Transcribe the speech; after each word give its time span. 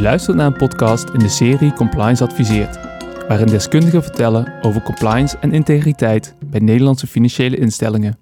U 0.00 0.02
luistert 0.02 0.36
naar 0.36 0.46
een 0.46 0.56
podcast 0.56 1.08
in 1.08 1.18
de 1.18 1.28
serie 1.28 1.72
Compliance 1.72 2.24
Adviseert, 2.24 2.78
waarin 3.28 3.46
deskundigen 3.46 4.02
vertellen 4.02 4.62
over 4.62 4.82
compliance 4.82 5.38
en 5.38 5.52
integriteit 5.52 6.34
bij 6.44 6.60
Nederlandse 6.60 7.06
financiële 7.06 7.56
instellingen. 7.56 8.18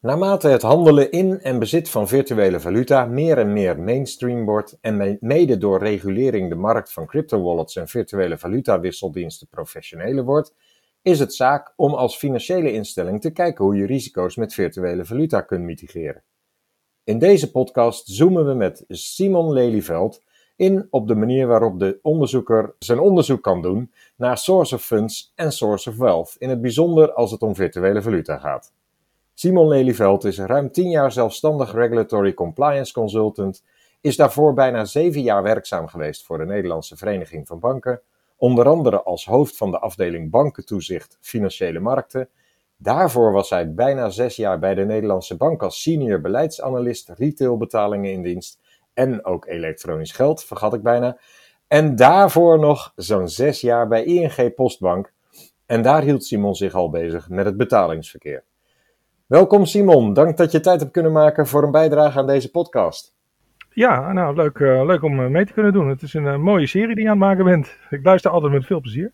Naarmate 0.00 0.48
het 0.48 0.62
handelen 0.62 1.10
in 1.10 1.40
en 1.40 1.58
bezit 1.58 1.90
van 1.90 2.08
virtuele 2.08 2.60
valuta 2.60 3.04
meer 3.04 3.38
en 3.38 3.52
meer 3.52 3.80
mainstream 3.80 4.44
wordt 4.44 4.78
en 4.80 5.18
mede 5.20 5.58
door 5.58 5.78
regulering 5.78 6.48
de 6.48 6.54
markt 6.54 6.92
van 6.92 7.06
cryptowallets 7.06 7.76
en 7.76 7.88
virtuele 7.88 8.38
valutawisseldiensten 8.38 9.48
professioneler 9.48 10.24
wordt, 10.24 10.54
is 11.02 11.18
het 11.18 11.34
zaak 11.34 11.72
om 11.76 11.94
als 11.94 12.16
financiële 12.16 12.72
instelling 12.72 13.20
te 13.20 13.30
kijken 13.30 13.64
hoe 13.64 13.76
je 13.76 13.86
risico's 13.86 14.36
met 14.36 14.54
virtuele 14.54 15.04
valuta 15.04 15.40
kunt 15.40 15.64
mitigeren. 15.64 16.22
In 17.08 17.18
deze 17.18 17.50
podcast 17.50 18.08
zoomen 18.08 18.46
we 18.46 18.54
met 18.54 18.84
Simon 18.88 19.52
Lelyveld 19.52 20.22
in 20.56 20.86
op 20.90 21.08
de 21.08 21.14
manier 21.14 21.46
waarop 21.46 21.78
de 21.78 21.98
onderzoeker 22.02 22.74
zijn 22.78 22.98
onderzoek 22.98 23.42
kan 23.42 23.62
doen 23.62 23.92
naar 24.16 24.38
source 24.38 24.74
of 24.74 24.84
funds 24.84 25.32
en 25.34 25.52
source 25.52 25.90
of 25.90 25.96
wealth, 25.96 26.36
in 26.38 26.48
het 26.48 26.60
bijzonder 26.60 27.12
als 27.12 27.30
het 27.30 27.42
om 27.42 27.54
virtuele 27.54 28.02
valuta 28.02 28.38
gaat. 28.38 28.72
Simon 29.34 29.68
Lelyveld 29.68 30.24
is 30.24 30.38
ruim 30.38 30.72
10 30.72 30.90
jaar 30.90 31.12
zelfstandig 31.12 31.72
regulatory 31.72 32.34
compliance 32.34 32.92
consultant, 32.92 33.64
is 34.00 34.16
daarvoor 34.16 34.54
bijna 34.54 34.84
7 34.84 35.22
jaar 35.22 35.42
werkzaam 35.42 35.86
geweest 35.86 36.24
voor 36.24 36.38
de 36.38 36.46
Nederlandse 36.46 36.96
Vereniging 36.96 37.46
van 37.46 37.60
Banken, 37.60 38.00
onder 38.36 38.68
andere 38.68 39.02
als 39.02 39.24
hoofd 39.24 39.56
van 39.56 39.70
de 39.70 39.78
afdeling 39.78 40.30
bankentoezicht 40.30 41.18
financiële 41.20 41.80
markten 41.80 42.28
Daarvoor 42.80 43.32
was 43.32 43.50
hij 43.50 43.74
bijna 43.74 44.08
zes 44.08 44.36
jaar 44.36 44.58
bij 44.58 44.74
de 44.74 44.84
Nederlandse 44.84 45.36
Bank 45.36 45.62
als 45.62 45.82
senior 45.82 46.20
beleidsanalist 46.20 47.08
retailbetalingen 47.08 48.12
in 48.12 48.22
dienst 48.22 48.60
en 48.94 49.24
ook 49.24 49.46
elektronisch 49.46 50.12
geld, 50.12 50.44
vergat 50.44 50.74
ik 50.74 50.82
bijna. 50.82 51.18
En 51.68 51.96
daarvoor 51.96 52.58
nog 52.58 52.92
zo'n 52.96 53.28
zes 53.28 53.60
jaar 53.60 53.88
bij 53.88 54.04
ING 54.04 54.54
Postbank. 54.54 55.12
En 55.66 55.82
daar 55.82 56.02
hield 56.02 56.24
Simon 56.24 56.54
zich 56.54 56.74
al 56.74 56.90
bezig 56.90 57.28
met 57.28 57.44
het 57.44 57.56
betalingsverkeer. 57.56 58.44
Welkom 59.26 59.64
Simon, 59.64 60.12
dank 60.12 60.36
dat 60.36 60.52
je 60.52 60.60
tijd 60.60 60.80
hebt 60.80 60.92
kunnen 60.92 61.12
maken 61.12 61.46
voor 61.46 61.62
een 61.62 61.70
bijdrage 61.70 62.18
aan 62.18 62.26
deze 62.26 62.50
podcast. 62.50 63.14
Ja, 63.70 64.12
nou 64.12 64.34
leuk, 64.34 64.58
uh, 64.58 64.84
leuk 64.86 65.02
om 65.02 65.20
eh, 65.20 65.26
mee 65.26 65.46
te 65.46 65.52
kunnen 65.52 65.72
doen. 65.72 65.88
Het 65.88 66.02
is 66.02 66.14
een 66.14 66.24
uh, 66.24 66.36
mooie 66.36 66.66
serie 66.66 66.94
die 66.94 67.04
je 67.04 67.10
aan 67.10 67.20
het 67.20 67.26
maken 67.26 67.44
bent. 67.44 67.76
Ik 67.90 68.04
luister 68.04 68.30
altijd 68.30 68.52
met 68.52 68.66
veel 68.66 68.80
plezier. 68.80 69.12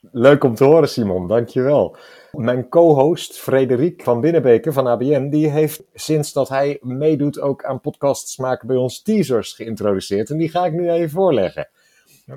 Leuk 0.00 0.44
om 0.44 0.54
te 0.54 0.64
horen, 0.64 0.88
Simon. 0.88 1.26
Dankjewel. 1.26 1.96
Mijn 2.32 2.68
co-host 2.68 3.38
Frederik 3.38 4.02
van 4.02 4.20
Binnenbeke 4.20 4.72
van 4.72 4.86
ABN, 4.86 5.28
die 5.28 5.48
heeft 5.48 5.82
sinds 5.94 6.32
dat 6.32 6.48
hij 6.48 6.78
meedoet 6.80 7.40
ook 7.40 7.64
aan 7.64 7.80
podcasts 7.80 8.36
maken 8.36 8.66
bij 8.66 8.76
ons 8.76 9.02
teasers 9.02 9.52
geïntroduceerd. 9.52 10.30
En 10.30 10.38
die 10.38 10.48
ga 10.48 10.66
ik 10.66 10.72
nu 10.72 10.90
even 10.90 11.10
voorleggen. 11.10 11.68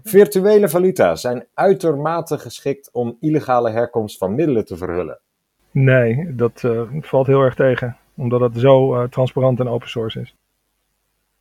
Virtuele 0.03 0.69
valuta 0.69 1.15
zijn 1.15 1.45
uitermate 1.53 2.37
geschikt 2.37 2.89
om 2.91 3.17
illegale 3.19 3.69
herkomst 3.69 4.17
van 4.17 4.35
middelen 4.35 4.65
te 4.65 4.77
verhullen. 4.77 5.19
Nee, 5.71 6.35
dat 6.35 6.61
uh, 6.65 6.81
valt 6.99 7.27
heel 7.27 7.41
erg 7.41 7.55
tegen, 7.55 7.97
omdat 8.15 8.39
het 8.41 8.57
zo 8.57 8.95
uh, 8.95 9.03
transparant 9.09 9.59
en 9.59 9.67
open 9.67 9.89
source 9.89 10.19
is. 10.19 10.35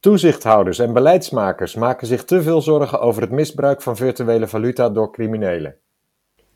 Toezichthouders 0.00 0.78
en 0.78 0.92
beleidsmakers 0.92 1.74
maken 1.74 2.06
zich 2.06 2.24
te 2.24 2.42
veel 2.42 2.62
zorgen 2.62 3.00
over 3.00 3.22
het 3.22 3.30
misbruik 3.30 3.82
van 3.82 3.96
virtuele 3.96 4.46
valuta 4.46 4.88
door 4.88 5.12
criminelen. 5.12 5.76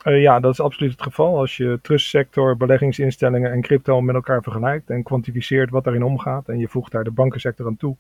Uh, 0.05 0.23
ja, 0.23 0.41
dat 0.41 0.53
is 0.53 0.61
absoluut 0.61 0.93
het 0.93 1.03
geval. 1.03 1.39
Als 1.39 1.57
je 1.57 1.79
trustsector, 1.83 2.57
beleggingsinstellingen 2.57 3.53
en 3.53 3.61
crypto 3.61 4.01
met 4.01 4.15
elkaar 4.15 4.43
vergelijkt 4.43 4.91
en 4.91 5.03
kwantificeert 5.03 5.71
wat 5.71 5.85
daarin 5.85 6.05
omgaat 6.05 6.49
en 6.49 6.59
je 6.59 6.69
voegt 6.69 6.93
daar 6.93 7.05
de 7.05 7.11
bankensector 7.11 7.67
aan 7.67 7.77
toe, 7.77 7.97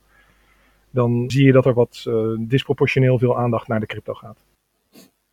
dan 0.90 1.24
zie 1.26 1.44
je 1.44 1.52
dat 1.52 1.66
er 1.66 1.74
wat 1.74 2.04
uh, 2.08 2.36
disproportioneel 2.38 3.18
veel 3.18 3.38
aandacht 3.38 3.68
naar 3.68 3.80
de 3.80 3.86
crypto 3.86 4.14
gaat. 4.14 4.36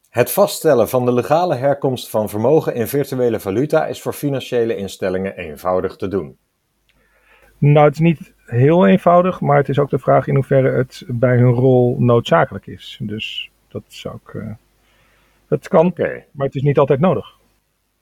Het 0.10 0.32
vaststellen 0.32 0.90
van 0.90 1.06
de 1.06 1.14
legale 1.14 1.56
herkomst 1.56 2.10
van 2.10 2.30
vermogen 2.30 2.76
in 2.76 2.88
virtuele 2.88 3.40
valuta 3.40 3.86
is 3.86 4.02
voor 4.02 4.14
financiële 4.14 4.76
instellingen 4.76 5.38
eenvoudig 5.38 5.96
te 5.96 6.08
doen. 6.08 6.38
Nou, 7.58 7.86
het 7.86 7.94
is 7.94 8.00
niet 8.00 8.34
heel 8.46 8.88
eenvoudig, 8.88 9.42
maar 9.42 9.58
het 9.58 9.70
is 9.70 9.80
ook 9.80 9.90
de 9.90 10.00
vraag 10.00 10.28
in 10.28 10.36
hoeverre 10.36 10.70
het 10.70 11.04
bij 11.08 11.38
hun 11.38 11.52
rol 11.52 11.96
noodzakelijk 12.00 12.68
is. 12.68 13.00
Dus 13.02 13.52
dat 13.68 13.84
zou 13.88 14.16
ik. 14.26 14.34
Uh, 14.34 14.52
het 15.52 15.68
kan, 15.68 15.86
okay. 15.86 16.28
maar 16.32 16.46
het 16.46 16.56
is 16.56 16.62
niet 16.62 16.78
altijd 16.78 17.00
nodig. 17.00 17.40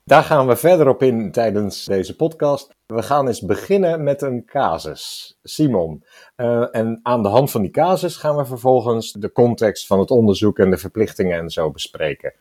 Daar 0.04 0.24
gaan 0.24 0.48
we 0.48 0.56
verder 0.56 0.88
op 0.88 1.04
in 1.04 1.32
tijdens 1.32 1.86
deze 1.86 2.16
podcast. 2.16 2.76
We 2.86 3.02
gaan 3.02 3.28
eens 3.28 3.42
beginnen 3.42 4.04
met 4.04 4.22
een 4.22 4.46
casus. 4.46 5.38
Simon. 5.44 6.04
Uh, 6.38 6.68
en 6.72 7.00
aan 7.04 7.24
de 7.24 7.30
hand 7.30 7.52
van 7.52 7.62
die 7.62 7.72
casus 7.72 8.16
gaan 8.18 8.36
we 8.36 8.46
vervolgens 8.46 9.12
de 9.12 9.32
context 9.32 9.88
van 9.88 10.00
het 10.00 10.12
onderzoek 10.12 10.60
en 10.60 10.70
de 10.70 10.78
verplichtingen 10.78 11.40
en 11.40 11.50
zo 11.50 11.72
bespreken. 11.72 12.34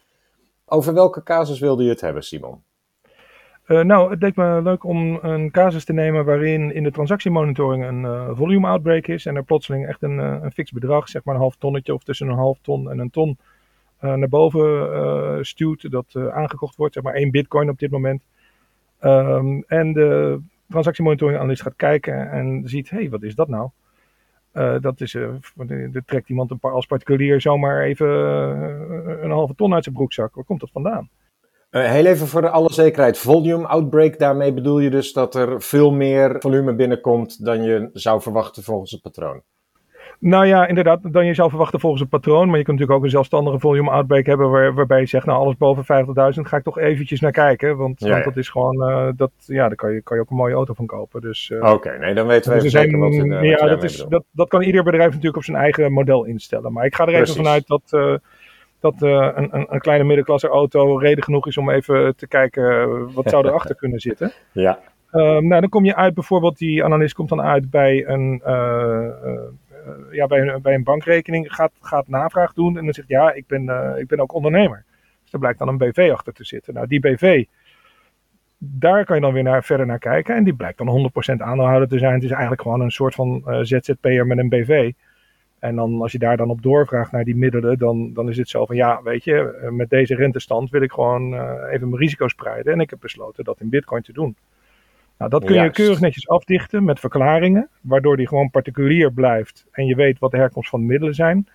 Over 0.64 0.94
welke 0.94 1.22
casus 1.22 1.58
wilde 1.58 1.82
je 1.82 1.90
het 1.90 2.00
hebben, 2.00 2.22
Simon? 2.22 2.62
Uh, 3.66 3.80
nou, 3.80 4.10
het 4.10 4.22
leek 4.22 4.36
me 4.36 4.62
leuk 4.62 4.84
om 4.84 5.18
een 5.22 5.50
casus 5.50 5.84
te 5.84 5.92
nemen 5.92 6.24
waarin 6.24 6.74
in 6.74 6.82
de 6.82 6.90
transactiemonitoring 6.90 7.84
een 7.84 8.02
uh, 8.02 8.30
volume 8.32 8.66
outbreak 8.66 9.06
is 9.06 9.26
en 9.26 9.36
er 9.36 9.44
plotseling 9.44 9.86
echt 9.86 10.02
een, 10.02 10.18
een 10.18 10.52
fix 10.52 10.70
bedrag, 10.70 11.08
zeg 11.08 11.24
maar 11.24 11.34
een 11.34 11.40
half 11.40 11.56
tonnetje 11.56 11.94
of 11.94 12.02
tussen 12.02 12.28
een 12.28 12.36
half 12.36 12.58
ton 12.62 12.90
en 12.90 12.98
een 12.98 13.10
ton, 13.10 13.38
naar 14.00 14.28
boven 14.28 14.90
uh, 14.90 15.38
stuwt, 15.40 15.90
dat 15.90 16.06
uh, 16.12 16.28
aangekocht 16.28 16.76
wordt, 16.76 16.94
zeg 16.94 17.02
maar 17.02 17.14
één 17.14 17.30
bitcoin 17.30 17.70
op 17.70 17.78
dit 17.78 17.90
moment. 17.90 18.22
Um, 19.00 19.64
en 19.66 19.92
de 19.92 20.40
transactiemonitoring 20.68 21.38
analist 21.38 21.62
gaat 21.62 21.76
kijken 21.76 22.30
en 22.30 22.62
ziet, 22.64 22.90
hé, 22.90 22.96
hey, 22.96 23.10
wat 23.10 23.22
is 23.22 23.34
dat 23.34 23.48
nou? 23.48 23.70
dat 24.80 25.00
is, 25.00 25.14
er 25.14 26.02
trekt 26.06 26.28
iemand 26.28 26.50
een 26.50 26.58
paar, 26.58 26.72
als 26.72 26.86
particulier 26.86 27.40
zomaar 27.40 27.82
even 27.82 28.08
een 29.22 29.30
halve 29.30 29.54
ton 29.54 29.74
uit 29.74 29.84
zijn 29.84 29.94
broekzak. 29.94 30.34
Waar 30.34 30.44
komt 30.44 30.60
dat 30.60 30.70
vandaan? 30.70 31.08
heel 31.70 32.06
even 32.06 32.26
voor 32.26 32.40
de 32.40 32.50
alle 32.50 32.72
zekerheid, 32.72 33.18
volume 33.18 33.66
outbreak, 33.66 34.18
daarmee 34.18 34.54
bedoel 34.54 34.78
je 34.78 34.90
dus 34.90 35.12
dat 35.12 35.34
er 35.34 35.62
veel 35.62 35.92
meer 35.92 36.36
volume 36.38 36.74
binnenkomt 36.74 37.44
dan 37.44 37.62
je 37.62 37.90
zou 37.92 38.22
verwachten 38.22 38.62
volgens 38.62 38.90
het 38.90 39.02
patroon? 39.02 39.42
Nou 40.20 40.46
ja, 40.46 40.66
inderdaad, 40.66 41.12
dan 41.12 41.26
je 41.26 41.34
zou 41.34 41.48
verwachten 41.48 41.80
volgens 41.80 42.02
een 42.02 42.08
patroon. 42.08 42.48
Maar 42.48 42.58
je 42.58 42.64
kunt 42.64 42.78
natuurlijk 42.78 42.98
ook 42.98 43.04
een 43.04 43.10
zelfstandige 43.10 43.58
volume 43.58 43.90
outbreak 43.90 44.26
hebben 44.26 44.50
waar, 44.50 44.74
waarbij 44.74 45.00
je 45.00 45.06
zegt, 45.06 45.26
nou 45.26 45.38
alles 45.38 45.56
boven 45.56 45.84
50.000 46.34 46.40
ga 46.40 46.56
ik 46.56 46.62
toch 46.62 46.78
eventjes 46.78 47.20
naar 47.20 47.32
kijken. 47.32 47.76
Want, 47.76 48.00
ja, 48.00 48.10
want 48.10 48.24
dat 48.24 48.36
is 48.36 48.48
gewoon, 48.48 48.90
uh, 48.90 49.08
dat, 49.16 49.30
ja, 49.36 49.66
daar 49.66 49.76
kan 49.76 49.92
je, 49.92 50.02
kan 50.02 50.16
je 50.16 50.22
ook 50.22 50.30
een 50.30 50.36
mooie 50.36 50.54
auto 50.54 50.74
van 50.74 50.86
kopen. 50.86 51.20
Dus, 51.20 51.50
uh, 51.50 51.58
Oké, 51.58 51.70
okay, 51.70 51.98
nee, 51.98 52.14
dan 52.14 52.26
weten 52.26 52.52
we 52.52 52.60
dus 52.60 52.72
even 52.74 52.80
zeker 52.80 52.98
wat 52.98 53.12
uh, 53.12 53.42
Ja, 53.42 53.66
dat, 53.66 53.82
is, 53.82 54.04
dat, 54.08 54.24
dat 54.30 54.48
kan 54.48 54.62
ieder 54.62 54.82
bedrijf 54.82 55.08
natuurlijk 55.08 55.36
op 55.36 55.44
zijn 55.44 55.56
eigen 55.56 55.92
model 55.92 56.24
instellen. 56.24 56.72
Maar 56.72 56.84
ik 56.84 56.94
ga 56.94 57.06
er 57.06 57.12
Precies. 57.12 57.30
even 57.30 57.44
vanuit 57.44 57.66
dat, 57.66 58.20
dat 58.80 58.94
een, 59.02 59.48
een, 59.54 59.66
een, 59.70 59.80
kleine 59.80 60.04
middenklasse 60.04 60.48
auto 60.48 60.96
reden 60.96 61.24
genoeg 61.24 61.46
is 61.46 61.58
om 61.58 61.70
even 61.70 62.16
te 62.16 62.28
kijken 62.28 63.12
wat 63.12 63.28
zou 63.28 63.46
erachter 63.48 63.74
kunnen 63.74 64.00
zitten. 64.00 64.32
Ja. 64.52 64.78
nou, 65.12 65.48
dan 65.48 65.68
kom 65.68 65.84
je 65.84 65.96
uit, 65.96 66.14
bijvoorbeeld 66.14 66.58
die 66.58 66.84
analist 66.84 67.14
komt 67.14 67.28
dan 67.28 67.42
uit 67.42 67.70
bij 67.70 68.06
een 68.06 68.42
uh, 68.46 69.06
ja, 70.10 70.26
bij, 70.26 70.40
een, 70.40 70.62
bij 70.62 70.74
een 70.74 70.82
bankrekening 70.82 71.54
gaat, 71.54 71.72
gaat 71.80 72.08
navraag 72.08 72.52
doen 72.52 72.78
en 72.78 72.84
dan 72.84 72.94
zegt 72.94 73.08
ja, 73.08 73.32
ik 73.32 73.46
ben, 73.46 73.62
uh, 73.62 73.92
ik 73.96 74.06
ben 74.06 74.20
ook 74.20 74.32
ondernemer. 74.32 74.84
Dus 75.22 75.32
er 75.32 75.38
blijkt 75.38 75.58
dan 75.58 75.68
een 75.68 75.78
BV 75.78 76.10
achter 76.12 76.32
te 76.32 76.44
zitten. 76.44 76.74
Nou, 76.74 76.86
die 76.86 77.00
BV, 77.00 77.44
daar 78.58 79.04
kan 79.04 79.16
je 79.16 79.22
dan 79.22 79.32
weer 79.32 79.42
naar, 79.42 79.64
verder 79.64 79.86
naar 79.86 79.98
kijken 79.98 80.36
en 80.36 80.44
die 80.44 80.54
blijkt 80.54 80.78
dan 80.78 81.10
100% 81.36 81.36
aandeelhouder 81.36 81.88
te 81.88 81.98
zijn. 81.98 82.14
Het 82.14 82.22
is 82.22 82.30
eigenlijk 82.30 82.62
gewoon 82.62 82.80
een 82.80 82.90
soort 82.90 83.14
van 83.14 83.42
uh, 83.46 83.58
ZZP'er 83.62 84.26
met 84.26 84.38
een 84.38 84.48
BV. 84.48 84.92
En 85.58 85.76
dan, 85.76 86.00
als 86.00 86.12
je 86.12 86.18
daar 86.18 86.36
dan 86.36 86.50
op 86.50 86.62
doorvraagt 86.62 87.12
naar 87.12 87.24
die 87.24 87.36
middelen, 87.36 87.78
dan, 87.78 88.12
dan 88.12 88.28
is 88.28 88.36
het 88.36 88.48
zo 88.48 88.66
van 88.66 88.76
ja, 88.76 89.02
weet 89.02 89.24
je, 89.24 89.68
met 89.70 89.90
deze 89.90 90.14
rentestand 90.14 90.70
wil 90.70 90.82
ik 90.82 90.92
gewoon 90.92 91.34
even 91.68 91.88
mijn 91.88 92.00
risico 92.00 92.28
spreiden. 92.28 92.72
En 92.72 92.80
ik 92.80 92.90
heb 92.90 93.00
besloten 93.00 93.44
dat 93.44 93.60
in 93.60 93.68
Bitcoin 93.68 94.02
te 94.02 94.12
doen. 94.12 94.36
Nou, 95.18 95.30
dat 95.30 95.44
kun 95.44 95.62
je 95.62 95.70
keurig 95.70 96.00
netjes 96.00 96.28
afdichten 96.28 96.84
met 96.84 97.00
verklaringen, 97.00 97.68
waardoor 97.80 98.16
die 98.16 98.28
gewoon 98.28 98.50
particulier 98.50 99.12
blijft 99.12 99.66
en 99.70 99.86
je 99.86 99.94
weet 99.94 100.18
wat 100.18 100.30
de 100.30 100.36
herkomst 100.36 100.70
van 100.70 100.80
de 100.80 100.86
middelen 100.86 101.14
zijn. 101.14 101.48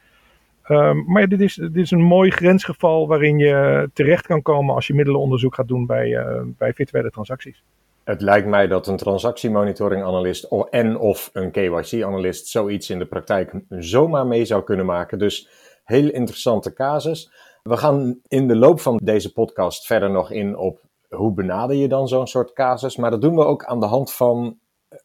Um, 0.67 1.03
maar 1.07 1.27
dit 1.27 1.41
is, 1.41 1.55
dit 1.55 1.77
is 1.77 1.91
een 1.91 2.01
mooi 2.01 2.31
grensgeval 2.31 3.07
waarin 3.07 3.37
je 3.37 3.89
terecht 3.93 4.27
kan 4.27 4.41
komen 4.41 4.75
als 4.75 4.87
je 4.87 4.93
middelenonderzoek 4.93 5.55
gaat 5.55 5.67
doen 5.67 5.85
bij, 5.85 6.07
uh, 6.07 6.41
bij 6.57 6.73
virtuele 6.73 7.09
transacties. 7.09 7.63
Het 8.03 8.21
lijkt 8.21 8.47
mij 8.47 8.67
dat 8.67 8.87
een 8.87 8.97
transactiemonitoring-analyst 8.97 10.43
en 10.69 10.97
of 10.97 11.29
een 11.33 11.51
KYC-analyst 11.51 12.47
zoiets 12.47 12.89
in 12.89 12.99
de 12.99 13.05
praktijk 13.05 13.53
zomaar 13.69 14.27
mee 14.27 14.45
zou 14.45 14.63
kunnen 14.63 14.85
maken. 14.85 15.19
Dus 15.19 15.49
heel 15.83 16.09
interessante 16.09 16.73
casus. 16.73 17.31
We 17.63 17.77
gaan 17.77 18.19
in 18.27 18.47
de 18.47 18.55
loop 18.55 18.79
van 18.79 18.99
deze 19.03 19.33
podcast 19.33 19.85
verder 19.85 20.11
nog 20.11 20.31
in 20.31 20.57
op 20.57 20.81
hoe 21.15 21.33
benader 21.33 21.75
je 21.75 21.87
dan 21.87 22.07
zo'n 22.07 22.27
soort 22.27 22.53
casus? 22.53 22.97
Maar 22.97 23.11
dat 23.11 23.21
doen 23.21 23.35
we 23.35 23.45
ook 23.45 23.65
aan 23.65 23.79
de 23.79 23.85
hand 23.85 24.13
van 24.13 24.57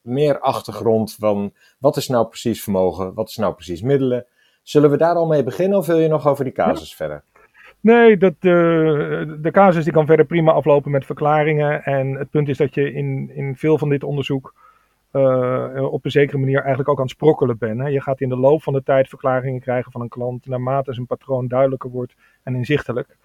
meer 0.02 0.38
achtergrond 0.38 1.14
van 1.19 1.52
wat 1.78 1.96
is 1.96 2.08
nou 2.08 2.26
precies 2.26 2.62
vermogen, 2.62 3.14
wat 3.14 3.28
is 3.28 3.37
nou 3.37 3.55
precies 3.55 3.82
middelen. 3.82 4.26
Zullen 4.62 4.90
we 4.90 4.96
daar 4.96 5.14
al 5.14 5.26
mee 5.26 5.43
beginnen 5.43 5.78
of 5.78 5.87
wil 5.87 5.99
je 5.99 6.08
nog 6.08 6.26
over 6.26 6.44
die 6.44 6.52
casus 6.52 6.90
ja. 6.90 6.96
verder? 6.96 7.22
Nee, 7.81 8.16
dat, 8.16 8.34
uh, 8.40 8.52
de 9.40 9.50
casus 9.50 9.84
die 9.84 9.93
kan 9.93 10.06
verder 10.06 10.26
prima 10.26 10.52
aflopen 10.52 10.90
met 10.90 11.06
verklaringen. 11.06 11.84
En 11.84 12.14
het 12.14 12.31
punt 12.31 12.49
is 12.49 12.56
dat 12.56 12.75
je 12.75 12.93
in, 12.93 13.31
in 13.34 13.56
veel 13.56 13.78
van 13.78 13.88
dit 13.88 14.05
onderzoek 14.05 14.55
op 15.90 16.05
een 16.05 16.10
zekere 16.10 16.38
manier 16.38 16.58
eigenlijk 16.58 16.88
ook 16.88 16.96
aan 16.96 17.02
het 17.02 17.12
sprokkelen 17.12 17.58
ben. 17.58 17.78
Hè. 17.78 17.88
Je 17.88 18.02
gaat 18.02 18.20
in 18.20 18.28
de 18.28 18.37
loop 18.37 18.62
van 18.62 18.72
de 18.72 18.82
tijd 18.82 19.08
verklaringen 19.08 19.60
krijgen 19.60 19.93
van 19.93 20.00
een 20.00 20.08
klant 20.08 20.46
naarmate 20.46 20.94
zijn 20.94 21.06
patroon 21.06 21.49
duidelijker 21.49 21.90
wordt 21.90 22.14
en 22.43 22.55
inzichtelijk. 22.55 23.16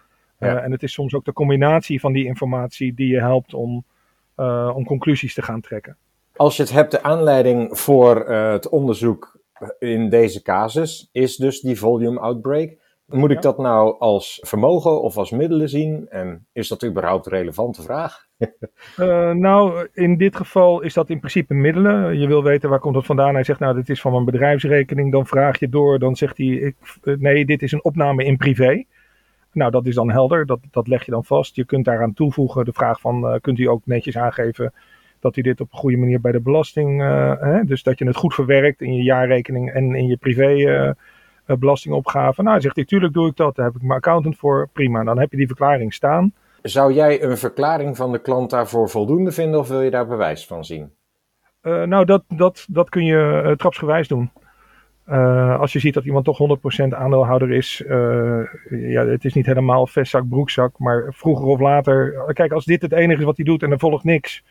En 0.45 0.71
het 0.71 0.83
is 0.83 0.93
soms 0.93 1.13
ook 1.13 1.25
de 1.25 1.33
combinatie 1.33 1.99
van 1.99 2.13
die 2.13 2.25
informatie 2.25 2.93
die 2.93 3.07
je 3.07 3.19
helpt 3.19 3.53
om, 3.53 3.83
om 4.73 4.85
conclusies 4.85 5.33
te 5.33 5.41
gaan 5.41 5.61
trekken. 5.61 5.97
Als 6.35 6.57
je 6.57 6.63
het 6.63 6.71
hebt, 6.71 6.91
de 6.91 7.03
aanleiding 7.03 7.79
voor 7.79 8.29
het 8.29 8.69
onderzoek 8.69 9.39
in 9.79 10.09
deze 10.09 10.41
casus 10.41 11.09
is 11.11 11.35
dus 11.35 11.61
die 11.61 11.79
volume 11.79 12.19
outbreak. 12.19 12.81
Moet 13.05 13.31
ik 13.31 13.41
dat 13.41 13.57
nou 13.57 13.99
als 13.99 14.39
vermogen 14.41 15.01
of 15.01 15.17
als 15.17 15.31
middelen 15.31 15.69
zien? 15.69 16.09
En 16.09 16.47
is 16.51 16.67
dat 16.67 16.83
überhaupt 16.83 17.25
een 17.25 17.31
relevante 17.31 17.81
vraag? 17.81 18.25
uh, 18.97 19.31
nou, 19.47 19.87
in 19.93 20.17
dit 20.17 20.35
geval 20.35 20.81
is 20.81 20.93
dat 20.93 21.09
in 21.09 21.19
principe 21.19 21.53
middelen. 21.53 22.19
Je 22.19 22.27
wil 22.27 22.43
weten 22.43 22.69
waar 22.69 22.79
komt 22.79 22.95
het 22.95 23.05
vandaan. 23.05 23.33
Hij 23.33 23.43
zegt, 23.43 23.59
nou, 23.59 23.75
dit 23.75 23.89
is 23.89 24.01
van 24.01 24.11
mijn 24.11 24.25
bedrijfsrekening. 24.25 25.11
Dan 25.11 25.25
vraag 25.25 25.59
je 25.59 25.69
door. 25.69 25.99
Dan 25.99 26.15
zegt 26.15 26.37
hij, 26.37 26.47
ik, 26.47 26.75
eh, 27.03 27.13
nee, 27.17 27.45
dit 27.45 27.61
is 27.61 27.71
een 27.71 27.83
opname 27.83 28.25
in 28.25 28.37
privé. 28.37 28.83
Nou, 29.53 29.71
dat 29.71 29.85
is 29.85 29.95
dan 29.95 30.11
helder. 30.11 30.45
Dat, 30.45 30.59
dat 30.71 30.87
leg 30.87 31.05
je 31.05 31.11
dan 31.11 31.23
vast. 31.25 31.55
Je 31.55 31.65
kunt 31.65 31.85
daaraan 31.85 32.13
toevoegen 32.13 32.65
de 32.65 32.73
vraag 32.73 32.99
van, 32.99 33.23
uh, 33.23 33.39
kunt 33.41 33.59
u 33.59 33.67
ook 33.67 33.81
netjes 33.85 34.17
aangeven 34.17 34.73
dat 35.19 35.37
u 35.37 35.41
dit 35.41 35.61
op 35.61 35.71
een 35.71 35.77
goede 35.77 35.97
manier 35.97 36.21
bij 36.21 36.31
de 36.31 36.41
belasting, 36.41 37.01
hè, 37.39 37.63
dus 37.63 37.83
dat 37.83 37.99
je 37.99 38.05
het 38.05 38.15
goed 38.15 38.33
verwerkt 38.33 38.81
in 38.81 38.95
je 38.95 39.03
jaarrekening 39.03 39.71
en 39.71 39.95
in 39.95 40.07
je 40.07 40.17
privé 40.17 40.53
uh, 41.47 41.57
belastingopgave. 41.57 42.43
Nou, 42.43 42.61
zegt 42.61 42.75
hij, 42.75 42.85
tuurlijk 42.85 43.13
doe 43.13 43.27
ik 43.27 43.35
dat, 43.35 43.55
daar 43.55 43.65
heb 43.65 43.75
ik 43.75 43.81
mijn 43.81 43.99
accountant 43.99 44.37
voor, 44.37 44.69
prima. 44.73 45.03
Dan 45.03 45.19
heb 45.19 45.31
je 45.31 45.37
die 45.37 45.47
verklaring 45.47 45.93
staan. 45.93 46.33
Zou 46.61 46.93
jij 46.93 47.23
een 47.23 47.37
verklaring 47.37 47.97
van 47.97 48.11
de 48.11 48.21
klant 48.21 48.49
daarvoor 48.49 48.89
voldoende 48.89 49.31
vinden 49.31 49.59
of 49.59 49.67
wil 49.67 49.81
je 49.81 49.91
daar 49.91 50.07
bewijs 50.07 50.47
van 50.47 50.65
zien? 50.65 50.91
Uh, 51.61 51.83
nou, 51.83 52.05
dat, 52.05 52.23
dat, 52.27 52.65
dat 52.69 52.89
kun 52.89 53.05
je 53.05 53.43
uh, 53.45 53.51
trapsgewijs 53.51 54.07
doen. 54.07 54.31
Uh, 55.09 55.59
als 55.59 55.73
je 55.73 55.79
ziet 55.79 55.93
dat 55.93 56.05
iemand 56.05 56.25
toch 56.25 56.57
100% 56.83 56.87
aandeelhouder 56.89 57.51
is, 57.51 57.83
ja, 58.69 59.05
het 59.05 59.25
is 59.25 59.33
niet 59.33 59.45
helemaal 59.45 59.87
vestzak, 59.87 60.29
broekzak, 60.29 60.79
maar 60.79 61.05
vroeger 61.09 61.45
of 61.45 61.59
later, 61.59 62.23
kijk, 62.33 62.51
als 62.51 62.65
dit 62.65 62.81
het 62.81 62.91
enige 62.91 63.19
is 63.19 63.25
wat 63.25 63.35
hij 63.35 63.45
doet 63.45 63.63
en 63.63 63.71
er 63.71 63.79
volgt 63.79 64.03
niks, 64.03 64.43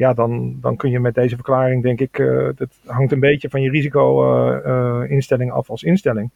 ja, 0.00 0.12
dan, 0.12 0.58
dan 0.60 0.76
kun 0.76 0.90
je 0.90 1.00
met 1.00 1.14
deze 1.14 1.34
verklaring, 1.34 1.82
denk 1.82 2.00
ik, 2.00 2.18
uh, 2.18 2.48
het 2.56 2.80
hangt 2.86 3.12
een 3.12 3.20
beetje 3.20 3.50
van 3.50 3.62
je 3.62 3.70
risico-instelling 3.70 5.50
eh, 5.50 5.56
af 5.56 5.70
als 5.70 5.82
instelling. 5.82 6.30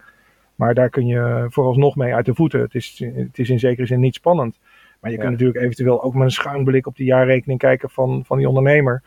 Maar 0.55 0.73
daar 0.73 0.89
kun 0.89 1.05
je 1.05 1.45
vooralsnog 1.49 1.95
mee 1.95 2.13
uit 2.13 2.25
de 2.25 2.35
voeten. 2.35 2.59
Het 2.59 2.75
is, 2.75 3.03
het 3.15 3.39
is 3.39 3.49
in 3.49 3.59
zekere 3.59 3.87
zin 3.87 3.99
niet 3.99 4.15
spannend. 4.15 4.59
Maar 4.99 5.11
je 5.11 5.17
kunt 5.17 5.31
natuurlijk 5.31 5.59
eventueel 5.59 6.03
ook 6.03 6.13
met 6.13 6.23
een 6.23 6.31
schuin 6.31 6.63
blik 6.63 6.87
op 6.87 6.95
de 6.95 7.03
jaarrekening 7.03 7.59
kijken 7.59 7.89
van, 7.89 8.23
van 8.25 8.37
die 8.37 8.47
ondernemer. 8.47 9.03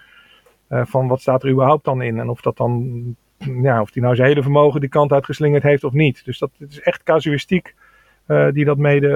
Uh, 0.69 0.85
van 0.85 1.09
wat 1.09 1.21
staat 1.21 1.43
er 1.43 1.51
überhaupt 1.51 1.85
dan 1.85 2.03
in? 2.03 2.19
En 2.19 2.29
of 2.29 2.41
dat 2.41 2.57
dan, 2.57 3.17
ja, 3.63 3.81
of 3.81 3.91
die 3.91 4.03
nou 4.03 4.15
zijn 4.15 4.29
hele 4.29 4.43
vermogen 4.43 4.81
die 4.81 4.89
kant 4.89 5.13
uitgeslingerd 5.13 5.63
heeft 5.63 5.85
of 5.85 5.93
niet. 5.93 6.25
Dus 6.25 6.39
dat 6.39 6.51
het 6.59 6.71
is 6.71 6.81
echt 6.81 7.03
casuïstiek 7.03 7.75
die 8.53 8.65
dat 8.65 8.79
mede, 8.79 9.09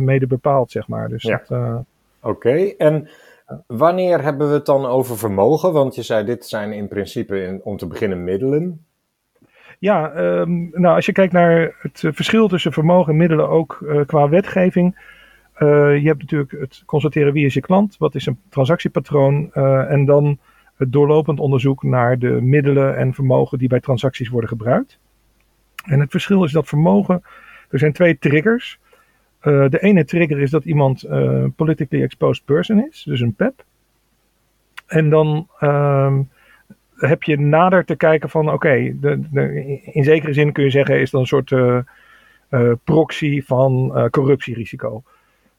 mede 0.00 0.26
bepaalt, 0.26 0.70
zeg 0.70 0.88
maar. 0.88 1.08
Dus 1.08 1.22
ja. 1.22 1.84
Oké, 2.20 2.74
en 2.78 3.08
Wanneer 3.66 4.22
hebben 4.22 4.48
we 4.48 4.54
het 4.54 4.66
dan 4.66 4.86
over 4.86 5.18
vermogen? 5.18 5.72
Want 5.72 5.94
je 5.94 6.02
zei, 6.02 6.24
dit 6.24 6.46
zijn 6.46 6.72
in 6.72 6.88
principe 6.88 7.42
in, 7.42 7.60
om 7.64 7.76
te 7.76 7.86
beginnen 7.86 8.24
middelen. 8.24 8.84
Ja, 9.78 10.16
um, 10.16 10.70
nou 10.72 10.94
als 10.94 11.06
je 11.06 11.12
kijkt 11.12 11.32
naar 11.32 11.76
het 11.78 12.04
verschil 12.14 12.48
tussen 12.48 12.72
vermogen 12.72 13.12
en 13.12 13.18
middelen 13.18 13.48
ook 13.48 14.02
qua 14.06 14.28
wetgeving. 14.28 15.18
Je 15.58 16.02
hebt 16.04 16.20
natuurlijk 16.20 16.50
het 16.50 16.82
constateren 16.86 17.32
wie 17.32 17.46
is 17.46 17.54
je 17.54 17.60
klant, 17.60 17.96
wat 17.98 18.14
is 18.14 18.26
een 18.26 18.38
transactiepatroon 18.48 19.52
en 19.88 20.04
dan 20.04 20.38
het 20.80 20.92
doorlopend 20.92 21.40
onderzoek 21.40 21.82
naar 21.82 22.18
de 22.18 22.40
middelen 22.40 22.96
en 22.96 23.14
vermogen 23.14 23.58
die 23.58 23.68
bij 23.68 23.80
transacties 23.80 24.28
worden 24.28 24.50
gebruikt. 24.50 24.98
En 25.84 26.00
het 26.00 26.10
verschil 26.10 26.44
is 26.44 26.52
dat 26.52 26.68
vermogen, 26.68 27.22
er 27.70 27.78
zijn 27.78 27.92
twee 27.92 28.18
triggers. 28.18 28.78
Uh, 29.42 29.68
de 29.68 29.78
ene 29.80 30.04
trigger 30.04 30.40
is 30.40 30.50
dat 30.50 30.64
iemand 30.64 31.04
uh, 31.04 31.44
politically 31.56 32.02
exposed 32.02 32.44
person 32.44 32.86
is, 32.88 33.02
dus 33.02 33.20
een 33.20 33.34
PEP. 33.34 33.64
En 34.86 35.10
dan 35.10 35.48
um, 35.60 36.28
heb 36.96 37.22
je 37.22 37.38
nader 37.38 37.84
te 37.84 37.96
kijken 37.96 38.28
van, 38.28 38.52
oké, 38.52 38.74
in 39.82 40.04
zekere 40.04 40.32
zin 40.32 40.52
kun 40.52 40.64
je 40.64 40.70
zeggen, 40.70 41.00
is 41.00 41.10
dat 41.10 41.20
een 41.20 41.26
soort 41.26 41.50
uh, 41.50 41.82
proxy 42.84 43.42
van 43.42 43.92
corruptierisico. 44.10 45.02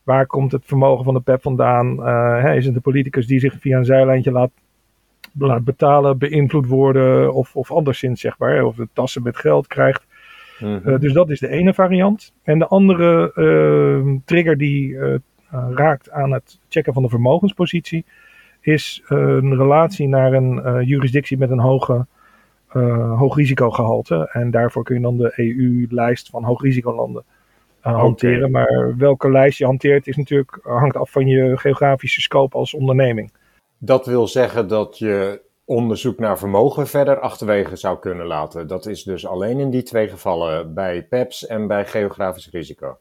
Waar 0.03 0.25
komt 0.25 0.51
het 0.51 0.65
vermogen 0.65 1.03
van 1.03 1.13
de 1.13 1.19
PEP 1.19 1.41
vandaan? 1.41 2.05
Hè, 2.43 2.55
is 2.55 2.65
het 2.65 2.73
de 2.73 2.79
politicus 2.79 3.27
die 3.27 3.39
zich 3.39 3.55
via 3.59 3.77
een 3.77 3.85
zijlijntje 3.85 4.31
laat, 4.31 4.51
laat 5.37 5.63
betalen, 5.63 6.17
beïnvloed 6.17 6.67
worden 6.67 7.33
of, 7.33 7.55
of 7.55 7.71
anderszins, 7.71 8.21
zeg 8.21 8.37
maar, 8.37 8.63
of 8.63 8.75
de 8.75 8.87
tassen 8.93 9.23
met 9.23 9.37
geld 9.37 9.67
krijgt? 9.67 10.05
Mhm. 10.59 10.89
Eh, 10.89 10.99
dus 10.99 11.13
dat 11.13 11.29
is 11.29 11.39
de 11.39 11.47
ene 11.47 11.73
variant. 11.73 12.33
En 12.43 12.59
de 12.59 12.67
andere 12.67 13.31
ehm, 13.35 14.17
trigger 14.25 14.57
die 14.57 14.97
eh, 14.97 15.13
eh, 15.13 15.19
raakt 15.69 16.11
aan 16.11 16.31
het 16.31 16.59
checken 16.69 16.93
van 16.93 17.03
de 17.03 17.09
vermogenspositie 17.09 18.05
is 18.61 19.01
een 19.05 19.55
relatie 19.55 20.07
naar 20.07 20.33
een 20.33 20.85
jurisdictie 20.85 21.37
met 21.37 21.49
een 21.49 21.59
hoge, 21.59 22.05
hoog 23.17 23.35
risicogehalte. 23.35 24.29
En 24.31 24.51
daarvoor 24.51 24.83
kun 24.83 24.95
je 24.95 25.01
dan 25.01 25.17
de 25.17 25.33
EU-lijst 25.35 26.29
van 26.29 26.43
hoogrisicolanden 26.43 27.23
uh, 27.87 27.99
hanteren. 27.99 28.51
Maar 28.51 28.93
welke 28.97 29.31
lijst 29.31 29.57
je 29.57 29.65
hanteert 29.65 30.07
is 30.07 30.17
natuurlijk, 30.17 30.59
hangt 30.63 30.95
af 30.95 31.11
van 31.11 31.27
je 31.27 31.57
geografische 31.57 32.21
scope 32.21 32.57
als 32.57 32.73
onderneming. 32.73 33.31
Dat 33.83 34.05
wil 34.05 34.27
zeggen 34.27 34.67
dat 34.67 34.97
je 34.97 35.41
onderzoek 35.65 36.19
naar 36.19 36.37
vermogen 36.37 36.87
verder 36.87 37.19
achterwege 37.19 37.75
zou 37.75 37.99
kunnen 37.99 38.25
laten. 38.25 38.67
Dat 38.67 38.85
is 38.85 39.03
dus 39.03 39.27
alleen 39.27 39.59
in 39.59 39.69
die 39.69 39.83
twee 39.83 40.07
gevallen, 40.07 40.73
bij 40.73 41.03
PEPS 41.03 41.47
en 41.47 41.67
bij 41.67 41.85
geografisch 41.85 42.49
risico. 42.49 42.97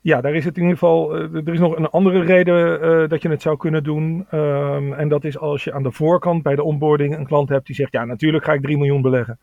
Ja, 0.00 0.20
daar 0.20 0.34
is 0.34 0.44
het 0.44 0.56
in 0.56 0.62
ieder 0.62 0.78
geval. 0.78 1.16
Uh, 1.16 1.46
er 1.46 1.52
is 1.52 1.58
nog 1.58 1.76
een 1.76 1.90
andere 1.90 2.24
reden 2.24 2.84
uh, 2.84 3.08
dat 3.08 3.22
je 3.22 3.28
het 3.28 3.42
zou 3.42 3.56
kunnen 3.56 3.84
doen. 3.84 4.26
Um, 4.30 4.92
en 4.92 5.08
dat 5.08 5.24
is 5.24 5.38
als 5.38 5.64
je 5.64 5.72
aan 5.72 5.82
de 5.82 5.92
voorkant 5.92 6.42
bij 6.42 6.54
de 6.54 6.62
onboarding 6.62 7.16
een 7.16 7.26
klant 7.26 7.48
hebt 7.48 7.66
die 7.66 7.74
zegt: 7.74 7.92
Ja, 7.92 8.04
natuurlijk 8.04 8.44
ga 8.44 8.52
ik 8.52 8.62
3 8.62 8.76
miljoen 8.76 9.02
beleggen. 9.02 9.38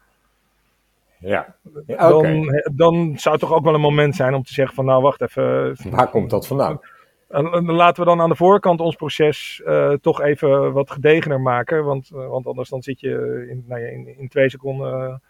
Ja, 1.20 1.56
ja 1.88 2.14
okay. 2.14 2.34
dan, 2.34 2.64
dan 2.76 3.18
zou 3.18 3.36
het 3.36 3.44
toch 3.44 3.54
ook 3.54 3.64
wel 3.64 3.74
een 3.74 3.82
moment 3.82 4.16
zijn 4.16 4.34
om 4.34 4.44
te 4.44 4.54
zeggen: 4.54 4.76
van 4.76 4.86
nou, 4.86 5.02
wacht 5.02 5.22
even. 5.22 5.76
Waar 5.90 6.10
komt 6.10 6.30
dat 6.30 6.48
vandaan? 6.48 6.80
En, 7.30 7.72
laten 7.72 8.04
we 8.04 8.10
dan 8.10 8.22
aan 8.22 8.30
de 8.30 8.36
voorkant 8.36 8.80
ons 8.80 8.96
proces 8.96 9.62
uh, 9.66 9.94
toch 9.94 10.22
even 10.22 10.74
wat 10.74 10.92
gedegener 10.92 11.42
maken. 11.42 11.84
Want, 11.84 12.10
uh, 12.14 12.28
want 12.28 12.48
anders 12.48 12.70
dan 12.70 12.82
zit 12.82 13.00
je 13.00 13.46
in, 13.50 13.64
nou 13.68 13.82
ja, 13.82 13.88
in, 13.88 14.18
in, 14.18 14.28
twee 14.28 14.50
seconden 14.50 15.22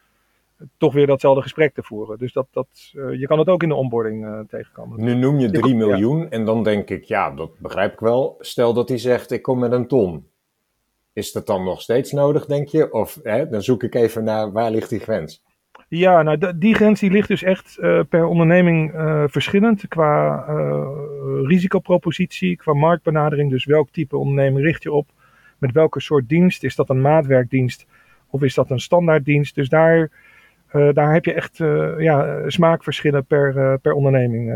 uh, 0.57 0.65
toch 0.77 0.93
weer 0.93 1.07
datzelfde 1.07 1.41
gesprek 1.41 1.73
te 1.73 1.83
voeren. 1.83 2.17
Dus 2.17 2.33
dat, 2.33 2.47
dat, 2.51 2.67
je 2.91 3.25
kan 3.27 3.39
het 3.39 3.47
ook 3.47 3.63
in 3.63 3.69
de 3.69 3.75
onboarding 3.75 4.45
tegenkomen. 4.49 5.03
Nu 5.03 5.13
noem 5.13 5.39
je 5.39 5.49
3 5.49 5.75
miljoen 5.75 6.19
ja. 6.19 6.29
en 6.29 6.45
dan 6.45 6.63
denk 6.63 6.89
ik, 6.89 7.03
ja, 7.03 7.31
dat 7.31 7.59
begrijp 7.59 7.93
ik 7.93 7.99
wel. 7.99 8.35
Stel 8.39 8.73
dat 8.73 8.89
hij 8.89 8.97
zegt, 8.97 9.31
ik 9.31 9.41
kom 9.41 9.59
met 9.59 9.71
een 9.71 9.87
ton. 9.87 10.27
Is 11.13 11.31
dat 11.31 11.47
dan 11.47 11.63
nog 11.63 11.81
steeds 11.81 12.11
nodig, 12.11 12.45
denk 12.45 12.67
je? 12.67 12.93
Of 12.93 13.19
hè, 13.23 13.49
dan 13.49 13.61
zoek 13.61 13.83
ik 13.83 13.95
even 13.95 14.23
naar 14.23 14.51
waar 14.51 14.71
ligt 14.71 14.89
die 14.89 14.99
grens? 14.99 15.43
Ja, 15.89 16.21
nou 16.21 16.57
die 16.57 16.75
grens 16.75 16.99
die 16.99 17.11
ligt 17.11 17.27
dus 17.27 17.43
echt 17.43 17.77
uh, 17.81 17.99
per 18.09 18.25
onderneming 18.25 18.93
uh, 18.93 19.23
verschillend 19.27 19.87
qua 19.87 20.45
uh, 20.49 20.87
risicopropositie, 21.43 22.55
qua 22.55 22.73
marktbenadering. 22.73 23.49
Dus 23.49 23.65
welk 23.65 23.89
type 23.89 24.17
onderneming 24.17 24.65
richt 24.65 24.83
je 24.83 24.91
op? 24.91 25.09
Met 25.57 25.71
welke 25.71 25.99
soort 25.99 26.29
dienst? 26.29 26.63
Is 26.63 26.75
dat 26.75 26.89
een 26.89 27.01
maatwerkdienst 27.01 27.85
of 28.29 28.43
is 28.43 28.53
dat 28.53 28.69
een 28.69 28.79
standaarddienst? 28.79 29.55
Dus 29.55 29.69
daar, 29.69 30.11
daar 30.71 31.13
heb 31.13 31.25
je 31.25 31.33
echt 31.33 31.57
ja, 31.97 32.49
smaakverschillen 32.49 33.25
per, 33.25 33.79
per 33.79 33.93
onderneming. 33.93 34.53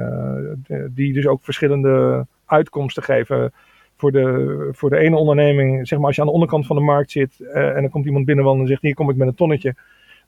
die 0.89 1.13
dus 1.13 1.27
ook 1.27 1.43
verschillende 1.43 2.25
uitkomsten 2.45 3.03
geven. 3.03 3.53
Voor 3.97 4.11
de, 4.11 4.69
voor 4.71 4.89
de 4.89 4.97
ene 4.97 5.15
onderneming, 5.15 5.87
zeg 5.87 5.97
maar 5.97 6.07
als 6.07 6.15
je 6.15 6.21
aan 6.21 6.27
de 6.27 6.33
onderkant 6.33 6.65
van 6.65 6.75
de 6.75 6.81
markt 6.81 7.11
zit 7.11 7.39
en 7.53 7.83
er 7.83 7.89
komt 7.89 8.05
iemand 8.05 8.25
binnenwandelen 8.25 8.67
en 8.67 8.71
zegt 8.71 8.85
hier 8.85 8.95
kom 8.95 9.09
ik 9.09 9.15
met 9.15 9.27
een 9.27 9.35
tonnetje 9.35 9.75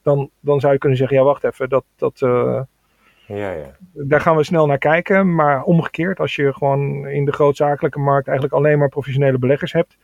dan, 0.06 0.30
dan 0.40 0.60
zou 0.60 0.74
je 0.74 0.80
kunnen 0.80 0.98
zeggen, 0.98 1.18
ja 1.18 1.24
wacht 1.24 1.44
even, 1.44 1.70
dat, 1.70 1.84
dat, 1.96 2.22
uh, 2.22 2.62
ja, 3.28 3.52
ja. 3.52 3.76
daar 3.94 4.22
gaan 4.22 4.36
we 4.36 4.44
snel 4.44 4.66
naar 4.66 4.78
kijken. 4.78 5.36
Maar 5.36 5.64
omgekeerd, 5.64 6.20
als 6.20 6.36
je 6.36 6.54
gewoon 6.54 7.08
in 7.08 7.26
de 7.26 7.32
grootzakelijke 7.32 8.00
markt 8.00 8.28
eigenlijk 8.28 8.58
alleen 8.58 8.78
maar 8.78 8.90
professionele 8.90 9.38
beleggers 9.38 9.74
hebt, 9.74 9.98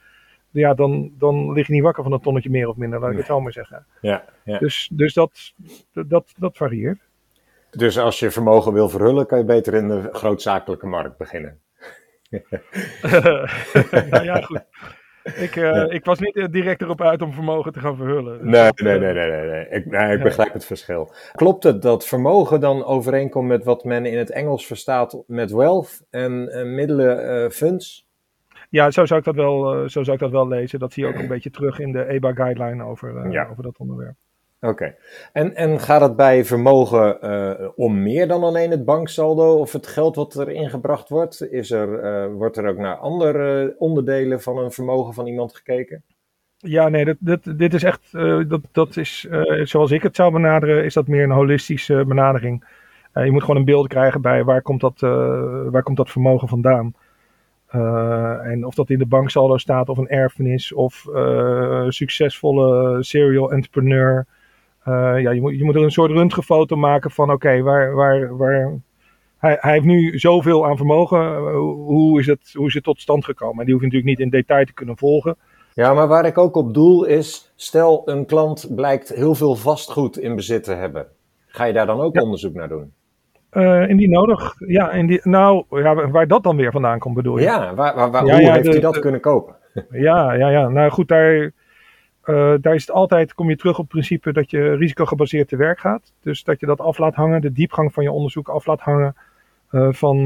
ja, 0.52 0.74
dan, 0.74 1.12
dan 1.18 1.54
lig 1.54 1.68
je 1.68 1.74
niet 1.74 1.84
wakker 1.84 2.04
van 2.04 2.12
een 2.12 2.22
tonnetje 2.22 2.50
meer 2.50 2.68
of 2.68 2.76
minder, 2.76 3.00
laat 3.00 3.12
ik 3.12 3.18
het 3.18 3.26
zo 3.26 3.42
maar 3.42 3.52
zeggen. 3.52 3.86
Ja, 4.02 4.26
ja. 4.44 4.58
Dus, 4.58 4.90
dus 4.94 5.14
dat, 5.14 5.54
dat, 5.92 6.34
dat 6.38 6.58
varieert. 6.58 7.00
Dus 7.72 8.00
als 8.00 8.20
je 8.20 8.32
vermogen 8.32 8.74
wil 8.74 8.90
verhullen, 8.90 9.28
kan 9.28 9.38
je 9.38 9.46
beter 9.46 9.74
in 9.74 9.88
de 9.88 10.10
grootzakelijke 10.12 10.88
markt 10.88 11.18
beginnen. 11.18 11.60
ja, 14.30 14.42
goed. 14.42 14.64
Ik, 15.46 15.56
uh, 15.56 15.64
ja. 15.64 15.90
ik 15.90 16.06
was 16.06 16.20
niet 16.20 16.48
direct 16.52 16.82
erop 16.82 17.02
uit 17.02 17.22
om 17.22 17.34
vermogen 17.34 17.72
te 17.72 17.80
gaan 17.80 17.96
verhullen. 17.96 18.50
Nee, 18.50 18.72
nee, 18.76 19.00
nee, 19.00 19.14
nee, 19.14 19.30
nee, 19.30 19.50
nee. 19.50 19.68
Ik, 19.70 19.86
ik 20.18 20.24
begrijp 20.24 20.54
het 20.54 20.66
verschil. 20.66 21.14
Klopt 21.32 21.64
het 21.64 21.82
dat 21.82 22.08
vermogen 22.08 22.60
dan 22.60 22.84
overeenkomt 22.84 23.48
met 23.48 23.64
wat 23.64 23.84
men 23.84 24.06
in 24.06 24.18
het 24.18 24.32
Engels 24.32 24.66
verstaat 24.66 25.24
met 25.28 25.52
wealth 25.52 26.02
en 26.10 26.50
uh, 26.52 26.64
middelen 26.64 27.44
uh, 27.44 27.50
funds? 27.50 28.08
Ja, 28.70 28.92
zo 28.92 29.06
zou, 29.06 29.20
ik 29.20 29.26
dat 29.26 29.36
wel, 29.36 29.84
uh, 29.84 29.90
zo 29.90 30.04
zou 30.04 30.12
ik 30.12 30.20
dat 30.20 30.32
wel 30.32 30.48
lezen. 30.48 30.80
Dat 30.80 30.94
zie 30.94 31.04
je 31.04 31.10
ook 31.10 31.20
een 31.20 31.28
beetje 31.28 31.50
terug 31.50 31.80
in 31.80 31.92
de 31.92 32.06
EBA-guideline 32.06 32.84
over, 32.84 33.32
ja. 33.32 33.48
over 33.52 33.64
dat 33.64 33.78
onderwerp. 33.78 34.16
Oké. 34.68 34.96
En, 35.34 35.56
en 35.56 35.80
gaat 35.80 36.02
het 36.02 36.16
bij 36.16 36.46
vermogen 36.46 37.18
uh, 37.22 37.70
om 37.76 38.04
meer 38.04 38.28
dan 38.28 38.44
alleen 38.44 38.72
het 38.72 38.86
banksaldo 38.86 39.58
of 39.58 39.72
het 39.72 39.88
geld 39.88 40.16
wat 40.16 40.36
er 40.36 40.50
ingebracht 40.50 41.10
wordt? 41.10 41.52
Is 41.52 41.72
er, 41.72 42.32
wordt 42.34 42.58
er 42.58 42.68
ook 42.68 42.78
naar 42.78 42.96
andere 42.96 43.76
onderdelen 43.78 44.42
van 44.42 44.58
een 44.58 44.72
vermogen 44.72 45.14
van 45.14 45.28
iemand 45.28 45.56
gekeken? 45.56 46.04
Ja, 46.58 46.90
nee, 46.90 47.16
dit, 47.20 47.58
dit, 47.60 47.74
is 47.74 47.84
echt, 47.84 48.12
dat, 48.48 48.62
dat 48.72 48.98
is, 48.98 49.28
zoals 49.64 49.92
ik 49.92 50.04
het 50.04 50.16
zou 50.16 50.32
benaderen, 50.32 50.84
is 50.84 50.94
dat 50.94 51.08
meer 51.08 51.24
een 51.24 51.32
holistische 51.32 52.04
benadering. 52.08 52.64
je 53.14 53.32
moet 53.32 53.42
gewoon 53.42 53.56
een 53.58 53.66
beeld 53.66 53.88
krijgen 53.88 54.22
bij 54.22 54.44
waar 54.44 54.62
komt 54.62 54.82
dat, 54.82 55.00
waar 55.72 55.84
komt 55.84 55.98
dat 55.98 56.10
vermogen 56.10 56.48
vandaan. 56.48 56.94
Uh, 57.76 58.46
en 58.46 58.66
of 58.66 58.76
dat 58.76 58.90
in 58.90 59.00
de 59.00 59.06
banksaldo 59.06 59.58
staat, 59.58 59.90
of 59.90 59.98
een 59.98 60.10
erfenis, 60.10 60.74
of 60.74 61.06
succesvolle 61.90 63.04
serial 63.04 63.52
entrepreneur. 63.52 64.26
Uh, 64.88 65.22
ja, 65.22 65.32
je 65.32 65.42
moet, 65.42 65.58
je 65.58 65.64
moet 65.64 65.76
er 65.76 65.84
een 65.84 65.92
soort 65.92 66.12
röntgenfoto 66.12 66.76
maken 66.76 67.12
van: 67.12 67.32
oké, 67.32 67.62
waar, 67.62 67.94
waar, 67.94 68.38
waar. 68.38 68.80
Hij, 69.38 69.58
hij 69.60 69.72
heeft 69.72 69.86
nu 69.86 70.20
zoveel 70.20 70.66
aan 70.66 70.78
vermogen. 70.78 71.38
hoe, 71.64 72.20
is 72.20 72.28
het, 72.28 72.52
hoe 72.54 72.68
is 72.68 72.74
het 72.74 72.84
tot 72.84 73.02
stand 73.02 73.26
gekomen? 73.26 73.60
En 73.60 73.66
die 73.66 73.74
hoef 73.74 73.84
je 73.84 73.90
natuurlijk 73.90 74.20
niet 74.20 74.26
in 74.26 74.40
detail 74.40 74.66
te 74.66 74.74
kunnen 74.74 74.98
volgen. 74.98 75.38
Ja, 75.74 75.94
maar 75.94 76.08
waar 76.08 76.26
ik 76.26 76.38
ook 76.38 76.56
op 76.56 76.74
doel 76.74 77.04
is: 77.04 77.54
stel 77.56 78.02
een 78.06 78.26
klant 78.26 78.76
blijkt 78.76 79.10
heel 79.10 79.36
veel 79.36 79.56
vastgoed 79.56 80.18
in 80.18 80.36
bezit 80.36 80.64
te 80.64 80.74
hebben. 80.74 81.08
Ga 81.48 81.64
je 81.64 81.74
daar 81.74 81.86
dan 81.86 82.00
ook 82.00 82.16
ja. 82.16 82.22
onderzoek 82.22 82.54
naar 82.54 82.70
doen? 82.70 82.94
Uh, 83.52 83.90
indien 83.90 84.10
nodig. 84.10 84.56
Ja, 84.68 84.92
indien, 84.92 85.20
nou, 85.24 85.64
ja, 85.70 86.10
waar 86.10 86.28
dat 86.28 86.44
dan 86.44 86.56
weer 86.56 86.72
vandaan 86.72 87.00
komt, 87.00 87.16
bedoel 87.16 87.38
je? 87.38 87.44
Ja, 87.44 87.76
waar, 87.76 87.96
waar, 87.96 88.12
waar, 88.12 88.26
ja, 88.26 88.34
hoe 88.34 88.42
ja, 88.42 88.54
heeft 88.54 88.68
hij 88.68 88.80
dat 88.80 89.00
kunnen 89.00 89.22
kopen? 89.22 89.56
Ja, 89.90 90.34
ja, 90.34 90.50
ja. 90.50 90.68
Nou 90.68 90.92
goed, 90.92 91.08
daar, 91.08 91.52
uh, 92.26 92.54
daar 92.62 92.76
is 92.76 92.82
het 92.82 92.96
altijd, 92.96 93.34
kom 93.34 93.50
je 93.50 93.56
terug 93.56 93.74
op 93.74 93.84
het 93.84 93.88
principe 93.88 94.34
dat 94.34 94.52
je 94.52 94.76
risicogebaseerd 94.76 95.48
te 95.48 95.56
werk 95.56 95.80
gaat. 95.80 96.14
Dus 96.22 96.44
dat 96.44 96.60
je 96.60 96.66
dat 96.66 96.80
af 96.80 96.98
laat 96.98 97.16
hangen, 97.16 97.42
de 97.42 97.52
diepgang 97.52 97.94
van 97.94 98.04
je 98.04 98.12
onderzoek 98.12 98.50
af 98.50 98.66
laat 98.66 98.80
hangen 98.80 99.16
uh, 99.72 99.88
van, 99.92 100.18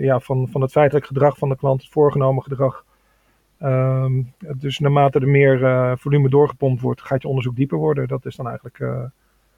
ja, 0.00 0.20
van, 0.20 0.48
van 0.50 0.60
het 0.60 0.70
feitelijk 0.70 1.06
gedrag 1.06 1.38
van 1.38 1.48
de 1.48 1.56
klant, 1.56 1.82
het 1.82 1.90
voorgenomen 1.90 2.42
gedrag. 2.42 2.84
Um, 3.62 4.32
dus 4.56 4.78
naarmate 4.78 5.18
er 5.18 5.28
meer 5.28 5.98
volume 5.98 6.28
doorgepompt 6.28 6.82
wordt, 6.82 7.02
gaat 7.02 7.22
je 7.22 7.28
onderzoek 7.28 7.56
dieper 7.56 7.78
worden. 7.78 8.08
Dat 8.08 8.26
is 8.26 8.36
dan 8.36 8.46
eigenlijk 8.48 8.80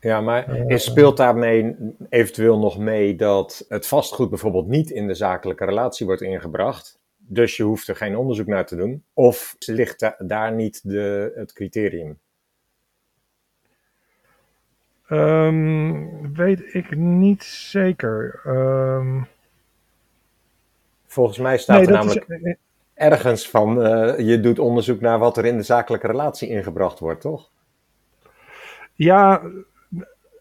ja, 0.01 0.21
maar 0.21 0.69
uh, 0.69 0.77
speelt 0.77 1.17
daarmee 1.17 1.77
eventueel 2.09 2.59
nog 2.59 2.79
mee 2.79 3.17
dat 3.17 3.65
het 3.69 3.87
vastgoed 3.87 4.29
bijvoorbeeld 4.29 4.67
niet 4.67 4.91
in 4.91 5.07
de 5.07 5.15
zakelijke 5.15 5.65
relatie 5.65 6.07
wordt 6.07 6.23
ingebracht? 6.23 7.00
Dus 7.33 7.57
je 7.57 7.63
hoeft 7.63 7.89
er 7.89 7.97
geen 7.97 8.17
onderzoek 8.17 8.47
naar 8.47 8.67
te 8.67 8.77
doen. 8.77 9.05
Of 9.13 9.57
ligt 9.59 10.13
daar 10.19 10.53
niet 10.53 10.81
de, 10.89 11.33
het 11.35 11.53
criterium? 11.53 12.19
Um, 15.09 16.35
weet 16.35 16.75
ik 16.75 16.97
niet 16.97 17.43
zeker. 17.43 18.41
Um... 18.47 19.27
Volgens 21.07 21.39
mij 21.39 21.59
staat 21.59 21.77
nee, 21.77 21.87
er 21.87 21.93
namelijk 21.93 22.25
is... 22.29 22.43
Eh, 22.43 22.55
ergens 22.95 23.49
van: 23.49 23.87
uh, 23.87 24.19
je 24.19 24.41
doet 24.41 24.59
onderzoek 24.59 25.01
naar 25.01 25.19
wat 25.19 25.37
er 25.37 25.45
in 25.45 25.57
de 25.57 25.63
zakelijke 25.63 26.07
relatie 26.07 26.49
ingebracht 26.49 26.99
wordt, 26.99 27.21
toch? 27.21 27.51
Ja, 28.95 29.43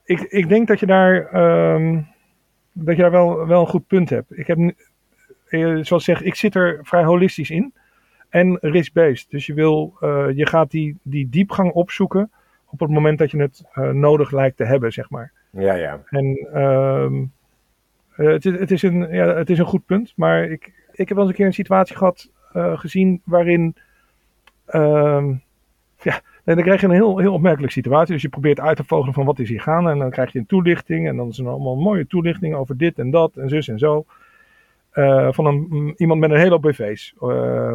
ik, 0.03 0.19
ik 0.19 0.49
denk 0.49 0.67
dat 0.67 0.79
je 0.79 0.85
daar, 0.85 1.35
um, 1.73 2.07
dat 2.71 2.95
je 2.95 3.01
daar 3.01 3.11
wel, 3.11 3.47
wel 3.47 3.61
een 3.61 3.67
goed 3.67 3.87
punt 3.87 4.09
hebt. 4.09 4.37
Ik 4.37 4.47
heb, 4.47 4.57
eh, 5.49 5.77
zoals 5.81 6.03
zeg, 6.03 6.21
ik 6.21 6.35
zit 6.35 6.55
er 6.55 6.79
vrij 6.83 7.03
holistisch 7.03 7.49
in. 7.49 7.73
En 8.29 8.57
risk-based. 8.61 9.29
Dus 9.29 9.45
je, 9.45 9.53
wil, 9.53 9.97
uh, 10.01 10.25
je 10.33 10.45
gaat 10.45 10.71
die, 10.71 10.97
die 11.01 11.29
diepgang 11.29 11.71
opzoeken 11.71 12.31
op 12.65 12.79
het 12.79 12.89
moment 12.89 13.17
dat 13.17 13.31
je 13.31 13.41
het 13.41 13.63
uh, 13.75 13.89
nodig 13.89 14.31
lijkt 14.31 14.57
te 14.57 14.63
hebben, 14.63 14.91
zeg 14.91 15.09
maar. 15.09 15.31
Ja, 15.49 15.73
ja. 15.73 16.01
En 16.09 16.59
um, 16.61 17.31
het, 18.11 18.43
het, 18.43 18.71
is 18.71 18.81
een, 18.81 19.07
ja, 19.11 19.35
het 19.35 19.49
is 19.49 19.59
een 19.59 19.65
goed 19.65 19.85
punt. 19.85 20.13
Maar 20.15 20.43
ik, 20.43 20.73
ik 20.91 21.07
heb 21.07 21.17
wel 21.17 21.19
eens 21.19 21.29
een 21.29 21.35
keer 21.35 21.45
een 21.45 21.53
situatie 21.53 21.95
gehad, 21.95 22.31
gezien 22.53 23.21
waarin... 23.23 23.75
Um, 24.73 25.41
ja, 26.01 26.21
en 26.43 26.55
dan 26.55 26.63
krijg 26.63 26.81
je 26.81 26.87
een 26.87 26.93
heel, 26.93 27.17
heel 27.17 27.33
opmerkelijke 27.33 27.73
situatie. 27.73 28.13
Dus 28.13 28.21
je 28.21 28.29
probeert 28.29 28.59
uit 28.59 28.77
te 28.77 28.83
vogelen 28.83 29.13
van 29.13 29.25
wat 29.25 29.39
is 29.39 29.49
hier 29.49 29.61
gaande. 29.61 29.89
En 29.89 29.97
dan 29.97 30.09
krijg 30.09 30.31
je 30.31 30.39
een 30.39 30.45
toelichting. 30.45 31.07
En 31.07 31.15
dan 31.15 31.27
is 31.27 31.39
er 31.39 31.47
allemaal 31.47 31.73
een 31.73 31.83
mooie 31.83 32.07
toelichting 32.07 32.55
over 32.55 32.77
dit 32.77 32.99
en 32.99 33.11
dat 33.11 33.35
en 33.35 33.49
zus 33.49 33.67
en 33.67 33.79
zo. 33.79 34.05
Uh, 34.93 35.27
van 35.31 35.45
een, 35.45 35.93
iemand 35.97 36.19
met 36.19 36.31
een 36.31 36.37
hele 36.37 36.51
hoop 36.51 36.61
BV's. 36.61 37.13
Uh, 37.21 37.73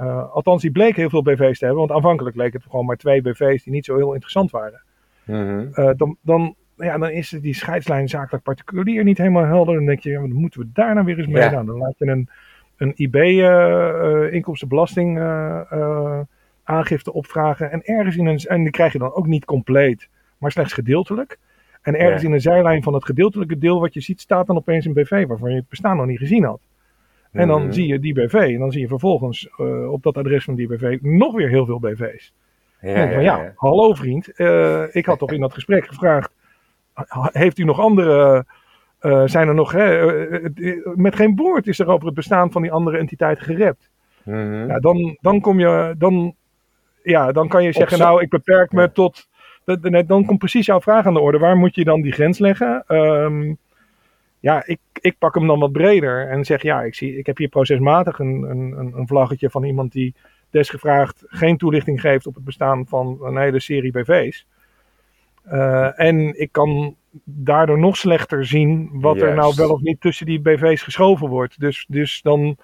uh, 0.00 0.32
althans, 0.32 0.62
die 0.62 0.70
bleek 0.70 0.96
heel 0.96 1.10
veel 1.10 1.22
BV's 1.22 1.58
te 1.58 1.64
hebben. 1.64 1.86
Want 1.86 1.98
aanvankelijk 1.98 2.36
leek 2.36 2.52
het 2.52 2.62
gewoon 2.62 2.86
maar 2.86 2.96
twee 2.96 3.22
BV's 3.22 3.62
die 3.62 3.72
niet 3.72 3.84
zo 3.84 3.96
heel 3.96 4.12
interessant 4.12 4.50
waren. 4.50 4.82
Mm 5.24 5.34
-hmm. 5.34 5.70
dan, 5.96 6.16
dan, 6.20 6.54
ja, 6.76 6.98
dan 6.98 7.10
is 7.10 7.28
die 7.28 7.54
scheidslijn 7.54 8.08
zakelijk 8.08 8.44
particulier 8.44 9.04
niet 9.04 9.18
helemaal 9.18 9.44
helder. 9.44 9.74
Dan 9.74 9.84
denk 9.84 10.00
je, 10.00 10.10
ja, 10.10 10.20
moeten 10.20 10.60
we 10.60 10.70
daar 10.72 10.94
nou 10.94 11.06
weer 11.06 11.18
eens 11.18 11.26
mee? 11.26 11.42
Ja. 11.42 11.50
Nou, 11.50 11.66
dan 11.66 11.78
laat 11.78 11.98
je 11.98 12.06
een, 12.06 12.28
een 12.76 12.92
IB-inkomstenbelasting 12.96 15.18
aangifte 16.64 17.12
opvragen. 17.12 17.70
En 17.70 17.84
ergens 17.84 18.16
in 18.16 18.26
een. 18.26 18.38
En 18.38 18.62
die 18.62 18.72
krijg 18.72 18.92
je 18.92 18.98
dan 18.98 19.14
ook 19.14 19.26
niet 19.26 19.44
compleet, 19.44 20.08
maar 20.38 20.50
slechts 20.50 20.72
gedeeltelijk. 20.72 21.38
En 21.86 21.98
ergens 21.98 22.22
in 22.22 22.32
een 22.32 22.40
zijlijn 22.40 22.82
van 22.82 22.94
het 22.94 23.04
gedeeltelijke 23.04 23.58
deel 23.58 23.80
wat 23.80 23.94
je 23.94 24.00
ziet, 24.00 24.20
staat 24.20 24.46
dan 24.46 24.56
opeens 24.56 24.84
een 24.84 24.92
BV 24.92 25.26
waarvan 25.26 25.50
je 25.50 25.56
het 25.56 25.68
bestaan 25.68 25.96
nog 25.96 26.06
niet 26.06 26.18
gezien 26.18 26.44
had. 26.44 26.60
En 27.32 27.48
dan 27.48 27.72
zie 27.72 27.86
je 27.86 27.98
die 27.98 28.14
BV 28.14 28.34
en 28.34 28.58
dan 28.58 28.70
zie 28.72 28.80
je 28.80 28.88
vervolgens 28.88 29.48
uh, 29.58 29.92
op 29.92 30.02
dat 30.02 30.16
adres 30.16 30.44
van 30.44 30.54
die 30.54 30.66
BV 30.66 30.98
nog 31.00 31.34
weer 31.34 31.48
heel 31.48 31.66
veel 31.66 31.78
BV's. 31.78 32.32
Ja, 32.80 33.12
van, 33.12 33.22
ja, 33.22 33.52
hallo 33.56 33.94
vriend, 33.94 34.40
uh, 34.40 34.82
ik 34.94 35.06
had 35.06 35.18
toch 35.18 35.32
in 35.32 35.40
dat 35.40 35.52
gesprek 35.52 35.86
gevraagd, 35.86 36.32
heeft 37.32 37.58
u 37.58 37.64
nog 37.64 37.80
andere, 37.80 38.44
uh, 39.00 39.22
zijn 39.26 39.48
er 39.48 39.54
nog, 39.54 39.72
met 40.94 41.16
geen 41.16 41.36
woord 41.36 41.66
is 41.66 41.78
er 41.78 41.88
over 41.88 42.06
het 42.06 42.14
bestaan 42.14 42.52
van 42.52 42.62
die 42.62 42.72
andere 42.72 42.98
entiteiten 42.98 43.44
gerept. 43.44 43.90
Mm 44.24 44.34
-hmm. 44.34 44.68
ja, 44.68 44.78
dan, 44.78 45.16
dan 45.20 45.40
kom 45.40 45.58
je, 45.58 45.94
dan 45.98 46.34
ja, 47.02 47.32
dan 47.32 47.48
kan 47.48 47.64
je 47.64 47.72
zeggen, 47.72 47.98
nou, 47.98 48.22
ik 48.22 48.28
beperk 48.28 48.72
me 48.72 48.92
tot. 48.92 49.28
Dan 50.06 50.24
komt 50.24 50.38
precies 50.38 50.66
jouw 50.66 50.80
vraag 50.80 51.06
aan 51.06 51.14
de 51.14 51.20
orde. 51.20 51.38
Waar 51.38 51.56
moet 51.56 51.74
je 51.74 51.84
dan 51.84 52.02
die 52.02 52.12
grens 52.12 52.38
leggen? 52.38 52.84
Um, 52.88 53.58
ja, 54.40 54.62
ik, 54.66 54.78
ik 55.00 55.18
pak 55.18 55.34
hem 55.34 55.46
dan 55.46 55.58
wat 55.58 55.72
breder 55.72 56.28
en 56.28 56.44
zeg, 56.44 56.62
ja, 56.62 56.82
ik, 56.82 56.94
zie, 56.94 57.18
ik 57.18 57.26
heb 57.26 57.36
hier 57.36 57.48
procesmatig 57.48 58.18
een, 58.18 58.42
een, 58.42 58.92
een 58.96 59.06
vlaggetje 59.06 59.50
van 59.50 59.64
iemand 59.64 59.92
die 59.92 60.14
desgevraagd 60.50 61.24
geen 61.26 61.56
toelichting 61.56 62.00
geeft 62.00 62.26
op 62.26 62.34
het 62.34 62.44
bestaan 62.44 62.86
van 62.86 63.18
een 63.22 63.36
hele 63.36 63.60
serie 63.60 63.90
BV's. 63.90 64.46
Uh, 65.52 66.00
en 66.00 66.40
ik 66.40 66.52
kan 66.52 66.96
daardoor 67.24 67.78
nog 67.78 67.96
slechter 67.96 68.46
zien 68.46 68.90
wat 68.92 69.20
er 69.20 69.34
nou 69.34 69.54
wel 69.56 69.70
of 69.70 69.80
niet 69.80 70.00
tussen 70.00 70.26
die 70.26 70.40
BV's 70.40 70.82
geschoven 70.82 71.28
wordt. 71.28 71.60
Dus, 71.60 71.86
dus 71.88 72.22
dan 72.22 72.56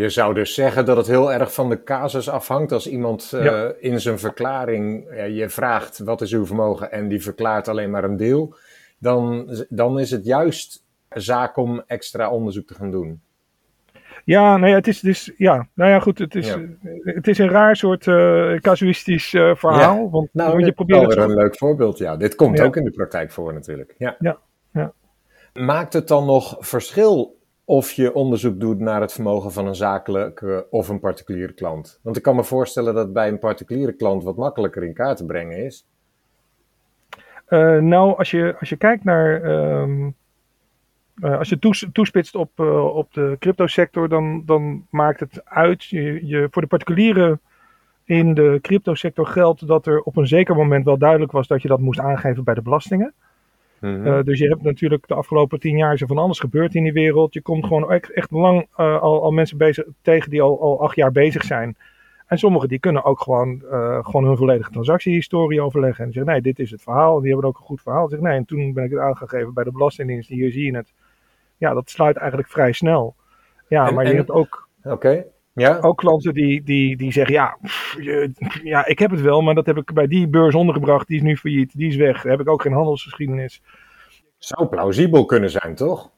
je 0.00 0.08
zou 0.08 0.34
dus 0.34 0.54
zeggen 0.54 0.84
dat 0.84 0.96
het 0.96 1.06
heel 1.06 1.32
erg 1.32 1.54
van 1.54 1.68
de 1.68 1.82
casus 1.82 2.28
afhangt. 2.28 2.72
Als 2.72 2.88
iemand 2.88 3.32
uh, 3.34 3.44
ja. 3.44 3.72
in 3.80 4.00
zijn 4.00 4.18
verklaring 4.18 5.10
uh, 5.10 5.36
je 5.36 5.48
vraagt 5.48 5.98
wat 5.98 6.20
is 6.20 6.32
uw 6.32 6.46
vermogen 6.46 6.92
en 6.92 7.08
die 7.08 7.22
verklaart 7.22 7.68
alleen 7.68 7.90
maar 7.90 8.04
een 8.04 8.16
deel, 8.16 8.54
dan, 8.98 9.48
dan 9.68 9.98
is 9.98 10.10
het 10.10 10.24
juist 10.24 10.84
zaak 11.08 11.56
om 11.56 11.82
extra 11.86 12.30
onderzoek 12.30 12.66
te 12.66 12.74
gaan 12.74 12.90
doen. 12.90 13.20
Ja, 14.24 14.56
nee, 14.56 14.74
het 14.74 14.86
is 14.86 15.00
dus, 15.00 15.32
ja, 15.36 15.68
nou 15.74 15.90
ja, 15.90 16.00
goed, 16.00 16.18
het 16.18 16.34
is, 16.34 16.46
ja. 16.46 16.60
het 17.02 17.28
is 17.28 17.38
een 17.38 17.48
raar 17.48 17.76
soort 17.76 18.06
uh, 18.06 18.58
casuïstisch 18.58 19.28
verhaal. 19.30 20.02
Ja. 20.02 20.08
Want, 20.10 20.28
nou, 20.32 20.52
want 20.52 20.64
je 20.64 20.72
probeert 20.72 21.00
wel 21.00 21.08
weer 21.08 21.18
een 21.18 21.42
leuk 21.42 21.56
voorbeeld, 21.56 21.98
ja. 21.98 22.16
Dit 22.16 22.34
komt 22.34 22.60
ook 22.60 22.76
in 22.76 22.84
de 22.84 22.90
praktijk 22.90 23.30
voor 23.30 23.52
natuurlijk. 23.52 23.94
Ja. 23.98 24.16
Ja, 24.18 24.38
ja. 24.72 24.92
Maakt 25.52 25.92
het 25.92 26.08
dan 26.08 26.26
nog 26.26 26.56
verschil 26.58 27.42
of 27.64 27.92
je 27.92 28.14
onderzoek 28.14 28.60
doet 28.60 28.78
naar 28.78 29.00
het 29.00 29.12
vermogen 29.12 29.52
van 29.52 29.66
een 29.66 29.74
zakelijke 29.74 30.66
of 30.70 30.88
een 30.88 31.00
particuliere 31.00 31.52
klant. 31.52 32.00
Want 32.02 32.16
ik 32.16 32.22
kan 32.22 32.36
me 32.36 32.44
voorstellen 32.44 32.94
dat 32.94 33.12
bij 33.12 33.28
een 33.28 33.38
particuliere 33.38 33.92
klant 33.92 34.24
wat 34.24 34.36
makkelijker 34.36 34.84
in 34.84 34.94
kaart 34.94 35.16
te 35.16 35.24
brengen 35.24 35.64
is. 35.64 35.86
Uh, 37.48 37.78
nou, 37.78 38.16
als 38.18 38.30
je, 38.30 38.56
als 38.60 38.68
je 38.68 38.76
kijkt 38.76 39.04
naar. 39.04 39.44
Um, 39.44 40.14
uh, 41.16 41.38
als 41.38 41.48
je 41.48 41.58
toes, 41.58 41.86
toespitst 41.92 42.34
op, 42.34 42.60
op 42.94 43.12
de 43.12 43.36
cryptosector, 43.38 44.08
dan, 44.08 44.42
dan 44.46 44.86
maakt 44.90 45.20
het 45.20 45.44
uit. 45.44 45.84
Je, 45.84 46.26
je, 46.26 46.48
voor 46.50 46.62
de 46.62 46.68
particulieren 46.68 47.40
in 48.04 48.34
de 48.34 48.58
cryptosector 48.62 49.26
geldt 49.26 49.66
dat 49.66 49.86
er 49.86 50.00
op 50.00 50.16
een 50.16 50.26
zeker 50.26 50.56
moment 50.56 50.84
wel 50.84 50.98
duidelijk 50.98 51.32
was 51.32 51.46
dat 51.46 51.62
je 51.62 51.68
dat 51.68 51.80
moest 51.80 52.00
aangeven 52.00 52.44
bij 52.44 52.54
de 52.54 52.62
belastingen. 52.62 53.14
Mhm. 53.84 54.06
Uh, 54.06 54.22
dus 54.22 54.38
je 54.38 54.48
hebt 54.48 54.62
natuurlijk 54.62 55.06
de 55.08 55.14
afgelopen 55.14 55.60
tien 55.60 55.76
jaar 55.76 55.98
zo 55.98 56.06
van 56.06 56.18
alles 56.18 56.38
gebeurd 56.38 56.74
in 56.74 56.82
die 56.82 56.92
wereld. 56.92 57.34
Je 57.34 57.42
komt 57.42 57.66
gewoon 57.66 57.90
echt, 57.90 58.12
echt 58.12 58.30
lang 58.30 58.66
uh, 58.76 59.00
al, 59.02 59.22
al, 59.22 59.30
mensen 59.30 59.58
bezig, 59.58 59.84
tegen 60.02 60.30
die 60.30 60.42
al, 60.42 60.60
al 60.60 60.80
acht 60.82 60.96
jaar 60.96 61.12
bezig 61.12 61.44
zijn. 61.44 61.76
En 62.26 62.38
sommigen 62.38 62.68
die 62.68 62.78
kunnen 62.78 63.04
ook 63.04 63.20
gewoon, 63.20 63.62
uh, 63.64 64.04
gewoon 64.04 64.24
hun 64.24 64.36
volledige 64.36 64.70
transactiehistorie 64.70 65.62
overleggen. 65.62 66.04
En 66.04 66.12
zeggen, 66.12 66.32
nee, 66.32 66.42
dit 66.42 66.58
is 66.58 66.70
het 66.70 66.82
verhaal. 66.82 67.16
En 67.16 67.22
die 67.22 67.30
hebben 67.30 67.48
ook 67.48 67.58
een 67.58 67.64
goed 67.64 67.82
verhaal. 67.82 68.02
En 68.02 68.08
zeggen, 68.08 68.28
nee, 68.28 68.36
en 68.36 68.44
toen 68.44 68.72
ben 68.72 68.84
ik 68.84 68.90
het 68.90 69.00
aangegeven 69.00 69.54
bij 69.54 69.64
de 69.64 69.72
Belastingdienst. 69.72 70.28
Hier 70.28 70.52
zie 70.52 70.64
je 70.64 70.76
het. 70.76 70.92
Ja, 71.56 71.74
dat 71.74 71.90
sluit 71.90 72.16
eigenlijk 72.16 72.48
vrij 72.48 72.72
snel. 72.72 73.14
Ja, 73.68 73.88
en, 73.88 73.94
maar 73.94 74.04
je 74.04 74.10
en, 74.10 74.16
hebt 74.16 74.30
ook... 74.30 74.68
Oké. 74.82 74.94
Okay. 74.94 75.26
Ja? 75.54 75.78
Ook 75.80 75.98
klanten 75.98 76.34
die, 76.34 76.62
die, 76.62 76.96
die 76.96 77.12
zeggen, 77.12 77.34
ja, 77.34 77.56
pff, 77.62 77.96
ja, 78.62 78.86
ik 78.86 78.98
heb 78.98 79.10
het 79.10 79.20
wel, 79.20 79.40
maar 79.40 79.54
dat 79.54 79.66
heb 79.66 79.76
ik 79.76 79.92
bij 79.92 80.06
die 80.06 80.28
beurs 80.28 80.54
ondergebracht. 80.54 81.06
Die 81.06 81.16
is 81.16 81.22
nu 81.22 81.36
failliet, 81.36 81.76
die 81.76 81.88
is 81.88 81.96
weg. 81.96 82.22
Daar 82.22 82.32
heb 82.32 82.40
ik 82.40 82.48
ook 82.48 82.62
geen 82.62 82.72
handelsgeschiedenis. 82.72 83.62
Zou 84.38 84.66
plausibel 84.66 85.24
kunnen 85.24 85.50
zijn, 85.50 85.74
toch? 85.74 86.10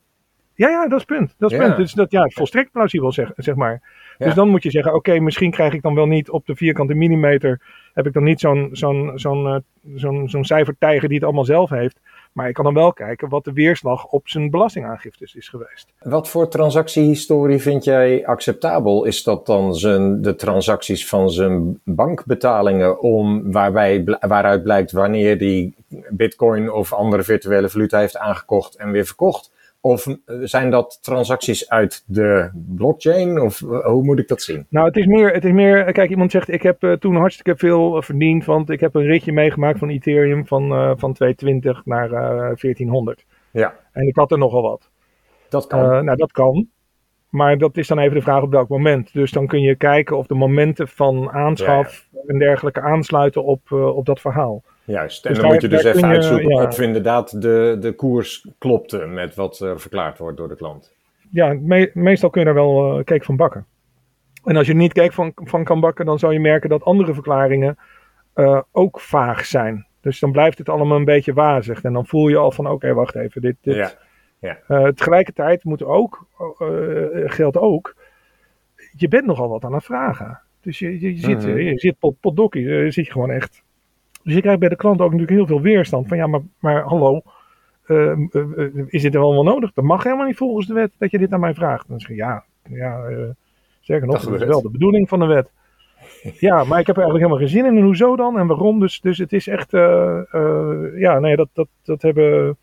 Ja, 0.54 0.68
ja, 0.68 0.82
dat 0.88 1.00
is 1.00 1.04
het 1.08 1.18
punt. 1.18 1.34
Dat 1.38 1.50
is 1.50 1.56
Ja. 1.58 1.64
punt. 1.64 1.76
Dus 1.76 1.92
dat, 1.92 2.10
ja, 2.10 2.28
volstrekt 2.28 2.72
plausibel, 2.72 3.12
zeg, 3.12 3.32
zeg 3.36 3.54
maar. 3.54 3.82
Ja. 4.18 4.26
Dus 4.26 4.34
dan 4.34 4.48
moet 4.48 4.62
je 4.62 4.70
zeggen, 4.70 4.94
oké, 4.94 5.18
misschien 5.20 5.50
krijg 5.50 5.72
ik 5.72 5.82
dan 5.82 5.94
wel 5.94 6.06
niet 6.06 6.30
op 6.30 6.46
de 6.46 6.56
vierkante 6.56 6.94
millimeter, 6.94 7.60
heb 7.94 8.06
ik 8.06 8.12
dan 8.12 8.22
niet 8.24 8.40
zo'n 8.40 8.68
zo'n 8.72 9.12
zo'n 9.14 9.46
eh, 9.46 9.56
zo'n 9.94 10.28
zo'n 10.28 10.44
cijfertijger 10.44 11.08
die 11.08 11.16
het 11.16 11.26
allemaal 11.26 11.44
zelf 11.44 11.70
heeft. 11.70 12.00
Maar 12.36 12.48
ik 12.48 12.54
kan 12.54 12.64
dan 12.64 12.74
wel 12.74 12.92
kijken 12.92 13.28
wat 13.28 13.44
de 13.44 13.52
weerslag 13.52 14.06
op 14.06 14.28
zijn 14.28 14.50
belastingaangiftes 14.50 15.34
is 15.34 15.48
geweest. 15.48 15.92
Wat 16.02 16.28
voor 16.28 16.48
transactiehistorie 16.48 17.58
vind 17.58 17.84
jij 17.84 18.26
acceptabel? 18.26 19.04
Is 19.04 19.22
dat 19.22 19.46
dan 19.46 19.74
zijn, 19.74 20.22
de 20.22 20.34
transacties 20.34 21.08
van 21.08 21.30
zijn 21.30 21.80
bankbetalingen 21.84 23.00
om, 23.00 23.52
waarbij, 23.52 24.04
waaruit 24.20 24.62
blijkt 24.62 24.92
wanneer 24.92 25.38
die 25.38 25.74
bitcoin 26.08 26.72
of 26.72 26.92
andere 26.92 27.22
virtuele 27.22 27.68
valuta 27.68 27.98
heeft 27.98 28.16
aangekocht 28.16 28.74
en 28.74 28.90
weer 28.90 29.06
verkocht? 29.06 29.50
Of 29.86 30.06
eh, 30.06 30.36
zijn 30.42 30.70
dat 30.70 30.98
transacties 31.02 31.68
uit 31.68 32.04
de 32.06 32.50
blockchain? 32.76 33.40
Of 33.40 33.62
eh, 33.62 33.84
hoe 33.84 34.02
moet 34.04 34.18
ik 34.18 34.28
dat 34.28 34.42
zien? 34.42 34.66
Nou, 34.68 34.86
het 34.86 34.96
is 34.96 35.06
meer, 35.06 35.32
het 35.32 35.44
is 35.44 35.52
meer 35.52 35.92
kijk, 35.92 36.10
iemand 36.10 36.30
zegt, 36.30 36.48
ik 36.48 36.62
heb 36.62 36.82
eh, 36.82 36.92
toen 36.92 37.16
hartstikke 37.16 37.56
veel 37.56 38.02
verdiend, 38.02 38.44
want 38.44 38.70
ik 38.70 38.80
heb 38.80 38.94
een 38.94 39.06
ritje 39.06 39.32
meegemaakt 39.32 39.78
van 39.78 39.88
Ethereum 39.88 40.46
van, 40.46 40.72
eh, 40.72 40.92
van 40.96 41.12
220 41.12 41.84
naar 41.84 42.12
eh 42.12 42.56
1400. 42.56 43.26
Ja, 43.50 43.74
En 43.92 44.06
ik 44.06 44.16
had 44.16 44.32
er 44.32 44.38
nogal 44.38 44.62
wat. 44.62 44.90
dat 45.48 45.66
kan. 45.66 46.04
Nou, 46.04 46.16
dat 46.16 46.32
kan. 46.32 46.68
Maar 47.28 47.58
dat 47.58 47.76
is 47.76 47.86
dan 47.86 47.98
even 47.98 48.14
de 48.14 48.22
vraag 48.22 48.42
op 48.42 48.52
welk 48.52 48.68
moment. 48.68 49.12
Dus 49.12 49.30
dan 49.30 49.46
kun 49.46 49.60
je 49.60 49.76
kijken 49.76 50.16
of 50.16 50.26
de 50.26 50.34
momenten 50.34 50.88
van 50.88 51.30
aanschaf 51.30 52.08
en 52.26 52.38
dergelijke 52.38 52.80
aansluiten 52.80 53.44
op, 53.44 53.72
op 53.72 54.06
dat 54.06 54.20
verhaal. 54.20 54.62
Juist. 54.86 55.24
En 55.24 55.32
dus 55.32 55.40
dan 55.40 55.50
daar- 55.50 55.52
moet 55.60 55.70
je 55.70 55.76
dus 55.76 55.84
even 55.84 56.00
je, 56.00 56.06
uitzoeken 56.14 56.48
ja. 56.56 56.66
of 56.66 56.80
inderdaad 56.80 57.42
de, 57.42 57.76
de 57.80 57.92
koers 57.92 58.48
klopte 58.58 59.06
met 59.06 59.34
wat 59.34 59.58
er 59.60 59.80
verklaard 59.80 60.18
wordt 60.18 60.36
door 60.36 60.48
de 60.48 60.56
klant. 60.56 60.94
Ja, 61.30 61.56
me- 61.60 61.90
meestal 61.94 62.30
kun 62.30 62.40
je 62.40 62.46
daar 62.46 62.54
wel 62.54 62.98
eh 62.98 63.04
cake 63.04 63.24
van 63.24 63.36
bakken. 63.36 63.66
En 64.44 64.56
als 64.56 64.66
je 64.66 64.72
er 64.72 64.78
niet 64.78 64.92
cake 64.92 65.12
van, 65.12 65.32
van 65.34 65.64
kan 65.64 65.80
bakken, 65.80 66.06
dan 66.06 66.18
zal 66.18 66.30
je 66.30 66.40
merken 66.40 66.68
dat 66.68 66.82
andere 66.84 67.14
verklaringen 67.14 67.78
eh, 68.34 68.60
ook 68.72 69.00
vaag 69.00 69.44
zijn. 69.46 69.86
Dus 70.00 70.18
dan 70.20 70.32
blijft 70.32 70.58
het 70.58 70.68
allemaal 70.68 70.96
een 70.98 71.04
beetje 71.04 71.32
wazig. 71.32 71.82
En 71.82 71.92
dan 71.92 72.06
voel 72.06 72.28
je 72.28 72.36
al 72.36 72.50
van, 72.52 72.70
oké, 72.70 72.94
wacht 72.94 73.14
even, 73.14 73.40
dit, 73.40 73.56
dit, 73.60 73.96
Ja. 74.40 74.58
Eh, 74.68 74.86
tegelijkertijd 74.86 75.64
moet 75.64 75.82
ook, 75.84 76.26
eh, 76.58 76.66
geldt 77.24 77.56
ook, 77.56 77.94
je 78.96 79.08
bent 79.08 79.26
nogal 79.26 79.48
wat 79.48 79.64
aan 79.64 79.74
het 79.74 79.84
vragen. 79.84 80.40
Dus 80.60 80.78
je, 80.78 81.00
je, 81.00 81.14
je 81.14 81.20
zit, 81.20 81.38
Mhm. 81.46 81.56
je 81.58 81.78
zit 81.78 81.98
pot, 81.98 82.20
potdokkie, 82.20 82.68
eh, 82.78 82.90
zit 82.90 83.06
je 83.06 83.12
gewoon 83.12 83.30
echt. 83.30 83.62
Dus 84.26 84.34
je 84.34 84.40
krijgt 84.40 84.60
bij 84.60 84.68
de 84.68 84.76
klant 84.76 85.00
ook 85.00 85.10
natuurlijk 85.10 85.36
heel 85.36 85.46
veel 85.46 85.60
weerstand. 85.60 86.08
Van 86.08 86.16
ja, 86.16 86.26
maar, 86.26 86.40
maar 86.58 86.82
hallo, 86.82 87.22
eh, 87.86 88.10
eh, 88.10 88.18
eh, 88.32 88.84
is 88.86 89.02
dit 89.02 89.12
wel 89.12 89.32
wel 89.32 89.42
nodig? 89.42 89.72
Dat 89.72 89.84
mag 89.84 90.02
helemaal 90.02 90.26
niet 90.26 90.36
volgens 90.36 90.66
de 90.66 90.74
wet 90.74 90.92
dat 90.98 91.10
je 91.10 91.18
dit 91.18 91.32
aan 91.32 91.40
mij 91.40 91.54
vraagt. 91.54 91.88
Dan 91.88 92.00
zeg 92.00 92.08
je 92.08 92.14
ja, 92.14 92.44
ja 92.68 93.04
eh, 93.04 93.18
sterker 93.80 94.06
nog, 94.06 94.20
Dat 94.20 94.30
dat 94.30 94.40
is 94.40 94.46
wel 94.46 94.62
de 94.62 94.70
bedoeling 94.70 95.08
van 95.08 95.18
de 95.18 95.26
wet. 95.26 95.50
Ja, 96.38 96.64
maar 96.64 96.80
ik 96.80 96.86
heb 96.86 96.96
er 96.96 97.02
eigenlijk 97.02 97.16
helemaal 97.16 97.38
geen 97.38 97.48
zin 97.48 97.64
in. 97.64 97.76
En 97.76 97.84
hoezo 97.84 98.16
dan? 98.16 98.38
En 98.38 98.46
waarom? 98.46 98.80
Dus, 98.80 99.00
dus 99.00 99.18
het 99.18 99.32
is 99.32 99.46
echt, 99.46 99.72
eh, 99.72 100.18
eh, 100.34 100.98
ja, 100.98 101.18
nee, 101.18 101.36
dat, 101.36 101.48
dat, 101.52 101.68
dat 101.82 102.02
hebben... 102.02 102.56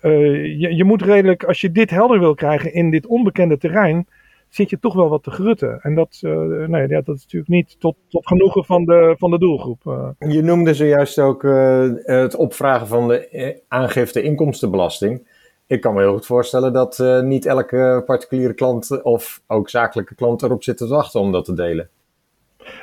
Eh, 0.00 0.60
je, 0.60 0.74
je 0.76 0.84
moet 0.84 1.02
redelijk, 1.02 1.44
als 1.44 1.60
je 1.60 1.72
dit 1.72 1.90
helder 1.90 2.18
wil 2.18 2.34
krijgen 2.34 2.72
in 2.72 2.90
dit 2.90 3.06
onbekende 3.06 3.58
terrein, 3.58 4.06
zit 4.50 4.70
je 4.70 4.78
toch 4.78 4.94
wel 4.94 5.08
wat 5.08 5.22
te 5.22 5.30
grutten. 5.30 5.80
En 5.80 5.94
dat, 5.94 6.18
eh, 6.22 6.32
nee, 6.66 6.88
ja, 6.88 7.00
dat 7.00 7.16
is 7.16 7.22
natuurlijk 7.22 7.50
niet 7.50 7.80
tot, 7.80 7.96
tot 8.08 8.26
genoegen 8.26 8.64
van 8.64 8.84
de, 8.84 9.14
van 9.18 9.30
de 9.30 9.38
doelgroep. 9.38 9.86
eh. 9.86 10.08
Je 10.30 10.42
noemde 10.42 10.74
zojuist 10.74 11.18
ook 11.18 11.44
eh, 11.44 11.88
het 12.02 12.34
opvragen 12.36 12.86
van 12.86 13.08
de 13.08 13.60
aangifte 13.68 14.22
inkomstenbelasting. 14.22 15.38
Ik 15.66 15.80
kan 15.80 15.94
me 15.94 16.00
heel 16.00 16.12
goed 16.12 16.26
voorstellen 16.26 16.72
dat 16.72 16.98
niet 17.24 17.46
elke 17.46 18.02
particuliere 18.06 18.54
klant 18.54 19.02
of 19.02 19.42
ook 19.46 19.68
zakelijke 19.68 20.14
klant 20.14 20.42
erop 20.42 20.62
zit 20.62 20.76
te 20.76 20.88
wachten 20.88 21.20
om 21.20 21.32
dat 21.32 21.44
te 21.44 21.54
delen. 21.54 21.88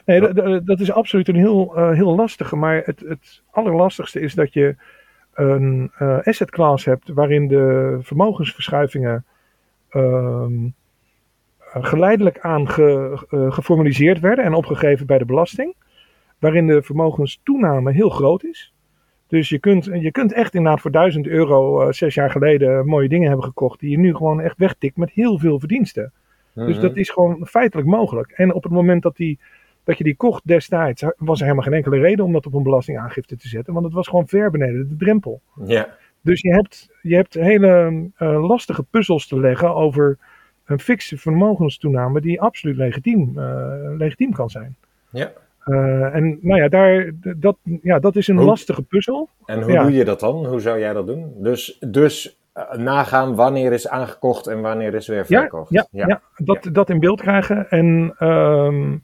Nee, 0.06 0.34
dat- 0.64 0.80
is 0.80 0.92
absoluut 0.92 1.28
een 1.28 1.36
heel, 1.36 1.72
heel 1.92 2.16
lastige. 2.16 2.56
Maar 2.56 2.82
het, 2.86 3.00
het 3.00 3.42
allerlastigste 3.52 4.20
is 4.20 4.34
dat 4.34 4.54
je 4.54 4.76
een 5.34 5.92
asset 6.24 6.50
class 6.52 6.86
hebt 6.86 7.08
waarin 7.10 7.48
de 7.48 7.98
vermogensverschuivingen 8.02 9.26
ehm, 9.90 10.66
eh, 10.66 10.72
geleidelijk 11.72 12.40
aan 12.40 12.70
ge- 12.70 13.26
eh, 13.30 13.52
geformaliseerd 13.52 14.20
werden 14.20 14.46
en 14.46 14.54
opgegeven 14.54 15.06
bij 15.06 15.18
de 15.18 15.26
belasting. 15.26 15.76
Waarin 16.40 16.68
de 16.68 16.82
vermogenstoename 16.82 17.92
heel 17.92 18.10
groot 18.10 18.44
is. 18.44 18.74
Dus 19.28 19.50
je 19.50 19.60
kunt, 19.60 19.86
je 19.86 20.12
kunt 20.12 20.34
echt 20.34 20.54
inderdaad 20.56 20.82
voor 20.82 20.92
1000 20.92 21.28
euro 21.28 21.82
eh, 21.82 21.92
zes 21.92 22.14
jaar 22.14 22.32
geleden 22.32 22.86
mooie 22.86 23.10
dingen 23.10 23.28
hebben 23.28 23.46
gekocht. 23.46 23.80
Die 23.80 23.90
je 23.90 23.98
nu 23.98 24.16
gewoon 24.16 24.42
echt 24.42 24.58
wegtikt 24.58 24.98
met 24.98 25.12
heel 25.12 25.40
veel 25.40 25.60
verdiensten. 25.60 26.12
Dus 26.54 26.74
Mhm. 26.76 26.82
dat 26.82 26.96
is 26.96 27.10
gewoon 27.10 27.48
feitelijk 27.48 27.88
mogelijk. 27.88 28.32
En 28.32 28.54
op 28.54 28.64
het 28.64 28.72
moment 28.72 29.02
dat, 29.04 29.16
die, 29.16 29.40
dat 29.84 29.98
je 29.98 30.04
die 30.04 30.16
kocht 30.16 30.48
destijds, 30.48 31.04
was 31.18 31.38
er 31.40 31.44
helemaal 31.44 31.66
geen 31.66 31.74
enkele 31.74 31.98
reden 32.00 32.26
om 32.26 32.32
dat 32.34 32.46
op 32.46 32.54
een 32.54 32.64
belastingaangifte 32.64 33.36
te 33.38 33.48
zetten. 33.48 33.74
Want 33.74 33.86
het 33.86 33.94
was 33.96 34.08
gewoon 34.08 34.28
ver 34.28 34.52
beneden 34.52 34.90
de 34.90 34.96
drempel. 34.96 35.42
Ja, 35.66 35.96
Dus 36.22 36.42
je 36.42 36.54
hebt, 36.54 36.90
je 37.02 37.16
hebt 37.16 37.34
hele 37.34 38.04
eh, 38.16 38.48
lastige 38.48 38.84
puzzels 38.84 39.28
te 39.28 39.40
leggen 39.40 39.76
over 39.76 40.18
een 40.68 40.80
fikse 40.80 41.18
vermogenstoename 41.18 42.22
die 42.22 42.42
absoluut 42.42 42.76
legitiem, 42.78 43.32
eh, 43.40 43.72
legitiem 43.98 44.32
kan 44.34 44.50
zijn. 44.50 44.76
ja. 45.10 45.32
Eh, 45.64 46.16
en 46.16 46.40
nou 46.42 46.62
ja, 46.62 46.68
daar, 46.68 47.12
dat, 47.38 47.58
ja, 47.82 48.00
dat 48.00 48.16
is 48.16 48.28
een 48.28 48.38
Hoe- 48.38 48.46
lastige 48.46 48.82
puzzel. 48.82 49.30
En 49.46 49.62
hoe 49.62 49.72
Ja. 49.72 49.82
doe 49.84 49.92
je 49.94 50.06
dat 50.06 50.20
dan? 50.20 50.46
Hoe 50.46 50.60
zou 50.60 50.80
jij 50.80 50.94
dat 50.94 51.08
doen? 51.08 51.34
Dus, 51.38 51.78
dus 51.88 52.38
eh, 52.54 52.72
nagaan 52.74 53.36
wanneer 53.36 53.72
is 53.74 53.88
aangekocht 53.88 54.48
en 54.48 54.62
wanneer 54.62 54.94
is 54.94 55.08
weer 55.08 55.26
Ja, 55.28 55.40
verkocht. 55.40 55.70
ja, 55.72 55.88
ja. 55.92 56.22
dat, 56.38 56.70
dat 56.72 56.90
in 56.90 57.00
beeld 57.00 57.22
krijgen. 57.22 57.70
En 57.70 58.14
ehm, 58.18 58.96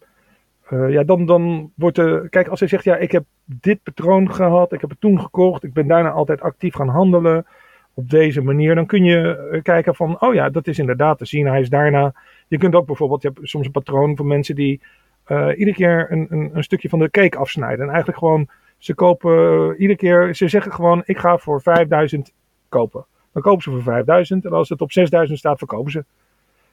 eh, 0.69 0.89
ja, 0.91 1.03
dan, 1.03 1.25
dan 1.25 1.71
wordt 1.75 1.97
er. 1.97 2.29
Kijk, 2.29 2.47
als 2.47 2.59
hij 2.59 2.69
zegt: 2.69 2.83
Ja, 2.83 2.95
ik 2.95 3.11
heb 3.11 3.23
dit 3.45 3.83
patroon 3.83 4.33
gehad, 4.33 4.71
ik 4.73 4.81
heb 4.81 4.89
het 4.89 5.01
toen 5.01 5.19
gekocht, 5.21 5.63
ik 5.63 5.73
ben 5.73 5.87
daarna 5.87 6.09
altijd 6.11 6.41
actief 6.41 6.73
gaan 6.73 6.87
handelen. 6.89 7.45
Op 7.93 8.09
deze 8.09 8.41
manier, 8.41 8.75
dan 8.75 8.85
kun 8.85 9.03
je 9.03 9.37
eh, 9.51 9.61
kijken 9.61 9.95
van, 9.95 10.21
oh 10.21 10.33
ja, 10.33 10.49
dat 10.49 10.67
is 10.67 10.79
inderdaad 10.79 11.17
te 11.17 11.25
zien. 11.25 11.47
Hij 11.47 11.61
is 11.61 11.69
daarna. 11.69 12.13
Je 12.47 12.57
kunt 12.57 12.75
ook 12.75 12.85
bijvoorbeeld, 12.85 13.21
je 13.21 13.31
hebt 13.33 13.49
soms 13.49 13.65
een 13.65 13.71
patroon 13.71 14.15
van 14.15 14.27
mensen 14.27 14.55
die 14.55 14.81
eh, 15.23 15.47
iedere 15.57 15.73
keer 15.73 16.07
een, 16.11 16.27
een, 16.29 16.49
een 16.53 16.63
stukje 16.63 16.89
van 16.89 16.99
de 16.99 17.09
cake 17.09 17.37
afsnijden. 17.37 17.79
En 17.81 17.87
eigenlijk 17.89 18.17
gewoon, 18.17 18.47
ze 18.77 18.93
kopen 18.95 19.37
eh, 19.37 19.79
iedere 19.79 19.95
keer, 19.99 20.35
ze 20.35 20.47
zeggen 20.47 20.71
gewoon, 20.73 21.01
ik 21.05 21.17
ga 21.17 21.37
voor 21.37 21.61
5000 21.61 22.33
kopen. 22.69 23.05
Dan 23.31 23.41
kopen 23.41 23.61
ze 23.63 23.69
voor 23.71 23.81
5000 23.81 24.45
en 24.45 24.51
als 24.51 24.69
het 24.69 24.81
op 24.81 24.91
6000 24.91 25.39
staat, 25.39 25.57
verkopen 25.57 25.91
ze. 25.91 26.05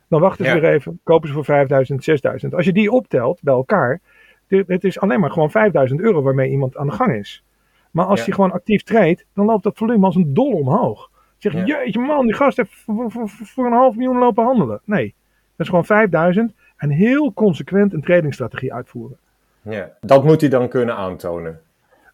Dan 0.09 0.21
wachten 0.21 0.45
ze 0.45 0.55
Ja. 0.55 0.61
weer 0.61 0.71
even, 0.73 1.01
kopen 1.03 1.29
ze 1.29 1.35
voor 1.35 1.45
5000, 1.45 2.05
6000. 2.05 2.55
Als 2.55 2.65
je 2.65 2.73
die 2.73 2.91
optelt 2.91 3.43
bij 3.43 3.55
elkaar, 3.55 4.01
dit- 4.49 4.69
het 4.69 4.85
is 4.85 5.01
alleen 5.01 5.21
maar 5.21 5.31
gewoon 5.31 5.51
5000 5.51 6.01
euro 6.01 6.23
waarmee 6.23 6.51
iemand 6.51 6.77
aan 6.77 6.87
de 6.87 6.93
gang 6.93 7.13
is. 7.15 7.45
Maar 7.91 8.07
als 8.07 8.19
Ja. 8.19 8.25
hij 8.25 8.35
gewoon 8.35 8.53
actief 8.53 8.83
treedt, 8.83 9.27
dan 9.35 9.47
loopt 9.47 9.63
dat 9.63 9.77
volume 9.77 10.07
als 10.07 10.15
een 10.17 10.35
dol 10.35 10.53
omhoog. 10.53 11.10
Zeg 11.41 11.53
je, 11.53 11.65
jeetje 11.65 12.01
man, 12.01 12.27
die 12.27 12.35
gast 12.35 12.57
heeft 12.57 12.71
voor, 12.75 13.11
voor, 13.11 13.29
voor- 13.29 13.47
voor 13.47 13.67
een 13.67 13.73
half 13.73 13.97
miljoen 13.97 14.19
lopen 14.19 14.45
handelen. 14.45 14.81
Nee, 14.85 15.15
dat 15.57 15.67
is 15.67 15.69
gewoon 15.69 15.85
5000 15.85 16.55
en 16.77 16.91
heel 16.91 17.33
consequent 17.33 17.93
een 17.93 18.01
tradingstrategie 18.03 18.75
uitvoeren. 18.75 19.17
Ja. 19.63 19.91
Dat 20.01 20.25
moet 20.25 20.41
hij 20.41 20.51
dan 20.51 20.69
kunnen 20.69 20.97
aantonen. 20.97 21.61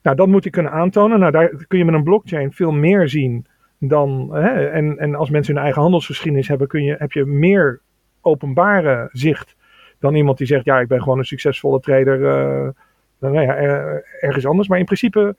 Nou, 0.03 0.17
dat 0.17 0.27
moet 0.29 0.45
je 0.45 0.51
kunnen 0.51 0.73
aantonen. 0.73 1.19
Nou, 1.19 1.33
daar 1.33 1.49
kun 1.69 1.79
je 1.79 1.85
met 1.85 1.95
een 1.95 2.03
blockchain 2.03 2.53
veel 2.53 2.73
meer 2.73 3.09
zien 3.09 3.47
dan. 3.79 4.29
Hè, 4.33 4.67
en, 4.69 4.99
en 4.99 5.15
als 5.15 5.31
mensen 5.31 5.55
hun 5.55 5.63
eigen 5.63 5.83
handelsgeschiedenis 5.83 6.49
hebben, 6.49 6.69
kun 6.69 6.85
je, 6.85 6.95
heb 6.99 7.13
je 7.13 7.25
meer 7.25 7.81
openbare 8.21 9.09
zicht 9.13 9.57
dan 9.99 10.15
iemand 10.15 10.39
die 10.39 10.47
zegt: 10.47 10.65
Ja, 10.65 10.81
ik 10.81 10.89
ben 10.89 11.03
gewoon 11.03 11.19
een 11.19 11.25
succesvolle 11.25 11.81
trader. 11.81 12.27
eh, 12.27 12.69
nou 13.19 13.41
ja, 13.41 13.55
er- 13.57 14.05
ergens 14.21 14.47
anders. 14.47 14.69
Maar 14.69 14.79
in 14.79 14.85
principe. 14.85 15.37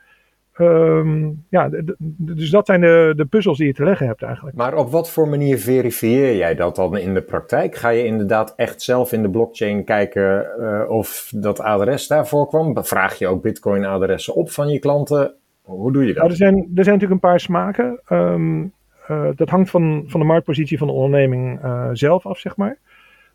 Ehm, 0.58 1.32
ja, 1.50 1.70
dus 2.18 2.50
dat 2.50 2.66
zijn 2.66 2.82
de, 2.82 3.14
de 3.16 3.26
puzzels 3.26 3.58
die 3.58 3.68
je 3.68 3.74
te 3.74 3.84
leggen 3.84 4.08
hebt 4.08 4.22
eigenlijk. 4.22 4.56
Maar 4.56 4.76
op 4.76 4.92
wat 4.92 5.12
voor 5.12 5.28
manier 5.28 5.60
verifieer 5.60 6.36
jij 6.36 6.56
dat 6.56 6.76
dan 6.76 6.98
in 6.98 7.14
de 7.14 7.22
praktijk? 7.22 7.76
Ga 7.76 7.90
je 7.90 8.06
inderdaad 8.06 8.54
echt 8.56 8.82
zelf 8.82 9.12
in 9.12 9.22
de 9.22 9.30
blockchain 9.30 9.84
kijken 9.84 10.46
eh, 10.60 10.90
of 10.90 11.32
dat 11.36 11.60
adres 11.60 12.08
daarvoor 12.08 12.48
kwam? 12.48 12.84
Vraag 12.84 13.20
je 13.20 13.28
ook 13.28 13.42
Bitcoin-adressen 13.42 14.36
op 14.36 14.50
van 14.52 14.70
je 14.70 14.80
klanten? 14.80 15.34
Hoe 15.62 15.92
doe 15.92 16.06
je 16.06 16.14
Nou, 16.14 16.24
er, 16.24 16.30
dat? 16.30 16.38
zijn, 16.38 16.56
er 16.56 16.84
zijn 16.84 17.00
natuurlijk 17.00 17.12
een 17.12 17.30
paar 17.30 17.40
smaken. 17.40 18.00
Ehm, 18.06 18.66
eh, 19.08 19.28
dat 19.36 19.50
hangt 19.50 19.70
van, 19.70 20.04
van 20.08 20.20
de 20.20 20.26
marktpositie 20.26 20.78
van 20.78 20.88
de 20.88 20.94
onderneming 20.94 21.62
eh, 21.62 21.90
zelf 21.94 22.26
af, 22.26 22.40
zeg 22.40 22.56
maar. 22.56 22.78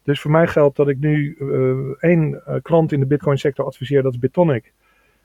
Dus 0.03 0.21
voor 0.21 0.31
mij 0.31 0.47
geldt 0.47 0.77
dat 0.77 0.89
ik 0.89 0.99
nu 0.99 1.37
één 1.99 2.43
klant 2.63 2.93
in 2.93 3.01
de 3.01 3.07
Bitcoin 3.07 3.39
sector 3.39 3.65
adviseer, 3.65 4.03
dat 4.03 4.13
is 4.13 4.19
Bitonic. 4.19 4.73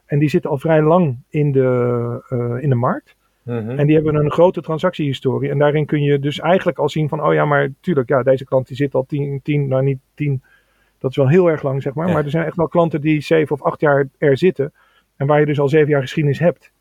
En 0.08 0.20
die 0.20 0.30
zit 0.30 0.48
al 0.48 0.58
vrij 0.58 0.82
lang 0.82 1.18
in 1.30 1.52
de, 1.52 2.24
eh, 2.30 2.64
in 2.64 2.70
de 2.70 2.76
markt. 2.76 3.16
Mhm. 3.44 3.70
En 3.70 3.88
die 3.88 3.96
hebben 3.96 4.16
een 4.16 4.32
grote 4.32 4.62
transactiehistorie. 4.62 5.50
En 5.50 5.58
daarin 5.58 5.86
kun 5.86 6.02
je 6.02 6.20
dus 6.20 6.40
eigenlijk 6.40 6.78
al 6.78 6.90
zien 6.90 7.10
van, 7.10 7.24
oh 7.24 7.34
ja, 7.34 7.46
maar 7.46 7.70
tuurlijk, 7.82 8.10
ja, 8.10 8.24
deze 8.24 8.46
klant 8.46 8.68
die 8.68 8.76
zit 8.76 8.94
al 8.94 9.06
tien, 9.06 9.40
tien 9.44 9.68
nou 9.68 9.84
niet 9.84 10.00
tien, 10.14 10.44
dat 10.98 11.12
is 11.12 11.18
wel 11.18 11.30
heel 11.30 11.50
erg 11.50 11.64
lang, 11.64 11.82
zeg 11.82 11.94
maar. 11.94 12.08
Ja. 12.08 12.14
Maar 12.14 12.24
er 12.24 12.30
zijn 12.30 12.46
echt 12.46 12.56
wel 12.56 12.68
klanten 12.68 13.02
die 13.02 13.22
zeven 13.22 13.56
of 13.56 13.62
acht 13.62 13.80
jaar 13.80 14.08
er 14.18 14.38
zitten. 14.38 14.74
En 15.16 15.28
waar 15.28 15.40
je 15.40 15.46
dus 15.46 15.60
al 15.60 15.70
zeven 15.70 15.90
jaar 15.90 16.02
geschiedenis 16.02 16.40
hebt. 16.40 16.72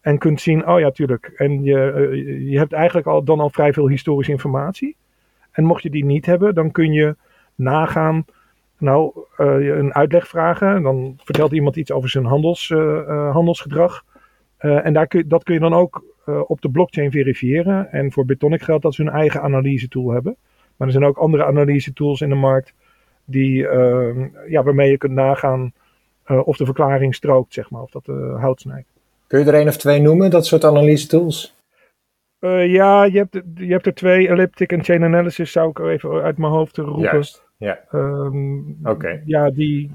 En 0.00 0.18
kunt 0.18 0.40
zien, 0.40 0.68
oh 0.68 0.80
ja, 0.80 0.90
tuurlijk. 0.90 1.32
En 1.36 1.62
je, 1.62 1.90
eh, 1.92 2.50
je 2.50 2.58
hebt 2.58 2.72
eigenlijk 2.72 3.06
al, 3.06 3.24
dan 3.24 3.40
al 3.40 3.50
vrij 3.50 3.72
veel 3.72 3.88
historische 3.88 4.32
informatie. 4.32 4.96
En 5.50 5.64
mocht 5.64 5.82
je 5.82 5.90
die 5.90 6.04
niet 6.04 6.26
hebben, 6.26 6.54
dan 6.54 6.70
kun 6.70 6.92
je 6.92 7.16
nagaan, 7.54 8.24
nou, 8.82 9.12
eh, 9.36 9.46
een 9.66 9.94
uitleg 9.94 10.28
vragen. 10.28 10.74
En 10.74 10.82
dan 10.82 11.14
vertelt 11.24 11.52
iemand 11.52 11.76
iets 11.76 11.92
over 11.92 12.08
zijn 12.10 12.24
handels, 12.24 12.70
eh, 12.70 12.98
eh, 12.98 13.32
handelsgedrag. 13.32 14.04
En 14.58 14.92
daar 14.92 15.06
kun, 15.06 15.18
je- 15.18 15.26
dat 15.26 15.42
kun 15.42 15.54
je 15.54 15.60
dan 15.60 15.74
ook 15.74 16.04
op 16.46 16.60
de 16.60 16.70
blockchain 16.70 17.10
verifiëren. 17.10 17.92
En 17.92 18.12
voor 18.12 18.24
Bitonic 18.24 18.62
geldt 18.62 18.82
dat 18.82 18.94
ze 18.94 19.02
hun 19.02 19.12
eigen 19.12 19.42
analyse 19.42 19.88
tool 19.88 20.10
hebben. 20.10 20.36
Maar 20.76 20.86
er 20.86 20.92
zijn 20.92 21.04
ook 21.04 21.16
andere 21.18 21.44
analyse 21.44 21.92
tools 21.92 22.20
in 22.20 22.28
de 22.28 22.34
markt 22.34 22.74
die, 23.24 23.68
eh, 23.68 24.26
ja, 24.48 24.62
waarmee 24.62 24.90
je 24.90 24.96
kunt 24.98 25.12
nagaan 25.12 25.72
of 26.44 26.56
de 26.56 26.64
verklaring 26.64 27.14
strookt, 27.14 27.52
zeg 27.54 27.70
maar, 27.70 27.82
of 27.82 27.90
dat 27.90 28.06
hout 28.40 28.60
snijdt. 28.60 28.88
Kun 29.26 29.38
je 29.38 29.44
er 29.44 29.54
één 29.54 29.68
of 29.68 29.76
twee 29.76 30.00
noemen, 30.00 30.30
dat 30.30 30.46
soort 30.46 30.64
analyse 30.64 31.06
tools? 31.06 31.54
Ja, 32.66 33.04
je 33.04 33.18
hebt, 33.18 33.42
je 33.54 33.72
hebt 33.72 33.86
er 33.86 33.94
twee, 33.94 34.28
Elliptic 34.28 34.72
en 34.72 34.84
Chain 34.84 35.04
Analysis, 35.04 35.52
zou 35.52 35.70
ik 35.70 35.78
even 35.78 36.22
uit 36.22 36.38
mijn 36.38 36.52
hoofd 36.52 36.76
roepen. 36.76 37.02
Juist. 37.02 37.44
Ja, 37.62 37.78
Ehm, 37.90 38.58
Oké. 38.84 39.22
Ja, 39.26 39.50
die. 39.50 39.90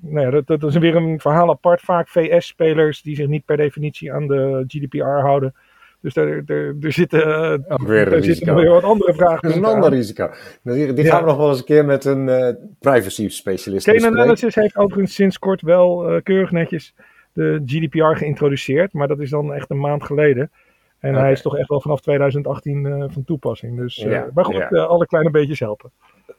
Nou 0.00 0.24
ja, 0.24 0.30
dat, 0.30 0.46
dat 0.46 0.62
is 0.64 0.76
weer 0.76 0.96
een 0.96 1.20
verhaal 1.20 1.48
apart. 1.50 1.80
Vaak 1.80 2.08
VS-spelers 2.08 3.02
die 3.02 3.16
zich 3.16 3.26
niet 3.26 3.44
per 3.44 3.56
definitie 3.56 4.12
aan 4.12 4.26
de 4.26 4.64
GDPR 4.66 5.02
houden. 5.04 5.54
Dus 6.00 6.14
daar, 6.14 6.44
daar, 6.44 6.74
er 6.80 6.92
zitten, 6.92 7.22
eh, 7.22 7.76
weer 7.86 8.04
daar 8.04 8.04
zitten 8.04 8.20
risico. 8.20 8.54
weer 8.54 8.70
wat 8.70 8.82
andere 8.84 9.14
vragen. 9.14 9.38
Dat 9.42 9.50
is 9.50 9.56
een 9.56 9.64
ander 9.64 9.90
risico. 9.90 10.30
Die, 10.62 10.92
die 10.92 11.04
Ja. 11.04 11.10
gaan 11.10 11.20
we 11.22 11.28
nog 11.28 11.36
wel 11.36 11.48
eens 11.48 11.58
een 11.58 11.64
keer 11.64 11.84
met 11.84 12.04
een 12.04 12.28
eh, 12.28 12.54
privacy 12.78 13.28
specialist 13.28 13.86
bespreken. 13.86 14.18
Analysis 14.18 14.54
heeft 14.54 14.76
overigens 14.76 15.14
sinds 15.14 15.38
kort 15.38 15.62
wel 15.62 16.08
eh, 16.10 16.22
keurig 16.22 16.50
netjes 16.50 16.94
de 17.32 17.62
GDPR 17.66 18.16
geïntroduceerd. 18.16 18.92
Maar 18.92 19.08
dat 19.08 19.20
is 19.20 19.30
dan 19.30 19.52
echt 19.54 19.70
een 19.70 19.80
maand 19.80 20.04
geleden. 20.04 20.50
En 20.98 21.14
hij 21.14 21.32
is 21.32 21.42
toch 21.42 21.56
echt 21.58 21.68
wel 21.68 21.80
vanaf 21.80 22.00
2018 22.00 22.86
eh, 22.86 23.04
van 23.08 23.24
toepassing. 23.24 23.76
Dus, 23.76 23.98
eh, 23.98 24.10
Ja, 24.10 24.26
maar 24.34 24.44
goed, 24.44 24.54
ja. 24.54 24.68
eh, 24.68 24.86
alle 24.86 25.06
kleine 25.06 25.30
beetjes 25.30 25.60
helpen. 25.60 25.90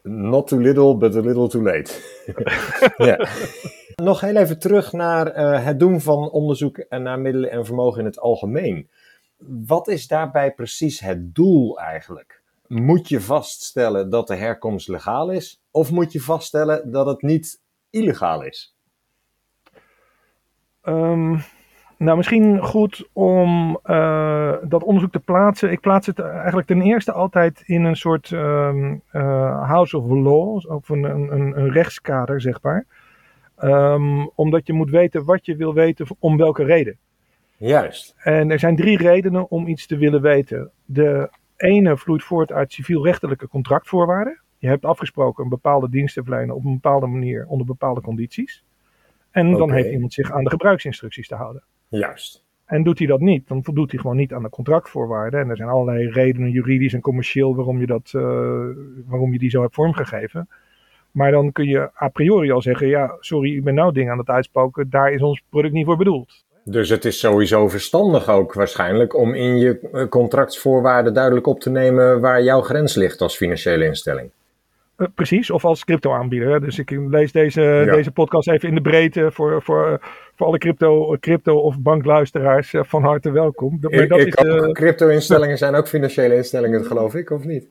Not 0.02 0.48
too 0.48 0.62
little, 0.62 0.98
but 0.98 1.16
a 1.16 1.20
little 1.20 1.48
too 1.48 1.64
late. 1.64 2.02
ja. 3.10 3.28
Nog 3.96 4.22
heel 4.22 4.36
even 4.36 4.60
terug 4.60 4.92
naar 4.92 5.28
eh, 5.28 5.66
het 5.66 5.80
doen 5.80 6.02
van 6.02 6.30
onderzoek 6.30 6.86
naar 6.90 7.20
middelen 7.20 7.52
en 7.52 7.66
vermogen 7.66 8.00
in 8.00 8.06
het 8.06 8.20
algemeen. 8.20 8.90
Wat 9.48 9.88
is 9.88 10.08
daarbij 10.08 10.54
precies 10.54 11.00
het 11.00 11.36
doel 11.36 11.80
eigenlijk? 11.80 12.42
Moet 12.68 13.10
je 13.10 13.22
vaststellen 13.22 14.10
dat 14.10 14.28
de 14.28 14.36
herkomst 14.36 14.88
legaal 14.88 15.30
is? 15.30 15.62
Of 15.72 15.92
moet 15.92 16.12
je 16.12 16.22
vaststellen 16.22 16.92
dat 16.92 17.06
het 17.06 17.22
niet 17.22 17.62
illegaal 17.90 18.44
is? 18.44 18.76
Ehm, 20.82 21.40
nou, 21.98 22.18
misschien 22.18 22.60
goed 22.60 23.10
om 23.14 23.80
eh, 23.84 24.54
dat 24.64 24.84
onderzoek 24.84 25.12
te 25.12 25.20
plaatsen. 25.20 25.72
Ik 25.72 25.80
plaats 25.80 26.08
het 26.08 26.20
eigenlijk 26.20 26.68
ten 26.68 26.82
eerste 26.82 27.12
altijd 27.12 27.64
in 27.66 27.84
een 27.84 27.96
soort 27.96 28.32
eh, 28.32 28.74
House 29.68 29.98
of 29.98 30.10
Law, 30.10 30.72
of 30.72 30.90
een, 30.90 31.04
een, 31.04 31.32
een, 31.34 31.60
een 31.60 31.72
rechtskader, 31.72 32.42
zeg 32.42 32.62
maar. 32.62 32.86
Ehm, 33.58 34.26
omdat 34.36 34.68
je 34.68 34.74
moet 34.74 34.90
weten 34.90 35.26
wat 35.26 35.46
je 35.46 35.56
wil 35.56 35.74
weten, 35.74 36.08
om 36.20 36.38
welke 36.38 36.64
reden. 36.64 36.98
Juist. 37.58 38.16
En 38.18 38.52
er 38.52 38.60
zijn 38.60 38.76
drie 38.76 38.98
redenen 38.98 39.50
om 39.50 39.68
iets 39.68 39.88
te 39.88 39.98
willen 39.98 40.22
weten. 40.22 40.72
De 40.86 41.30
ene 41.56 41.98
vloeit 41.98 42.24
voort 42.24 42.52
uit 42.52 42.74
civielrechtelijke 42.74 43.48
contractvoorwaarden. 43.48 44.42
Je 44.58 44.68
hebt 44.68 44.86
afgesproken 44.86 45.44
een 45.44 45.50
bepaalde 45.50 45.90
dienst 45.90 46.14
te 46.14 46.24
verlenen 46.24 46.56
op 46.56 46.66
een 46.66 46.74
bepaalde 46.74 47.08
manier 47.08 47.46
onder 47.48 47.66
bepaalde 47.66 48.02
condities. 48.02 48.64
En 49.32 49.52
dan 49.52 49.72
heeft 49.72 49.92
iemand 49.92 50.14
zich 50.14 50.32
aan 50.32 50.44
de 50.44 50.50
gebruiksinstructies 50.50 51.28
te 51.28 51.36
houden. 51.36 51.64
Juist. 51.98 52.44
En 52.66 52.84
doet 52.84 52.98
hij 52.98 53.08
dat 53.08 53.20
niet, 53.20 53.48
dan 53.48 53.64
voldoet 53.64 53.92
hij 53.92 54.00
gewoon 54.00 54.16
niet 54.16 54.34
aan 54.34 54.44
de 54.44 54.50
contractvoorwaarden. 54.50 55.40
En 55.40 55.50
er 55.50 55.58
zijn 55.58 55.70
allerlei 55.70 56.10
redenen, 56.10 56.50
juridisch 56.50 56.94
en 56.94 57.02
commercieel, 57.02 57.56
waarom 57.56 57.80
je, 57.80 57.86
dat, 57.86 58.12
eh, 58.14 58.22
waarom 59.06 59.32
je 59.32 59.40
die 59.40 59.50
zo 59.50 59.62
hebt 59.62 59.74
vormgegeven. 59.74 60.48
Maar 61.12 61.32
dan 61.32 61.52
kun 61.52 61.66
je 61.66 61.90
a 62.02 62.08
priori 62.08 62.52
al 62.52 62.62
zeggen, 62.62 62.88
ja, 62.88 63.16
sorry, 63.20 63.56
ik 63.56 63.64
ben 63.64 63.74
nou 63.74 63.94
dingen 63.94 64.12
aan 64.12 64.18
het 64.18 64.30
uitspoken, 64.30 64.90
daar 64.90 65.12
is 65.12 65.22
ons 65.22 65.42
product 65.50 65.74
niet 65.74 65.86
voor 65.86 65.98
bedoeld. 65.98 66.44
Dus 66.64 66.90
het 66.90 67.06
is 67.06 67.20
sowieso 67.20 67.68
verstandig 67.68 68.30
ook 68.30 68.54
waarschijnlijk 68.54 69.16
om 69.16 69.34
in 69.34 69.58
je 69.58 69.90
eh, 69.92 70.08
contractsvoorwaarden 70.08 71.14
duidelijk 71.14 71.48
op 71.48 71.60
te 71.60 71.70
nemen 71.70 72.22
waar 72.22 72.44
jouw 72.44 72.62
grens 72.62 72.96
ligt 72.96 73.22
als 73.22 73.38
financiële 73.38 73.86
instelling. 73.86 74.32
Eh, 74.98 75.08
precies, 75.16 75.52
of 75.52 75.66
als 75.66 75.86
crypto-aanbieder. 75.86 76.62
Dus 76.62 76.80
ik 76.80 76.90
lees 77.10 77.32
deze, 77.32 77.90
deze 77.92 78.12
podcast 78.12 78.50
even 78.50 78.70
in 78.70 78.76
de 78.76 78.82
breedte 78.82 79.32
voor, 79.32 79.62
voor, 79.62 80.00
voor 80.36 80.46
alle 80.48 80.58
crypto, 80.58 81.18
crypto- 81.20 81.60
of 81.60 81.80
bankluisteraars 81.80 82.74
eh, 82.74 82.82
van 82.84 83.04
harte 83.04 83.32
welkom. 83.32 83.78
Dat- 83.82 83.92
maar 83.92 84.02
Ik, 84.02 84.10
dat 84.10 84.20
ik 84.20 84.28
is 84.28 84.34
de- 84.36 84.68
ook. 84.68 84.74
Crypto-instellingen 84.76 85.58
zijn 85.58 85.76
ook 85.76 85.88
financiële 85.88 86.36
instellingen, 86.36 86.86
geloof 86.86 87.16
ik, 87.16 87.30
of 87.32 87.44
niet? 87.44 87.68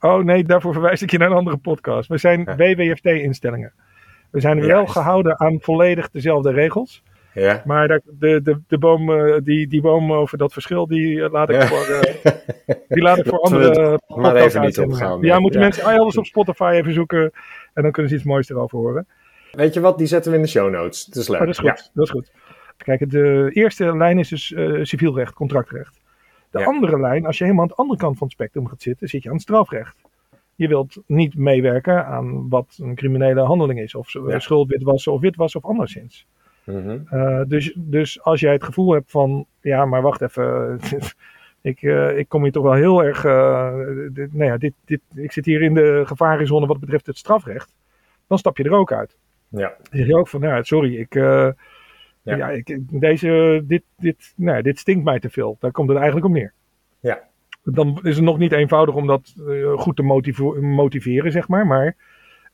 Oh 0.00 0.24
nee, 0.24 0.44
daarvoor 0.44 0.72
verwijs 0.72 1.02
ik 1.02 1.10
je 1.10 1.18
naar 1.18 1.30
een 1.30 1.36
andere 1.36 1.56
podcast. 1.56 2.08
We 2.08 2.18
zijn 2.18 2.42
Ja. 2.44 2.56
WWFT-instellingen. 2.56 3.72
We 4.30 4.40
zijn 4.40 4.66
wel 4.66 4.86
gehouden 4.86 5.38
aan 5.40 5.58
volledig 5.60 6.10
dezelfde 6.10 6.50
regels. 6.52 7.02
Ja. 7.34 7.62
Maar 7.64 7.88
de, 7.88 8.40
de, 8.42 8.60
de 8.68 8.78
boom, 8.78 9.12
eh, 9.12 9.36
die, 9.44 9.66
die 9.66 9.80
boom 9.80 10.12
over 10.12 10.38
dat 10.38 10.52
verschil, 10.52 10.86
die 10.86 11.22
eh, 11.24 11.32
laat 11.32 11.48
ik 11.48 11.54
Ja. 11.56 11.66
voor, 11.66 11.84
eh, 11.84 12.32
die 12.88 13.02
laat 13.02 13.18
ik 13.18 13.26
voor 13.26 13.38
andere 13.50 14.00
maar 14.06 14.36
even 14.36 14.60
niet 14.60 14.78
opgaan, 14.78 15.20
Ja, 15.20 15.38
moeten 15.38 15.60
Ja. 15.60 15.66
mensen 15.66 15.90
elders 15.90 16.16
op 16.18 16.24
Spotify 16.26 16.72
even 16.74 16.92
zoeken. 16.92 17.30
En 17.74 17.82
dan 17.82 17.92
kunnen 17.92 18.10
ze 18.10 18.16
iets 18.16 18.26
moois 18.26 18.50
erover 18.50 18.78
horen. 18.78 19.06
Weet 19.52 19.74
je 19.74 19.80
wat, 19.80 19.98
die 19.98 20.06
zetten 20.06 20.30
we 20.30 20.36
in 20.36 20.42
de 20.42 20.48
show 20.48 20.70
notes. 20.70 21.06
Het 21.06 21.16
is 21.16 21.28
leuk. 21.28 21.40
Oh, 21.40 21.46
dat 21.46 21.54
is 21.54 21.60
goed. 21.60 21.90
Dat 21.94 22.04
is 22.04 22.10
goed. 22.10 22.32
Kijk, 22.76 23.10
de 23.10 23.50
eerste 23.52 23.96
lijn 23.96 24.18
is 24.18 24.28
dus 24.28 24.52
eh, 24.52 24.78
civielrecht, 24.82 25.32
contractrecht. 25.34 26.00
De 26.50 26.64
andere 26.64 27.00
lijn, 27.00 27.26
als 27.26 27.38
je 27.38 27.44
helemaal 27.44 27.62
aan 27.64 27.68
de 27.70 27.82
andere 27.82 27.98
kant 27.98 28.18
van 28.18 28.26
het 28.26 28.36
spectrum 28.36 28.66
gaat 28.68 28.82
zitten, 28.82 29.08
zit 29.08 29.22
je 29.22 29.28
aan 29.28 29.34
het 29.34 29.44
strafrecht. 29.44 29.96
Je 30.54 30.68
wilt 30.68 30.96
niet 31.06 31.36
meewerken 31.36 32.06
aan 32.06 32.48
wat 32.48 32.78
een 32.82 32.94
criminele 32.94 33.40
handeling 33.40 33.80
is, 33.80 33.94
of 33.94 34.08
schuld 34.36 34.68
witwassen 34.68 35.12
of 35.12 35.20
witwassen 35.20 35.62
of 35.62 35.70
anderszins. 35.70 36.26
Mhm. 36.64 36.98
Eh, 37.08 37.40
dus, 37.46 37.72
dus 37.76 38.22
als 38.22 38.40
jij 38.40 38.52
het 38.52 38.64
gevoel 38.64 38.92
hebt 38.92 39.10
van, 39.10 39.46
ja, 39.60 39.84
maar 39.84 40.02
wacht 40.02 40.20
even, 40.20 40.78
ik, 41.60 41.82
eh, 41.82 42.18
ik 42.18 42.28
kom 42.28 42.42
hier 42.42 42.52
toch 42.52 42.62
wel 42.62 42.72
heel 42.72 43.04
erg, 43.04 43.24
eh, 43.24 43.74
dit, 44.12 44.34
nou 44.34 44.50
ja, 44.50 44.56
dit, 44.56 44.74
dit, 44.84 45.00
ik 45.14 45.32
zit 45.32 45.44
hier 45.44 45.62
in 45.62 45.74
de 45.74 46.02
gevarenzone 46.06 46.66
wat 46.66 46.80
betreft 46.80 47.06
het 47.06 47.18
strafrecht, 47.18 47.74
dan 48.26 48.38
stap 48.38 48.56
je 48.56 48.64
er 48.64 48.72
ook 48.72 48.92
uit. 48.92 49.16
ja. 49.48 49.68
Dan 49.68 49.98
zeg 49.98 50.06
je 50.06 50.16
ook 50.16 50.28
van, 50.28 50.40
nou, 50.40 50.64
sorry, 50.64 50.96
ik, 50.96 51.14
Ja. 52.22 52.36
ja. 52.36 52.50
ik, 52.50 52.78
deze, 53.00 53.62
dit, 53.64 53.82
dit, 53.96 54.32
nou, 54.36 54.56
ja, 54.56 54.62
dit 54.62 54.78
stinkt 54.78 55.04
mij 55.04 55.20
te 55.20 55.30
veel. 55.30 55.56
Daar 55.60 55.70
komt 55.70 55.88
het 55.88 55.96
eigenlijk 55.96 56.26
op 56.26 56.32
neer. 56.32 56.52
Ja. 57.00 57.28
Dan 57.62 57.98
is 58.02 58.16
het 58.16 58.24
nog 58.24 58.38
niet 58.38 58.52
eenvoudig 58.52 58.94
om 58.94 59.06
dat 59.06 59.34
goed 59.76 59.96
te 59.96 60.02
motiveren, 60.60 61.32
zeg 61.32 61.48
maar. 61.48 61.66
Maar 61.66 61.96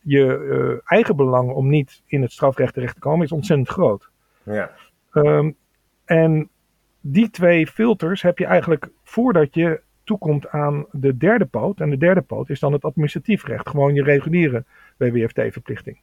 je 0.07 0.49
eh, 0.85 0.93
eigen 0.97 1.17
belang 1.17 1.51
om 1.51 1.69
niet 1.69 2.03
in 2.07 2.23
het 2.23 2.33
strafrecht 2.33 2.75
terecht 2.75 2.95
te 2.95 3.01
komen 3.01 3.25
is 3.25 3.33
ontzettend 3.33 3.69
groot. 3.69 4.11
ja. 4.43 4.71
Ehm, 5.13 5.51
en 6.05 6.49
die 7.01 7.31
twee 7.31 7.67
filters 7.67 8.23
heb 8.23 8.39
je 8.39 8.47
eigenlijk 8.47 8.89
voordat 9.03 9.55
je 9.55 9.81
toekomt 10.05 10.49
aan 10.49 10.87
de 10.93 11.17
derde 11.17 11.45
poot. 11.45 11.81
En 11.81 11.91
de 11.91 11.97
derde 11.97 12.21
poot 12.21 12.51
is 12.51 12.61
dan 12.61 12.73
het 12.73 12.85
administratief 12.85 13.45
recht. 13.45 13.69
Gewoon 13.69 13.95
je 13.95 14.03
reguliere 14.03 14.65
WWFT-verplichting. 14.97 15.99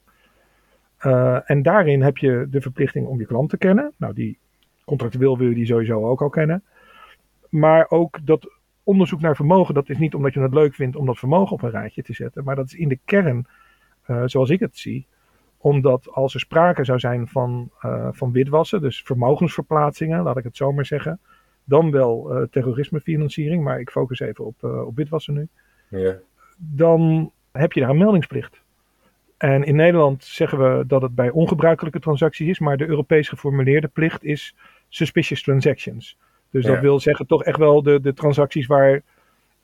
Eh, 0.96 1.50
en 1.50 1.62
daarin 1.62 2.02
heb 2.02 2.16
je 2.16 2.46
de 2.50 2.60
verplichting 2.60 3.06
om 3.06 3.18
je 3.18 3.26
klant 3.26 3.50
te 3.50 3.58
kennen. 3.58 3.92
Nou, 3.96 4.14
die 4.14 4.38
contractueel 4.84 5.38
wil 5.38 5.48
je 5.48 5.54
die 5.54 5.66
sowieso 5.66 6.06
ook 6.06 6.22
al 6.22 6.28
kennen. 6.28 6.62
Maar 7.48 7.86
ook 7.88 8.18
dat 8.26 8.50
onderzoek 8.82 9.20
naar 9.20 9.36
vermogen, 9.36 9.74
dat 9.74 9.88
is 9.88 9.98
niet 9.98 10.14
omdat 10.14 10.34
je 10.34 10.40
het 10.40 10.54
leuk 10.54 10.74
vindt 10.74 10.96
om 10.96 11.06
dat 11.06 11.18
vermogen 11.18 11.52
op 11.52 11.62
een 11.62 11.70
rijtje 11.70 12.02
te 12.02 12.12
zetten. 12.12 12.44
Maar 12.44 12.56
dat 12.56 12.66
is 12.66 12.74
in 12.74 12.88
de 12.88 12.98
kern, 13.04 13.46
zoals 14.24 14.50
ik 14.50 14.60
het 14.60 14.78
zie, 14.78 15.06
omdat 15.64 16.08
als 16.10 16.34
er 16.34 16.40
sprake 16.40 16.84
zou 16.84 16.98
zijn 16.98 17.28
van, 17.28 17.70
eh, 17.80 18.08
van 18.12 18.32
witwassen, 18.32 18.80
dus 18.80 19.02
vermogensverplaatsingen, 19.02 20.22
laat 20.22 20.36
ik 20.36 20.44
het 20.44 20.56
zo 20.56 20.72
maar 20.72 20.86
zeggen, 20.86 21.20
dan 21.64 21.90
wel 21.90 22.30
eh, 22.30 22.42
terrorismefinanciering, 22.50 23.62
maar 23.62 23.80
ik 23.80 23.90
focus 23.90 24.20
even 24.20 24.44
op, 24.44 24.54
eh, 24.64 24.86
op 24.86 24.96
witwassen 24.96 25.34
nu, 25.34 25.48
ja. 25.88 26.18
dan 26.56 27.32
heb 27.52 27.72
je 27.72 27.80
daar 27.80 27.90
een 27.90 27.98
meldingsplicht. 27.98 28.62
En 29.36 29.64
in 29.64 29.76
Nederland 29.76 30.24
zeggen 30.24 30.58
we 30.58 30.86
dat 30.86 31.02
het 31.02 31.14
bij 31.14 31.30
ongebruikelijke 31.30 32.00
transacties 32.00 32.48
is, 32.48 32.58
maar 32.58 32.76
de 32.76 32.88
Europees 32.88 33.28
geformuleerde 33.28 33.88
plicht 33.88 34.24
is 34.24 34.54
suspicious 34.88 35.42
transactions. 35.42 36.18
Dus 36.50 36.64
dat 36.64 36.80
wil 36.80 37.00
zeggen 37.00 37.26
toch 37.26 37.44
echt 37.44 37.58
wel 37.58 37.82
de, 37.82 38.00
de 38.00 38.12
transacties 38.12 38.66
waar, 38.66 39.02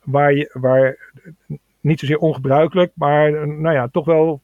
waar, 0.03 0.33
je, 0.33 0.49
waar 0.53 1.11
niet 1.81 1.99
zozeer 1.99 2.17
ongebruikelijk, 2.17 2.91
maar 2.95 3.33
eh, 3.33 3.47
nou 3.47 3.75
ja, 3.75 3.87
toch 3.87 4.05
wel 4.05 4.41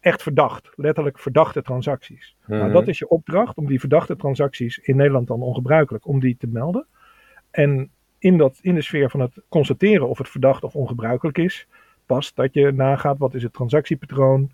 echt 0.00 0.22
verdacht. 0.22 0.70
Letterlijk 0.76 1.18
verdachte 1.18 1.62
transacties. 1.62 2.36
Nou, 2.46 2.62
Mhm. 2.62 2.72
dat 2.72 2.88
is 2.88 2.98
je 2.98 3.08
opdracht 3.08 3.56
om 3.56 3.66
die 3.66 3.80
verdachte 3.80 4.16
transacties 4.16 4.78
in 4.78 4.96
Nederland 4.96 5.26
dan 5.26 5.42
ongebruikelijk 5.42 6.06
om 6.06 6.20
die 6.20 6.36
te 6.38 6.46
melden. 6.46 6.86
En 7.50 7.90
in, 8.18 8.38
dat, 8.38 8.58
in 8.60 8.74
de 8.74 8.82
sfeer 8.82 9.10
van 9.10 9.20
het 9.20 9.42
constateren 9.48 10.08
of 10.08 10.18
het 10.18 10.28
verdacht 10.28 10.64
of 10.64 10.74
ongebruikelijk 10.76 11.38
is, 11.38 11.66
past 12.06 12.36
dat 12.36 12.54
je 12.54 12.72
nagaat 12.72 13.18
wat 13.18 13.34
is 13.34 13.42
het 13.42 13.52
transactiepatroon, 13.52 14.50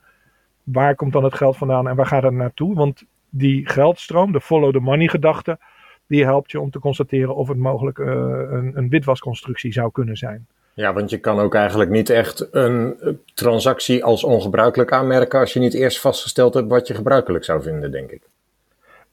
waar 0.62 0.94
komt 0.94 1.12
dan 1.12 1.24
het 1.24 1.34
geld 1.34 1.56
vandaan 1.56 1.88
en 1.88 1.96
waar 1.96 2.06
gaat 2.06 2.22
het 2.22 2.32
naartoe. 2.32 2.74
Want 2.74 3.04
die 3.28 3.68
geldstroom, 3.68 4.32
de 4.32 4.40
follow 4.40 4.72
the 4.72 4.80
money 4.80 5.08
gedachte, 5.08 5.58
die 6.06 6.24
helpt 6.24 6.50
je 6.50 6.60
om 6.60 6.70
te 6.70 6.78
constateren 6.78 7.34
of 7.34 7.48
het 7.48 7.56
mogelijk 7.56 7.98
eh, 7.98 8.06
een, 8.50 8.72
een 8.74 8.88
witwasconstructie 8.88 9.72
zou 9.72 9.90
kunnen 9.90 10.16
zijn. 10.16 10.46
Ja, 10.74 10.92
want 10.92 11.10
je 11.10 11.18
kan 11.18 11.38
ook 11.38 11.54
eigenlijk 11.54 11.90
niet 11.90 12.10
echt 12.10 12.48
een 12.50 13.00
eh, 13.00 13.12
transactie 13.34 14.04
als 14.04 14.24
ongebruikelijk 14.24 14.92
aanmerken 14.92 15.40
als 15.40 15.52
je 15.52 15.60
niet 15.60 15.74
eerst 15.74 16.00
vastgesteld 16.00 16.54
hebt 16.54 16.68
wat 16.68 16.86
je 16.86 16.94
gebruikelijk 16.94 17.44
zou 17.44 17.62
vinden, 17.62 17.90
denk 17.90 18.10
ik. 18.10 18.22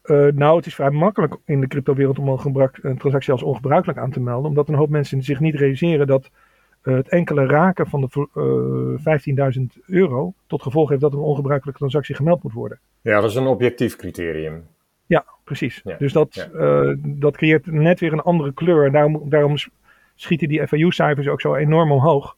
Eh, 0.02 0.28
nou, 0.34 0.58
het 0.58 0.66
is 0.66 0.76
vrij 0.76 0.90
makkelijk 0.90 1.36
in 1.46 1.62
de 1.62 1.68
cryptowereld 1.68 2.20
om 2.20 2.28
een, 2.28 2.98
transactie 2.98 3.32
als 3.32 3.44
ongebruikelijk 3.44 4.00
aan 4.00 4.12
te 4.12 4.20
melden, 4.20 4.50
omdat 4.50 4.68
een 4.68 4.76
hoop 4.76 4.90
mensen 4.90 5.24
zich 5.24 5.40
niet 5.40 5.56
realiseren 5.56 6.08
dat 6.08 6.30
eh, 6.82 6.94
het 6.94 7.10
enkele 7.10 7.46
raken 7.46 7.88
van 7.88 8.02
de 8.02 8.28
eh 9.04 9.56
15.000 9.58 9.86
euro 9.86 10.34
tot 10.48 10.62
gevolg 10.62 10.90
heeft 10.90 11.02
dat 11.02 11.14
een 11.14 11.20
ongebruikelijke 11.20 11.80
transactie 11.80 12.16
gemeld 12.16 12.44
moet 12.44 12.54
worden. 12.54 12.80
Ja, 13.02 13.22
dat 13.22 13.30
is 13.30 13.36
een 13.36 13.48
objectief 13.48 13.96
criterium. 13.96 14.68
Ja, 15.06 15.26
precies. 15.44 15.82
Ja, 15.84 15.96
Dus 15.98 16.14
dat, 16.14 16.34
ja. 16.34 16.60
eh, 16.60 16.94
dat 16.98 17.38
creëert 17.38 17.66
net 17.66 18.00
weer 18.00 18.14
een 18.14 18.22
andere 18.22 18.54
kleur. 18.54 18.86
En 18.86 18.92
daarom, 18.92 19.30
daarom 19.30 19.56
schieten 20.22 20.48
die 20.48 20.68
FAU-cijfers 20.68 21.28
ook 21.28 21.42
zo 21.42 21.56
enorm 21.56 21.92
omhoog. 21.92 22.36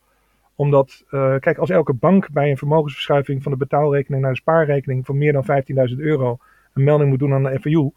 Omdat, 0.56 1.04
eh, 1.10 1.36
kijk, 1.40 1.58
als 1.58 1.70
elke 1.70 1.94
bank 1.94 2.30
bij 2.32 2.50
een 2.50 2.58
vermogensverschuiving 2.58 3.44
van 3.44 3.52
de 3.52 3.58
betaalrekening 3.58 4.22
naar 4.22 4.32
de 4.32 4.38
spaarrekening 4.38 5.06
van 5.06 5.18
meer 5.18 5.34
dan 5.34 5.46
15.000 5.46 6.00
euro 6.00 6.38
een 6.74 6.84
melding 6.84 7.10
moet 7.10 7.20
doen 7.20 7.34
aan 7.34 7.44
de 7.44 7.60
FAU, 7.60 7.92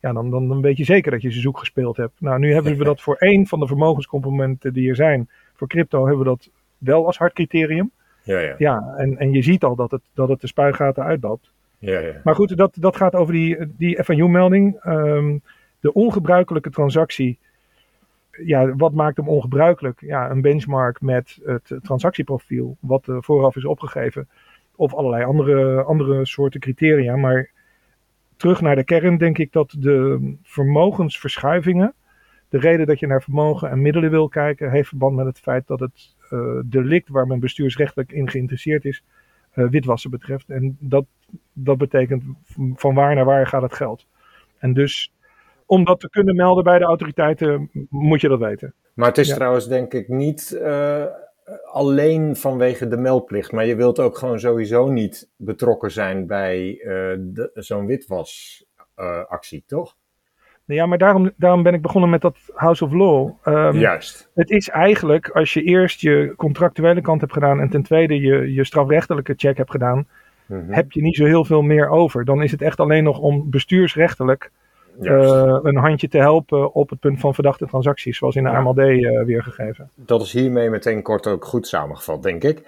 ja, 0.00 0.12
dan, 0.12 0.30
dan, 0.30 0.48
dan 0.48 0.60
weet 0.60 0.76
je 0.76 0.84
zeker 0.84 1.10
dat 1.10 1.22
je 1.22 1.32
ze 1.32 1.40
zoek 1.40 1.58
gespeeld 1.58 1.96
hebt. 1.96 2.20
Nou, 2.20 2.38
nu 2.38 2.52
hebben 2.52 2.78
we 2.78 2.84
dat 2.84 3.00
voor 3.00 3.16
één 3.16 3.46
van 3.46 3.60
de 3.60 3.66
vermogenscomponenten 3.66 4.72
die 4.72 4.88
er 4.88 4.96
zijn. 4.96 5.28
Voor 5.54 5.68
crypto 5.68 6.00
hebben 6.06 6.18
we 6.18 6.24
dat 6.24 6.50
wel 6.78 7.06
als 7.06 7.18
hard 7.18 7.32
criterium. 7.32 7.90
Ja, 8.22 8.38
ja. 8.38 8.54
Ja, 8.58 8.94
en, 8.96 9.18
en 9.18 9.32
je 9.32 9.42
ziet 9.42 9.64
al 9.64 9.76
dat 9.76 9.90
het, 9.90 10.02
dat 10.14 10.28
het 10.28 10.40
de 10.40 10.46
spuigaten 10.46 11.04
uitloopt. 11.04 11.50
ja, 11.78 11.98
ja. 11.98 12.20
Maar 12.24 12.34
goed, 12.34 12.56
dat, 12.56 12.76
dat 12.80 12.96
gaat 12.96 13.14
over 13.14 13.32
die, 13.32 13.56
die 13.76 14.04
FAU-melding. 14.04 14.76
Ehm, 14.80 15.38
de 15.80 15.92
ongebruikelijke 15.92 16.70
transactie. 16.70 17.38
Ja, 18.42 18.76
wat 18.76 18.92
maakt 18.92 19.16
hem 19.16 19.28
ongebruikelijk? 19.28 20.00
Ja, 20.00 20.30
een 20.30 20.40
benchmark 20.40 21.00
met 21.00 21.38
het 21.44 21.74
transactieprofiel, 21.82 22.76
wat 22.80 23.02
vooraf 23.06 23.56
is 23.56 23.64
opgegeven. 23.64 24.28
Of 24.76 24.94
allerlei 24.94 25.24
andere, 25.24 25.82
andere 25.82 26.26
soorten 26.26 26.60
criteria. 26.60 27.16
Maar 27.16 27.50
terug 28.36 28.60
naar 28.60 28.76
de 28.76 28.84
kern 28.84 29.18
denk 29.18 29.38
ik 29.38 29.52
dat 29.52 29.76
de 29.78 30.34
vermogensverschuivingen. 30.42 31.94
De 32.48 32.58
reden 32.58 32.86
dat 32.86 32.98
je 32.98 33.06
naar 33.06 33.22
vermogen 33.22 33.70
en 33.70 33.82
middelen 33.82 34.10
wil 34.10 34.28
kijken, 34.28 34.70
heeft 34.70 34.88
verband 34.88 35.16
met 35.16 35.26
het 35.26 35.38
feit 35.38 35.66
dat 35.66 35.80
het 35.80 36.14
eh, 36.30 36.58
delict 36.64 37.08
waar 37.08 37.26
men 37.26 37.40
bestuursrechtelijk 37.40 38.12
in 38.12 38.30
geïnteresseerd 38.30 38.84
is, 38.84 39.02
eh, 39.50 39.68
witwassen 39.68 40.10
betreft. 40.10 40.50
En 40.50 40.76
dat, 40.80 41.04
dat 41.52 41.78
betekent 41.78 42.24
van 42.74 42.94
waar 42.94 43.14
naar 43.14 43.24
waar 43.24 43.46
gaat 43.46 43.62
het 43.62 43.74
geld. 43.74 44.06
En 44.58 44.72
dus 44.72 45.12
om 45.66 45.84
dat 45.84 46.00
te 46.00 46.10
kunnen 46.10 46.36
melden 46.36 46.64
bij 46.64 46.78
de 46.78 46.84
autoriteiten, 46.84 47.70
moet 47.88 48.20
je 48.20 48.28
dat 48.28 48.38
weten. 48.38 48.74
Maar 48.94 49.08
het 49.08 49.18
is 49.18 49.28
Ja. 49.28 49.34
trouwens 49.34 49.68
denk 49.68 49.92
ik 49.94 50.08
niet 50.08 50.52
eh, 50.62 51.04
alleen 51.72 52.36
vanwege 52.36 52.88
de 52.88 52.96
meldplicht. 52.96 53.52
Maar 53.52 53.66
je 53.66 53.76
wilt 53.76 53.98
ook 54.00 54.18
gewoon 54.18 54.40
sowieso 54.40 54.88
niet 54.90 55.28
betrokken 55.36 55.90
zijn 55.90 56.26
bij 56.26 56.78
eh, 56.80 57.18
zo'n 57.54 57.86
witwasactie, 57.86 59.64
toch? 59.66 59.96
Nou 60.66 60.80
Ja, 60.80 60.86
maar 60.86 60.98
daarom, 60.98 61.30
daarom 61.36 61.62
ben 61.62 61.74
ik 61.74 61.82
begonnen 61.82 62.10
met 62.10 62.20
dat 62.20 62.36
House 62.54 62.84
of 62.84 62.92
Law. 62.92 63.30
Ehm, 63.42 63.76
Juist. 63.76 64.30
Het 64.34 64.50
is 64.50 64.68
eigenlijk, 64.68 65.28
als 65.28 65.52
je 65.52 65.62
eerst 65.62 66.00
je 66.00 66.34
contractuele 66.36 67.00
kant 67.00 67.20
hebt 67.20 67.32
gedaan 67.32 67.60
en 67.60 67.68
ten 67.68 67.82
tweede 67.82 68.20
je, 68.20 68.52
je 68.52 68.64
strafrechtelijke 68.64 69.34
check 69.36 69.56
hebt 69.56 69.70
gedaan, 69.70 70.06
Mhm. 70.46 70.72
heb 70.72 70.92
je 70.92 71.02
niet 71.02 71.16
zo 71.16 71.24
heel 71.24 71.44
veel 71.44 71.62
meer 71.62 71.88
over. 71.88 72.24
Dan 72.24 72.42
is 72.42 72.50
het 72.50 72.62
echt 72.62 72.80
alleen 72.80 73.04
nog 73.04 73.18
om 73.18 73.50
bestuursrechtelijk 73.50 74.50
Eh, 75.00 75.58
een 75.62 75.76
handje 75.76 76.08
te 76.08 76.18
helpen 76.18 76.74
op 76.74 76.90
het 76.90 77.00
punt 77.00 77.20
van 77.20 77.34
verdachte 77.34 77.66
transacties, 77.66 78.18
zoals 78.18 78.34
in 78.36 78.42
de 78.42 78.48
Ja. 78.50 78.56
AMLD 78.56 78.78
eh, 78.78 79.24
weergegeven. 79.24 79.90
Dat 79.94 80.22
is 80.22 80.32
hiermee 80.32 80.70
meteen 80.70 81.02
kort 81.02 81.26
ook 81.26 81.44
goed 81.44 81.66
samengevat, 81.68 82.22
denk 82.22 82.42
ik. 82.44 82.62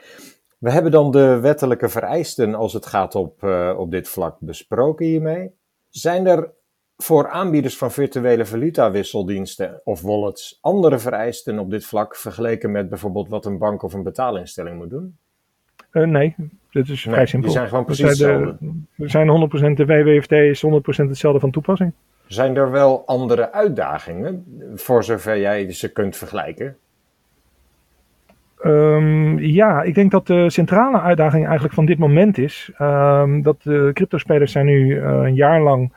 We 0.59 0.71
hebben 0.71 0.91
dan 0.93 1.11
de 1.11 1.39
wettelijke 1.41 1.89
vereisten 1.89 2.55
als 2.55 2.73
het 2.73 2.87
gaat 2.87 3.15
op, 3.15 3.43
eh, 3.43 3.75
op 3.77 3.91
dit 3.91 4.09
vlak 4.09 4.37
besproken 4.41 5.07
hiermee. 5.07 5.51
Zijn 5.89 6.27
er 6.27 6.51
voor 6.97 7.29
aanbieders 7.29 7.79
van 7.79 7.91
virtuele 7.91 8.47
valutawisseldiensten 8.47 9.81
of 9.85 10.01
wallets 10.01 10.59
andere 10.61 10.99
vereisten 10.99 11.59
op 11.59 11.71
dit 11.71 11.85
vlak 11.85 12.17
vergeleken 12.17 12.71
met 12.71 12.89
bijvoorbeeld 12.89 13.29
wat 13.29 13.47
een 13.47 13.59
bank 13.59 13.83
of 13.83 13.93
een 13.93 14.03
betaalinstelling 14.03 14.77
moet 14.77 14.91
doen? 14.91 15.17
Nee, 15.93 16.35
dit 16.71 16.89
is 16.89 17.05
Nee, 17.05 17.15
vrij 17.15 17.27
simpel. 17.27 17.49
die 17.51 17.59
zijn 17.59 17.69
gewoon 17.69 17.85
precies 17.85 18.05
hetzelfde. 18.09 18.57
We 18.95 19.09
zijn 19.09 19.29
100% 19.29 19.77
de 19.77 19.85
WWFT 19.87 20.33
is 20.33 20.61
100% 20.63 21.09
hetzelfde 21.09 21.41
van 21.41 21.51
toepassing. 21.51 21.93
Zijn 22.27 22.57
er 22.57 22.71
wel 22.71 23.07
andere 23.07 23.53
uitdagingen, 23.53 24.45
voor 24.75 25.05
zover 25.05 25.39
jij 25.39 25.73
ze 25.73 25.93
kunt 25.93 26.17
vergelijken? 26.17 26.77
Ehm, 28.61 29.39
ja, 29.39 29.83
ik 29.83 29.95
denk 29.95 30.11
dat 30.11 30.27
de 30.27 30.51
centrale 30.51 31.01
uitdaging 31.01 31.45
eigenlijk 31.45 31.75
van 31.75 31.87
dit 31.87 31.99
moment 31.99 32.39
is 32.39 32.71
ehm, 32.77 33.43
dat 33.43 33.63
de 33.63 33.91
cryptospelers 33.95 34.53
zijn 34.53 34.67
nu 34.67 35.01
eh, 35.01 35.09
een 35.09 35.35
jaar 35.35 35.61
lang, 35.61 35.93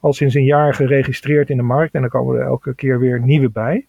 al 0.00 0.12
sinds 0.12 0.34
een 0.34 0.44
jaar 0.44 0.74
geregistreerd 0.74 1.50
in 1.50 1.56
de 1.56 1.62
markt 1.62 1.94
en 1.94 2.02
er 2.02 2.08
komen 2.08 2.36
er 2.36 2.46
elke 2.46 2.74
keer 2.74 2.98
weer 2.98 3.20
nieuwe 3.20 3.50
bij. 3.50 3.86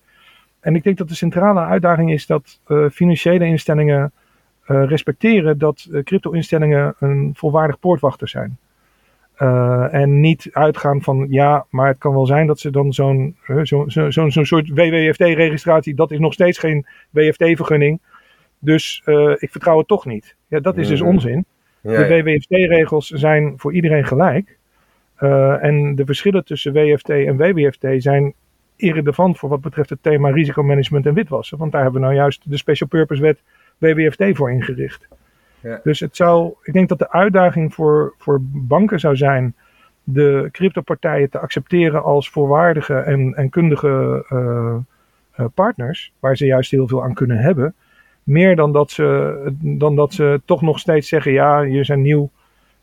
En 0.59 0.75
ik 0.75 0.83
denk 0.83 0.97
dat 0.97 1.07
de 1.07 1.15
centrale 1.15 1.59
uitdaging 1.59 2.11
is 2.11 2.25
dat 2.25 2.59
eh, 2.67 2.89
financiële 2.89 3.45
instellingen 3.45 4.11
eh, 4.65 4.83
respecteren 4.85 5.57
dat 5.57 5.89
crypto-instellingen 6.03 6.95
een 6.99 7.31
volwaardig 7.35 7.79
poortwachter 7.79 8.27
zijn. 8.27 8.57
Eh, 9.35 9.93
en 9.93 10.19
niet 10.19 10.49
uitgaan 10.51 11.01
van 11.01 11.27
ja, 11.29 11.65
maar 11.69 11.87
het 11.87 11.97
kan 11.97 12.13
wel 12.13 12.25
zijn 12.25 12.47
dat 12.47 12.59
ze 12.59 12.71
dan 12.71 12.93
zo'n 12.93 13.35
eh, 13.47 13.59
zo, 13.63 13.83
zo, 13.87 14.09
zo'n 14.09 14.31
zo'n 14.31 14.45
soort 14.45 14.69
WWFT-registratie, 14.69 15.93
dat 15.95 16.11
is 16.11 16.19
nog 16.19 16.33
steeds 16.33 16.57
geen 16.57 16.85
WFT-vergunning. 17.09 17.99
Dus 18.59 19.01
eh, 19.05 19.33
ik 19.37 19.51
vertrouw 19.51 19.77
het 19.77 19.87
toch 19.87 20.05
niet. 20.05 20.35
Ja, 20.47 20.59
dat 20.59 20.77
is 20.77 20.87
dus 20.87 20.99
Mhm. 21.01 21.09
onzin. 21.09 21.45
De. 21.81 22.07
WWFT-regels 22.07 23.07
zijn 23.07 23.53
voor 23.57 23.73
iedereen 23.73 24.05
gelijk. 24.05 24.57
En 25.61 25.95
de 25.95 26.05
verschillen 26.05 26.45
tussen 26.45 26.73
WFT 26.73 27.09
en 27.09 27.37
WWFT 27.37 27.85
zijn 27.97 28.33
irrelevant 28.75 29.37
voor 29.37 29.49
wat 29.49 29.61
betreft 29.61 29.89
het 29.89 30.03
thema 30.03 30.29
risicomanagement 30.29 31.05
en 31.05 31.13
witwassen. 31.13 31.57
Want 31.57 31.71
daar 31.71 31.81
hebben 31.83 32.01
we 32.01 32.07
nou 32.07 32.19
juist 32.19 32.49
de 32.49 32.57
Special 32.57 32.89
Purpose 32.89 33.21
Wet 33.21 33.41
WWFT 33.77 34.23
voor 34.37 34.51
ingericht. 34.51 35.07
Dus 35.83 35.99
het 35.99 36.15
zou, 36.15 36.53
ik 36.63 36.73
denk 36.73 36.89
dat 36.89 36.99
de 36.99 37.11
uitdaging 37.11 37.73
voor, 37.73 38.13
voor 38.17 38.39
banken 38.43 38.99
zou 38.99 39.15
zijn 39.15 39.55
de 40.03 40.49
cryptopartijen 40.51 41.29
te 41.29 41.39
accepteren 41.39 42.03
als 42.03 42.29
voorwaardige 42.29 42.93
en, 42.93 43.33
en 43.35 43.49
kundige 43.49 44.25
eh, 44.29 44.75
eh, 45.31 45.45
partners, 45.53 46.11
waar 46.19 46.37
ze 46.37 46.45
juist 46.45 46.71
heel 46.71 46.87
veel 46.87 47.03
aan 47.03 47.13
kunnen 47.13 47.37
hebben. 47.37 47.73
Meer 48.23 48.55
dan 48.55 48.71
dat, 48.71 48.91
ze, 48.91 49.53
dan 49.59 49.95
dat 49.95 50.13
ze 50.13 50.41
toch 50.45 50.61
nog 50.61 50.79
steeds 50.79 51.07
zeggen, 51.07 51.31
ja, 51.31 51.65
jullie 51.65 51.83
zijn 51.83 52.01
nieuw, 52.01 52.29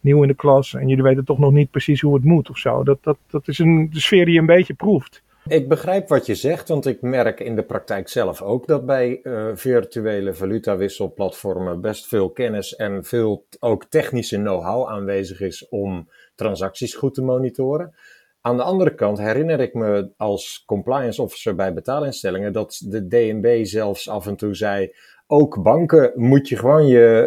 nieuw 0.00 0.22
in 0.22 0.28
de 0.28 0.34
klas 0.34 0.74
en 0.74 0.88
jullie 0.88 1.04
weten 1.04 1.24
toch 1.24 1.38
nog 1.38 1.52
niet 1.52 1.70
precies 1.70 2.00
hoe 2.00 2.14
het 2.14 2.24
moet 2.24 2.50
of 2.50 2.58
zo. 2.58 2.82
Dat, 2.82 2.98
dat, 3.02 3.16
dat 3.30 3.48
is 3.48 3.58
een 3.58 3.90
de 3.92 4.00
sfeer 4.00 4.24
die 4.24 4.34
je 4.34 4.40
een 4.40 4.46
beetje 4.46 4.74
proeft. 4.74 5.22
Ik 5.50 5.68
begrijp 5.68 6.08
wat 6.08 6.26
je 6.26 6.34
zegt, 6.34 6.68
want 6.68 6.86
ik 6.86 7.02
merk 7.02 7.40
in 7.40 7.56
de 7.56 7.62
praktijk 7.62 8.08
zelf 8.08 8.42
ook 8.42 8.66
dat 8.66 8.86
bij 8.86 9.20
eh, 9.22 9.50
virtuele 9.54 10.34
valutawisselplatformen 10.34 11.80
best 11.80 12.06
veel 12.06 12.30
kennis 12.30 12.76
en 12.76 13.04
veel 13.04 13.46
ook 13.58 13.84
technische 13.84 14.36
know-how 14.36 14.88
aanwezig 14.88 15.40
is 15.40 15.68
om 15.68 16.08
transacties 16.34 16.94
goed 16.94 17.14
te 17.14 17.22
monitoren. 17.22 17.94
Aan 18.40 18.56
de 18.56 18.62
andere 18.62 18.94
kant 18.94 19.18
herinner 19.18 19.60
ik 19.60 19.74
me 19.74 20.10
als 20.16 20.62
compliance 20.66 21.22
officer 21.22 21.54
bij 21.54 21.74
betaalinstellingen 21.74 22.52
dat 22.52 22.82
de 22.84 23.06
DNB 23.06 23.64
zelfs 23.64 24.08
af 24.08 24.26
en 24.26 24.36
toe 24.36 24.54
zei: 24.54 24.94
ook 25.30 25.62
banken 25.62 26.12
moet 26.14 26.48
je 26.48 26.56
gewoon 26.56 26.86
je, 26.86 27.24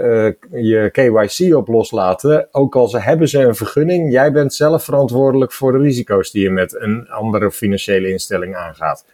eh, 0.52 0.64
je 0.64 0.90
KYC 0.92 1.56
op 1.56 1.68
loslaten. 1.68 2.48
Ook 2.52 2.76
al 2.76 2.88
ze 2.88 3.00
hebben 3.00 3.28
ze 3.28 3.40
een 3.40 3.56
vergunning, 3.56 4.12
jij 4.12 4.32
bent 4.32 4.54
zelf 4.54 4.84
verantwoordelijk 4.84 5.52
voor 5.52 5.72
de 5.72 5.78
risico's 5.78 6.32
die 6.32 6.44
je 6.44 6.50
met 6.50 6.82
een 6.82 7.10
andere 7.10 7.52
financiële 7.52 8.10
instelling 8.10 8.56
aangaat. 8.56 9.06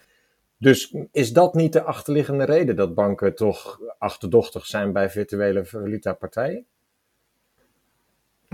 Dus 0.58 0.96
is 1.12 1.34
dat 1.34 1.54
niet 1.54 1.74
de 1.74 1.84
achterliggende 1.84 2.44
reden 2.44 2.76
dat 2.76 2.94
banken 2.94 3.36
toch 3.36 3.80
achterdochtig 3.98 4.66
zijn 4.66 4.94
bij 4.94 5.10
virtuele 5.10 5.66
valutapartijen? 5.66 6.66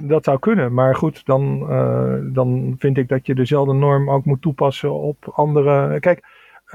Dat 0.01 0.23
zou 0.23 0.39
kunnen, 0.39 0.73
maar 0.73 0.95
goed, 0.95 1.25
dan, 1.25 1.69
eh, 1.69 2.17
dan 2.33 2.75
vind 2.77 2.97
ik 2.97 3.09
dat 3.09 3.25
je 3.25 3.35
dezelfde 3.35 3.73
norm 3.73 4.09
ook 4.09 4.25
moet 4.25 4.41
toepassen 4.41 4.93
op 4.93 5.31
andere. 5.31 5.99
Kijk, 5.99 6.23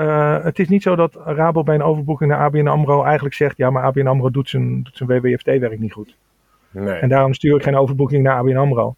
eh, 0.00 0.44
het 0.44 0.58
is 0.58 0.68
niet 0.68 0.82
zo 0.82 0.96
dat 0.96 1.18
Rabo 1.24 1.62
bij 1.62 1.74
een 1.74 1.82
overboeking 1.82 2.30
naar 2.30 2.38
ABN 2.38 2.66
AMRO 2.66 3.04
eigenlijk 3.04 3.34
zegt, 3.34 3.56
ja, 3.56 3.70
maar 3.70 3.82
ABN 3.82 4.06
AMRO 4.06 4.30
doet 4.30 4.48
zijn, 4.48 4.82
doet 4.82 4.96
zijn 4.96 5.08
WWFT-werk 5.08 5.78
niet 5.78 5.92
goed. 5.92 6.16
Nee. 6.70 6.94
En 6.94 7.08
daarom 7.08 7.34
stuur 7.34 7.56
ik 7.56 7.62
geen 7.62 7.76
overboeking 7.76 8.22
naar 8.22 8.36
ABN 8.36 8.56
AMRO. 8.56 8.94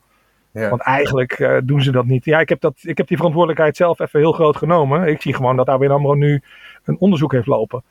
Ja. 0.51 0.69
Want 0.69 0.81
eigenlijk 0.81 1.39
uh, 1.39 1.57
doen 1.65 1.83
ze 1.83 1.93
dat 1.93 2.05
niet. 2.05 2.25
Ja, 2.25 2.41
ik 2.41 2.49
heb, 2.49 2.61
dat, 2.61 2.75
ik 2.83 2.97
heb 2.97 3.07
die 3.07 3.17
verantwoordelijkheid 3.17 3.77
zelf 3.77 4.01
even 4.01 4.21
heel 4.21 4.33
groot 4.33 4.57
genomen. 4.57 5.09
Ik 5.09 5.23
zie 5.23 5.35
gewoon 5.35 5.57
dat 5.57 5.69
ABN 5.69 5.91
AMRO 5.91 6.15
nu 6.15 6.43
een 6.85 6.97
onderzoek 6.99 7.33
heeft 7.33 7.47
lopen 7.47 7.83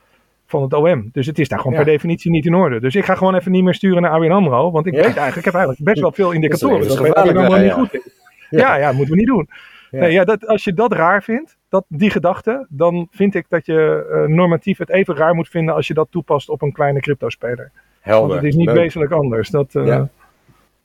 van 0.45 0.61
het 0.61 0.73
OM. 0.73 1.09
Dus 1.11 1.25
het 1.25 1.39
is 1.39 1.47
daar 1.47 1.59
gewoon 1.59 1.75
per 1.75 1.85
definitie 1.85 2.31
niet 2.31 2.45
in 2.45 2.55
orde. 2.55 2.79
Dus 2.79 2.95
ik 2.95 3.05
ga 3.05 3.15
gewoon 3.15 3.35
even 3.35 3.51
niet 3.51 3.63
meer 3.63 3.73
sturen 3.73 4.01
naar 4.01 4.11
ABN 4.11 4.31
AMRO. 4.31 4.71
Want 4.71 4.85
ik, 4.85 4.93
weet 4.93 5.03
eigenlijk, 5.03 5.35
ik 5.35 5.45
heb 5.45 5.53
eigenlijk 5.53 5.83
best 5.83 6.01
wel 6.01 6.11
veel 6.11 6.31
indicatoren 6.31 6.87
dat, 6.87 6.97
dat 6.97 7.15
ABN 7.15 7.37
AMRO 7.37 7.57
niet 7.57 7.71
goed 7.71 7.93
is. 7.93 8.19
Ja, 8.49 8.75
ja, 8.75 8.91
moeten 8.91 9.13
we 9.13 9.19
niet 9.19 9.29
doen. 9.29 9.49
Nee, 9.91 10.11
ja, 10.11 10.23
dat, 10.23 10.47
als 10.47 10.63
je 10.63 10.73
dat 10.73 10.93
raar 10.93 11.23
vindt, 11.23 11.57
dat, 11.71 11.85
die 11.87 12.09
gedachte, 12.09 12.65
dan 12.69 13.07
vind 13.11 13.35
ik 13.35 13.45
dat 13.49 13.65
je 13.65 14.09
uh, 14.11 14.35
normatief 14.35 14.77
het 14.77 14.89
even 14.89 15.15
raar 15.15 15.35
moet 15.35 15.49
vinden 15.49 15.75
als 15.75 15.87
je 15.87 15.93
dat 15.93 16.07
toepast 16.11 16.49
op 16.49 16.61
een 16.61 16.71
kleine 16.71 16.99
crypto-speler. 16.99 17.71
Helder. 17.99 18.27
Want 18.27 18.41
het 18.41 18.49
is 18.49 18.55
niet 18.55 18.65
Leuk. 18.65 18.75
wezenlijk 18.75 19.11
anders. 19.11 19.49
Dat, 19.49 19.73
uh, 19.73 19.85
ja. 19.85 20.09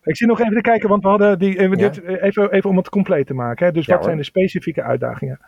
Ik 0.03 0.17
zie 0.17 0.27
nog 0.27 0.41
even 0.41 0.55
te 0.55 0.61
kijken, 0.61 0.89
want 0.89 1.03
we 1.03 1.09
hadden 1.09 1.39
die, 1.39 1.59
even, 1.59 1.79
dit, 1.79 2.03
even, 2.03 2.53
even 2.53 2.71
om 2.71 2.77
het 2.77 2.89
compleet 2.89 3.27
te 3.27 3.35
maken. 3.35 3.67
Hè. 3.67 3.73
Dus 3.73 3.87
wat 3.87 4.05
zijn 4.05 4.17
de 4.17 4.23
specifieke 4.23 4.83
uitdagingen? 4.83 5.41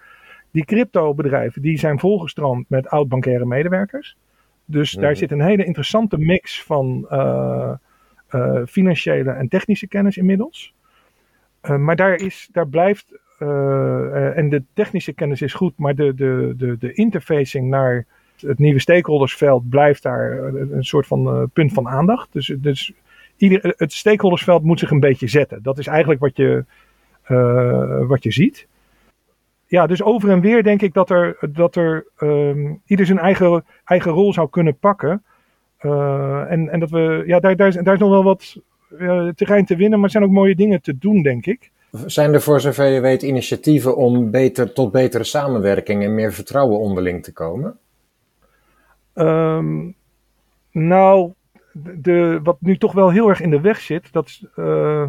Die 0.50 0.64
crypto-bedrijven 0.64 1.62
die 1.62 1.78
zijn 1.78 1.98
volgestroomd 1.98 2.68
met 2.68 2.88
oud-bankaire 2.88 3.46
medewerkers. 3.46 4.16
Dus 4.64 4.92
daar 4.92 5.10
mhm. 5.10 5.18
zit 5.18 5.30
een 5.30 5.42
hele 5.42 5.64
interessante 5.64 6.18
mix 6.18 6.62
van 6.62 7.06
uh, 7.10 7.72
financiële 8.66 9.30
en 9.30 9.48
technische 9.48 9.88
kennis 9.88 10.16
inmiddels. 10.16 10.74
maar 11.60 11.96
daar, 11.96 12.14
is, 12.14 12.48
daar 12.52 12.68
blijft 12.68 13.18
en 13.38 14.48
de 14.48 14.62
technische 14.72 15.12
kennis 15.12 15.42
is 15.42 15.54
goed, 15.54 15.72
maar 15.76 15.94
de, 15.94 16.14
de, 16.14 16.54
de, 16.56 16.76
de 16.78 16.92
interfacing 16.92 17.68
naar 17.68 18.06
het 18.40 18.58
nieuwe 18.58 18.80
stakeholdersveld 18.80 19.68
blijft 19.68 20.02
daar 20.02 20.44
een 20.54 20.84
soort 20.84 21.06
van 21.06 21.26
uh, 21.26 21.42
punt 21.52 21.72
van 21.72 21.88
aandacht. 21.88 22.28
Dus, 22.32 22.54
dus 22.58 22.92
ieder, 23.36 23.74
het 23.76 23.92
stakeholdersveld 23.92 24.62
moet 24.62 24.78
zich 24.78 24.90
een 24.90 25.00
beetje 25.00 25.28
zetten. 25.28 25.62
Dat 25.62 25.78
is 25.78 25.86
eigenlijk 25.86 26.20
wat 26.20 26.36
je, 26.36 26.64
uh, 27.28 28.06
wat 28.06 28.22
je 28.22 28.32
ziet. 28.32 28.66
Ja, 29.66 29.86
dus 29.86 30.02
over 30.02 30.30
en 30.30 30.40
weer 30.40 30.62
denk 30.62 30.82
ik 30.82 30.92
dat 30.92 31.10
er, 31.10 31.36
dat 31.52 31.76
er 31.76 32.06
um, 32.18 32.80
ieder 32.86 33.06
zijn 33.06 33.18
eigen, 33.18 33.64
eigen 33.84 34.10
rol 34.10 34.32
zou 34.32 34.50
kunnen 34.50 34.78
pakken. 34.78 35.22
en, 35.78 36.68
en 36.68 36.80
dat 36.80 36.90
we, 36.90 37.22
ja, 37.26 37.40
daar, 37.40 37.56
daar, 37.56 37.68
is, 37.68 37.74
daar 37.74 37.94
is 37.94 38.00
nog 38.00 38.10
wel 38.10 38.24
wat 38.24 38.60
terrein 39.34 39.64
te 39.64 39.76
winnen, 39.76 39.98
maar 39.98 40.06
er 40.06 40.10
zijn 40.10 40.24
ook 40.24 40.30
mooie 40.30 40.54
dingen 40.54 40.82
te 40.82 40.98
doen, 40.98 41.22
denk 41.22 41.46
ik. 41.46 41.70
Zijn 41.90 42.34
er 42.34 42.40
voor 42.40 42.60
zover 42.60 42.86
je 42.86 43.00
weet 43.00 43.22
initiatieven 43.22 43.96
om 43.96 44.30
beter, 44.30 44.72
tot 44.72 44.92
betere 44.92 45.24
samenwerking 45.24 46.04
en 46.04 46.14
meer 46.14 46.32
vertrouwen 46.32 46.78
onderling 46.78 47.22
te 47.22 47.32
komen? 47.32 47.78
Um, 49.14 49.94
nou, 50.70 51.32
de, 51.72 52.40
wat 52.42 52.56
nu 52.60 52.78
toch 52.78 52.92
wel 52.92 53.10
heel 53.10 53.28
erg 53.28 53.40
in 53.40 53.50
de 53.50 53.60
weg 53.60 53.80
zit, 53.80 54.12
dat 54.12 54.40
uh, 54.56 55.06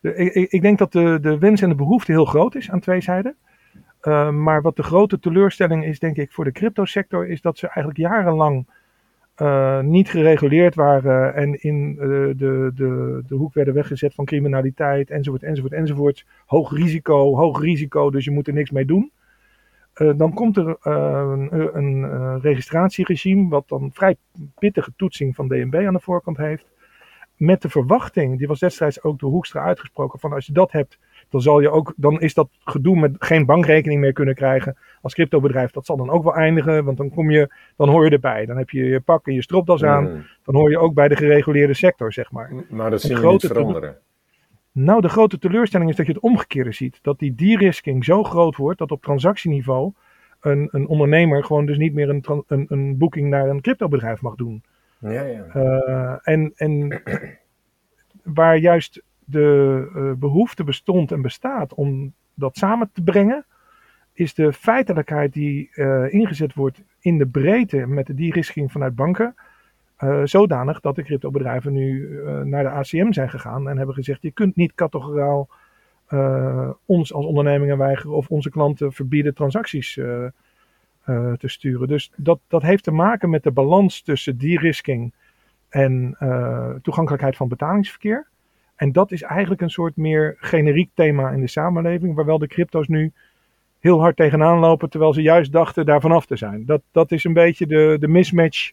de, 0.00 0.14
ik, 0.14 0.50
ik, 0.50 0.62
denk 0.62 0.78
dat 0.78 0.92
de, 0.92 1.18
de 1.20 1.38
wens 1.38 1.60
en 1.60 1.68
de 1.68 1.74
behoefte 1.74 2.12
heel 2.12 2.24
groot 2.24 2.54
is 2.54 2.70
aan 2.70 2.80
twee 2.80 3.00
zijden. 3.00 3.36
Uh, 4.02 4.30
maar 4.30 4.62
wat 4.62 4.76
de 4.76 4.82
grote 4.82 5.18
teleurstelling 5.18 5.84
is, 5.84 5.98
denk 5.98 6.16
ik, 6.16 6.32
voor 6.32 6.44
de 6.44 6.52
cryptosector, 6.52 7.28
is 7.28 7.40
dat 7.40 7.58
ze 7.58 7.66
eigenlijk 7.66 7.98
jarenlang 7.98 8.66
uh, 9.36 9.80
niet 9.80 10.10
gereguleerd 10.10 10.74
waren 10.74 11.34
en 11.34 11.62
in 11.62 11.96
uh, 11.98 12.00
de, 12.36 12.70
de, 12.74 13.22
de 13.26 13.34
hoek 13.34 13.54
werden 13.54 13.74
weggezet 13.74 14.14
van 14.14 14.24
criminaliteit 14.24 15.10
enzovoort 15.10 15.42
enzovoort 15.42 15.72
enzovoort. 15.72 16.26
Hoog 16.46 16.72
risico, 16.72 17.36
hoog 17.36 17.60
risico, 17.60 18.10
dus 18.10 18.24
je 18.24 18.30
moet 18.30 18.46
er 18.46 18.52
niks 18.52 18.70
mee 18.70 18.84
doen. 18.84 19.12
Uh, 19.96 20.12
dan 20.16 20.32
komt 20.32 20.56
er 20.56 20.76
een, 20.80 21.76
een 21.76 22.40
registratieregime 22.40 23.48
wat 23.48 23.68
dan 23.68 23.90
vrij 23.92 24.16
pittige 24.58 24.92
toetsing 24.96 25.34
van 25.34 25.48
DNB 25.48 25.74
aan 25.86 25.92
de 25.92 26.00
voorkant 26.00 26.36
heeft. 26.36 26.70
Met 27.36 27.62
de 27.62 27.68
verwachting, 27.68 28.38
die 28.38 28.46
was 28.46 28.58
destijds 28.58 29.02
ook 29.02 29.18
door 29.18 29.30
Hoekstra 29.30 29.62
uitgesproken, 29.62 30.18
van 30.18 30.32
als 30.32 30.46
je 30.46 30.52
dat 30.52 30.72
hebt, 30.72 30.98
dan, 31.32 31.40
zal 31.40 31.60
je 31.60 31.70
ook, 31.70 31.92
dan 31.96 32.20
is 32.20 32.34
dat 32.34 32.48
gedoe 32.64 33.00
met 33.00 33.16
geen 33.18 33.46
bankrekening 33.46 34.00
meer 34.00 34.12
kunnen 34.12 34.34
krijgen 34.34 34.76
als 35.00 35.14
cryptobedrijf. 35.14 35.70
Dat 35.70 35.86
zal 35.86 35.96
dan 35.96 36.10
ook 36.10 36.24
wel 36.24 36.34
eindigen, 36.34 36.84
want 36.84 36.96
dan, 36.96 37.10
kom 37.10 37.30
je, 37.30 37.54
dan 37.76 37.88
hoor 37.88 38.04
je 38.04 38.10
erbij. 38.10 38.46
Dan 38.46 38.56
heb 38.56 38.70
je 38.70 38.84
je 38.84 39.00
pak 39.00 39.26
en 39.26 39.34
je 39.34 39.42
stropdas 39.42 39.84
aan. 39.84 40.04
Mm. 40.04 40.24
Dan 40.44 40.54
hoor 40.54 40.70
je 40.70 40.78
ook 40.78 40.94
bij 40.94 41.08
de 41.08 41.16
gereguleerde 41.16 41.74
sector, 41.74 42.12
zeg 42.12 42.32
maar. 42.32 42.52
Maar 42.68 42.90
dat 42.90 43.00
zien 43.00 43.20
we 43.20 43.26
niet 43.26 43.46
veranderen. 43.46 43.96
Nou, 44.72 45.00
de 45.00 45.08
grote 45.08 45.38
teleurstelling 45.38 45.90
is 45.90 45.96
dat 45.96 46.06
je 46.06 46.12
het 46.12 46.22
omgekeerde 46.22 46.72
ziet. 46.72 46.98
Dat 47.02 47.18
die 47.18 47.34
de-risking 47.34 48.04
zo 48.04 48.24
groot 48.24 48.56
wordt 48.56 48.78
dat 48.78 48.90
op 48.90 49.02
transactieniveau 49.02 49.92
een, 50.40 50.68
een 50.70 50.86
ondernemer 50.86 51.44
gewoon 51.44 51.66
dus 51.66 51.78
niet 51.78 51.94
meer 51.94 52.08
een, 52.08 52.24
een, 52.46 52.66
een 52.68 52.98
boeking 52.98 53.28
naar 53.28 53.48
een 53.48 53.60
cryptobedrijf 53.60 54.20
mag 54.20 54.34
doen. 54.34 54.62
Ja, 54.98 55.22
ja. 55.22 55.46
Uh, 55.56 56.16
en, 56.22 56.52
en 56.54 57.02
waar 58.22 58.56
juist 58.56 59.02
de 59.32 59.90
uh, 59.94 60.12
behoefte 60.12 60.64
bestond 60.64 61.12
en 61.12 61.22
bestaat 61.22 61.74
om 61.74 62.12
dat 62.34 62.56
samen 62.56 62.90
te 62.92 63.02
brengen, 63.02 63.44
is 64.12 64.34
de 64.34 64.52
feitelijkheid 64.52 65.32
die 65.32 65.70
uh, 65.74 66.12
ingezet 66.12 66.54
wordt 66.54 66.82
in 67.00 67.18
de 67.18 67.26
breedte 67.26 67.86
met 67.86 68.06
de 68.06 68.14
de-risking 68.14 68.72
vanuit 68.72 68.94
banken. 68.94 69.34
Uh, 69.98 70.20
zodanig 70.24 70.80
dat 70.80 70.94
de 70.94 71.02
cryptobedrijven 71.02 71.72
nu 71.72 72.20
naar 72.44 72.62
de 72.62 72.68
ACM 72.68 73.12
zijn 73.12 73.30
gegaan 73.30 73.68
en 73.68 73.76
hebben 73.76 73.94
gezegd: 73.94 74.22
je 74.22 74.30
kunt 74.30 74.56
niet 74.56 74.74
categoraal 74.74 75.48
ons 76.84 77.12
als 77.12 77.26
ondernemingen 77.26 77.78
weigeren 77.78 78.16
of 78.16 78.28
onze 78.28 78.50
klanten 78.50 78.92
verbieden 78.92 79.34
transacties 79.34 79.94
te 81.38 81.48
sturen. 81.48 81.88
Dus 81.88 82.12
dat, 82.16 82.40
dat 82.48 82.62
heeft 82.62 82.84
te 82.84 82.90
maken 82.90 83.30
met 83.30 83.42
de 83.42 83.50
balans 83.50 84.02
tussen 84.02 84.38
de-risking 84.38 85.12
en 85.68 86.16
toegankelijkheid 86.82 87.36
van 87.36 87.48
betalingsverkeer. 87.48 88.26
En 88.82 88.92
dat 88.92 89.12
is 89.12 89.22
eigenlijk 89.22 89.60
een 89.60 89.70
soort 89.70 89.96
meer 89.96 90.36
generiek 90.38 90.90
thema 90.94 91.30
in 91.30 91.40
de 91.40 91.48
samenleving, 91.48 92.14
waar 92.14 92.24
wel 92.24 92.38
de 92.38 92.46
crypto's 92.46 92.88
nu 92.88 93.12
heel 93.80 94.00
hard 94.00 94.16
tegenaan 94.16 94.58
lopen, 94.58 94.90
terwijl 94.90 95.12
ze 95.12 95.22
juist 95.22 95.52
dachten 95.52 95.86
daar 95.86 96.00
vanaf 96.00 96.26
te 96.26 96.36
zijn. 96.36 96.66
Dat, 96.66 96.82
dat 96.92 97.12
is 97.12 97.24
een 97.24 97.32
beetje 97.32 97.66
de, 97.66 97.96
de 98.00 98.08
mismatch 98.08 98.72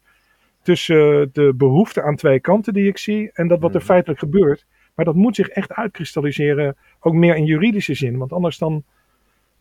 tussen 0.62 1.30
de 1.34 1.54
behoefte 1.56 2.02
aan 2.02 2.16
twee 2.16 2.40
kanten 2.40 2.74
die 2.74 2.88
ik 2.88 2.98
zie 2.98 3.30
en 3.34 3.48
dat 3.48 3.60
wat 3.60 3.70
er 3.70 3.76
hmm. 3.76 3.86
feitelijk 3.86 4.20
gebeurt. 4.20 4.66
Maar 4.96 5.06
dat 5.06 5.16
moet 5.16 5.36
zich 5.36 5.48
echt 5.48 5.74
uitkristalliseren, 5.74 6.76
ook 7.00 7.14
meer 7.14 7.36
in 7.36 7.46
juridische 7.46 7.94
zin. 7.94 8.18
Want 8.18 8.34
anders 8.34 8.58
dan, 8.58 8.84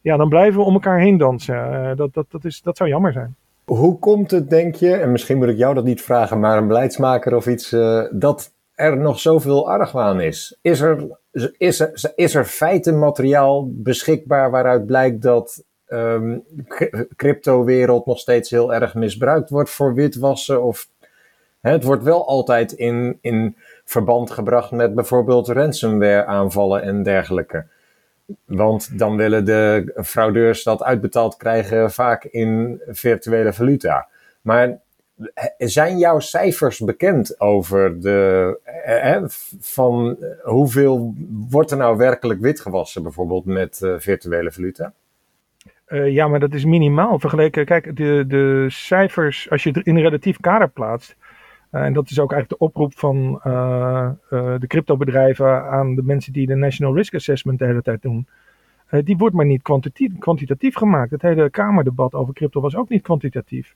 ja, 0.01 0.17
dan 0.17 0.29
blijven 0.29 0.61
we 0.61 0.67
om 0.67 0.75
elkaar 0.75 1.01
heen 1.01 1.17
dansen. 1.17 1.57
Uh, 1.57 1.97
dat, 1.97 2.15
dat, 2.15 2.27
dat, 2.31 2.45
is, 2.45 2.63
dat 2.63 2.77
zou 2.77 2.89
jammer 2.89 3.13
zijn. 3.13 3.37
Hoe 3.65 3.99
komt 3.99 4.31
het, 4.31 4.51
denk 4.51 4.75
je, 4.75 4.95
en 4.95 5.13
misschien 5.13 5.39
moet 5.39 5.49
ik 5.49 5.57
jou 5.57 5.75
dat 5.75 5.85
niet 5.85 6.03
vragen, 6.03 6.41
maar 6.41 6.59
een 6.59 6.67
beleidsmaker 6.67 7.37
of 7.37 7.47
iets, 7.47 7.73
uh, 7.73 8.05
dat 8.11 8.57
er 8.79 8.97
nog 8.97 9.21
zoveel 9.21 9.71
argwaan 9.71 10.21
is? 10.21 10.59
Is 10.61 10.81
er, 10.81 11.19
is 11.57 11.81
er, 11.81 12.13
is 12.15 12.35
er 12.35 12.45
feitenmateriaal 12.45 13.69
beschikbaar 13.73 14.51
waaruit 14.51 14.87
blijkt 14.87 15.23
dat 15.23 15.65
um, 15.89 16.45
crypto-wereld 17.17 18.07
nog 18.07 18.19
steeds 18.19 18.51
heel 18.51 18.75
erg 18.75 18.95
misbruikt 18.95 19.51
wordt 19.51 19.71
voor 19.71 19.95
witwassen? 19.95 20.63
Of 20.63 20.89
hè, 21.61 21.71
het 21.71 21.85
wordt 21.85 22.03
wel 22.03 22.27
altijd 22.27 22.73
in, 22.73 23.19
in 23.21 23.57
verband 23.85 24.31
gebracht 24.31 24.71
met 24.71 24.95
bijvoorbeeld 24.95 25.49
ransomware-aanvallen 25.49 26.83
en 26.83 27.03
dergelijke. 27.03 27.67
Want 28.45 28.99
dan 28.99 29.17
willen 29.17 29.45
de 29.45 29.93
fraudeurs 30.05 30.63
dat 30.63 30.83
uitbetaald 30.83 31.37
krijgen 31.37 31.91
vaak 31.91 32.25
in 32.25 32.81
virtuele 32.87 33.53
valuta. 33.53 34.09
Maar 34.41 34.79
zijn 35.59 35.99
jouw 35.99 36.19
cijfers 36.19 36.81
bekend 36.81 37.41
over 37.41 38.01
de, 38.01 38.61
eh, 38.85 39.23
van 39.61 40.17
hoeveel 40.43 41.15
wordt 41.51 41.71
er 41.71 41.77
nou 41.77 41.97
werkelijk 41.97 42.41
witgewassen, 42.41 43.03
bijvoorbeeld 43.03 43.45
met 43.45 43.81
uh, 43.85 43.95
virtuele 43.99 44.53
valuta? 44.53 44.93
Ja, 45.89 46.29
maar 46.29 46.41
dat 46.41 46.55
is 46.55 46.65
minimaal 46.65 47.19
vergeleken. 47.19 47.65
Kijk, 47.65 47.97
de, 47.97 48.25
de 48.27 48.67
cijfers, 48.69 49.51
als 49.51 49.63
je 49.63 49.71
het 49.71 49.87
in 49.87 49.99
relatief 49.99 50.41
kader 50.41 50.69
plaatst, 50.69 51.17
en 51.71 51.93
dat 51.93 52.11
is 52.11 52.19
ook 52.19 52.33
eigenlijk 52.33 52.61
de 52.61 52.67
oproep 52.67 52.99
van 52.99 53.41
de 54.59 54.67
cryptobedrijven 54.67 55.71
aan 55.71 55.95
de 55.95 56.03
mensen 56.03 56.33
die 56.33 56.47
de 56.47 56.55
National 56.55 56.97
Risk 56.97 57.15
Assessment 57.15 57.59
de 57.59 57.65
hele 57.65 57.83
tijd 57.83 58.03
doen. 58.03 58.27
die 58.91 59.17
wordt 59.17 59.35
maar 59.35 59.47
niet 59.47 59.63
kwantitatief 60.19 60.75
gemaakt. 60.75 61.11
Het 61.11 61.23
hele 61.23 61.51
Kamerdebat 61.51 62.15
over 62.15 62.35
crypto 62.35 62.61
was 62.61 62.77
ook 62.77 62.89
niet 62.89 63.03
kwantitatief. 63.03 63.75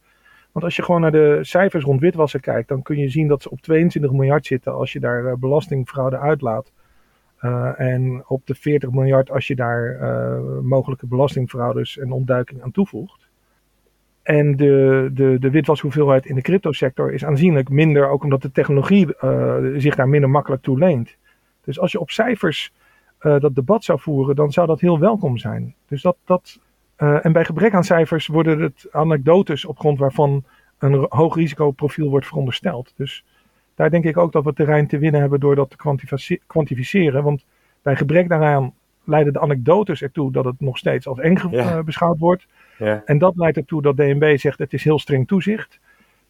Want 0.52 0.64
als 0.64 0.76
je 0.76 0.82
gewoon 0.82 1.00
naar 1.00 1.12
de 1.12 1.38
cijfers 1.40 1.84
rond 1.84 2.00
witwassen 2.00 2.40
kijkt, 2.40 2.68
dan 2.68 2.82
kun 2.82 2.96
je 2.96 3.08
zien 3.08 3.28
dat 3.28 3.42
ze 3.42 3.50
op 3.50 3.60
22 3.60 4.12
miljard 4.12 4.46
zitten 4.46 4.74
als 4.74 4.92
je 4.92 5.00
daar 5.00 5.24
uh, 5.24 5.32
belastingfraude 5.34 6.18
uitlaat. 6.18 6.72
Uh, 7.40 7.80
en 7.80 8.24
op 8.26 8.46
de 8.46 8.54
40 8.54 8.90
miljard 8.90 9.30
als 9.30 9.46
je 9.46 9.54
daar 9.54 9.98
uh, 10.00 10.60
mogelijke 10.60 11.06
belastingfraudes 11.06 11.98
en 11.98 12.12
ontduiking 12.12 12.62
aan 12.62 12.70
toevoegt. 12.70 13.30
En 14.22 14.56
de, 14.56 15.10
de, 15.12 15.36
de 15.40 15.50
witwashoeveelheid 15.50 16.26
in 16.26 16.34
de 16.34 16.42
cryptosector 16.42 17.12
is 17.12 17.24
aanzienlijk 17.24 17.68
minder, 17.68 18.08
ook 18.08 18.22
omdat 18.22 18.42
de 18.42 18.52
technologie 18.52 19.06
zich 19.76 19.94
daar 19.94 20.08
minder 20.08 20.30
makkelijk 20.30 20.62
toe 20.62 20.78
leent. 20.78 21.16
Dus 21.64 21.80
als 21.80 21.92
je 21.92 22.00
op 22.00 22.10
cijfers 22.10 22.72
dat 23.18 23.54
debat 23.54 23.84
zou 23.84 24.00
voeren, 24.00 24.36
dan 24.36 24.52
zou 24.52 24.66
dat 24.66 24.80
heel 24.80 24.98
welkom 24.98 25.38
zijn. 25.38 25.74
Dus 25.86 26.02
dat, 26.02 26.16
dat, 26.24 26.58
uh, 27.02 27.24
en 27.24 27.32
bij 27.32 27.44
gebrek 27.44 27.74
aan 27.74 27.84
cijfers 27.84 28.26
worden 28.26 28.60
het 28.60 28.86
anekdotes 28.90 29.64
op 29.64 29.78
grond 29.78 29.98
waarvan 29.98 30.44
een 30.78 31.06
hoog 31.08 31.36
risicoprofiel 31.36 32.10
wordt 32.10 32.26
verondersteld. 32.26 32.92
Dus 32.96 33.24
daar 33.74 33.90
denk 33.90 34.04
ik 34.04 34.16
ook 34.16 34.32
dat 34.32 34.44
we 34.44 34.52
terrein 34.52 34.86
te 34.86 34.98
winnen 34.98 35.20
hebben 35.20 35.40
door 35.40 35.54
dat 35.54 35.70
te 35.70 36.38
kwantificeren. 36.46 37.22
Want 37.22 37.44
bij 37.82 37.96
gebrek 37.96 38.28
daaraan 38.28 38.74
leiden 39.04 39.32
de 39.32 39.40
anekdotes 39.40 40.02
ertoe 40.02 40.32
dat 40.32 40.44
het 40.44 40.60
nog 40.60 40.78
steeds 40.78 41.06
als 41.06 41.18
eng 41.18 41.36
ja. 41.50 41.82
beschouwd 41.82 42.18
wordt. 42.18 42.46
Ja. 42.78 43.02
En 43.04 43.18
dat 43.18 43.36
leidt 43.36 43.56
ertoe 43.56 43.82
dat 43.82 43.96
DNB 43.96 44.38
zegt 44.38 44.58
het 44.58 44.72
is 44.72 44.84
heel 44.84 44.98
streng 44.98 45.28
toezicht. 45.28 45.80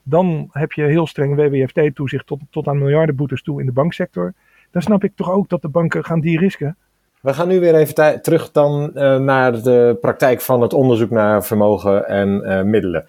Dan 0.03 0.49
heb 0.53 0.73
je 0.73 0.83
heel 0.83 1.07
streng 1.07 1.35
WWFT-toezicht 1.37 2.27
tot, 2.27 2.41
tot 2.51 2.68
aan 2.68 2.79
miljardenboetes 2.79 3.43
toe 3.43 3.61
in 3.61 3.66
de 3.66 3.73
banksector. 3.73 4.35
Dan 4.70 4.83
snap 4.83 5.05
ik 5.05 5.12
toch 5.14 5.31
ook 5.31 5.49
dat 5.49 5.62
de 5.62 5.68
banken 5.68 6.05
gaan 6.05 6.20
die 6.20 6.39
risken. 6.39 6.77
We 7.23 7.35
gaan 7.35 7.49
nu 7.49 7.61
weer 7.61 7.75
even 7.75 8.23
terug 8.23 8.53
dan 8.53 8.91
uh, 8.95 9.18
naar 9.18 9.62
de 9.62 9.97
praktijk 10.01 10.41
van 10.41 10.61
het 10.61 10.73
onderzoek 10.73 11.11
naar 11.11 11.45
vermogen 11.45 12.09
en 12.09 12.43
uh, 12.45 12.62
middelen. 12.62 13.07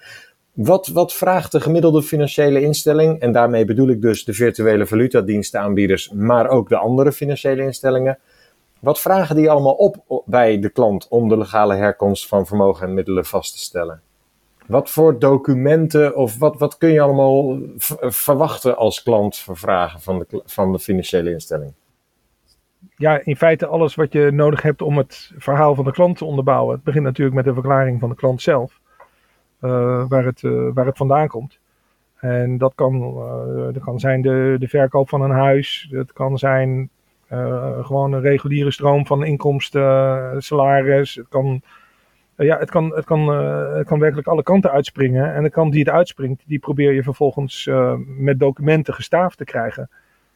Wat, 0.53 0.88
wat 0.88 1.14
vraagt 1.14 1.51
de 1.51 1.61
gemiddelde 1.61 2.03
financiële 2.03 2.61
instelling? 2.61 3.20
En 3.20 3.32
daarmee 3.32 3.66
bedoel 3.66 3.88
ik 3.88 4.01
dus 4.01 4.26
de 4.26 4.34
virtuele 4.34 4.86
valutadienstenaanbieders, 4.86 6.09
maar 6.11 6.47
ook 6.47 6.70
de 6.70 6.78
andere 6.78 7.11
financiële 7.11 7.64
instellingen. 7.64 8.20
Wat 8.80 8.99
vragen 8.99 9.36
die 9.36 9.49
allemaal 9.49 9.74
op 9.74 10.24
bij 10.26 10.59
de 10.59 10.70
klant 10.70 11.07
om 11.09 11.30
de 11.30 11.38
legale 11.38 11.76
herkomst 11.76 12.28
van 12.28 12.45
vermogen 12.45 12.88
en 12.88 12.93
middelen 12.93 13.26
vast 13.26 13.53
te 13.53 13.59
stellen? 13.59 14.01
Wat 14.68 14.89
voor 14.89 15.20
documenten 15.20 16.16
of 16.16 16.38
wat, 16.38 16.59
wat 16.59 16.78
kun 16.78 16.89
je 16.89 17.01
allemaal 17.01 17.59
verwachten 17.99 18.78
als 18.78 19.03
klant 19.03 19.45
vragen 19.51 20.01
van 20.01 20.20
de, 20.20 20.41
van 20.45 20.72
de 20.72 20.80
financiële 20.80 21.32
instelling? 21.32 21.74
Ja, 23.03 23.19
in 23.23 23.35
feite 23.35 23.67
alles 23.67 23.95
wat 23.95 24.13
je 24.13 24.31
nodig 24.31 24.61
hebt 24.61 24.81
om 24.81 24.97
het 24.97 25.31
verhaal 25.37 25.75
van 25.75 25.85
de 25.85 25.91
klant 25.91 26.17
te 26.17 26.25
onderbouwen. 26.25 26.75
Het 26.75 26.83
begint 26.83 27.03
natuurlijk 27.03 27.35
met 27.35 27.45
de 27.45 27.53
verklaring 27.53 27.99
van 27.99 28.09
de 28.09 28.15
klant 28.15 28.41
zelf, 28.41 28.79
uh, 29.61 30.05
waar, 30.07 30.25
het, 30.25 30.41
uh, 30.41 30.69
waar 30.73 30.85
het 30.85 30.97
vandaan 30.97 31.27
komt. 31.27 31.59
En 32.15 32.57
dat 32.57 32.75
kan, 32.75 32.95
uh, 32.95 33.73
dat 33.73 33.83
kan 33.83 33.99
zijn 33.99 34.21
de, 34.21 34.55
de 34.59 34.67
verkoop 34.67 35.09
van 35.09 35.21
een 35.21 35.31
huis, 35.31 35.87
het 35.91 36.13
kan 36.13 36.37
zijn 36.37 36.89
gewoon 37.81 38.13
een 38.13 38.21
reguliere 38.21 38.71
stroom 38.71 39.05
van 39.05 39.23
inkomsten, 39.23 40.41
salaris, 40.43 41.15
het 41.15 41.27
kan 41.29 41.61
eh, 42.35 42.47
ja, 42.47 42.57
het 42.57 42.69
kan, 42.69 42.95
het, 42.95 43.05
kan, 43.05 43.27
het 43.77 43.87
kan 43.87 43.99
werkelijk 43.99 44.27
alle 44.27 44.43
kanten 44.43 44.71
uitspringen. 44.71 45.33
En 45.33 45.43
de 45.43 45.49
kant 45.49 45.71
die 45.71 45.83
het 45.83 45.93
uitspringt, 45.93 46.43
die 46.47 46.59
probeer 46.59 46.93
je 46.93 47.03
vervolgens 47.03 47.69
met 48.05 48.39
documenten 48.39 48.93
gestaafd 48.93 49.37
te 49.37 49.43
krijgen. 49.43 49.89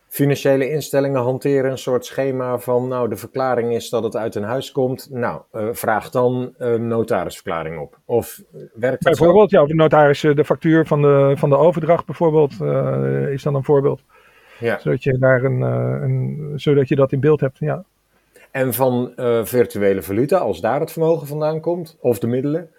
Financiële 0.07 0.69
instellingen 0.69 1.21
hanteren 1.21 1.71
een 1.71 1.77
soort 1.77 2.05
schema 2.05 2.57
van, 2.57 2.87
nou, 2.87 3.09
de 3.09 3.15
verklaring 3.15 3.73
is 3.73 3.89
dat 3.89 4.03
het 4.03 4.15
uit 4.15 4.35
een 4.35 4.43
huis 4.43 4.71
komt. 4.71 5.07
Nou, 5.11 5.41
uh, 5.53 5.67
vraag 5.71 6.09
dan 6.09 6.53
een 6.57 6.87
notarisverklaring 6.87 7.79
op. 7.79 7.99
Of 8.05 8.41
werkt 8.73 9.03
dat 9.03 9.17
Bijvoorbeeld, 9.17 9.49
zo? 9.49 9.59
ja, 9.59 9.65
de 9.65 9.75
notaris, 9.75 10.21
de 10.21 10.45
factuur 10.45 10.85
van 10.85 11.01
de, 11.01 11.33
van 11.37 11.49
de 11.49 11.57
overdracht 11.57 12.05
bijvoorbeeld, 12.05 12.51
is 13.31 13.43
dan 13.43 13.55
een 13.55 13.63
voorbeeld. 13.63 14.01
Ja. 14.59 14.79
Zodat, 14.79 15.03
je 15.03 15.17
daar 15.17 15.43
een, 15.43 15.61
een, 15.61 16.51
zodat 16.55 16.87
je 16.87 16.95
dat 16.95 17.11
in 17.11 17.19
beeld 17.19 17.39
hebt, 17.39 17.57
ja. 17.59 17.83
En 18.51 18.73
van 18.73 19.13
uh, 19.15 19.43
virtuele 19.43 20.01
valuta, 20.01 20.37
als 20.37 20.61
daar 20.61 20.79
het 20.79 20.91
vermogen 20.91 21.27
vandaan 21.27 21.59
komt, 21.59 21.97
of 21.99 22.19
de 22.19 22.27
middelen, 22.27 22.69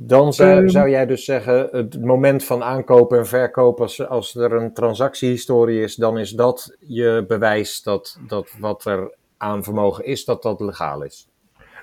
dan 0.00 0.32
zou, 0.32 0.62
um, 0.62 0.68
zou 0.68 0.90
jij 0.90 1.06
dus 1.06 1.24
zeggen, 1.24 1.68
het 1.70 2.04
moment 2.04 2.44
van 2.44 2.62
aankopen 2.62 3.18
en 3.18 3.26
verkopen, 3.26 3.82
als, 3.82 4.06
als 4.06 4.34
er 4.34 4.52
een 4.52 4.72
transactiehistorie 4.72 5.82
is, 5.82 5.94
dan 5.94 6.18
is 6.18 6.30
dat 6.30 6.76
je 6.80 7.24
bewijs 7.28 7.82
dat, 7.82 8.18
dat 8.26 8.54
wat 8.58 8.84
er 8.84 9.14
aan 9.36 9.64
vermogen 9.64 10.04
is, 10.04 10.24
dat 10.24 10.42
dat 10.42 10.60
legaal 10.60 11.02
is. 11.02 11.28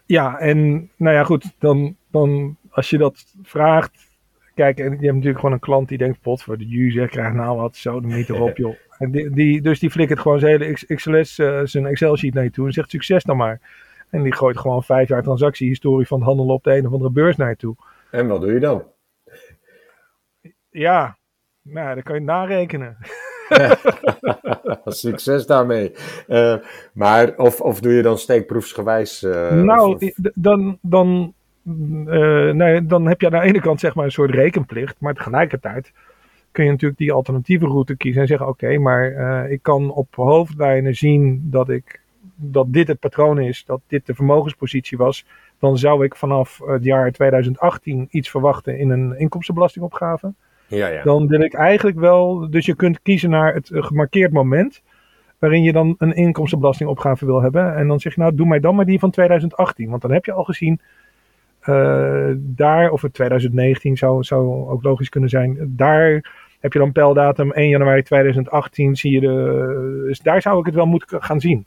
Ja, 0.06 0.40
en 0.40 0.90
nou 0.96 1.16
ja, 1.16 1.24
goed, 1.24 1.54
dan, 1.60 1.96
dan 2.12 2.58
als 2.70 2.90
je 2.90 2.98
dat 2.98 3.26
vraagt, 3.44 3.92
kijk, 4.54 4.78
en 4.78 4.84
je 4.84 4.90
hebt 4.90 5.02
natuurlijk 5.02 5.40
gewoon 5.40 5.54
een 5.54 5.60
klant 5.60 5.88
die 5.88 5.98
denkt, 5.98 6.22
pot 6.22 6.44
voor 6.44 6.58
de 6.58 6.78
user, 6.78 7.08
krijg 7.08 7.34
nou 7.34 7.58
wat, 7.58 7.76
zo, 7.76 8.00
de 8.00 8.08
meter 8.08 8.42
op 8.42 8.58
joh. 8.64 8.76
En 8.98 9.12
die, 9.12 9.30
die, 9.30 9.62
dus 9.62 9.80
die 9.80 9.92
flikkert 9.92 10.20
gewoon 10.20 10.40
zijn 10.40 10.62
hele 10.62 10.74
XLS, 10.74 11.38
uh, 11.38 11.60
eh, 11.60 11.66
zijn 11.66 11.86
Excel-sheet 11.86 12.34
naar 12.34 12.44
je 12.44 12.52
toe 12.52 12.66
en 12.66 12.74
zegt 12.74 12.90
succes 12.90 13.24
dan 13.24 13.38
maar. 13.38 13.60
En 14.10 14.24
die 14.24 14.34
gooit 14.34 14.58
gewoon 14.58 14.84
vijf 14.84 15.08
jaar 15.08 15.24
transactiehistorie 15.24 16.08
van 16.08 16.18
het 16.18 16.28
handelen 16.28 16.54
op 16.54 16.64
de 16.64 16.78
een 16.78 16.88
of 16.88 16.94
andere 16.94 17.12
beurs 17.12 17.36
naar 17.36 17.50
je 17.50 17.56
toe. 17.56 17.76
En 18.16 18.28
wat 18.28 18.42
doe 18.42 18.54
je 18.54 18.60
dan? 18.60 18.84
Ja, 20.70 21.18
nou, 21.62 21.94
dan 21.94 22.04
kan 22.04 22.16
je 22.16 22.22
narekenen. 22.22 22.98
Succes 24.86 25.46
daarmee. 25.46 25.92
Uh, 26.28 26.56
maar 26.94 27.36
of, 27.38 27.62
of 27.62 27.80
doe 27.80 27.94
je 27.94 28.02
dan 28.02 28.18
steekproefsgewijs? 28.18 29.24
Uh, 29.24 29.52
nou, 29.52 29.96
of, 29.96 30.12
dan, 30.34 30.78
dan, 30.82 31.34
uh, 32.08 32.52
nee, 32.52 32.86
dan 32.86 33.08
heb 33.08 33.22
je 33.22 33.26
aan 33.26 33.42
de 33.42 33.48
ene 33.48 33.62
kant 33.62 33.80
zeg 33.80 33.96
maar 33.96 34.06
een 34.06 34.12
soort 34.12 34.32
rekenplicht, 34.32 34.96
maar 35.00 35.14
tegelijkertijd 35.14 35.92
kun 36.52 36.64
je 36.64 36.72
natuurlijk 36.72 37.00
die 37.00 37.12
alternatieve 37.12 37.66
route 37.66 37.96
kiezen 37.98 38.22
en 38.22 38.28
zeggen: 38.28 38.48
Oké, 38.48 38.78
maar 38.78 39.50
ik 39.50 39.62
kan 39.62 39.92
op 39.92 40.16
hoofdlijnen 40.16 40.96
zien 40.96 41.48
dat, 41.50 41.70
ik, 41.70 42.02
dat 42.36 42.74
dit 42.74 42.88
het 42.88 43.00
patroon 43.00 43.40
is, 43.40 43.66
dat 43.66 43.82
dit 43.88 44.06
de 44.06 44.16
vermogenspositie 44.16 44.98
was. 44.98 45.26
Dan 45.66 45.78
zou 45.78 46.04
ik 46.04 46.16
vanaf 46.16 46.62
het 46.66 46.84
jaar 46.84 47.12
2018 47.12 48.08
iets 48.10 48.30
verwachten 48.30 48.78
in 48.80 48.90
een 48.90 49.20
inkomstenbelastingopgave. 49.20 50.34
Ja, 50.68 50.88
ja. 50.88 51.04
Dan 51.04 51.28
wil 51.28 51.42
ik 51.42 51.54
eigenlijk 51.54 52.00
wel, 52.00 52.50
dus 52.50 52.66
je 52.66 52.76
kunt 52.76 53.02
kiezen 53.02 53.30
naar 53.30 53.54
het 53.54 53.70
gemarkeerd 53.74 54.32
moment 54.32 54.82
waarin 55.40 55.64
je 55.64 55.72
dan 55.72 55.96
een 55.98 56.16
inkomstenbelastingopgave 56.16 57.26
wil 57.26 57.42
hebben. 57.42 57.76
En 57.76 57.88
dan 57.88 58.00
zeg 58.00 58.16
je, 58.16 58.22
nou, 58.22 58.36
doe 58.36 58.48
mij 58.48 58.60
dan 58.60 58.76
maar 58.76 58.86
die 58.86 59.00
van 59.00 59.12
2018. 59.12 59.90
Want 59.90 60.02
dan 60.02 60.12
heb 60.12 60.26
je 60.26 60.32
al 60.32 60.44
gezien, 60.44 60.82
uh, 61.64 62.32
daar, 62.38 62.90
of 62.92 63.02
het 63.02 63.14
2019 63.14 63.98
zou, 63.98 64.24
zou 64.24 64.70
ook 64.70 64.84
logisch 64.84 65.10
kunnen 65.10 65.30
zijn, 65.30 65.74
daar 65.76 66.34
heb 66.60 66.74
je 66.74 66.80
dan 66.80 66.92
pijldatum 66.92 67.52
1 67.52 67.70
januari 67.70 68.04
2018, 68.04 68.96
zie 68.96 69.12
je 69.12 69.20
de, 69.20 70.04
dus 70.06 70.20
daar 70.20 70.42
zou 70.42 70.60
ik 70.60 70.66
het 70.66 70.76
wel 70.76 70.86
moeten 70.86 71.24
gaan 71.24 71.40
zien. 71.40 71.66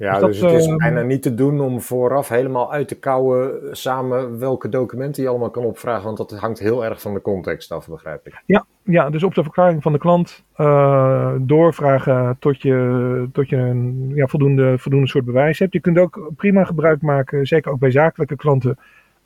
Ja, 0.00 0.18
dus, 0.18 0.40
dus 0.40 0.52
het 0.52 0.60
is 0.60 0.66
uh, 0.66 0.76
bijna 0.76 1.02
niet 1.02 1.22
te 1.22 1.34
doen 1.34 1.60
om 1.60 1.80
vooraf 1.80 2.28
helemaal 2.28 2.72
uit 2.72 2.88
te 2.88 2.98
kouwen 2.98 3.58
samen 3.76 4.38
welke 4.38 4.68
documenten 4.68 5.22
je 5.22 5.28
allemaal 5.28 5.50
kan 5.50 5.64
opvragen, 5.64 6.04
want 6.04 6.16
dat 6.16 6.38
hangt 6.38 6.58
heel 6.58 6.84
erg 6.84 7.00
van 7.00 7.14
de 7.14 7.22
context 7.22 7.72
af, 7.72 7.88
begrijp 7.88 8.26
ik. 8.26 8.42
Ja, 8.46 8.64
ja 8.82 9.10
dus 9.10 9.22
op 9.22 9.34
de 9.34 9.42
verklaring 9.42 9.82
van 9.82 9.92
de 9.92 9.98
klant 9.98 10.44
uh, 10.56 11.32
doorvragen 11.40 12.36
tot 12.38 12.62
je, 12.62 13.28
tot 13.32 13.48
je 13.48 13.56
een 13.56 14.12
ja, 14.14 14.26
voldoende, 14.26 14.78
voldoende 14.78 15.08
soort 15.08 15.24
bewijs 15.24 15.58
hebt. 15.58 15.72
Je 15.72 15.80
kunt 15.80 15.98
ook 15.98 16.30
prima 16.36 16.64
gebruik 16.64 17.02
maken, 17.02 17.46
zeker 17.46 17.72
ook 17.72 17.78
bij 17.78 17.90
zakelijke 17.90 18.36
klanten, 18.36 18.78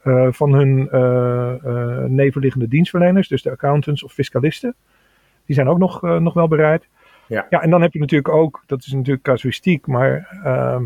uh, 0.04 0.26
van 0.30 0.52
hun 0.52 0.88
nevenliggende 2.14 2.68
dienstverleners, 2.68 3.28
dus 3.28 3.42
de 3.42 3.50
accountants 3.50 4.04
of 4.04 4.12
fiscalisten. 4.12 4.74
Die 5.46 5.54
zijn 5.54 5.68
ook 5.68 5.78
nog, 5.78 6.04
uh, 6.04 6.16
nog 6.18 6.34
wel 6.34 6.48
bereid. 6.48 6.88
Ja. 7.28 7.46
ja, 7.50 7.62
en 7.62 7.70
dan 7.70 7.82
heb 7.82 7.92
je 7.92 7.98
natuurlijk 7.98 8.34
ook, 8.34 8.62
dat 8.66 8.80
is 8.84 8.92
natuurlijk 8.92 9.24
casuïstiek, 9.24 9.86
maar 9.86 10.40
uh, 10.44 10.80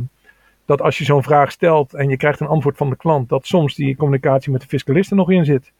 dat 0.64 0.82
als 0.82 0.98
je 0.98 1.04
zo'n 1.04 1.22
vraag 1.22 1.50
stelt 1.50 1.94
en 1.94 2.08
je 2.08 2.16
krijgt 2.16 2.40
een 2.40 2.46
antwoord 2.46 2.76
van 2.76 2.90
de 2.90 2.96
klant, 2.96 3.28
dat 3.28 3.46
soms 3.46 3.74
die 3.74 3.96
communicatie 3.96 4.52
met 4.52 4.60
de 4.60 4.66
fiscalisten 4.66 5.16
nog 5.16 5.30
in 5.30 5.44
zit. 5.44 5.72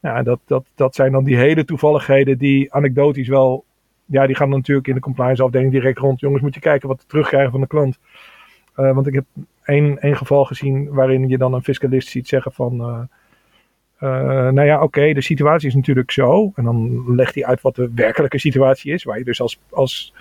Ja, 0.00 0.22
dat, 0.22 0.40
dat, 0.46 0.66
dat 0.74 0.94
zijn 0.94 1.12
dan 1.12 1.24
die 1.24 1.36
hele 1.36 1.64
toevalligheden 1.64 2.38
die 2.38 2.72
anekdotisch 2.72 3.28
wel, 3.28 3.64
ja, 4.04 4.26
die 4.26 4.36
gaan 4.36 4.50
dan 4.50 4.58
natuurlijk 4.58 4.88
in 4.88 4.94
de 4.94 5.00
compliance 5.00 5.42
afdeling 5.42 5.72
direct 5.72 5.98
rond. 5.98 6.20
Jongens, 6.20 6.42
moet 6.42 6.54
je 6.54 6.60
kijken 6.60 6.88
wat 6.88 7.00
we 7.00 7.06
terugkrijgen 7.06 7.50
van 7.50 7.60
de 7.60 7.66
klant. 7.66 7.98
Uh, 8.76 8.94
want 8.94 9.06
ik 9.06 9.14
heb 9.14 9.24
één, 9.64 10.00
één 10.00 10.16
geval 10.16 10.44
gezien 10.44 10.88
waarin 10.88 11.28
je 11.28 11.38
dan 11.38 11.54
een 11.54 11.62
fiscalist 11.62 12.08
ziet 12.08 12.28
zeggen 12.28 12.52
van 12.52 12.74
uh, 12.74 13.00
nou 14.52 14.64
ja, 14.64 14.82
oké, 14.82 15.12
de 15.12 15.20
situatie 15.20 15.68
is 15.68 15.74
natuurlijk 15.74 16.10
zo. 16.10 16.52
En 16.54 16.64
dan 16.64 17.04
legt 17.14 17.34
hij 17.34 17.44
uit 17.44 17.60
wat 17.60 17.74
de 17.74 17.90
werkelijke 17.94 18.38
situatie 18.38 18.92
is. 18.92 19.04
Waar 19.04 19.18
je 19.18 19.24
dus 19.24 19.40
als, 19.40 19.58
als 19.70 20.14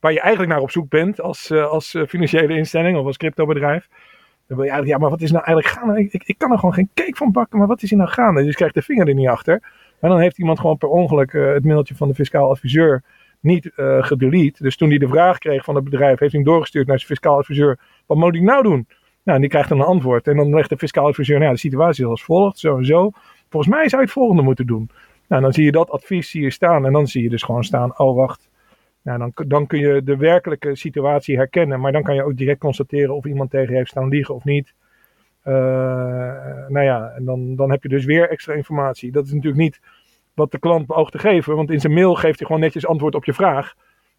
waar 0.00 0.12
je 0.12 0.20
eigenlijk 0.20 0.52
naar 0.52 0.62
op 0.62 0.70
zoek 0.70 0.88
bent 0.88 1.20
als, 1.20 1.50
uh, 1.50 1.66
als 1.66 1.96
financiële 2.08 2.56
instelling 2.56 2.96
of 2.96 3.06
als 3.06 3.16
cryptobedrijf. 3.16 3.88
Dan 4.46 4.56
wil 4.56 4.64
je 4.66 4.70
eigenlijk, 4.70 4.88
ja, 4.88 4.98
maar 4.98 5.10
wat 5.10 5.20
is 5.20 5.30
nou 5.30 5.44
eigenlijk 5.44 5.76
gaande? 5.76 6.00
Ik, 6.00 6.22
ik, 6.24 6.38
kan 6.38 6.52
er 6.52 6.58
gewoon 6.58 6.74
geen 6.74 6.90
cake 6.94 7.16
van 7.16 7.32
bakken, 7.32 7.58
maar 7.58 7.66
wat 7.66 7.82
is 7.82 7.90
hier 7.90 7.98
nou 7.98 8.10
gaande? 8.10 8.44
Dus 8.44 8.54
krijg 8.54 8.72
de 8.72 8.82
vinger 8.82 9.08
er 9.08 9.14
niet 9.14 9.28
achter. 9.28 9.62
En 10.00 10.08
dan 10.08 10.20
heeft 10.20 10.38
iemand 10.38 10.60
gewoon 10.60 10.78
per 10.78 10.88
ongeluk 10.88 11.32
het 11.32 11.64
mailtje 11.64 11.94
van 11.94 12.08
de 12.08 12.14
fiscaal 12.14 12.50
adviseur 12.50 13.02
niet 13.40 13.70
uh, 13.76 14.02
gedelete. 14.02 14.62
Dus 14.62 14.76
toen 14.76 14.88
hij 14.88 14.98
de 14.98 15.08
vraag 15.08 15.38
kreeg 15.38 15.64
van 15.64 15.74
het 15.74 15.84
bedrijf, 15.84 16.18
heeft 16.18 16.32
hij 16.32 16.40
hem 16.40 16.52
doorgestuurd 16.52 16.86
naar 16.86 16.98
zijn 16.98 17.10
fiscaal 17.10 17.38
adviseur. 17.38 17.78
Wat 18.06 18.16
moet 18.16 18.34
ik 18.34 18.42
nou 18.42 18.62
doen? 18.62 18.86
Nou, 19.24 19.36
en 19.36 19.40
die 19.40 19.50
krijgt 19.50 19.68
dan 19.68 19.80
een 19.80 19.86
antwoord. 19.86 20.28
En 20.28 20.36
dan 20.36 20.54
legt 20.54 20.68
de 20.68 20.78
fiscaal 20.78 21.06
adviseur, 21.06 21.38
nou, 21.38 21.52
de 21.52 21.58
situatie 21.58 22.04
is 22.04 22.10
als 22.10 22.24
volgt, 22.24 22.58
zo 22.58 22.76
en 22.76 22.84
zo. 22.84 23.10
Volgens 23.48 23.74
mij 23.74 23.88
zou 23.88 24.02
je 24.02 24.06
het 24.06 24.16
volgende 24.16 24.42
moeten 24.42 24.66
doen. 24.66 24.90
Nou, 25.28 25.42
dan 25.42 25.52
zie 25.52 25.64
je 25.64 25.72
dat 25.72 25.90
advies 25.90 26.32
hier 26.32 26.52
staan. 26.52 26.86
En 26.86 26.92
dan 26.92 27.06
zie 27.06 27.22
je 27.22 27.28
dus 27.28 27.42
gewoon 27.42 27.64
staan, 27.64 27.98
oh 27.98 28.16
wacht. 28.16 28.50
Nou, 29.02 29.18
dan, 29.18 29.32
dan 29.48 29.66
kun 29.66 29.78
je 29.78 30.02
de 30.02 30.16
werkelijke 30.16 30.76
situatie 30.76 31.36
herkennen. 31.36 31.80
Maar 31.80 31.92
dan 31.92 32.02
kan 32.02 32.14
je 32.14 32.24
ook 32.24 32.36
direct 32.36 32.60
constateren 32.60 33.14
of 33.14 33.24
iemand 33.24 33.50
tegen 33.50 33.70
je 33.70 33.76
heeft 33.76 33.90
staan 33.90 34.08
liegen 34.08 34.34
of 34.34 34.44
niet. 34.44 34.74
Uh, 35.44 35.54
nou 36.68 36.80
ja, 36.80 37.12
en 37.16 37.24
dan, 37.24 37.56
dan 37.56 37.70
heb 37.70 37.82
je 37.82 37.88
dus 37.88 38.04
weer 38.04 38.30
extra 38.30 38.54
informatie. 38.54 39.12
Dat 39.12 39.24
is 39.26 39.32
natuurlijk 39.32 39.62
niet 39.62 39.80
wat 40.34 40.50
de 40.50 40.58
klant 40.58 40.86
beoogt 40.86 41.12
te 41.12 41.18
geven. 41.18 41.56
Want 41.56 41.70
in 41.70 41.80
zijn 41.80 41.92
mail 41.92 42.14
geeft 42.14 42.38
hij 42.38 42.46
gewoon 42.46 42.62
netjes 42.62 42.86
antwoord 42.86 43.14
op 43.14 43.24
je 43.24 43.34
vraag. 43.34 43.74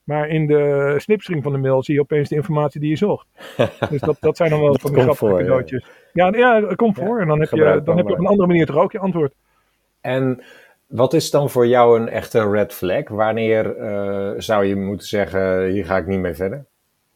Maar 0.05 0.29
in 0.29 0.47
de 0.47 0.93
snipstring 0.97 1.43
van 1.43 1.51
de 1.51 1.57
mail 1.57 1.83
zie 1.83 1.93
je 1.93 2.01
opeens 2.01 2.29
de 2.29 2.35
informatie 2.35 2.79
die 2.79 2.89
je 2.89 2.95
zocht. 2.95 3.27
dus 3.89 4.01
dat, 4.01 4.17
dat 4.19 4.37
zijn 4.37 4.49
dan 4.49 4.61
wel 4.61 4.77
van 4.79 4.93
die 4.93 5.01
grappige 5.01 5.35
cadeautjes. 5.35 5.85
Ja, 6.13 6.27
ja, 6.35 6.59
dat 6.59 6.75
komt 6.75 6.95
voor. 6.95 7.19
En 7.19 7.27
dan 7.27 7.39
heb, 7.39 7.49
je, 7.49 7.81
dan 7.83 7.97
heb 7.97 8.07
je 8.07 8.13
op 8.13 8.19
een 8.19 8.25
andere 8.25 8.47
manier 8.47 8.65
toch 8.65 8.75
ook 8.75 8.91
je 8.91 8.99
antwoord. 8.99 9.33
En 10.01 10.43
wat 10.87 11.13
is 11.13 11.31
dan 11.31 11.49
voor 11.49 11.67
jou 11.67 11.99
een 11.99 12.09
echte 12.09 12.49
red 12.49 12.73
flag? 12.73 13.07
Wanneer 13.07 13.77
uh, 13.77 14.31
zou 14.37 14.65
je 14.65 14.75
moeten 14.75 15.07
zeggen, 15.07 15.65
hier 15.65 15.85
ga 15.85 15.97
ik 15.97 16.07
niet 16.07 16.19
mee 16.19 16.33
verder? 16.33 16.65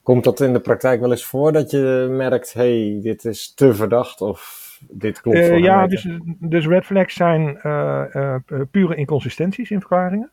Komt 0.03 0.23
dat 0.23 0.39
in 0.39 0.53
de 0.53 0.59
praktijk 0.59 0.99
wel 0.99 1.11
eens 1.11 1.25
voor 1.25 1.51
dat 1.51 1.71
je 1.71 2.07
merkt, 2.09 2.53
hey, 2.53 2.99
dit 3.01 3.25
is 3.25 3.53
te 3.53 3.73
verdacht 3.73 4.21
of 4.21 4.67
dit 4.89 5.21
klopt 5.21 5.37
uh, 5.37 5.57
Ja, 5.57 5.87
dus, 5.87 6.07
dus 6.39 6.67
red 6.67 6.85
flags 6.85 7.13
zijn 7.15 7.59
uh, 7.63 8.35
pure 8.71 8.95
inconsistenties 8.95 9.71
in 9.71 9.79
verklaringen. 9.79 10.31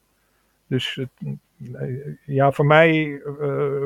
Dus 0.66 1.00
ja, 2.24 2.52
voor 2.52 2.66
mij, 2.66 3.20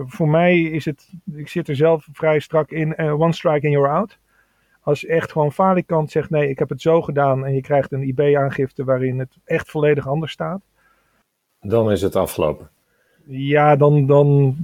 voor 0.07 0.28
mij 0.28 0.61
is 0.61 0.85
het, 0.85 1.12
ik 1.35 1.49
zit 1.49 1.68
er 1.68 1.76
zelf 1.76 2.09
vrij 2.12 2.39
strak 2.39 2.70
in, 2.70 2.99
one 2.99 3.33
strike 3.33 3.66
and 3.66 3.74
you're 3.74 3.89
out. 3.89 4.18
Als 4.81 5.07
echt 5.07 5.33
gewoon 5.33 5.53
falikant 5.53 6.11
zegt, 6.11 6.31
nee, 6.31 6.49
ik 6.49 6.59
heb 6.59 6.68
het 6.68 6.81
zo 6.81 7.03
gedaan 7.03 7.47
en 7.47 7.55
je 7.55 7.61
krijgt 7.61 7.93
een 7.93 8.09
IB-aangifte 8.09 8.85
waarin 8.85 9.18
het 9.18 9.37
echt 9.45 9.70
volledig 9.70 10.09
anders 10.09 10.33
staat. 10.33 10.61
Dan 11.61 11.91
is 11.91 12.03
het 12.03 12.16
afgelopen. 12.16 12.68
Ja, 13.24 13.76
dan, 13.76 14.07
dan, 14.07 14.57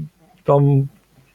dan, 0.43 0.89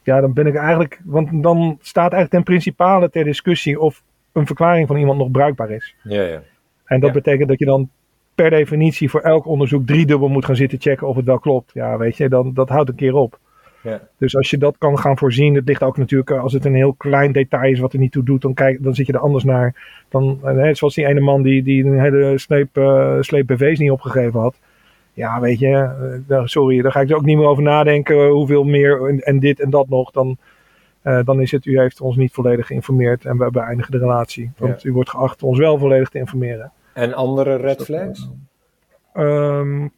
ja, 0.04 0.22
dan 0.22 0.34
ben 0.34 0.48
ik 0.48 0.56
eigenlijk, 0.56 1.02
want 1.04 1.44
dan 1.44 1.78
staat 1.82 2.12
eigenlijk 2.12 2.32
ten 2.32 2.44
principale 2.44 3.10
ter 3.10 3.24
discussie 3.24 3.80
of 3.80 4.04
een 4.32 4.46
verklaring 4.46 4.88
van 4.88 4.98
iemand 4.98 5.18
nog 5.18 5.32
bruikbaar 5.32 5.72
is. 5.72 5.96
Ja, 6.04 6.22
ja. 6.22 6.42
En 6.86 7.00
dat 7.00 7.12
betekent 7.12 7.50
dat 7.50 7.60
je 7.60 7.66
dan 7.66 7.90
per 8.36 8.50
definitie 8.50 9.10
voor 9.10 9.22
elk 9.22 9.46
onderzoek 9.46 9.86
driedubbel 9.86 10.28
moet 10.28 10.46
gaan 10.46 10.56
zitten 10.56 10.82
checken 10.82 11.08
of 11.08 11.16
het 11.16 11.26
wel 11.26 11.40
klopt. 11.40 11.72
Ja, 11.74 11.98
weet 11.98 12.18
je, 12.18 12.30
dan, 12.30 12.54
dat 12.54 12.70
houdt 12.70 12.90
een 12.90 12.96
keer 12.96 13.16
op. 13.16 13.40
Ja. 13.84 14.02
Dus 14.18 14.36
als 14.36 14.50
je 14.50 14.58
dat 14.58 14.76
kan 14.78 15.00
gaan 15.00 15.18
voorzien, 15.18 15.56
het 15.56 15.68
ligt 15.68 15.84
ook 15.84 15.98
natuurlijk, 15.98 16.30
eh, 16.30 16.42
als 16.42 16.54
het 16.54 16.66
een 16.66 16.76
heel 16.76 16.94
klein 16.94 17.32
detail 17.32 17.72
is 17.72 17.80
wat 17.80 17.94
er 17.94 18.00
niet 18.00 18.12
toe 18.12 18.24
doet, 18.24 18.42
dan, 18.42 18.54
kijk, 18.54 18.84
dan 18.84 18.96
zit 18.96 19.08
je 19.08 19.14
er 19.14 19.20
anders 19.20 19.44
naar. 19.44 20.02
Dan, 20.10 20.40
eh, 20.44 20.74
zoals 20.74 20.96
die 20.96 21.06
ene 21.06 21.20
man 21.20 21.42
die, 21.42 21.64
die 21.64 21.86
een 21.86 22.00
hele 22.00 22.38
sleep, 22.38 22.78
uh, 22.78 23.18
sleep 23.20 23.48
BV's 23.48 23.80
niet 23.80 23.92
opgegeven 23.92 24.40
had. 24.40 24.60
Ja, 25.14 25.40
weet 25.40 25.60
je, 25.60 26.24
uh, 26.30 26.42
sorry, 26.46 26.82
daar 26.82 26.92
ga 26.92 27.02
ik 27.02 27.10
er 27.10 27.16
ook 27.16 27.26
niet 27.26 27.38
meer 27.38 27.48
over 27.48 27.64
nadenken 27.64 28.28
hoeveel 28.28 28.64
meer 28.64 29.08
en, 29.08 29.20
en 29.20 29.40
dit 29.40 29.60
en 29.60 29.70
dat 29.70 29.90
nog. 29.90 30.12
Dan, 30.12 30.38
uh, 31.04 31.20
dan 31.24 31.42
is 31.42 31.52
het, 31.52 31.66
u 31.66 31.80
heeft 31.80 32.02
ons 32.02 32.16
niet 32.16 32.34
volledig 32.34 32.68
geïnformeerd 32.68 33.26
en 33.26 33.38
we 33.38 33.52
beëindigen 33.52 33.92
de 33.92 33.98
relatie. 33.98 34.52
Want 34.58 34.82
ja. 34.82 34.90
u 34.90 34.94
wordt 34.94 35.10
geacht 35.10 35.44
ons 35.44 35.58
wel 35.58 35.78
volledig 35.78 36.10
te 36.10 36.18
informeren. 36.18 36.72
En 36.94 37.14
andere 37.14 37.56
red 37.56 37.84
flags? 37.84 38.30
Um, 39.14 39.92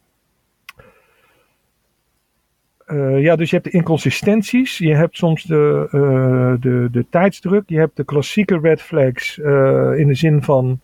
uh, 2.86 3.22
ja, 3.22 3.36
dus 3.36 3.50
je 3.50 3.56
hebt 3.56 3.70
de 3.70 3.78
inconsistenties, 3.78 4.78
je 4.78 4.94
hebt 4.94 5.16
soms 5.16 5.42
de, 5.42 5.88
uh, 5.92 6.54
de, 6.60 6.88
de 6.90 7.06
tijdsdruk, 7.10 7.62
je 7.66 7.78
hebt 7.78 7.96
de 7.96 8.04
klassieke 8.04 8.58
red 8.58 8.82
flags 8.82 9.38
uh, 9.38 9.98
in 9.98 10.06
de 10.06 10.14
zin 10.14 10.42
van 10.42 10.80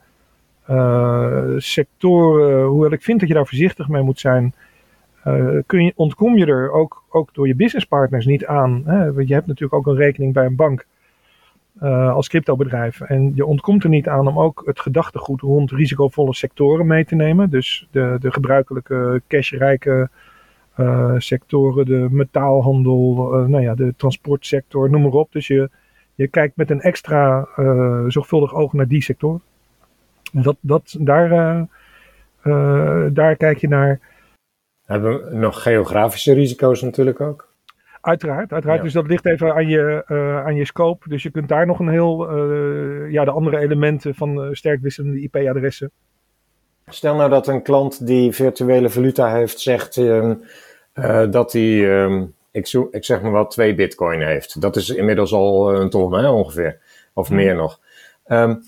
sectoren, 1.56 2.66
hoewel 2.66 2.92
ik 2.92 3.02
vind 3.02 3.20
dat 3.20 3.28
je 3.28 3.34
daar 3.34 3.46
voorzichtig 3.46 3.88
mee 3.88 4.02
moet 4.02 4.20
zijn, 4.20 4.54
kun 5.66 5.84
je, 5.84 5.92
ontkom 5.94 6.36
je 6.36 6.46
er 6.46 6.72
ook, 6.72 7.04
ook 7.08 7.34
door 7.34 7.46
je 7.46 7.54
businesspartners 7.54 8.26
niet 8.26 8.46
aan. 8.46 8.82
Hè? 8.86 9.12
Want 9.12 9.28
je 9.28 9.34
hebt 9.34 9.46
natuurlijk 9.46 9.74
ook 9.74 9.86
een 9.86 10.02
rekening 10.02 10.32
bij 10.32 10.46
een 10.46 10.56
bank 10.56 10.86
als 11.88 12.28
cryptobedrijf 12.28 13.00
en 13.00 13.32
je 13.34 13.46
ontkomt 13.46 13.84
er 13.84 13.88
niet 13.88 14.08
aan 14.08 14.26
om 14.26 14.38
ook 14.38 14.62
het 14.64 14.80
gedachtegoed 14.80 15.40
rond 15.40 15.70
risicovolle 15.70 16.34
sectoren 16.34 16.86
mee 16.86 17.04
te 17.04 17.14
nemen. 17.14 17.50
Dus 17.50 17.88
de, 17.90 18.16
de 18.20 18.32
gebruikelijke 18.32 19.22
cashrijke 19.28 20.08
uh, 20.76 21.14
sectoren, 21.18 21.86
de 21.86 22.08
metaalhandel, 22.10 23.30
uh, 23.40 23.46
nou 23.46 23.62
ja, 23.62 23.74
de 23.74 23.94
transportsector, 23.96 24.90
noem 24.90 25.02
maar 25.02 25.12
op. 25.12 25.32
Dus 25.32 25.46
je, 25.46 25.70
je 26.14 26.28
kijkt 26.28 26.56
met 26.56 26.70
een 26.70 26.80
extra 26.80 27.48
uh, 27.56 28.04
zorgvuldig 28.08 28.54
oog 28.54 28.72
naar 28.72 28.88
die 28.88 29.02
sector. 29.02 29.40
Dat, 30.32 30.56
dat, 30.60 30.96
daar, 31.00 31.28
daar 33.12 33.36
kijk 33.36 33.58
je 33.58 33.68
naar. 33.68 34.00
Hebben 34.86 35.38
nog 35.38 35.62
geografische 35.62 36.34
risico's 36.34 36.82
natuurlijk 36.82 37.20
ook? 37.20 37.49
Uiteraard, 38.00 38.52
uiteraard. 38.52 38.78
Ja. 38.78 38.84
Dus 38.84 38.92
dat 38.92 39.06
ligt 39.06 39.26
even 39.26 39.54
aan 39.54 39.68
je, 39.68 40.04
aan 40.44 40.54
je 40.54 40.64
scope. 40.64 41.08
Dus 41.08 41.22
je 41.22 41.30
kunt 41.30 41.48
daar 41.48 41.66
nog 41.66 41.78
een 41.78 41.88
heel, 41.88 42.36
ja, 43.08 43.24
de 43.24 43.30
andere 43.30 43.58
elementen 43.58 44.14
van 44.14 44.48
sterk 44.52 44.80
wisselende 44.80 45.20
IP-adressen. 45.20 45.90
Stel 46.86 47.16
nou 47.16 47.30
dat 47.30 47.46
een 47.46 47.62
klant 47.62 48.06
die 48.06 48.32
virtuele 48.32 48.90
valuta 48.90 49.32
heeft, 49.32 49.60
zegt 49.60 49.96
uh, 49.96 51.30
dat 51.30 51.52
hij, 51.52 51.62
uh, 51.62 52.22
ik, 52.50 52.66
zo, 52.66 52.88
ik 52.90 53.04
zeg 53.04 53.22
maar 53.22 53.30
wat, 53.30 53.50
twee 53.50 53.74
bitcoin 53.74 54.22
heeft. 54.22 54.60
Dat 54.60 54.76
is 54.76 54.88
inmiddels 54.88 55.32
al 55.32 55.74
een 55.74 55.90
ton 55.90 56.12
hè, 56.12 56.28
ongeveer, 56.28 56.78
of 57.14 57.28
hmm. 57.28 57.36
meer 57.36 57.54
nog. 57.54 57.80
Um, 58.26 58.62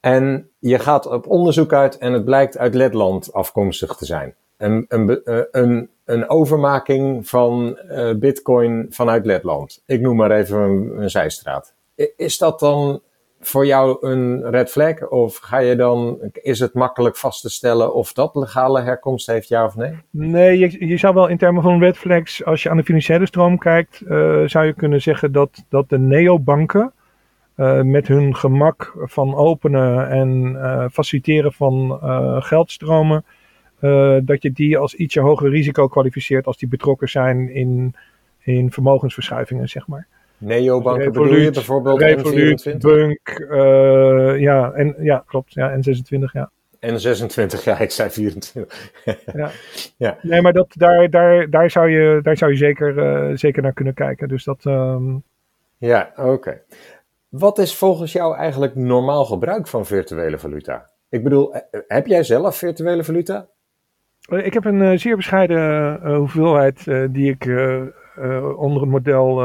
en 0.00 0.50
je 0.58 0.78
gaat 0.78 1.06
op 1.06 1.26
onderzoek 1.26 1.72
uit 1.72 1.98
en 1.98 2.12
het 2.12 2.24
blijkt 2.24 2.58
uit 2.58 2.74
Letland 2.74 3.32
afkomstig 3.32 3.94
te 3.94 4.04
zijn. 4.04 4.34
Een, 4.60 4.84
een, 4.88 5.20
een, 5.50 5.90
een 6.04 6.28
overmaking 6.28 7.28
van 7.28 7.78
uh, 7.90 8.10
bitcoin 8.14 8.86
vanuit 8.90 9.26
Letland. 9.26 9.82
Ik 9.86 10.00
noem 10.00 10.16
maar 10.16 10.30
even 10.30 10.58
een, 10.58 11.10
zijstraat. 11.10 11.74
Is 12.16 12.38
dat 12.38 12.60
dan 12.60 13.02
voor 13.40 13.66
jou 13.66 14.06
een 14.06 14.50
red 14.50 14.70
flag? 14.70 15.08
Of 15.08 15.36
ga 15.36 15.58
je 15.58 15.76
dan, 15.76 16.18
is 16.32 16.60
het 16.60 16.74
makkelijk 16.74 17.16
vast 17.16 17.42
te 17.42 17.50
stellen 17.50 17.94
of 17.94 18.12
dat 18.12 18.34
legale 18.34 18.80
herkomst 18.80 19.26
heeft, 19.26 19.48
ja 19.48 19.64
of 19.64 19.76
nee? 19.76 19.98
Nee, 20.10 20.86
je, 20.86 20.96
zou 20.96 21.14
wel 21.14 21.28
in 21.28 21.38
termen 21.38 21.62
van 21.62 21.80
red 21.80 21.96
flags, 21.96 22.44
als 22.44 22.62
je 22.62 22.70
aan 22.70 22.76
de 22.76 22.84
financiële 22.84 23.26
stroom 23.26 23.58
kijkt, 23.58 24.02
uh, 24.04 24.42
zou 24.46 24.66
je 24.66 24.72
kunnen 24.72 25.02
zeggen 25.02 25.32
dat, 25.32 25.64
dat 25.68 25.88
de 25.88 25.98
neobanken 25.98 26.92
uh, 27.56 27.80
met 27.82 28.08
hun 28.08 28.36
gemak 28.36 28.94
van 28.98 29.34
openen 29.34 30.08
en 30.08 30.90
faciliteren 30.92 31.52
van 31.52 31.98
geldstromen, 32.42 33.24
dat 34.22 34.42
je 34.42 34.52
die 34.52 34.78
als 34.78 34.94
ietsje 34.94 35.20
hoger 35.20 35.50
risico 35.50 35.88
kwalificeert 35.88 36.46
als 36.46 36.58
die 36.58 36.68
betrokken 36.68 37.08
zijn 37.08 37.54
in, 37.54 37.94
in 38.38 38.72
vermogensverschuivingen, 38.72 39.68
zeg 39.68 39.86
maar. 39.86 40.06
Neobanken 40.38 41.12
bedoel 41.12 41.34
je 41.34 41.50
bijvoorbeeld 41.50 42.00
Revolut, 42.00 42.76
Bunk, 42.78 43.46
uh, 43.50 44.38
ja, 44.38 44.72
en, 44.72 44.94
ja, 44.98 45.24
klopt, 45.26 45.52
ja, 45.52 45.76
N26, 45.76 46.32
ja. 46.32 46.50
N26, 46.86 47.64
ja, 47.64 47.78
ik 47.78 47.90
zei 47.90 48.10
24. 48.10 48.92
ja. 49.34 49.50
ja. 49.96 50.18
Nee, 50.22 50.40
maar 50.40 50.52
dat, 50.52 50.66
daar, 50.76 51.10
daar, 51.10 51.50
daar, 51.50 51.70
zou 51.70 51.90
je, 51.90 52.18
daar 52.22 52.36
zou 52.36 52.50
je 52.50 52.56
zeker, 52.56 52.96
uh, 52.96 53.36
zeker 53.36 53.62
naar 53.62 53.72
kunnen 53.72 53.94
kijken. 53.94 54.28
Dus 54.28 54.44
dat. 54.44 54.64
Um... 54.64 55.22
Ja, 55.78 56.12
oké. 56.16 56.28
Okay. 56.28 56.62
Wat 57.28 57.58
is 57.58 57.74
volgens 57.74 58.12
jou 58.12 58.36
eigenlijk 58.36 58.74
normaal 58.74 59.24
gebruik 59.24 59.68
van 59.68 59.86
virtuele 59.86 60.38
valuta? 60.38 60.90
Ik 61.08 61.22
bedoel, 61.22 61.54
eh, 61.54 61.80
heb 61.86 62.06
jij 62.06 62.22
zelf 62.22 62.56
virtuele 62.56 63.04
valuta? 63.04 63.48
Ik 64.30 64.54
heb 64.54 64.64
een 64.64 64.80
uh, 64.80 64.98
zeer 64.98 65.16
bescheiden 65.16 66.00
uh, 66.04 66.16
hoeveelheid 66.16 66.84
die 67.10 67.30
ik 67.30 67.44
onder 68.56 68.80
het 68.80 68.90
model 68.90 69.40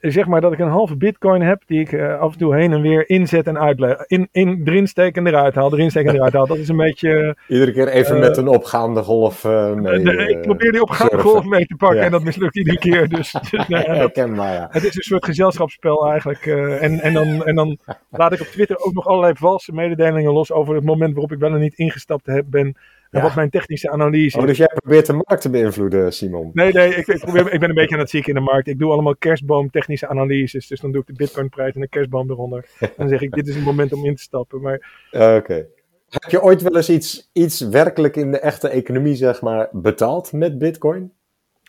zeg 0.00 0.26
maar 0.26 0.40
dat 0.40 0.52
ik 0.52 0.58
een 0.58 0.68
halve 0.68 0.96
bitcoin 0.96 1.42
heb 1.42 1.62
die 1.66 1.80
ik 1.80 2.00
af 2.00 2.32
en 2.32 2.38
toe 2.38 2.54
heen 2.54 2.72
en 2.72 2.80
weer 2.80 3.08
inzet 3.08 3.46
en 3.46 3.58
uitleg. 3.58 4.06
In, 4.06 4.28
in, 4.32 4.62
erin 4.64 4.86
steek 4.86 5.16
en 5.16 5.26
eruit 5.26 5.54
haal, 5.54 5.72
erin 5.72 5.90
steek 5.90 6.06
en 6.06 6.14
eruit 6.14 6.32
haal. 6.32 6.46
Dat 6.46 6.56
is 6.56 6.68
een 6.68 6.76
beetje... 6.76 7.36
Iedere 7.48 7.72
keer 7.72 7.88
even 7.88 8.18
met 8.18 8.36
een 8.36 8.48
opgaande 8.48 9.02
golf 9.02 9.44
mee. 9.44 10.02
De, 10.02 10.28
ik 10.28 10.40
probeer 10.40 10.72
die 10.72 10.82
opgaande 10.82 11.18
golf 11.18 11.44
mee 11.44 11.66
te 11.66 11.76
pakken 11.76 12.00
en 12.00 12.10
dat 12.10 12.22
mislukt 12.22 12.56
iedere 12.56 12.78
keer. 12.78 13.08
Dus, 13.16 13.32
dus 13.50 13.68
nee, 13.68 13.82
Herkenbaar, 13.82 14.52
ja. 14.52 14.68
Het 14.70 14.84
is 14.84 14.96
een 14.96 15.02
soort 15.02 15.24
gezelschapsspel 15.24 16.10
eigenlijk. 16.10 16.46
en, 16.80 17.00
en, 17.00 17.12
dan, 17.12 17.44
en 17.44 17.54
dan 17.54 17.78
laat 18.10 18.32
ik 18.32 18.40
op 18.40 18.46
Twitter 18.46 18.78
ook 18.78 18.94
nog 18.94 19.06
allerlei 19.06 19.32
valse 19.36 19.72
mededelingen 19.72 20.32
los 20.32 20.52
over 20.52 20.74
het 20.74 20.84
moment 20.84 21.12
waarop 21.12 21.32
ik 21.32 21.38
wel 21.38 21.52
en 21.52 21.60
niet 21.60 21.78
ingestapt 21.78 22.26
heb, 22.26 22.44
ben 22.48 22.76
ja. 23.10 23.22
wat 23.22 23.34
mijn 23.34 23.50
technische 23.50 23.90
analyse 23.90 24.38
oh, 24.38 24.46
dus 24.46 24.56
jij 24.56 24.70
probeert 24.74 25.06
de 25.06 25.12
markt 25.12 25.40
te 25.40 25.50
beïnvloeden, 25.50 26.12
Simon? 26.12 26.50
Nee, 26.52 26.72
nee, 26.72 26.94
ik, 26.94 27.06
ik, 27.06 27.18
probeer, 27.18 27.52
ik 27.52 27.60
ben 27.60 27.68
een 27.68 27.74
beetje 27.74 27.94
aan 27.94 28.00
het 28.00 28.10
zieken 28.10 28.28
in 28.28 28.34
de 28.34 28.50
markt. 28.50 28.68
Ik 28.68 28.78
doe 28.78 28.92
allemaal 28.92 29.16
kerstboom 29.16 29.70
technische 29.70 30.08
analyses. 30.08 30.66
Dus 30.66 30.80
dan 30.80 30.92
doe 30.92 31.00
ik 31.00 31.06
de 31.06 31.12
bitcoinprijs 31.12 31.74
en 31.74 31.80
de 31.80 31.88
kerstboom 31.88 32.30
eronder. 32.30 32.68
En 32.80 32.90
dan 32.96 33.08
zeg 33.08 33.20
ik, 33.20 33.30
dit 33.30 33.48
is 33.48 33.54
het 33.54 33.64
moment 33.64 33.92
om 33.92 34.04
in 34.04 34.14
te 34.14 34.22
stappen. 34.22 34.60
Maar... 34.60 35.06
Oké. 35.12 35.34
Okay. 35.36 35.66
Heb 36.08 36.30
je 36.30 36.42
ooit 36.42 36.62
wel 36.62 36.76
eens 36.76 36.90
iets, 36.90 37.30
iets 37.32 37.60
werkelijk 37.60 38.16
in 38.16 38.30
de 38.30 38.40
echte 38.40 38.68
economie, 38.68 39.14
zeg 39.14 39.42
maar, 39.42 39.68
betaald 39.72 40.32
met 40.32 40.58
bitcoin? 40.58 41.12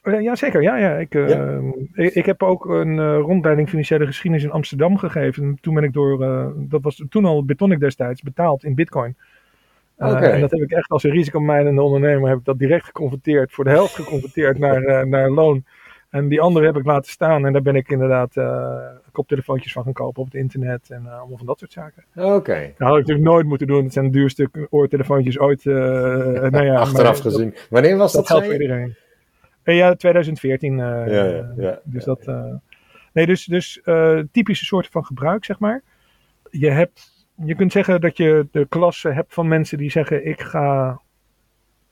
Uh, 0.03 0.21
ja, 0.21 0.35
zeker. 0.35 0.61
Ja, 0.61 0.77
ja. 0.77 0.97
Ik, 0.97 1.15
uh, 1.15 1.29
ja. 1.29 1.61
Ik, 1.93 2.13
ik, 2.13 2.25
heb 2.25 2.43
ook 2.43 2.65
een 2.65 2.97
uh, 2.97 3.17
rondleiding 3.17 3.69
financiële 3.69 4.05
geschiedenis 4.05 4.45
in 4.45 4.51
Amsterdam 4.51 4.97
gegeven. 4.97 5.57
Toen 5.61 5.73
ben 5.73 5.83
ik 5.83 5.93
door, 5.93 6.17
dat 6.57 6.81
was 6.81 7.03
toen 7.09 7.25
al 7.25 7.45
Bitonic 7.45 7.79
destijds, 7.79 8.21
betaald 8.21 8.63
in 8.63 8.75
bitcoin. 8.75 9.15
Uh, 9.97 10.07
okay. 10.07 10.31
En 10.31 10.41
dat 10.41 10.51
heb 10.51 10.61
ik 10.61 10.71
echt 10.71 10.89
als 10.89 11.03
een 11.03 11.11
risicomijdende 11.11 11.81
ondernemer 11.81 12.29
heb 12.29 12.37
ik 12.37 12.45
dat 12.45 12.59
direct 12.59 12.85
geconverteerd, 12.85 13.51
voor 13.51 13.63
de 13.63 13.69
helft 13.69 13.95
geconverteerd 13.95 14.57
naar, 14.57 14.81
uh, 14.81 15.01
naar 15.01 15.29
loon. 15.29 15.65
En 16.09 16.27
die 16.27 16.41
andere 16.41 16.65
heb 16.65 16.77
ik 16.77 16.85
laten 16.85 17.11
staan 17.11 17.45
en 17.45 17.53
daar 17.53 17.61
ben 17.61 17.75
ik 17.75 17.89
inderdaad 17.89 18.35
uh, 18.35 18.77
koptelefoontjes 19.11 19.71
van 19.71 19.83
gaan 19.83 19.93
kopen 19.93 20.21
op 20.21 20.25
het 20.25 20.35
internet 20.35 20.89
en 20.89 21.07
allemaal 21.07 21.37
van 21.37 21.45
dat 21.45 21.59
soort 21.59 21.71
zaken. 21.71 22.03
Oké. 22.15 22.27
Okay. 22.27 22.73
Dat 22.77 22.87
had 22.87 22.97
ik 22.97 23.01
natuurlijk 23.01 23.27
nooit 23.27 23.45
moeten 23.45 23.67
doen. 23.67 23.83
Het 23.83 23.93
zijn 23.93 24.05
de 24.05 24.11
duurste 24.11 24.49
oortelefoontjes 24.69 25.39
ooit. 25.39 25.65
nou 25.65 26.63
ja, 26.63 26.75
Achteraf 26.75 27.19
gezien. 27.19 27.49
Dat, 27.49 27.67
Wanneer 27.69 27.97
was 27.97 28.11
dat? 28.11 28.21
Dat 28.21 28.31
geldt 28.31 28.45
voor 28.45 28.61
iedereen. 28.61 28.95
ja, 29.63 29.95
2014. 29.95 30.77
ja, 30.77 31.05
ja, 31.05 31.53
ja, 31.57 31.79
dus 31.83 32.03
dat. 32.03 32.25
nee, 33.13 33.25
dus, 33.25 33.45
dus 33.45 33.81
typische 34.31 34.65
soorten 34.65 34.91
van 34.91 35.05
gebruik, 35.05 35.45
zeg 35.45 35.59
maar. 35.59 35.81
Je 36.49 36.69
hebt 36.69 37.16
je 37.45 37.55
kunt 37.55 37.71
zeggen 37.71 38.01
dat 38.01 38.17
je 38.17 38.47
de 38.51 38.65
klasse 38.69 39.09
hebt 39.09 39.33
van 39.33 39.47
mensen 39.47 39.77
die 39.77 39.91
zeggen: 39.91 40.25
Ik 40.27 40.41
ga. 40.41 41.01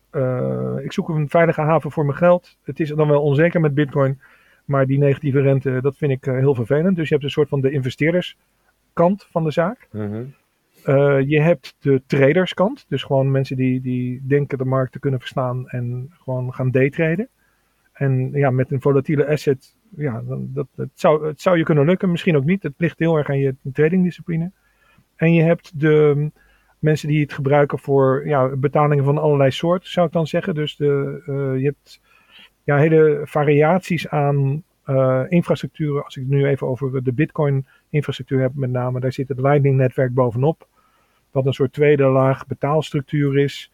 eh, 0.09 0.75
ik 0.83 0.93
zoek 0.93 1.09
een 1.09 1.29
veilige 1.29 1.61
haven 1.61 1.91
voor 1.91 2.05
mijn 2.05 2.17
geld. 2.17 2.57
Het 2.63 2.79
is 2.79 2.89
dan 2.89 3.07
wel 3.07 3.21
onzeker 3.21 3.59
met 3.61 3.73
Bitcoin. 3.73 4.19
Maar 4.65 4.85
die 4.85 4.97
negatieve 4.97 5.41
rente, 5.41 5.81
dat 5.81 5.97
vind 5.97 6.11
ik 6.11 6.27
eh, 6.27 6.33
heel 6.33 6.55
vervelend. 6.55 6.95
Dus 6.95 7.07
je 7.07 7.13
hebt 7.13 7.25
een 7.25 7.31
soort 7.31 7.49
van 7.49 7.61
de 7.61 7.71
investeerderskant 7.71 9.27
van 9.31 9.43
de 9.43 9.51
zaak. 9.51 9.87
Mhm. 9.91 10.23
Eh, 10.83 11.19
je 11.27 11.41
hebt 11.41 11.75
de 11.79 12.01
traderskant. 12.07 12.85
Dus 12.89 13.03
gewoon 13.03 13.31
mensen 13.31 13.55
die, 13.55 13.81
die 13.81 14.21
denken 14.27 14.57
de 14.57 14.65
markt 14.65 14.91
te 14.91 14.99
kunnen 14.99 15.19
verstaan 15.19 15.69
en 15.69 16.09
gewoon 16.23 16.53
gaan 16.53 16.71
daytraden. 16.71 17.29
En 17.93 18.31
ja, 18.31 18.49
met 18.49 18.71
een 18.71 18.81
volatiele 18.81 19.27
asset, 19.27 19.75
ja, 19.95 20.23
dat, 20.27 20.67
zou, 20.93 21.27
het 21.27 21.41
zou 21.41 21.57
je 21.57 21.63
kunnen 21.63 21.85
lukken, 21.85 22.11
misschien 22.11 22.35
ook 22.37 22.45
niet. 22.45 22.63
Het 22.63 22.73
ligt 22.77 22.99
heel 22.99 23.17
erg 23.17 23.29
aan 23.29 23.39
je 23.39 23.55
tradingdiscipline. 23.73 24.51
En 25.15 25.33
je 25.33 25.41
hebt 25.41 25.79
de 25.79 26.29
mensen 26.79 27.07
die 27.07 27.21
het 27.21 27.33
gebruiken 27.33 27.79
voor 27.79 28.27
ja, 28.27 28.55
betalingen 28.55 29.03
van 29.03 29.17
allerlei 29.17 29.51
soorten, 29.51 29.89
zou 29.89 30.07
ik 30.07 30.13
dan 30.13 30.27
zeggen. 30.27 30.55
Dus 30.55 30.75
de, 30.75 31.21
eh, 31.25 31.61
je 31.61 31.65
hebt 31.65 32.01
ja, 32.63 32.77
hele 32.77 33.21
variaties 33.23 34.07
aan 34.07 34.63
eh, 34.83 35.23
infrastructuren. 35.29 36.03
Als 36.03 36.15
ik 36.15 36.21
het 36.21 36.31
nu 36.31 36.45
even 36.45 36.67
over 36.67 37.03
de 37.03 37.13
Bitcoin-infrastructuur 37.13 38.41
heb, 38.41 38.51
met 38.55 38.69
name, 38.69 38.99
daar 38.99 39.13
zit 39.13 39.27
het 39.27 39.39
Lightning-netwerk 39.39 40.13
bovenop. 40.13 40.67
Wat 41.31 41.45
een 41.45 41.53
soort 41.53 41.73
tweede 41.73 42.03
laag 42.03 42.47
betaalstructuur 42.47 43.37
is. 43.37 43.71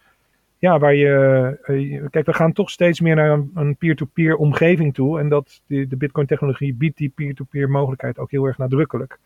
Ja, 0.58 0.80
waar 0.80 0.96
je. 0.96 1.58
eh, 1.64 2.10
kijk, 2.10 2.26
we 2.26 2.34
gaan 2.34 2.54
toch 2.54 2.70
steeds 2.70 3.00
meer 3.00 3.16
naar 3.16 3.44
een, 3.54 3.76
peer-to-peer 3.76 4.36
omgeving 4.36 4.94
toe. 4.94 5.20
En 5.20 5.30
dat, 5.30 5.62
de, 5.66 5.88
de 5.88 5.98
Bitcoin-technologie 5.98 6.74
biedt 6.74 6.98
die 6.98 7.10
peer-to-peer 7.10 7.70
mogelijkheid 7.70 8.18
ook 8.18 8.32
heel 8.32 8.46
erg 8.46 8.58
nadrukkelijk. 8.58 9.20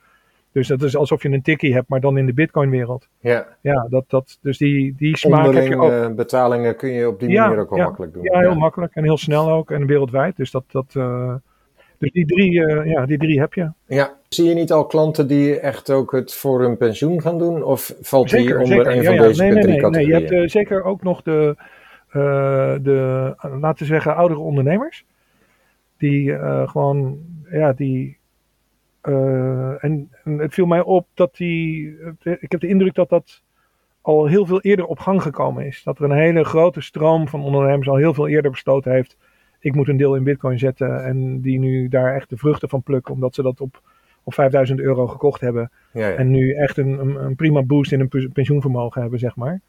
Dus 0.55 0.67
dat 0.67 0.83
is 0.83 0.95
alsof 0.95 1.23
je 1.23 1.29
een 1.29 1.41
tikkie 1.41 1.73
hebt, 1.73 1.89
maar 1.89 1.99
dan 1.99 2.17
in 2.17 2.25
de 2.25 2.33
Bitcoin-wereld. 2.33 3.07
Ja, 3.19 3.47
Ja, 3.61 3.87
dat, 3.89 4.05
dat, 4.07 4.37
dus 4.41 4.57
die, 4.57 4.95
die 4.97 5.17
smaak 5.17 5.53
heb 5.53 5.67
je 5.67 5.77
ook. 5.77 5.91
eh, 5.91 6.09
betalingen 6.09 6.75
kun 6.75 6.89
je 6.89 7.07
op 7.07 7.19
die 7.19 7.29
Ja, 7.29 7.43
manier 7.45 7.59
ook 7.59 7.69
wel 7.69 7.79
ja. 7.79 7.85
makkelijk 7.85 8.13
doen. 8.13 8.23
Ja, 8.23 8.39
heel 8.39 8.55
makkelijk 8.55 8.95
en 8.95 9.03
heel 9.03 9.17
snel 9.17 9.49
ook 9.51 9.71
en 9.71 9.85
wereldwijd. 9.85 10.35
Dus, 10.37 10.51
dat, 10.51 10.63
dat, 10.67 10.85
eh, 10.95 11.33
dus 11.97 12.11
die, 12.11 12.25
drie, 12.25 12.65
eh, 12.65 12.91
ja, 12.91 13.05
die 13.05 13.17
drie 13.17 13.39
heb 13.39 13.53
je. 13.53 13.71
Ja. 13.85 14.13
Zie 14.29 14.49
je 14.49 14.53
niet 14.55 14.71
al 14.71 14.85
klanten 14.85 15.27
die 15.27 15.59
echt 15.59 15.89
ook 15.89 16.11
het 16.11 16.33
voor 16.33 16.61
hun 16.61 16.77
pensioen 16.77 17.21
gaan 17.21 17.37
doen? 17.37 17.63
Of 17.63 17.95
valt 18.01 18.29
die 18.29 18.53
onder 18.53 18.67
zeker. 18.67 18.87
een 18.97 19.03
van 19.03 19.17
deze 19.17 19.41
nee, 19.43 19.51
nee, 19.51 19.63
drie 19.63 19.81
nee, 19.81 19.89
nee. 19.89 20.07
Je 20.07 20.13
hebt 20.13 20.51
zeker 20.51 20.83
ook 20.83 21.03
nog 21.03 21.21
de, 21.21 21.55
de, 22.81 23.33
laten 23.59 23.79
we 23.79 23.85
zeggen, 23.85 24.15
oudere 24.15 24.39
ondernemers. 24.39 25.05
Die 25.97 26.37
gewoon, 26.67 27.17
ja, 27.51 27.73
die. 27.73 28.17
Eh, 29.05 29.83
en, 29.83 30.09
en 30.23 30.37
het 30.37 30.53
viel 30.53 30.65
mij 30.65 30.81
op 30.81 31.07
dat 31.13 31.35
die. 31.35 31.97
Ik 32.23 32.51
heb 32.51 32.59
de 32.59 32.67
indruk 32.67 32.93
dat 32.93 33.09
dat 33.09 33.41
al 34.01 34.25
heel 34.25 34.45
veel 34.45 34.61
eerder 34.61 34.85
op 34.85 34.99
gang 34.99 35.21
gekomen 35.21 35.65
is. 35.65 35.83
Dat 35.83 35.99
er 35.99 36.03
een 36.05 36.17
hele 36.17 36.43
grote 36.43 36.81
stroom 36.81 37.27
van 37.27 37.41
ondernemers 37.43 37.87
al 37.89 37.95
heel 37.95 38.13
veel 38.13 38.27
eerder 38.27 38.51
besloten 38.51 38.91
heeft. 38.91 39.17
Ik 39.59 39.75
moet 39.75 39.87
een 39.87 39.97
deel 39.97 40.15
in 40.15 40.23
Bitcoin 40.23 40.59
zetten. 40.59 41.03
En 41.03 41.41
die 41.41 41.59
nu 41.59 41.87
daar 41.87 42.15
echt 42.15 42.29
de 42.29 42.37
vruchten 42.37 42.69
van 42.69 42.83
plukken, 42.83 43.13
omdat 43.13 43.35
ze 43.35 43.41
dat 43.41 43.61
op, 43.61 43.81
op 44.23 44.33
5000 44.33 44.79
euro 44.79 45.07
gekocht 45.07 45.41
hebben. 45.41 45.71
ja, 45.93 46.07
ja. 46.07 46.15
En 46.15 46.31
nu 46.31 46.51
echt 46.53 46.77
een, 46.77 46.99
een, 46.99 47.15
een 47.25 47.35
prima 47.35 47.63
boost 47.63 47.91
in 47.91 47.99
hun 47.99 48.07
pe- 48.07 48.29
pensioenvermogen 48.33 49.01
hebben, 49.01 49.19
zeg 49.19 49.35
maar. 49.35 49.61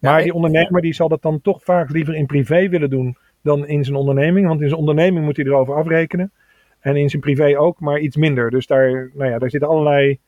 Maar 0.00 0.22
die 0.22 0.34
ondernemer 0.34 0.80
die 0.82 0.94
zal 0.94 1.08
dat 1.08 1.22
dan 1.22 1.40
toch 1.40 1.64
vaak 1.64 1.90
liever 1.90 2.14
in 2.14 2.26
privé 2.26 2.68
willen 2.68 2.90
doen 2.90 3.16
dan 3.42 3.66
in 3.66 3.84
zijn 3.84 3.96
onderneming. 3.96 4.46
Want 4.46 4.60
in 4.60 4.68
zijn 4.68 4.80
onderneming 4.80 5.24
moet 5.24 5.36
hij 5.36 5.46
erover 5.46 5.74
afrekenen. 5.74 6.32
En 6.84 6.96
in 6.96 7.10
zijn 7.10 7.22
privé 7.22 7.58
ook, 7.58 7.80
maar 7.80 7.98
iets 7.98 8.16
minder. 8.16 8.50
Dus 8.50 8.66
daar, 8.66 9.10
nou 9.14 9.30
ja, 9.30 9.38
daar 9.38 9.50
zitten 9.50 9.68
allerlei 9.68 10.18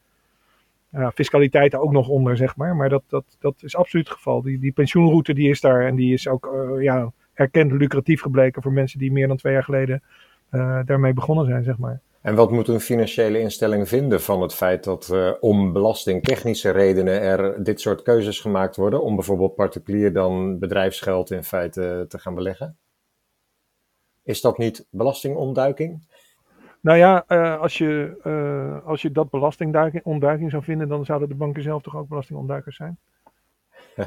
ja, 0.90 1.10
fiscaliteiten 1.10 1.80
ook 1.80 1.92
nog 1.92 2.08
onder, 2.08 2.36
zeg 2.36 2.56
maar. 2.56 2.76
Maar 2.76 2.88
dat, 2.88 3.02
dat, 3.08 3.24
dat 3.40 3.54
is 3.60 3.76
absoluut 3.76 4.08
het 4.08 4.16
geval. 4.16 4.42
Die, 4.42 4.58
die 4.58 4.72
pensioenroute 4.72 5.34
die 5.34 5.50
is 5.50 5.60
daar 5.60 5.86
en 5.86 5.96
die 5.96 6.12
is 6.12 6.28
ook 6.28 6.46
eh, 6.54 6.82
ja, 6.82 7.12
erkend 7.34 7.72
lucratief 7.72 8.20
gebleken 8.20 8.62
voor 8.62 8.72
mensen 8.72 8.98
die 8.98 9.12
meer 9.12 9.28
dan 9.28 9.36
twee 9.36 9.52
jaar 9.52 9.64
geleden 9.64 10.02
eh, 10.48 10.80
daarmee 10.84 11.12
begonnen 11.12 11.46
zijn, 11.46 11.64
zeg 11.64 11.78
maar. 11.78 12.00
En 12.20 12.34
wat 12.34 12.50
moet 12.50 12.68
een 12.68 12.80
financiële 12.80 13.38
instelling 13.38 13.88
vinden 13.88 14.20
van 14.20 14.42
het 14.42 14.54
feit 14.54 14.84
dat 14.84 15.08
eh, 15.12 15.32
om 15.40 15.72
belastingtechnische 15.72 16.70
redenen 16.70 17.20
er 17.20 17.64
dit 17.64 17.80
soort 17.80 18.02
keuzes 18.02 18.40
gemaakt 18.40 18.76
worden? 18.76 19.02
Om 19.02 19.14
bijvoorbeeld 19.14 19.54
particulier 19.54 20.12
dan 20.12 20.58
bedrijfsgeld 20.58 21.30
in 21.30 21.44
feite 21.44 22.04
te 22.08 22.18
gaan 22.18 22.34
beleggen? 22.34 22.76
Is 24.22 24.40
dat 24.40 24.58
niet 24.58 24.86
belastingontduiking? 24.90 26.14
Nou 26.86 26.98
ja, 26.98 27.24
eh, 27.26 27.60
als, 27.60 27.78
je, 27.78 28.16
eh, 28.22 28.86
als 28.88 29.02
je 29.02 29.10
dat 29.12 29.30
belastingontduiking 29.30 30.50
zou 30.50 30.62
vinden, 30.62 30.88
dan 30.88 31.04
zouden 31.04 31.28
de 31.28 31.34
banken 31.34 31.62
zelf 31.62 31.82
toch 31.82 31.96
ook 31.96 32.08
belastingontduikers 32.08 32.76
zijn? 32.76 32.98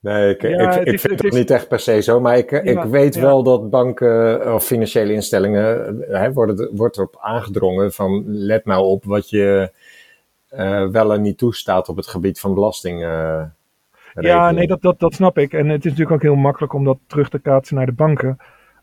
Nee, 0.00 0.30
ik, 0.34 0.42
Ja, 0.42 0.72
ik, 0.80 0.86
ik 0.86 0.92
is- 0.94 1.00
vind 1.00 1.22
het 1.22 1.32
is- 1.32 1.38
niet 1.38 1.50
echt 1.50 1.68
per 1.68 1.80
se 1.80 2.00
zo. 2.02 2.20
Maar 2.20 2.36
ik, 2.38 2.50
ik 2.50 2.82
weet 2.82 3.14
ja. 3.14 3.20
wel 3.20 3.42
dat 3.42 3.70
banken 3.70 4.54
of 4.54 4.64
financiële 4.64 5.12
instellingen, 5.12 6.00
eh, 6.08 6.20
hè, 6.20 6.32
worden, 6.32 6.76
wordt 6.76 6.96
erop 6.96 7.16
aangedrongen 7.20 7.92
van 7.92 8.22
let 8.26 8.64
nou 8.64 8.84
op 8.84 9.04
wat 9.04 9.30
je 9.30 9.72
eh, 10.48 10.86
wel 10.88 11.12
en 11.12 11.22
niet 11.22 11.38
toestaat 11.38 11.88
op 11.88 11.96
het 11.96 12.06
gebied 12.06 12.40
van 12.40 12.54
belasting. 12.54 13.02
eh, 13.02 13.42
Ja, 14.14 14.50
nee, 14.50 14.66
dat, 14.66 14.82
dat, 14.82 14.98
dat 14.98 15.14
snap 15.14 15.38
ik. 15.38 15.52
En 15.52 15.68
het 15.68 15.84
is 15.84 15.90
natuurlijk 15.90 16.10
ook 16.16 16.22
heel 16.22 16.34
makkelijk 16.42 16.72
om 16.72 16.84
dat 16.84 16.98
terug 17.06 17.28
te 17.28 17.38
kaatsen 17.38 17.76
naar 17.76 17.86
de 17.86 17.92
banken. 17.92 18.36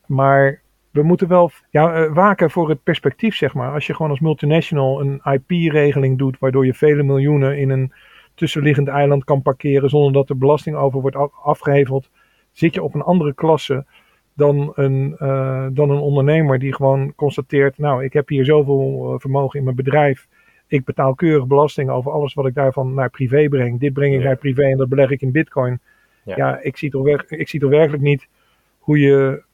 Maar 0.05 0.61
we 0.97 1.03
moeten 1.03 1.27
wel 1.27 1.51
ja, 1.69 1.93
eh, 1.93 2.13
waken 2.13 2.51
voor 2.51 2.69
het 2.69 2.83
perspectief, 2.83 3.35
zeg 3.35 3.53
maar. 3.53 3.73
Als 3.73 3.87
je 3.87 3.93
gewoon 3.95 4.11
als 4.11 4.19
multinational 4.19 5.01
een 5.01 5.21
IP-regeling 5.23 6.17
doet, 6.17 6.39
waardoor 6.39 6.65
je 6.65 6.73
vele 6.73 7.03
miljoenen 7.03 7.57
in 7.57 7.69
een 7.69 7.91
tussenliggend 8.35 8.87
eiland 8.87 9.23
kan 9.23 9.41
parkeren 9.41 9.89
zonder 9.89 10.13
dat 10.13 10.29
er 10.29 10.37
belasting 10.37 10.75
over 10.75 11.01
wordt 11.01 11.15
af- 11.15 11.31
afgeheveld, 11.43 12.09
zit 12.51 12.73
je 12.73 12.83
op 12.83 12.95
een 12.95 13.01
andere 13.01 13.33
klasse 13.33 13.85
dan 14.33 14.71
een, 14.75 15.15
eh, 15.17 15.67
dan 15.71 15.89
een 15.89 15.99
ondernemer 15.99 16.59
die 16.59 16.73
gewoon 16.75 17.15
constateert, 17.15 17.77
nou, 17.77 18.03
ik 18.03 18.13
heb 18.13 18.27
hier 18.29 18.45
zoveel 18.45 19.11
eh, 19.13 19.19
vermogen 19.19 19.57
in 19.59 19.63
mijn 19.63 19.75
bedrijf. 19.75 20.27
Ik 20.67 20.83
betaal 20.85 21.15
keurig 21.15 21.47
belasting 21.47 21.89
over 21.89 22.11
alles 22.11 22.33
wat 22.33 22.45
ik 22.45 22.53
daarvan 22.53 22.93
naar 22.93 23.09
privé 23.09 23.47
breng. 23.49 23.79
Dit 23.79 23.93
breng 23.93 24.13
ik 24.13 24.19
Ja. 24.19 24.25
naar 24.25 24.35
privé 24.37 24.63
en 24.63 24.77
dat 24.77 24.89
beleg 24.89 25.09
ik 25.09 25.21
in 25.21 25.31
bitcoin. 25.31 25.79
Ja. 26.23 26.33
Ja, 26.35 26.59
ik, 26.61 26.77
zie 26.77 26.89
toch 26.89 27.07
ik 27.27 27.47
zie 27.49 27.59
toch 27.59 27.69
werkelijk 27.69 28.03
niet 28.03 28.27
hoe 28.79 28.99
je... 28.99 29.45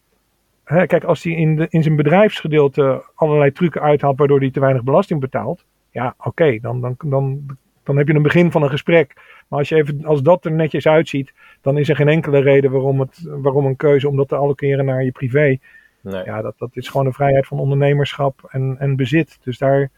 Hè, 0.64 0.86
kijk, 0.86 1.04
als 1.04 1.24
hij 1.24 1.34
in, 1.34 1.56
de, 1.56 1.68
in 1.70 1.84
zijn 1.84 1.96
bedrijfsgedeelte 1.96 3.04
allerlei 3.16 3.52
trucken 3.52 3.82
uithaalt 3.82 4.18
waardoor 4.18 4.40
hij 4.40 4.52
te 4.52 4.60
weinig 4.60 4.84
belasting 4.84 5.20
betaalt. 5.20 5.66
Ja, 5.90 6.16
oké, 6.18 6.60
dan, 6.62 6.82
dan, 6.82 6.96
dan, 7.06 7.46
dan 7.84 7.98
heb 7.98 8.08
je 8.08 8.14
een 8.14 8.22
begin 8.22 8.52
van 8.52 8.64
een 8.64 8.70
gesprek. 8.70 9.14
Maar 9.48 9.60
als, 9.60 9.70
je 9.70 9.76
even, 9.76 10.06
als 10.06 10.22
dat 10.22 10.46
er 10.46 10.52
netjes 10.52 10.88
uitziet, 10.88 11.34
dan 11.62 11.78
is 11.78 11.90
er 11.90 11.96
geen 11.96 12.08
enkele 12.08 12.40
reden 12.40 12.72
waarom, 12.72 13.00
het, 13.00 13.20
waarom 13.24 13.66
een 13.66 13.76
keuze 13.76 14.08
om 14.08 14.16
dat 14.16 14.28
te 14.28 14.36
allokeren 14.36 14.86
naar 14.86 15.04
je 15.04 15.12
privé. 15.12 15.58
Nee. 16.02 16.24
Ja, 16.26 16.42
dat, 16.42 16.54
dat 16.58 16.70
is 16.74 16.88
gewoon 16.88 17.06
een 17.06 17.14
vrijheid 17.14 17.48
van 17.48 17.60
ondernemerschap 17.60 18.48
en, 18.50 18.76
en 18.80 18.96
bezit. 18.96 19.40
Dus 19.44 19.58
daar, 19.58 19.92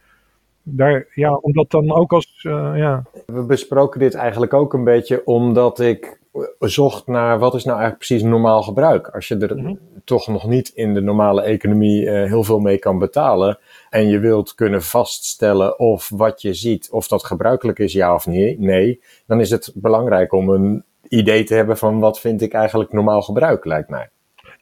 daar, 0.64 1.08
ja, 1.14 1.34
omdat 1.34 1.72
dan 1.72 1.94
ook 1.94 2.14
als, 2.14 2.46
eh, 2.48 2.72
ja, 2.76 3.04
We 3.26 3.46
besproken 3.46 4.00
dit 4.00 4.14
eigenlijk 4.14 4.54
ook 4.54 4.74
een 4.74 4.84
beetje 4.84 5.26
omdat 5.26 5.80
ik 5.80 6.20
zocht 6.60 7.08
naar 7.08 7.40
wat 7.40 7.54
is 7.56 7.64
nou 7.64 7.78
eigenlijk 7.80 8.08
precies 8.08 8.28
normaal 8.28 8.64
gebruik. 8.64 9.08
Als 9.08 9.28
je 9.28 9.38
er 9.38 9.58
Mhm. 9.58 9.74
toch 10.04 10.28
nog 10.28 10.48
niet 10.48 10.70
in 10.70 10.94
de 10.94 11.02
normale 11.02 11.42
economie 11.42 12.10
eh, 12.10 12.30
heel 12.30 12.44
veel 12.44 12.60
mee 12.60 12.78
kan 12.78 13.00
betalen 13.00 13.58
en 13.90 14.08
je 14.08 14.20
wilt 14.20 14.56
kunnen 14.56 14.82
vaststellen 14.84 15.80
of 15.80 16.10
wat 16.16 16.42
je 16.42 16.54
ziet, 16.54 16.90
of 16.92 17.08
dat 17.08 17.24
gebruikelijk 17.24 17.80
is 17.80 17.94
ja 17.94 18.14
of 18.14 18.26
nee, 18.26 18.60
nee 18.60 19.02
dan 19.28 19.40
is 19.40 19.50
het 19.50 19.72
belangrijk 19.76 20.34
om 20.34 20.50
een 20.50 20.84
idee 21.08 21.44
te 21.44 21.54
hebben 21.54 21.78
van 21.78 22.00
wat 22.00 22.20
vind 22.20 22.42
ik 22.42 22.54
eigenlijk 22.54 22.92
normaal 22.92 23.22
gebruik, 23.22 23.66
lijkt 23.66 23.90
mij. 23.90 24.10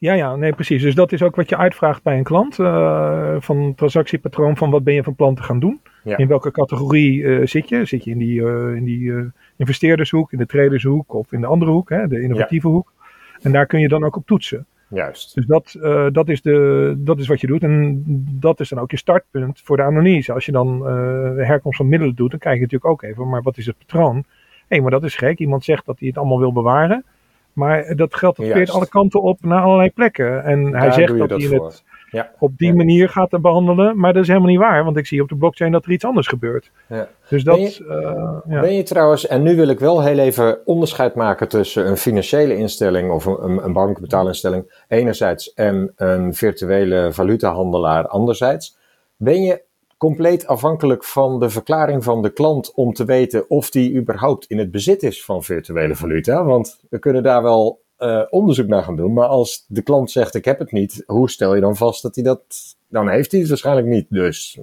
Ja, 0.03 0.13
ja, 0.13 0.35
nee, 0.35 0.53
precies. 0.53 0.81
Dus 0.81 0.95
dat 0.95 1.11
is 1.11 1.21
ook 1.21 1.35
wat 1.35 1.49
je 1.49 1.57
uitvraagt 1.57 2.03
bij 2.03 2.17
een 2.17 2.23
klant. 2.23 2.59
eh, 2.59 3.35
van 3.39 3.73
transactiepatroon, 3.75 4.57
van 4.57 4.69
wat 4.69 4.83
ben 4.83 4.93
je 4.93 5.03
van 5.03 5.15
plan 5.15 5.35
te 5.35 5.43
gaan 5.43 5.59
doen? 5.59 5.81
Ja. 6.03 6.17
In 6.17 6.27
welke 6.27 6.51
categorie 6.51 7.25
eh, 7.25 7.47
zit 7.47 7.69
je? 7.69 7.85
Zit 7.85 8.03
je 8.03 8.11
in 8.11 8.17
die, 8.17 8.45
eh, 8.45 8.75
in 8.75 8.83
die 8.83 9.31
investeerdershoek, 9.57 10.31
in 10.31 10.37
de 10.37 10.45
tradershoek 10.45 11.13
of 11.13 11.31
in 11.31 11.41
de 11.41 11.47
andere 11.47 11.71
hoek, 11.71 11.89
hè, 11.89 12.07
de 12.07 12.21
innovatieve 12.21 12.67
hoek? 12.67 12.93
En 13.41 13.51
daar 13.51 13.65
kun 13.65 13.79
je 13.79 13.87
dan 13.87 14.03
ook 14.03 14.15
op 14.15 14.25
toetsen. 14.25 14.65
Juist. 14.87 15.35
Dus 15.35 15.45
dat, 15.45 15.77
dat, 16.13 16.29
is 16.29 16.41
de, 16.41 16.93
dat 16.97 17.19
is 17.19 17.27
wat 17.27 17.41
je 17.41 17.47
doet. 17.47 17.63
En 17.63 18.03
dat 18.39 18.59
is 18.59 18.69
dan 18.69 18.79
ook 18.79 18.91
je 18.91 18.97
startpunt 18.97 19.61
voor 19.63 19.77
de 19.77 19.83
analyse. 19.83 20.33
Als 20.33 20.45
je 20.45 20.51
dan 20.51 20.79
de 20.79 21.43
herkomst 21.45 21.77
van 21.77 21.87
middelen 21.87 22.15
doet, 22.15 22.29
dan 22.29 22.39
kijk 22.39 22.55
je 22.55 22.61
natuurlijk 22.61 22.91
ook 22.91 23.01
even, 23.01 23.29
maar 23.29 23.41
wat 23.41 23.57
is 23.57 23.65
het 23.65 23.77
patroon? 23.77 24.23
Hé, 24.67 24.81
maar 24.81 24.91
dat 24.91 25.03
is 25.03 25.15
gek. 25.15 25.39
Iemand 25.39 25.63
zegt 25.63 25.85
dat 25.85 25.99
hij 25.99 26.07
het 26.07 26.17
allemaal 26.17 26.39
wil 26.39 26.53
bewaren. 26.53 27.05
Maar 27.53 27.95
dat 27.95 28.15
geld 28.15 28.35
dat 28.35 28.45
Juist. 28.45 28.73
alle 28.73 28.87
kanten 28.87 29.21
op 29.21 29.37
naar 29.41 29.61
allerlei 29.61 29.91
plekken. 29.91 30.43
En 30.43 30.75
hij 30.75 30.91
zegt 30.91 31.17
dat, 31.17 31.29
dat 31.29 31.39
hij 31.41 31.49
voor. 31.49 31.65
het 31.65 31.83
Ja. 32.09 32.31
op 32.39 32.57
die 32.57 32.67
Ja. 32.67 32.73
manier 32.75 33.09
gaat 33.09 33.41
behandelen. 33.41 33.99
Maar 33.99 34.13
dat 34.13 34.21
is 34.21 34.27
helemaal 34.27 34.49
niet 34.49 34.59
waar. 34.59 34.83
Want 34.83 34.97
ik 34.97 35.05
zie 35.07 35.21
op 35.21 35.29
de 35.29 35.35
blockchain 35.35 35.71
dat 35.71 35.85
er 35.85 35.91
iets 35.91 36.05
anders 36.05 36.27
gebeurt. 36.27 36.71
Ja. 36.87 37.07
Dus 37.29 37.43
dat... 37.43 37.55
Ben 37.55 37.63
je- 37.63 38.41
eh. 38.47 38.61
Ben 38.61 38.73
je 38.75 38.83
trouwens, 38.83 39.27
en 39.27 39.43
nu 39.43 39.55
wil 39.55 39.67
ik 39.67 39.79
wel 39.79 40.03
heel 40.03 40.17
even 40.19 40.65
onderscheid 40.65 41.15
maken 41.15 41.47
tussen 41.47 41.87
een 41.87 41.97
financiële 41.97 42.55
instelling 42.57 43.11
of 43.11 43.25
een, 43.25 43.43
een, 43.43 43.63
een 43.65 43.73
bankbetaalinstelling 43.73 44.83
enerzijds 44.87 45.53
en 45.53 45.91
een 45.95 46.33
virtuele 46.33 47.09
valutahandelaar 47.11 48.07
anderzijds. 48.07 48.77
Ben 49.17 49.41
je 49.43 49.61
compleet 50.03 50.47
afhankelijk 50.47 51.03
van 51.03 51.39
de 51.39 51.49
verklaring 51.49 52.03
van 52.03 52.21
de 52.21 52.33
klant 52.33 52.73
om 52.73 52.93
te 52.93 53.05
weten 53.05 53.49
of 53.49 53.69
die 53.69 53.95
überhaupt 53.95 54.45
in 54.45 54.57
het 54.57 54.71
bezit 54.71 55.03
is 55.03 55.25
van 55.25 55.43
virtuele 55.43 55.95
valuta. 55.95 56.43
Want 56.43 56.79
we 56.89 56.99
kunnen 56.99 57.23
daar 57.23 57.43
wel 57.43 57.81
uh, 57.99 58.21
onderzoek 58.29 58.67
naar 58.67 58.83
gaan 58.83 58.95
doen. 58.95 59.13
Maar 59.13 59.27
als 59.27 59.65
de 59.67 59.81
klant 59.81 60.11
zegt 60.11 60.35
ik 60.35 60.45
heb 60.45 60.59
het 60.59 60.71
niet, 60.71 61.03
hoe 61.05 61.29
stel 61.29 61.55
je 61.55 61.61
dan 61.61 61.75
vast 61.75 62.01
dat 62.01 62.15
hij 62.15 62.23
dat... 62.23 62.41
Dan 62.87 63.09
heeft 63.09 63.31
hij 63.31 63.39
het 63.39 63.49
waarschijnlijk 63.49 63.87
niet. 63.87 64.05
Dus 64.09 64.59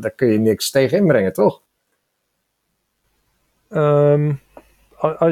daar 0.00 0.10
kun 0.10 0.28
je 0.28 0.38
niks 0.38 0.70
tegen 0.70 0.98
inbrengen, 0.98 1.32
toch? 1.32 1.62
Um, 3.68 4.40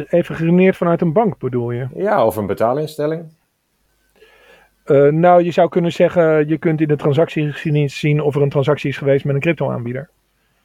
even 0.09 0.35
geredeneerd 0.35 0.77
vanuit 0.77 1.01
een 1.01 1.13
bank 1.13 1.39
bedoel 1.39 1.71
je? 1.71 1.89
Ja, 1.95 2.27
of 2.27 2.37
een 2.37 2.47
betaalinstelling. 2.47 3.25
Uh, 4.87 5.09
nou, 5.13 5.43
je 5.43 5.51
zou 5.51 5.69
kunnen 5.69 5.93
zeggen, 5.93 6.49
je 6.49 6.59
kunt 6.59 6.81
in 6.81 6.89
de 6.89 6.97
transactiegeschiedenis 6.97 7.99
zien 7.99 8.21
of 8.21 8.35
er 8.35 8.43
een 8.43 8.49
transactie 8.49 8.91
is 8.91 8.99
geweest 8.99 9.25
met 9.25 9.35
een 9.35 9.41
crypto-aanbieder. 9.41 10.11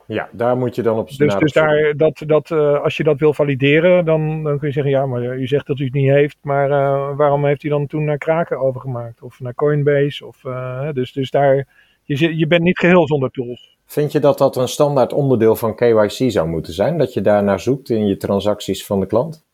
Ja, 0.05 0.29
daar 0.31 0.57
moet 0.57 0.75
je 0.75 0.81
dan 0.81 0.97
op 0.97 1.09
Dus, 1.17 1.35
dus 1.35 1.53
daar, 1.53 1.93
dat, 1.97 2.23
dat, 2.25 2.49
uh, 2.49 2.83
als 2.83 2.97
je 2.97 3.03
dat 3.03 3.19
wil 3.19 3.33
valideren, 3.33 4.05
dan, 4.05 4.43
dan 4.43 4.57
kun 4.57 4.67
je 4.67 4.73
zeggen, 4.73 4.91
ja, 4.91 5.05
maar 5.05 5.37
u 5.37 5.47
zegt 5.47 5.67
dat 5.67 5.79
u 5.79 5.83
het 5.83 5.93
niet 5.93 6.09
heeft, 6.09 6.37
maar 6.41 6.69
uh, 6.69 7.17
waarom 7.17 7.45
heeft 7.45 7.63
u 7.63 7.69
dan 7.69 7.87
toen 7.87 8.03
naar 8.03 8.17
Kraken 8.17 8.59
overgemaakt? 8.59 9.21
Of 9.21 9.39
naar 9.39 9.53
Coinbase? 9.53 10.25
Of, 10.25 10.41
dus, 10.93 11.13
dus 11.13 11.31
daar, 11.31 11.67
je, 12.03 12.37
je 12.37 12.47
bent 12.47 12.63
niet 12.63 12.79
geheel 12.79 13.07
zonder 13.07 13.31
tools. 13.31 13.77
Vind 13.85 14.11
je 14.11 14.19
dat 14.19 14.37
dat 14.37 14.55
een 14.55 14.67
standaard 14.67 15.13
onderdeel 15.13 15.55
van 15.55 15.75
KYC 15.75 16.31
zou 16.31 16.47
moeten 16.47 16.73
zijn? 16.73 16.97
Dat 16.97 17.13
je 17.13 17.21
daar 17.21 17.43
naar 17.43 17.59
zoekt 17.59 17.89
in 17.89 18.07
je 18.07 18.17
transacties 18.17 18.85
van 18.85 18.99
de 18.99 19.05
klant? 19.05 19.46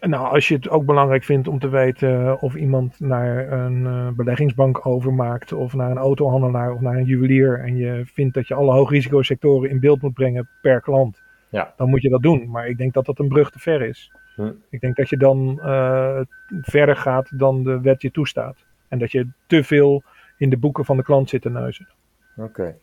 Nou, 0.00 0.28
als 0.34 0.48
je 0.48 0.54
het 0.54 0.68
ook 0.68 0.84
belangrijk 0.84 1.24
vindt 1.24 1.48
om 1.48 1.58
te 1.58 1.68
weten 1.68 2.26
eh, 2.26 2.42
of 2.42 2.54
iemand 2.54 3.00
naar 3.00 3.52
een 3.52 3.82
uh, 3.82 4.08
beleggingsbank 4.08 4.86
overmaakt, 4.86 5.52
of 5.52 5.74
naar 5.74 5.90
een 5.90 5.96
autohandelaar 5.96 6.72
of 6.72 6.80
naar 6.80 6.96
een 6.96 7.04
juwelier, 7.04 7.60
en 7.60 7.76
je 7.76 8.02
vindt 8.04 8.34
dat 8.34 8.48
je 8.48 8.54
alle 8.54 8.72
hoogrisicosectoren 8.72 9.70
in 9.70 9.80
beeld 9.80 10.02
moet 10.02 10.14
brengen 10.14 10.48
per 10.62 10.80
klant, 10.80 11.22
ja. 11.48 11.74
dan 11.76 11.88
moet 11.88 12.02
je 12.02 12.08
dat 12.08 12.22
doen. 12.22 12.50
Maar 12.50 12.68
ik 12.68 12.78
denk 12.78 12.92
dat 12.92 13.06
dat 13.06 13.18
een 13.18 13.28
brug 13.28 13.50
te 13.50 13.58
ver 13.58 13.82
is. 13.82 14.12
Hm. 14.34 14.52
Ik 14.70 14.80
denk 14.80 14.96
dat 14.96 15.08
je 15.08 15.16
dan 15.16 15.60
uh, 15.62 16.20
verder 16.60 16.96
gaat 16.96 17.38
dan 17.38 17.62
de 17.62 17.80
wet 17.80 18.02
je 18.02 18.10
toestaat. 18.10 18.64
En 18.88 18.98
dat 18.98 19.12
je 19.12 19.28
te 19.46 19.64
veel 19.64 20.02
in 20.38 20.50
de 20.50 20.56
boeken 20.56 20.84
van 20.84 20.96
de 20.96 21.02
klant 21.02 21.28
zit 21.28 21.42
te 21.42 21.50
neuzen. 21.50 21.88
Oké. 22.36 22.76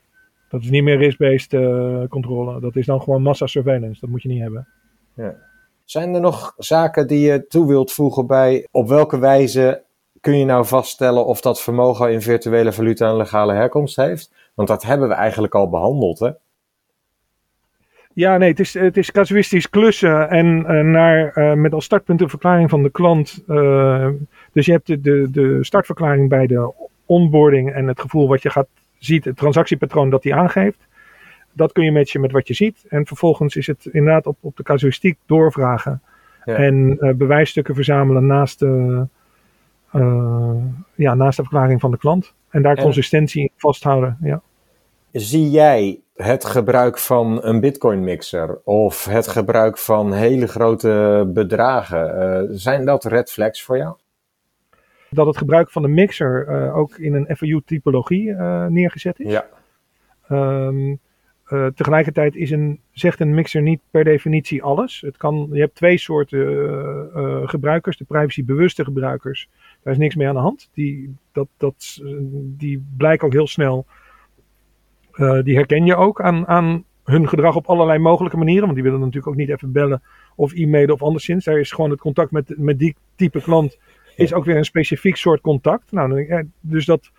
Dat 0.50 0.62
is 0.62 0.70
niet 0.70 0.84
meer 0.84 0.98
risk-based 0.98 1.54
uh, 1.54 2.04
controle. 2.08 2.60
Dat 2.60 2.76
is 2.76 2.86
dan 2.86 3.02
gewoon 3.02 3.22
massa 3.22 3.48
surveillance. 3.48 4.00
Dat 4.00 4.10
moet 4.10 4.22
je 4.22 4.30
niet 4.30 4.42
hebben. 4.42 4.68
Ja. 5.14 5.36
Zijn 5.88 6.14
er 6.14 6.22
nog 6.22 6.54
zaken 6.58 7.08
die 7.08 7.20
je 7.20 7.48
toe 7.48 7.68
wilt 7.68 7.92
voegen 7.92 8.28
bij 8.28 8.68
op 8.72 8.88
welke 8.88 9.20
wijze 9.20 9.84
kun 10.22 10.38
je 10.40 10.46
nou 10.46 10.66
vaststellen 10.66 11.26
of 11.26 11.42
dat 11.42 11.62
vermogen 11.62 12.12
in 12.12 12.22
virtuele 12.22 12.74
valuta 12.74 13.10
een 13.10 13.18
legale 13.18 13.54
herkomst 13.54 13.96
heeft? 13.96 14.32
Want 14.54 14.68
dat 14.68 14.84
hebben 14.84 15.08
we 15.08 15.14
eigenlijk 15.14 15.56
al 15.56 15.70
behandeld, 15.70 16.20
hè? 16.20 16.30
Ja, 18.14 18.38
nee, 18.38 18.50
het 18.50 18.60
is, 18.60 18.74
het 18.74 18.98
is 18.98 19.12
casuïstisch 19.12 19.70
klussen 19.70 20.30
en 20.30 20.46
uh, 20.46 20.84
naar, 20.84 21.38
uh, 21.38 21.54
met 21.54 21.74
als 21.74 21.86
startpunt 21.86 22.20
de 22.20 22.30
verklaring 22.30 22.70
van 22.70 22.84
de 22.84 22.92
klant. 22.92 23.44
Uh, 23.48 24.10
dus 24.52 24.66
je 24.66 24.72
hebt 24.72 24.88
de, 24.88 25.02
de, 25.02 25.28
de 25.32 25.58
startverklaring 25.62 26.30
bij 26.30 26.48
de 26.48 26.72
onboarding 27.06 27.74
en 27.74 27.88
het 27.88 28.00
gevoel 28.00 28.28
wat 28.28 28.42
je 28.42 28.50
gaat 28.50 28.68
ziet, 28.98 29.26
het 29.26 29.38
transactiepatroon 29.38 30.10
dat 30.10 30.24
hij 30.24 30.34
aangeeft. 30.34 30.87
Dat 31.58 31.72
kun 31.72 31.84
je 31.84 31.92
matchen 31.92 32.22
met 32.22 32.32
wat 32.32 32.48
je 32.48 32.54
ziet. 32.54 32.86
En 32.90 33.06
vervolgens 33.06 33.56
is 33.56 33.68
het 33.68 33.86
inderdaad 33.86 34.28
op, 34.28 34.38
op 34.40 34.58
de 34.58 34.64
casuïstiek 34.64 35.18
doorvragen. 35.26 36.02
Ja. 36.46 36.56
En 36.56 36.98
uh, 37.00 37.14
bewijsstukken 37.14 37.76
verzamelen 37.76 38.26
naast 38.26 38.60
de, 38.60 39.06
uh, 39.94 40.56
ja, 40.96 41.14
naast 41.14 41.38
de 41.38 41.44
verklaring 41.44 41.80
van 41.80 41.92
de 41.92 41.98
klant. 41.98 42.34
En 42.50 42.62
daar 42.62 42.76
En- 42.76 42.84
consistentie 42.84 43.42
in 43.42 43.52
vasthouden. 43.56 44.18
Ja. 44.22 44.42
Zie 45.12 45.50
jij 45.50 46.00
het 46.16 46.46
gebruik 46.46 46.98
van 46.98 47.44
een 47.44 47.60
bitcoin 47.60 48.04
mixer 48.04 48.60
of 48.64 49.06
het 49.06 49.28
gebruik 49.28 49.78
van 49.78 50.14
hele 50.14 50.48
grote 50.48 51.24
bedragen, 51.34 52.22
eh, 52.22 52.44
zijn 52.50 52.86
dat 52.86 53.06
red 53.06 53.32
flags 53.32 53.64
voor 53.64 53.78
jou? 53.78 53.96
Dat 55.10 55.26
het 55.26 55.38
gebruik 55.38 55.72
van 55.72 55.82
de 55.82 55.88
mixer 55.88 56.48
uh, 56.50 56.78
ook 56.78 56.98
in 56.98 57.14
een 57.14 57.36
FAU-typologie 57.36 58.28
uh, 58.28 58.66
neergezet 58.66 59.20
is. 59.20 59.32
Ja. 59.32 59.46
Um, 60.32 61.00
uh, 61.50 61.68
tegelijkertijd 61.76 62.36
is 62.36 62.52
een, 62.52 62.80
zegt 62.92 63.20
een 63.20 63.34
mixer 63.34 63.62
niet 63.62 63.80
per 63.92 64.04
definitie 64.04 64.64
alles. 64.64 65.02
Het 65.02 65.18
kan, 65.18 65.50
je 65.52 65.60
hebt 65.60 65.76
twee 65.76 65.98
soorten 65.98 66.40
uh, 67.16 67.48
gebruikers. 67.48 67.98
De 67.98 68.06
privacybewuste 68.06 68.84
gebruikers. 68.84 69.50
Daar 69.84 69.94
is 69.94 70.00
niks 70.00 70.16
mee 70.16 70.28
aan 70.28 70.34
de 70.34 70.40
hand. 70.40 70.70
Die, 70.74 71.16
dat, 71.32 71.48
dat, 71.58 72.02
die 72.44 72.86
blijken 72.98 73.28
ook 73.28 73.34
heel 73.34 73.48
snel. 73.48 73.86
Die 75.44 75.56
herken 75.56 75.86
je 75.86 75.96
ook 75.96 76.22
aan, 76.22 76.48
aan 76.48 76.84
hun 77.04 77.28
gedrag 77.28 77.56
op 77.56 77.66
allerlei 77.66 78.00
mogelijke 78.00 78.38
manieren. 78.38 78.64
Want 78.64 78.74
die 78.74 78.84
willen 78.84 79.00
natuurlijk 79.00 79.28
ook 79.28 79.36
niet 79.36 79.50
even 79.50 79.72
bellen 79.72 80.02
of 80.36 80.54
e-mailen 80.54 80.94
of 80.94 81.02
anderszins. 81.02 81.46
Daar 81.46 81.60
is 81.60 81.72
gewoon 81.72 81.90
het 81.90 82.00
contact 82.00 82.32
met, 82.32 82.54
met 82.58 82.80
die 82.80 82.96
type 83.16 83.42
klant. 83.42 83.78
Is 84.16 84.34
ook 84.34 84.46
weer 84.46 84.58
een 84.58 84.66
specifiek 84.66 85.16
soort 85.16 85.42
contact. 85.42 85.92
Nou, 85.92 86.46
dus 86.60 86.86
dat, 86.86 87.12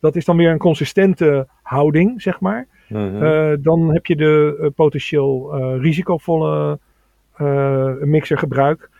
dat 0.00 0.16
is 0.16 0.24
dan 0.24 0.36
weer 0.36 0.50
een 0.50 0.58
consistente 0.58 1.48
houding, 1.62 2.22
zeg 2.22 2.40
maar. 2.40 2.66
Mhm. 2.90 3.22
Uh, 3.22 3.52
dan 3.60 3.92
heb 3.92 4.06
je 4.06 4.16
de 4.16 4.58
uh, 4.60 4.68
potentieel 4.74 5.58
uh, 5.58 5.80
risicovolle 5.82 6.78
mixergebruik. 8.00 8.90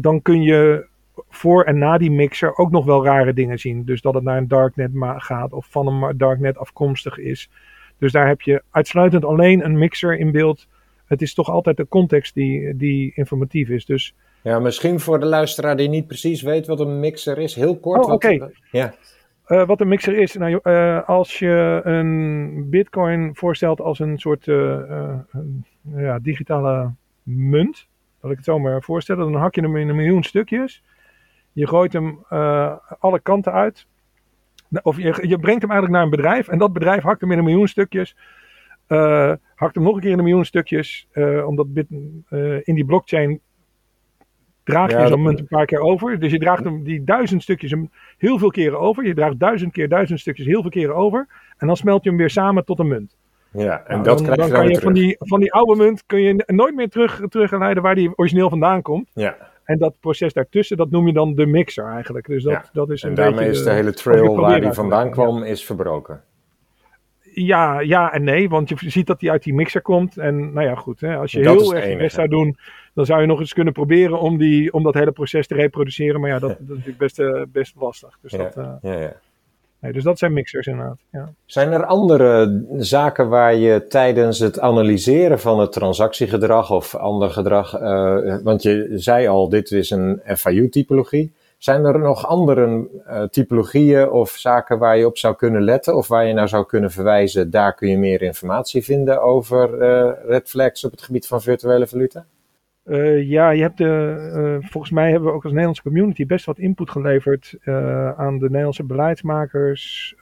dan 0.00 0.22
kun 0.22 0.42
je 0.42 0.86
voor 1.28 1.64
en 1.64 1.78
na 1.78 1.98
die 1.98 2.10
mixer 2.10 2.56
ook 2.56 2.70
nog 2.70 2.84
wel 2.84 3.04
rare 3.04 3.32
dingen 3.32 3.58
zien. 3.58 3.84
Dus 3.84 4.00
dat 4.00 4.14
het 4.14 4.22
naar 4.22 4.36
een 4.36 4.48
darknet 4.48 4.90
gaat 5.16 5.52
of 5.52 5.66
van 5.70 5.86
een 5.86 6.16
darknet 6.16 6.58
afkomstig 6.58 7.18
is. 7.18 7.50
Dus 7.98 8.12
daar 8.12 8.28
heb 8.28 8.40
je 8.40 8.62
uitsluitend 8.70 9.24
alleen 9.24 9.64
een 9.64 9.78
mixer 9.78 10.18
in 10.18 10.32
beeld. 10.32 10.66
Het 11.06 11.22
is 11.22 11.34
toch 11.34 11.48
altijd 11.48 11.76
de 11.76 11.88
context 11.88 12.34
die, 12.34 12.76
die 12.76 13.12
informatief 13.14 13.68
is. 13.68 13.84
Dus 13.84 14.14
ja, 14.42 14.58
misschien 14.58 15.00
voor 15.00 15.20
de 15.20 15.26
luisteraar 15.26 15.76
die 15.76 15.88
niet 15.88 16.06
precies 16.06 16.42
weet 16.42 16.66
wat 16.66 16.80
een 16.80 17.00
mixer 17.00 17.38
is, 17.38 17.54
heel 17.54 17.76
kort. 17.76 18.04
Oh, 18.04 18.12
oké. 18.12 18.38
Wat, 18.38 18.52
ja. 18.70 18.94
Uh, 19.48 19.66
wat 19.66 19.80
een 19.80 19.88
mixer 19.88 20.18
is, 20.18 20.34
nou, 20.34 20.60
uh, 20.62 21.08
als 21.08 21.38
je 21.38 21.80
een 21.84 22.66
bitcoin 22.70 23.36
voorstelt 23.36 23.80
als 23.80 23.98
een 23.98 24.18
soort 24.18 24.46
uh, 24.46 25.18
ja, 25.96 26.18
digitale 26.18 26.92
munt, 27.22 27.88
laat 28.20 28.30
ik 28.30 28.36
het 28.36 28.46
zo 28.46 28.58
maar 28.58 28.82
voorstellen, 28.82 29.32
dan 29.32 29.40
hak 29.40 29.54
je 29.54 29.60
hem 29.60 29.76
in 29.76 29.88
een 29.88 29.96
miljoen 29.96 30.22
stukjes. 30.22 30.82
Je 31.52 31.66
gooit 31.66 31.92
hem 31.92 32.24
alle 32.98 33.20
kanten 33.22 33.52
uit. 33.52 33.86
Of 34.82 34.96
je, 34.96 35.28
je, 35.28 35.38
brengt 35.38 35.62
hem 35.62 35.70
eigenlijk 35.70 35.90
naar 35.90 36.02
een 36.02 36.10
bedrijf 36.10 36.48
en 36.48 36.58
dat 36.58 36.72
bedrijf 36.72 37.02
hakt 37.02 37.20
hem 37.20 37.32
in 37.32 37.38
een 37.38 37.44
miljoen 37.44 37.68
stukjes. 37.68 38.16
hakt 39.54 39.74
hem 39.74 39.84
nog 39.84 39.94
een 39.94 40.00
keer 40.00 40.10
in 40.10 40.18
een 40.18 40.24
miljoen 40.24 40.44
stukjes, 40.44 41.08
omdat 41.46 41.72
bit, 41.72 41.86
in 42.62 42.74
die 42.74 42.84
blockchain 42.84 43.40
draag 44.64 44.90
je 44.90 44.96
ja, 44.96 45.06
zo'n 45.06 45.22
munt 45.22 45.38
een 45.38 45.46
paar 45.46 45.66
keer 45.66 45.80
over. 45.80 46.18
Dus 46.18 46.32
je 46.32 46.38
draagt 46.38 46.64
hem 46.64 46.82
die 46.82 47.04
duizend 47.04 47.42
stukjes 47.42 47.74
heel 48.18 48.38
veel 48.38 48.50
keren 48.50 48.80
over. 48.80 49.06
Je 49.06 49.14
draagt 49.14 49.38
duizend 49.38 49.72
keer 49.72 49.88
duizend 49.88 50.20
stukjes 50.20 50.46
heel 50.46 50.60
veel 50.60 50.70
keren 50.70 50.94
over. 50.94 51.26
En 51.58 51.66
dan 51.66 51.76
smelt 51.76 52.02
je 52.02 52.08
hem 52.08 52.18
weer 52.18 52.30
samen 52.30 52.64
tot 52.64 52.78
een 52.78 52.88
munt. 52.88 53.16
Ja, 53.52 53.84
en 53.86 53.94
nou, 53.94 54.02
dat 54.02 54.18
dan, 54.18 54.26
krijg 54.26 54.38
dan 54.38 54.46
je 54.46 54.52
kan 54.52 54.62
je 54.62 54.68
terug. 54.68 54.82
van 54.82 54.92
die, 54.92 55.16
van 55.18 55.40
die 55.40 55.52
oude 55.52 55.82
munt 55.82 56.06
kun 56.06 56.20
je 56.20 56.44
nooit 56.46 56.74
meer 56.74 56.88
terug, 56.88 57.20
terugleiden 57.28 57.82
waar 57.82 57.94
die 57.94 58.12
origineel 58.16 58.48
vandaan 58.48 58.82
komt. 58.82 59.10
Ja. 59.14 59.36
En 59.64 59.78
dat 59.78 59.94
proces 60.00 60.32
daartussen, 60.32 60.76
dat 60.76 60.90
noem 60.90 61.06
je 61.06 61.12
dan 61.12 61.34
de 61.34 61.46
mixer 61.46 61.84
eigenlijk. 61.84 62.26
Dus 62.26 62.42
dat, 62.42 62.52
ja. 62.52 62.64
dat 62.72 62.90
is 62.90 63.02
een 63.02 63.08
en 63.08 63.14
daarmee 63.14 63.38
beetje 63.38 63.52
is 63.52 63.64
de 63.64 63.70
hele 63.70 63.92
trail 63.92 64.36
waar 64.36 64.60
die 64.60 64.72
vandaan 64.72 65.10
kwam, 65.10 65.38
ja. 65.38 65.44
is 65.44 65.64
verbroken. 65.64 66.22
Ja, 67.34 67.80
ja 67.80 68.12
en 68.12 68.24
nee, 68.24 68.48
want 68.48 68.68
je 68.68 68.76
ziet 68.78 69.06
dat 69.06 69.20
die 69.20 69.30
uit 69.30 69.42
die 69.42 69.54
mixer 69.54 69.82
komt. 69.82 70.18
En 70.18 70.52
nou 70.52 70.66
ja, 70.66 70.74
goed, 70.74 71.00
hè, 71.00 71.16
als 71.16 71.32
je 71.32 71.42
dat 71.42 71.60
heel 71.60 71.74
erg 71.74 71.88
je 71.88 71.96
best 71.96 72.14
zou 72.14 72.28
doen, 72.28 72.56
dan 72.94 73.06
zou 73.06 73.20
je 73.20 73.26
nog 73.26 73.40
eens 73.40 73.52
kunnen 73.52 73.72
proberen 73.72 74.20
om, 74.20 74.38
die, 74.38 74.72
om 74.72 74.82
dat 74.82 74.94
hele 74.94 75.12
proces 75.12 75.46
te 75.46 75.54
reproduceren. 75.54 76.20
Maar 76.20 76.30
ja, 76.30 76.38
dat, 76.38 76.50
dat 76.50 76.60
is 76.60 76.68
natuurlijk 76.68 76.98
best, 76.98 77.18
uh, 77.18 77.42
best 77.48 77.74
lastig. 77.78 78.18
Dus, 78.20 78.32
ja, 78.32 78.38
dat, 78.38 78.56
uh, 78.56 78.72
ja, 78.82 79.00
ja. 79.00 79.12
Nee, 79.78 79.92
dus 79.92 80.02
dat 80.02 80.18
zijn 80.18 80.32
mixers 80.32 80.66
inderdaad. 80.66 80.98
Ja. 81.12 81.32
Zijn 81.46 81.72
er 81.72 81.84
andere 81.84 82.64
zaken 82.78 83.28
waar 83.28 83.54
je 83.54 83.86
tijdens 83.86 84.38
het 84.38 84.60
analyseren 84.60 85.40
van 85.40 85.60
het 85.60 85.72
transactiegedrag 85.72 86.70
of 86.70 86.94
ander 86.94 87.30
gedrag, 87.30 87.80
uh, 87.80 88.36
want 88.42 88.62
je 88.62 88.88
zei 88.94 89.26
al, 89.26 89.48
dit 89.48 89.70
is 89.70 89.90
een 89.90 90.20
FIU-typologie. 90.26 91.32
Zijn 91.58 91.84
er 91.84 91.98
nog 91.98 92.26
andere 92.26 92.88
typologieën 93.30 94.10
of 94.10 94.30
zaken 94.30 94.78
waar 94.78 94.96
je 94.96 95.06
op 95.06 95.18
zou 95.18 95.36
kunnen 95.36 95.62
letten 95.62 95.96
of 95.96 96.08
waar 96.08 96.26
je 96.26 96.32
naar 96.32 96.48
zou 96.48 96.66
kunnen 96.66 96.90
verwijzen? 96.90 97.50
Daar 97.50 97.74
kun 97.74 97.88
je 97.88 97.98
meer 97.98 98.22
informatie 98.22 98.84
vinden 98.84 99.22
over 99.22 99.78
red 100.26 100.48
flags 100.48 100.84
op 100.84 100.90
het 100.90 101.02
gebied 101.02 101.26
van 101.26 101.42
virtuele 101.42 101.86
valuta? 101.86 102.26
Uh, 102.84 103.22
ja, 103.22 103.50
je 103.50 103.62
hebt 103.62 103.78
de, 103.78 104.58
volgens 104.60 104.92
mij 104.92 105.10
hebben 105.10 105.28
we 105.28 105.34
ook 105.34 105.42
als 105.42 105.52
Nederlandse 105.52 105.82
community 105.82 106.26
best 106.26 106.44
wat 106.44 106.58
input 106.58 106.90
geleverd 106.90 107.56
aan 108.16 108.38
de 108.38 108.46
Nederlandse 108.48 108.84
beleidsmakers 108.84 110.14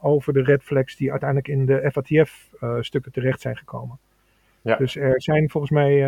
over 0.00 0.32
de 0.32 0.42
red 0.42 0.62
flags 0.62 0.96
die 0.96 1.10
uiteindelijk 1.10 1.48
in 1.48 1.66
de 1.66 1.90
FATF-stukken 1.92 3.12
terecht 3.12 3.40
zijn 3.40 3.56
gekomen. 3.56 3.98
Ja. 4.60 4.76
Dus 4.76 4.96
er 4.96 5.22
zijn 5.22 5.50
volgens 5.50 5.72
mij 5.72 6.00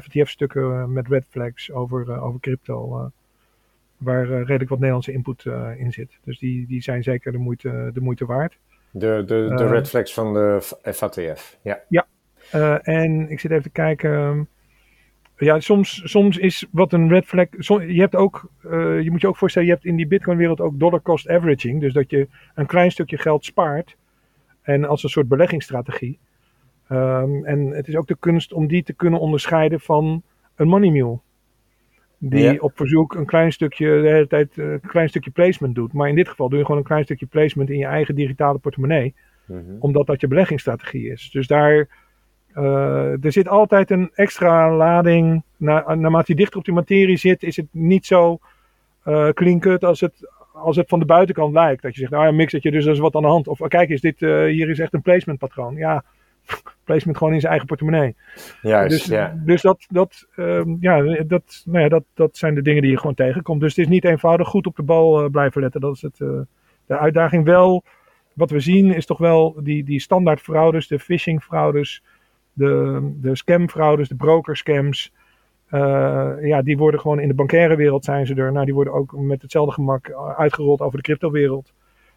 FATF-stukken 0.00 0.92
met 0.92 1.08
red 1.08 1.26
flags 1.28 1.72
over, 1.72 2.20
over 2.20 2.40
crypto 2.40 3.10
waar 3.96 4.26
redelijk 4.26 4.68
wat 4.68 4.78
Nederlandse 4.78 5.12
input 5.12 5.44
in 5.76 5.92
zit. 5.92 6.18
Dus 6.24 6.38
die, 6.38 6.66
die 6.66 6.82
zijn 6.82 7.02
zeker 7.02 7.32
de 7.32 7.38
moeite, 7.38 7.90
de 7.92 8.00
moeite 8.00 8.26
waard. 8.26 8.58
De, 8.90 9.22
de, 9.26 9.54
de 9.56 9.64
Eh, 9.64 9.70
red 9.70 9.88
flags 9.88 10.14
van 10.14 10.32
de 10.32 10.58
FATF, 10.82 11.58
ja. 11.62 12.06
Eh, 12.50 12.88
en 12.88 13.30
ik 13.30 13.40
zit 13.40 13.50
even 13.50 13.62
te 13.62 13.70
kijken. 13.70 14.48
Ja, 15.38 15.60
soms, 15.60 16.00
soms 16.04 16.36
is 16.38 16.66
wat 16.70 16.92
een 16.92 17.08
red 17.08 17.24
flag. 17.24 17.46
som- 17.58 17.82
je 17.82 18.00
hebt 18.00 18.16
ook, 18.16 18.50
eh, 18.64 19.00
je 19.00 19.10
moet 19.10 19.20
je 19.20 19.28
ook 19.28 19.36
voorstellen, 19.36 19.68
je 19.68 19.74
hebt 19.74 19.84
in 19.86 19.96
die 19.96 20.06
Bitcoin-wereld 20.06 20.60
ook 20.60 20.78
dollar 20.78 21.02
cost 21.02 21.28
averaging. 21.28 21.80
Dus 21.80 21.92
dat 21.92 22.10
je 22.10 22.28
een 22.54 22.66
klein 22.66 22.90
stukje 22.90 23.18
geld 23.18 23.44
spaart. 23.44 23.96
En 24.62 24.84
als 24.84 25.02
een 25.02 25.08
soort 25.08 25.28
beleggingsstrategie. 25.28 26.18
Ehm, 26.88 27.44
en 27.44 27.66
het 27.66 27.88
is 27.88 27.96
ook 27.96 28.06
de 28.06 28.16
kunst 28.20 28.52
om 28.52 28.66
die 28.66 28.82
te 28.82 28.92
kunnen 28.92 29.20
onderscheiden 29.20 29.80
van 29.80 30.22
een 30.56 30.68
money 30.68 30.90
mule. 30.90 31.18
Die 32.18 32.40
Ja. 32.42 32.54
op 32.58 32.72
verzoek 32.76 33.14
een 33.14 33.26
klein 33.26 33.52
stukje, 33.52 34.00
de 34.02 34.08
hele 34.08 34.26
tijd 34.26 34.58
eh, 34.58 34.70
een 34.72 34.80
klein 34.80 35.08
stukje 35.08 35.30
placement 35.30 35.74
doet. 35.74 35.92
Maar 35.92 36.08
in 36.08 36.14
dit 36.14 36.28
geval 36.28 36.48
doe 36.48 36.58
je 36.58 36.64
gewoon 36.64 36.80
een 36.80 36.86
klein 36.86 37.04
stukje 37.04 37.26
placement 37.26 37.70
in 37.70 37.78
je 37.78 37.84
eigen 37.86 38.14
digitale 38.14 38.58
portemonnee 38.58 39.14
Mhm. 39.46 39.60
omdat 39.78 40.06
dat 40.06 40.20
je 40.20 40.28
beleggingsstrategie 40.28 41.10
is. 41.10 41.30
Dus 41.30 41.46
daar 41.46 41.88
eh, 42.64 43.24
er 43.24 43.32
zit 43.32 43.48
altijd 43.48 43.90
een 43.90 44.10
extra 44.14 44.76
lading. 44.76 45.42
Na, 45.56 45.94
naarmate 45.94 46.32
je 46.32 46.38
dichter 46.38 46.58
op 46.58 46.64
die 46.64 46.74
materie 46.74 47.16
zit, 47.16 47.42
is 47.42 47.56
het 47.56 47.66
niet 47.70 48.06
zo 48.06 48.38
clean 49.34 49.58
cut 49.60 49.84
als 49.84 50.00
het, 50.00 50.28
als 50.56 50.76
het 50.76 50.88
van 50.88 50.98
de 50.98 51.04
buitenkant 51.04 51.54
lijkt. 51.54 51.82
Dat 51.82 51.94
je 51.94 52.00
zegt, 52.00 52.12
nou 52.12 52.24
ja, 52.24 52.32
mix 52.32 52.52
dat 52.52 52.62
je, 52.62 52.70
dus 52.70 52.86
er 52.86 52.92
is 52.92 52.98
wat 52.98 53.14
aan 53.14 53.22
de 53.22 53.28
hand. 53.28 53.48
Of 53.48 53.60
oh, 53.60 53.68
kijk 53.68 53.90
eens, 53.90 54.00
dit, 54.00 54.22
eh, 54.22 54.44
hier 54.44 54.70
is 54.70 54.78
echt 54.78 54.94
een 54.94 55.02
placement 55.02 55.38
patroon. 55.38 55.76
Ja, 55.76 56.04
placement 56.84 57.16
gewoon 57.16 57.32
in 57.32 57.40
zijn 57.40 57.50
eigen 57.50 57.68
portemonnee. 57.68 58.16
Juist, 58.62 58.90
Dus, 58.90 59.04
ja. 59.06 59.34
dus 59.44 59.62
dat, 59.62 59.86
dat, 59.88 60.26
ehm, 60.36 60.76
ja, 60.80 61.22
dat, 61.26 61.62
nou 61.64 61.80
ja, 61.80 61.88
dat, 61.88 62.04
dat 62.14 62.36
zijn 62.36 62.54
de 62.54 62.62
dingen 62.62 62.82
die 62.82 62.90
je 62.90 62.98
gewoon 62.98 63.14
tegenkomt. 63.14 63.60
Dus 63.60 63.76
het 63.76 63.84
is 63.84 63.90
niet 63.90 64.04
eenvoudig 64.04 64.48
goed 64.48 64.66
op 64.66 64.76
de 64.76 64.82
bal 64.82 65.28
blijven 65.28 65.60
letten. 65.60 65.80
Dat 65.80 65.94
is 65.94 66.02
het, 66.02 66.16
de 66.86 66.98
uitdaging 66.98 67.44
wel. 67.44 67.84
Wat 68.32 68.50
we 68.50 68.60
zien 68.60 68.94
is 68.94 69.06
toch 69.06 69.18
wel 69.18 69.56
die, 69.62 69.84
die 69.84 70.00
standaard 70.00 70.40
fraudes, 70.40 70.88
de 70.88 70.98
phishing 70.98 71.42
fraudes, 71.42 72.02
de, 72.56 73.00
de 73.20 73.36
scam 73.36 73.68
fraudes, 73.68 74.08
de 74.08 74.14
broker 74.14 74.56
scams. 74.56 75.12
Eh, 75.66 76.32
ja, 76.40 76.62
die 76.62 76.76
worden 76.78 77.00
gewoon 77.00 77.20
in 77.20 77.28
de 77.28 77.34
bankaire 77.34 77.76
wereld 77.76 78.04
zijn 78.04 78.26
ze 78.26 78.34
er. 78.34 78.52
Nou, 78.52 78.64
die 78.64 78.74
worden 78.74 78.92
ook 78.92 79.12
met 79.16 79.42
hetzelfde 79.42 79.72
gemak 79.72 80.06
eh, 80.08 80.38
uitgerold 80.38 80.80
over 80.80 80.96
de 80.96 81.02
cryptowereld. 81.04 81.72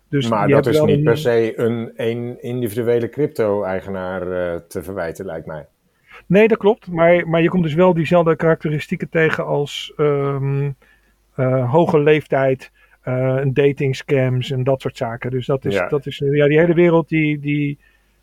Dus 0.10 0.30
maar 0.30 0.48
dat 0.48 0.66
is 0.68 0.82
niet 0.82 0.98
een- 0.98 1.04
per 1.04 1.18
se 1.18 1.60
een, 1.60 1.92
een 1.96 2.42
individuele 2.42 3.10
crypto-eigenaar 3.10 4.22
eh, 4.32 4.60
te 4.68 4.84
verwijten, 4.84 5.26
lijkt 5.26 5.46
mij. 5.46 5.66
Nee, 6.26 6.48
dat 6.48 6.58
klopt. 6.58 6.92
Maar, 6.92 7.28
maar 7.28 7.42
je 7.42 7.50
komt 7.50 7.64
dus 7.64 7.74
wel 7.74 7.94
diezelfde 7.94 8.36
karakteristieken 8.36 9.10
tegen 9.10 9.46
als 9.46 9.94
ehm, 9.98 10.70
eh, 11.36 11.72
hoge 11.72 12.00
leeftijd, 12.00 12.72
een 13.04 13.54
dating 13.54 13.96
scams 13.96 14.52
en 14.52 14.64
dat 14.64 14.82
soort 14.82 14.98
zaken. 14.98 15.32
Dus 15.32 15.46
dat 15.46 15.66
is, 15.66 15.74
Ja. 15.74 15.88
dat 15.88 16.06
is 16.06 16.18
ja, 16.18 16.48
die 16.48 16.60
hele 16.60 16.74
wereld 16.74 17.10
die, 17.10 17.40
die 17.40 17.78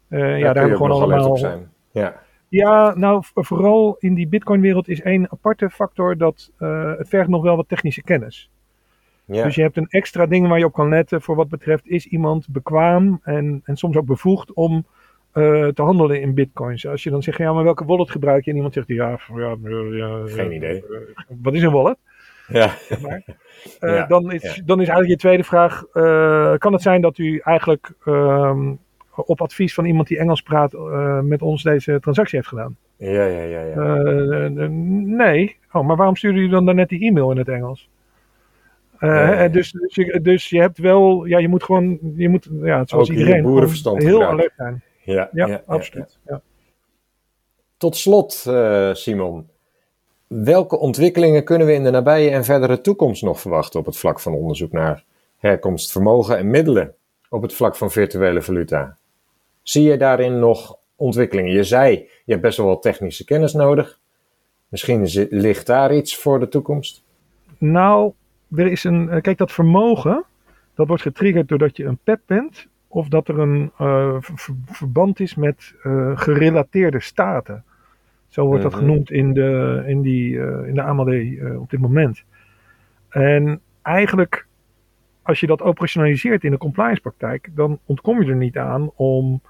ja, 0.08 0.18
daar 0.18 0.40
hebben 0.40 0.68
we 0.68 0.76
gewoon 0.76 0.90
allemaal. 0.90 1.30
op 1.30 1.38
zijn. 1.38 1.70
Ja, 2.00 2.22
Ja, 2.48 2.94
nou 2.96 3.22
vooral 3.34 3.96
in 3.98 4.14
die 4.14 4.28
Bitcoin 4.28 4.60
wereld 4.60 4.88
is 4.88 5.02
één 5.02 5.30
aparte 5.32 5.70
factor 5.70 6.16
dat 6.16 6.50
eh, 6.58 6.92
het 6.98 7.08
vergt 7.08 7.28
nog 7.28 7.42
wel 7.42 7.56
wat 7.56 7.68
technische 7.68 8.02
kennis. 8.02 8.50
ja. 9.24 9.44
Dus 9.44 9.54
je 9.54 9.62
hebt 9.62 9.76
een 9.76 9.86
extra 9.88 10.26
ding 10.26 10.48
waar 10.48 10.58
je 10.58 10.64
op 10.64 10.72
kan 10.72 10.88
letten 10.88 11.22
voor 11.22 11.36
wat 11.36 11.48
betreft 11.48 11.86
is 11.88 12.06
iemand 12.06 12.48
bekwaam 12.48 13.20
en, 13.22 13.60
en 13.64 13.76
soms 13.76 13.96
ook 13.96 14.06
bevoegd 14.06 14.52
om 14.52 14.86
eh, 15.32 15.66
te 15.66 15.82
handelen 15.82 16.20
in 16.20 16.34
bitcoins. 16.34 16.86
Als 16.86 17.02
je 17.02 17.10
dan 17.10 17.22
zegt, 17.22 17.38
ja, 17.38 17.52
maar 17.52 17.64
welke 17.64 17.84
wallet 17.84 18.10
gebruik 18.10 18.44
je? 18.44 18.50
En 18.50 18.56
iemand 18.56 18.74
zegt, 18.74 18.88
ja, 18.88 19.18
ja, 19.36 19.56
ja 19.90 20.20
Geen 20.26 20.52
idee. 20.52 20.82
eh, 20.86 21.26
wat 21.42 21.54
is 21.54 21.62
een 21.62 21.72
wallet? 21.72 21.98
ja. 22.48 22.70
Ja, 23.80 24.06
dan, 24.06 24.32
is, 24.32 24.62
dan 24.64 24.80
is 24.80 24.88
eigenlijk 24.88 25.08
je 25.08 25.16
tweede 25.16 25.44
vraag, 25.44 25.84
kan 26.58 26.72
het 26.72 26.82
zijn 26.82 27.00
dat 27.00 27.18
u 27.18 27.38
eigenlijk 27.38 27.92
ehm, 28.04 28.74
op 29.16 29.40
advies 29.40 29.74
van 29.74 29.84
iemand 29.84 30.08
die 30.08 30.18
Engels 30.18 30.42
praat 30.42 30.74
eh, 30.74 31.20
met 31.20 31.42
ons 31.42 31.62
deze 31.62 32.00
transactie 32.00 32.36
heeft 32.36 32.48
gedaan? 32.48 32.76
ja, 32.96 33.24
ja, 33.24 33.42
ja, 33.42 33.60
ja. 33.60 33.74
Eh, 33.74 34.44
eh, 34.44 34.70
nee. 35.04 35.56
Oh, 35.72 35.86
maar 35.86 35.96
waarom 35.96 36.16
stuurde 36.16 36.38
u 36.38 36.48
dan 36.48 36.64
daarnet 36.64 36.88
die 36.88 37.00
e-mail 37.00 37.30
in 37.30 37.36
het 37.36 37.48
Engels? 37.48 37.88
Ja, 39.00 39.14
ja, 39.14 39.42
ja. 39.42 39.48
Dus, 39.48 39.72
dus, 39.72 39.94
je, 39.94 40.20
dus 40.20 40.48
je 40.48 40.60
hebt 40.60 40.78
wel, 40.78 41.24
ja, 41.24 41.38
je 41.38 41.48
moet 41.48 41.62
gewoon, 41.62 41.98
je 42.16 42.28
moet, 42.28 42.48
ja, 42.62 42.86
zoals 42.86 43.10
Ook 43.10 43.16
iedereen, 43.16 43.42
boerenverstand 43.42 44.02
heel 44.02 44.24
alert 44.24 44.52
zijn. 44.56 44.82
ja, 45.02 45.28
Ja, 45.32 45.62
absoluut. 45.66 46.18
Ja. 46.26 46.40
Tot 47.76 47.96
slot, 47.96 48.32
Simon. 48.92 49.48
Welke 50.26 50.78
ontwikkelingen 50.78 51.44
kunnen 51.44 51.66
we 51.66 51.72
in 51.72 51.84
de 51.84 51.90
nabije 51.90 52.30
en 52.30 52.44
verdere 52.44 52.80
toekomst 52.80 53.22
nog 53.22 53.40
verwachten 53.40 53.80
op 53.80 53.86
het 53.86 53.96
vlak 53.96 54.20
van 54.20 54.32
onderzoek 54.32 54.72
naar 54.72 55.04
herkomst, 55.36 55.92
vermogen 55.92 56.38
en 56.38 56.50
middelen 56.50 56.94
op 57.28 57.42
het 57.42 57.54
vlak 57.54 57.76
van 57.76 57.90
virtuele 57.90 58.42
valuta? 58.42 58.96
Zie 59.68 59.82
je 59.82 59.96
daarin 59.96 60.38
nog 60.38 60.76
ontwikkelingen? 60.96 61.52
Je 61.52 61.64
zei, 61.64 61.90
je 62.24 62.32
hebt 62.32 62.42
best 62.42 62.56
wel 62.56 62.66
wat 62.66 62.82
technische 62.82 63.24
kennis 63.24 63.52
nodig. 63.52 63.98
Misschien 64.68 65.02
ligt 65.30 65.66
daar 65.66 65.94
iets 65.94 66.16
voor 66.16 66.40
de 66.40 66.48
toekomst? 66.48 67.02
Nou, 67.58 68.12
er 68.56 68.66
is 68.66 68.84
een, 68.84 69.10
eh, 69.10 69.20
kijk, 69.20 69.38
dat 69.38 69.52
vermogen, 69.52 70.24
dat 70.74 70.86
wordt 70.86 71.02
getriggerd 71.02 71.48
doordat 71.48 71.76
je 71.76 71.84
een 71.84 71.98
PEP 72.04 72.20
bent, 72.26 72.66
of 72.88 73.08
dat 73.08 73.28
er 73.28 73.38
een 73.38 73.70
eh, 73.78 74.16
ver- 74.20 74.38
ver- 74.38 74.54
verband 74.66 75.20
is 75.20 75.34
met 75.34 75.74
eh, 75.82 76.10
gerelateerde 76.18 77.00
staten. 77.00 77.64
Zo 78.28 78.46
wordt 78.46 78.62
dat 78.62 78.72
Mhm. 78.72 78.80
genoemd 78.80 79.10
in 79.10 79.32
de, 79.32 79.82
in 79.86 80.02
die, 80.02 80.36
in 80.66 80.74
de 80.74 80.82
AMLD 80.82 81.08
eh, 81.08 81.60
op 81.60 81.70
dit 81.70 81.80
moment. 81.80 82.22
En 83.08 83.60
eigenlijk, 83.82 84.46
als 85.22 85.40
je 85.40 85.46
dat 85.46 85.62
operationaliseert 85.62 86.44
in 86.44 86.50
de 86.50 86.58
compliance 86.58 87.00
praktijk, 87.00 87.48
dan 87.54 87.78
ontkom 87.84 88.22
je 88.22 88.30
er 88.30 88.36
niet 88.36 88.58
aan 88.58 88.90
om 88.94 89.40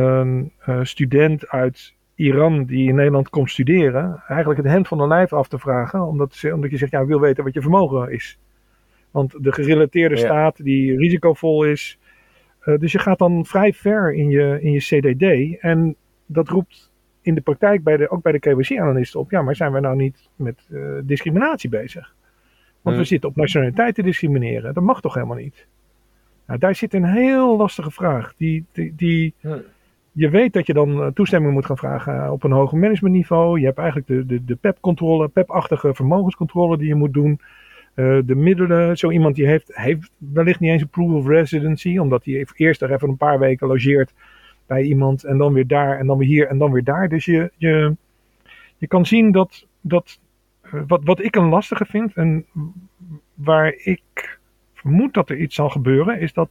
een 0.00 0.52
eh, 0.58 0.78
student 0.82 1.48
uit 1.48 1.94
Iran 2.14 2.64
die 2.64 2.88
in 2.88 2.94
Nederland 2.94 3.28
komt 3.28 3.50
studeren, 3.50 4.22
eigenlijk 4.28 4.62
het 4.62 4.70
hemd 4.72 4.88
van 4.88 4.98
de 4.98 5.06
lijf 5.06 5.32
af 5.32 5.48
te 5.48 5.58
vragen, 5.58 6.06
omdat, 6.06 6.34
ze, 6.34 6.54
omdat 6.54 6.70
je 6.70 6.76
zegt, 6.76 6.90
ja, 6.92 7.00
ik 7.00 7.06
wil 7.06 7.20
weten 7.20 7.44
wat 7.44 7.54
je 7.54 7.60
vermogen 7.60 8.12
is. 8.12 8.38
Want 9.10 9.44
de 9.44 9.52
gerelateerde 9.52 10.14
Ja. 10.16 10.20
staat 10.20 10.64
die 10.64 10.96
risicovol 10.96 11.64
is, 11.64 11.98
eh, 12.60 12.78
dus 12.78 12.92
je 12.92 12.98
gaat 12.98 13.18
dan 13.18 13.44
vrij 13.46 13.72
ver 13.72 14.12
in 14.14 14.28
je, 14.30 14.58
in 14.60 14.72
je 14.72 14.78
CDD 14.78 15.60
en 15.60 15.96
dat 16.26 16.48
roept 16.48 16.92
in 17.22 17.34
de 17.34 17.40
praktijk 17.40 17.82
bij 17.82 17.96
de, 17.96 18.10
ook 18.10 18.22
bij 18.22 18.32
de 18.32 18.38
KYC-analisten 18.38 19.20
op, 19.20 19.30
ja, 19.30 19.42
maar 19.42 19.56
zijn 19.56 19.72
we 19.72 19.80
nou 19.80 19.96
niet 19.96 20.28
met 20.36 20.68
eh, 20.72 20.80
discriminatie 21.02 21.70
bezig? 21.70 22.14
Want 22.82 22.96
we 22.96 23.02
Hmm. 23.02 23.04
zitten 23.04 23.28
op 23.28 23.36
nationaliteit 23.36 23.94
te 23.94 24.02
discrimineren, 24.02 24.74
dat 24.74 24.82
mag 24.84 25.00
toch 25.00 25.14
helemaal 25.14 25.36
niet? 25.36 25.66
Nou, 26.46 26.58
daar 26.58 26.74
zit 26.74 26.94
een 26.94 27.04
heel 27.04 27.56
lastige 27.56 27.90
vraag, 27.90 28.34
die, 28.36 28.64
die, 28.72 28.92
die 28.96 29.34
je 30.16 30.28
weet 30.28 30.52
dat 30.52 30.66
je 30.66 30.72
dan 30.72 31.02
eh, 31.02 31.06
toestemming 31.06 31.52
moet 31.52 31.66
gaan 31.66 31.76
vragen 31.76 32.24
eh, 32.24 32.32
op 32.32 32.42
een 32.42 32.52
hoger 32.52 32.78
managementniveau. 32.78 33.60
Je 33.60 33.66
hebt 33.66 33.78
eigenlijk 33.78 34.08
de, 34.08 34.26
de, 34.26 34.44
de 34.44 34.54
PEP-controle, 34.54 35.28
PEP-achtige 35.28 35.94
vermogenscontrole 35.94 36.78
die 36.78 36.88
je 36.88 36.94
moet 36.94 37.12
doen. 37.12 37.40
Eh, 37.94 38.18
de 38.24 38.34
middelen, 38.34 38.96
zo 38.96 39.10
iemand 39.10 39.34
die 39.34 39.46
heeft, 39.46 39.70
heeft 39.74 40.10
wellicht 40.16 40.60
niet 40.60 40.70
eens 40.70 40.82
een 40.82 40.88
proof 40.88 41.12
of 41.12 41.26
residency, 41.26 41.98
omdat 41.98 42.24
hij 42.24 42.46
eerst 42.54 42.82
er 42.82 42.92
even 42.92 43.08
een 43.08 43.16
paar 43.16 43.38
weken 43.38 43.66
logeert 43.66 44.12
bij 44.66 44.82
iemand 44.82 45.24
en 45.24 45.38
dan 45.38 45.52
weer 45.52 45.66
daar 45.66 45.98
en 45.98 46.06
dan 46.06 46.18
weer 46.18 46.28
hier 46.28 46.48
en 46.48 46.58
dan 46.58 46.72
weer 46.72 46.84
daar. 46.84 47.08
Dus 47.08 47.24
je, 47.24 47.50
je, 47.56 47.96
je 48.76 48.86
kan 48.86 49.06
zien 49.06 49.32
dat, 49.32 49.66
dat 49.80 50.20
wat, 50.86 51.00
wat 51.04 51.22
ik 51.22 51.36
een 51.36 51.48
lastige 51.48 51.84
vind 51.84 52.14
en 52.14 52.46
waar 53.34 53.74
ik 53.76 54.38
vermoed 54.74 55.14
dat 55.14 55.30
er 55.30 55.36
iets 55.36 55.54
zal 55.54 55.68
gebeuren, 55.68 56.20
is 56.20 56.32
dat 56.32 56.50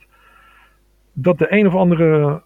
dat 1.14 1.38
de 1.38 1.54
een 1.54 1.68
of 1.68 1.76
andere 1.76 2.42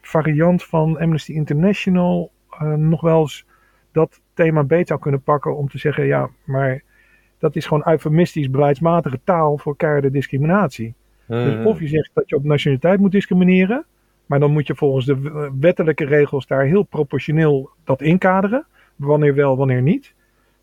variant 0.00 0.64
van 0.64 0.98
Amnesty 0.98 1.32
International 1.32 2.30
eh, 2.50 2.72
nog 2.74 3.00
wel 3.00 3.20
eens 3.20 3.46
dat 3.92 4.20
thema 4.34 4.64
beet 4.64 4.88
zou 4.88 5.00
kunnen 5.00 5.22
pakken 5.22 5.56
om 5.56 5.68
te 5.68 5.78
zeggen, 5.78 6.06
ja, 6.06 6.28
maar 6.44 6.82
dat 7.38 7.56
is 7.56 7.66
gewoon 7.66 7.86
eufemistisch 7.88 8.50
beleidsmatige 8.50 9.20
taal 9.24 9.58
voor 9.58 9.76
keiharde 9.76 10.10
discriminatie. 10.10 10.94
Dus 11.26 11.54
Mhm. 11.54 11.66
of 11.66 11.80
je 11.80 11.86
zegt 11.88 12.10
dat 12.14 12.28
je 12.28 12.36
op 12.36 12.44
nationaliteit 12.44 13.00
moet 13.00 13.12
discrimineren, 13.12 13.84
maar 14.26 14.40
dan 14.40 14.50
moet 14.52 14.66
je 14.66 14.74
volgens 14.74 15.06
de 15.06 15.50
wettelijke 15.60 16.04
regels 16.04 16.46
daar 16.46 16.64
heel 16.64 16.82
proportioneel 16.82 17.70
dat 17.84 18.02
inkaderen. 18.02 18.66
Wanneer 18.96 19.34
wel, 19.34 19.56
wanneer 19.56 19.82
niet. 19.82 20.14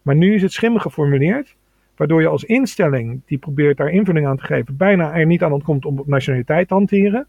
Maar 0.02 0.16
nu 0.16 0.34
is 0.34 0.42
het 0.42 0.52
schimmig 0.52 0.82
geformuleerd, 0.82 1.56
waardoor 1.96 2.22
je 2.22 2.28
als 2.28 2.44
instelling 2.44 3.22
die 3.26 3.38
probeert 3.38 3.78
daar 3.78 3.90
invulling 3.90 4.28
aan 4.28 4.38
te 4.38 4.44
geven, 4.46 4.78
bijna 4.78 5.14
er 5.14 5.26
niet 5.26 5.44
aan 5.44 5.52
ontkomt 5.52 5.86
om 5.86 6.00
op 6.00 6.08
nationaliteit 6.08 6.68
te 6.68 6.74
hanteren. 6.74 7.28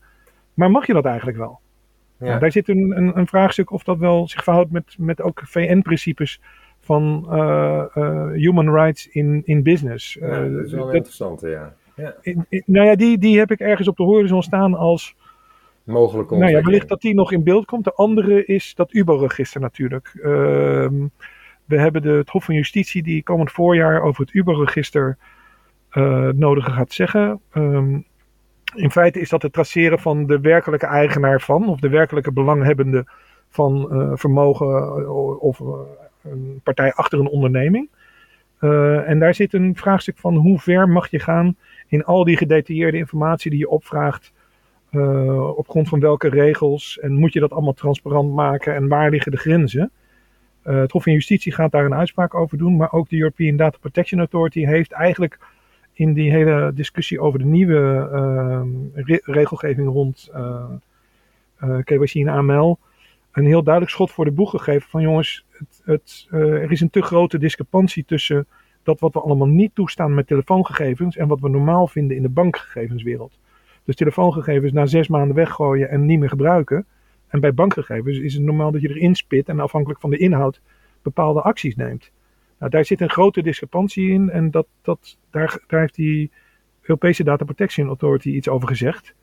Maar 0.54 0.70
mag 0.70 0.86
je 0.86 0.92
dat 0.92 1.04
eigenlijk 1.04 1.38
wel? 1.38 1.60
Ja. 2.18 2.26
Nou, 2.26 2.40
daar 2.40 2.52
zit 2.52 2.68
een, 2.68 2.96
een, 2.96 3.18
een 3.18 3.26
vraagstuk 3.26 3.70
of 3.70 3.82
dat 3.82 3.98
wel 3.98 4.28
zich 4.28 4.44
verhoudt 4.44 4.70
met, 4.70 4.94
met 4.98 5.22
ook 5.22 5.40
VN-principes 5.44 6.40
van 6.80 7.26
eh, 7.30 7.84
eh, 7.94 8.30
human 8.30 8.74
rights 8.74 9.08
in, 9.08 9.42
in 9.44 9.62
business. 9.62 10.14
Ja, 10.14 10.26
Eh, 10.26 10.52
dat 10.54 10.64
is 10.64 10.72
wel 10.72 10.84
dat- 10.86 10.94
interessante, 10.94 11.48
ja. 11.48 11.74
ja. 11.96 12.14
in- 12.20 12.46
in- 12.48 12.62
nou 12.66 12.86
ja, 12.86 12.94
die, 12.94 13.18
die 13.18 13.38
heb 13.38 13.50
ik 13.50 13.60
ergens 13.60 13.88
op 13.88 13.96
de 13.96 14.02
horizon 14.02 14.42
staan 14.42 14.74
als. 14.74 15.14
Mogelijke 15.84 16.36
Nou 16.36 16.50
ja, 16.50 16.62
wellicht 16.62 16.88
dat 16.88 17.00
die 17.00 17.14
nog 17.14 17.32
in 17.32 17.44
beeld 17.44 17.64
komt. 17.64 17.84
De 17.84 17.92
andere 17.94 18.44
is 18.44 18.74
dat 18.74 18.92
UBO-register 18.94 19.60
natuurlijk. 19.60 20.12
Ehm, 20.22 21.06
we 21.64 21.78
hebben 21.78 22.02
de, 22.02 22.08
het 22.10 22.28
Hof 22.30 22.44
van 22.44 22.54
Justitie 22.54 23.02
die 23.02 23.22
komend 23.22 23.50
voorjaar 23.50 24.02
over 24.02 24.20
het 24.24 24.34
UBO-register 24.34 25.16
het 25.88 26.38
nodige 26.38 26.70
gaat 26.70 26.92
zeggen. 26.92 27.40
Ehm, 27.52 27.98
in 28.74 28.90
feite 28.90 29.20
is 29.20 29.28
dat 29.28 29.42
het 29.42 29.52
traceren 29.52 29.98
van 29.98 30.26
de 30.26 30.40
werkelijke 30.40 30.86
eigenaar 30.86 31.40
van, 31.40 31.68
of 31.68 31.80
de 31.80 31.88
werkelijke 31.88 32.32
belanghebbende 32.32 33.04
van 33.48 33.88
vermogen 34.18 35.40
of 35.40 35.60
een 36.22 36.60
partij 36.62 36.92
achter 36.92 37.18
een 37.18 37.28
onderneming. 37.28 37.88
en 39.06 39.18
daar 39.18 39.34
zit 39.34 39.52
een 39.52 39.76
vraagstuk 39.76 40.18
van 40.18 40.34
hoe 40.34 40.58
ver 40.58 40.88
mag 40.88 41.10
je 41.10 41.18
gaan 41.18 41.56
in 41.86 42.04
al 42.04 42.24
die 42.24 42.36
gedetailleerde 42.36 42.96
informatie 42.96 43.50
die 43.50 43.60
je 43.60 43.68
opvraagt. 43.68 44.32
op 45.56 45.68
grond 45.68 45.88
van 45.88 46.00
welke 46.00 46.28
regels 46.28 46.98
en 46.98 47.12
moet 47.12 47.32
je 47.32 47.40
dat 47.40 47.52
allemaal 47.52 47.72
transparant 47.72 48.34
maken 48.34 48.74
en 48.74 48.88
waar 48.88 49.10
liggen 49.10 49.32
de 49.32 49.38
grenzen? 49.38 49.90
Het 50.62 50.92
Hof 50.92 51.02
van 51.02 51.12
Justitie 51.12 51.52
gaat 51.52 51.72
daar 51.72 51.84
een 51.84 51.94
uitspraak 51.94 52.34
over 52.34 52.58
doen, 52.58 52.76
maar 52.76 52.92
ook 52.92 53.08
de 53.08 53.18
European 53.18 53.56
Data 53.56 53.78
Protection 53.80 54.20
Authority 54.20 54.66
heeft 54.66 54.92
eigenlijk 54.92 55.38
in 55.92 56.12
die 56.12 56.30
hele 56.30 56.72
discussie 56.74 57.20
over 57.20 57.38
de 57.38 57.44
nieuwe 57.44 58.08
uh, 58.94 59.18
regelgeving 59.24 59.88
rond 59.88 60.30
uh, 60.34 60.64
uh, 61.64 61.78
KYC 61.84 62.14
en 62.14 62.28
AML 62.28 62.78
een 63.32 63.46
heel 63.46 63.62
duidelijk 63.62 63.94
schot 63.94 64.10
voor 64.10 64.24
de 64.24 64.30
boeg 64.30 64.50
gegeven 64.50 64.90
van 64.90 65.02
jongens, 65.02 65.44
het, 65.50 65.82
het, 65.84 66.26
er 66.30 66.72
is 66.72 66.80
een 66.80 66.90
te 66.90 67.02
grote 67.02 67.38
discrepantie 67.38 68.04
tussen 68.04 68.46
dat 68.82 69.00
wat 69.00 69.12
we 69.12 69.20
allemaal 69.20 69.48
niet 69.48 69.74
toestaan 69.74 70.14
met 70.14 70.26
telefoongegevens 70.26 71.16
en 71.16 71.28
wat 71.28 71.40
we 71.40 71.48
normaal 71.48 71.86
vinden 71.86 72.16
in 72.16 72.22
de 72.22 72.28
bankgegevenswereld. 72.28 73.38
Dus 73.84 73.94
telefoongegevens 73.94 74.72
na 74.72 74.86
zes 74.86 75.08
maanden 75.08 75.36
weggooien 75.36 75.88
en 75.88 76.06
niet 76.06 76.18
meer 76.18 76.28
gebruiken 76.28 76.86
en 77.28 77.40
bij 77.40 77.54
bankgegevens 77.54 78.18
is 78.18 78.34
het 78.34 78.42
normaal 78.42 78.70
dat 78.70 78.80
je 78.80 78.88
erin 78.88 79.14
spit 79.14 79.48
en 79.48 79.60
afhankelijk 79.60 80.00
van 80.00 80.10
de 80.10 80.18
inhoud 80.18 80.60
bepaalde 81.02 81.42
acties 81.42 81.76
neemt. 81.76 82.10
Nou, 82.62 82.74
daar 82.74 82.84
zit 82.84 83.00
een 83.00 83.10
grote 83.10 83.42
discrepantie 83.42 84.10
in 84.10 84.30
en 84.30 84.50
dat, 84.50 84.66
dat, 84.82 85.18
daar, 85.30 85.58
daar 85.66 85.80
heeft 85.80 85.94
die 85.94 86.30
Europese 86.80 87.24
Data 87.24 87.44
Protection 87.44 87.86
Authority 87.86 88.28
iets 88.28 88.48
over 88.48 88.68
gezegd. 88.68 89.14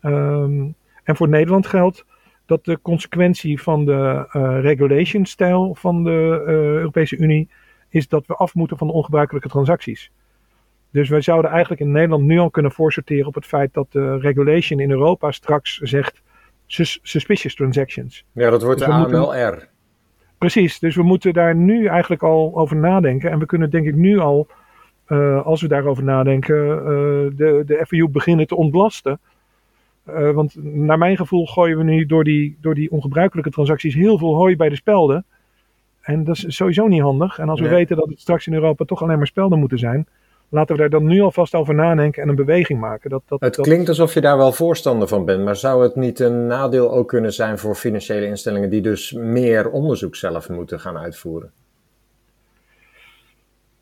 Ehm, 0.00 0.66
en 1.04 1.16
voor 1.16 1.28
Nederland 1.28 1.66
geldt 1.66 2.04
dat 2.46 2.64
de 2.64 2.78
consequentie 2.82 3.62
van 3.62 3.84
de 3.84 4.28
uh, 4.32 4.60
regulation-stijl 4.60 5.74
van 5.74 6.04
de 6.04 6.42
uh, 6.46 6.52
Europese 6.54 7.16
Unie 7.16 7.48
is 7.88 8.08
dat 8.08 8.26
we 8.26 8.34
af 8.34 8.54
moeten 8.54 8.78
van 8.78 8.86
de 8.86 8.92
ongebruikelijke 8.92 9.48
transacties. 9.48 10.10
Dus 10.90 11.08
wij 11.08 11.20
zouden 11.20 11.50
eigenlijk 11.50 11.80
in 11.80 11.92
Nederland 11.92 12.24
nu 12.24 12.38
al 12.38 12.50
kunnen 12.50 12.72
voorsorteren 12.72 13.26
op 13.26 13.34
het 13.34 13.46
feit 13.46 13.74
dat 13.74 13.92
de 13.92 14.18
regulation 14.18 14.80
in 14.80 14.90
Europa 14.90 15.30
straks 15.30 15.76
zegt 15.76 16.22
suspicious 17.02 17.54
transactions. 17.54 18.24
Ja, 18.32 18.50
dat 18.50 18.62
wordt 18.62 18.78
dus 18.78 18.88
de 18.88 18.94
AMLR. 18.94 19.68
Precies, 20.38 20.78
dus 20.78 20.96
we 20.96 21.02
moeten 21.02 21.32
daar 21.32 21.54
nu 21.54 21.86
eigenlijk 21.86 22.22
al 22.22 22.52
over 22.54 22.76
nadenken. 22.76 23.30
En 23.30 23.38
we 23.38 23.46
kunnen 23.46 23.70
denk 23.70 23.86
ik 23.86 23.94
nu 23.94 24.18
al, 24.18 24.46
uh, 25.08 25.46
als 25.46 25.62
we 25.62 25.68
daarover 25.68 26.04
nadenken, 26.04 26.56
uh, 26.56 26.84
de, 27.36 27.62
de 27.66 27.84
FIU 27.86 28.08
beginnen 28.08 28.46
te 28.46 28.56
ontlasten. 28.56 29.20
Uh, 30.08 30.30
want 30.30 30.54
naar 30.62 30.98
mijn 30.98 31.16
gevoel 31.16 31.46
gooien 31.46 31.76
we 31.76 31.84
nu 31.84 32.06
door 32.06 32.24
die, 32.24 32.56
door 32.60 32.74
die 32.74 32.90
ongebruikelijke 32.90 33.50
transacties 33.50 33.94
heel 33.94 34.18
veel 34.18 34.34
hooi 34.34 34.56
bij 34.56 34.68
de 34.68 34.76
spelden. 34.76 35.24
En 36.00 36.24
dat 36.24 36.36
is 36.36 36.56
sowieso 36.56 36.86
niet 36.86 37.00
handig. 37.00 37.38
En 37.38 37.48
als 37.48 37.60
we 37.60 37.68
weten 37.68 37.96
dat 37.96 38.08
het 38.08 38.20
straks 38.20 38.46
in 38.46 38.54
Europa 38.54 38.84
toch 38.84 39.02
alleen 39.02 39.16
maar 39.18 39.26
spelden 39.26 39.58
moeten 39.58 39.78
zijn, 39.78 40.06
laten 40.48 40.74
we 40.74 40.80
daar 40.80 40.90
dan 40.90 41.04
nu 41.04 41.20
alvast 41.20 41.54
over 41.54 41.74
nadenken 41.74 42.22
en 42.22 42.28
een 42.28 42.34
beweging 42.34 42.80
maken. 42.80 43.10
Dat, 43.10 43.22
dat, 43.26 43.40
het 43.40 43.56
klinkt 43.56 43.88
alsof 43.88 44.14
je 44.14 44.20
daar 44.20 44.36
wel 44.36 44.52
voorstander 44.52 45.08
van 45.08 45.24
bent, 45.24 45.44
maar 45.44 45.56
zou 45.56 45.82
het 45.82 45.96
niet 45.96 46.20
een 46.20 46.46
nadeel 46.46 46.92
ook 46.92 47.08
kunnen 47.08 47.32
zijn 47.32 47.58
voor 47.58 47.74
financiële 47.74 48.26
instellingen 48.26 48.70
die 48.70 48.80
dus 48.80 49.12
meer 49.12 49.70
onderzoek 49.70 50.16
zelf 50.16 50.48
moeten 50.48 50.80
gaan 50.80 50.98
uitvoeren? 50.98 51.50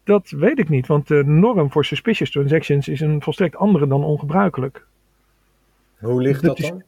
Dat 0.05 0.31
weet 0.31 0.59
ik 0.59 0.69
niet, 0.69 0.87
want 0.87 1.09
de 1.09 1.25
norm 1.25 1.71
voor 1.71 1.85
suspicious 1.85 2.31
transactions 2.31 2.89
is 2.89 3.01
een 3.01 3.23
volstrekt 3.23 3.57
andere 3.57 3.87
dan 3.87 4.05
ongebruikelijk. 4.05 4.87
Hoe 5.99 6.23
ligt 6.23 6.43
dat, 6.43 6.57
dan? 6.57 6.83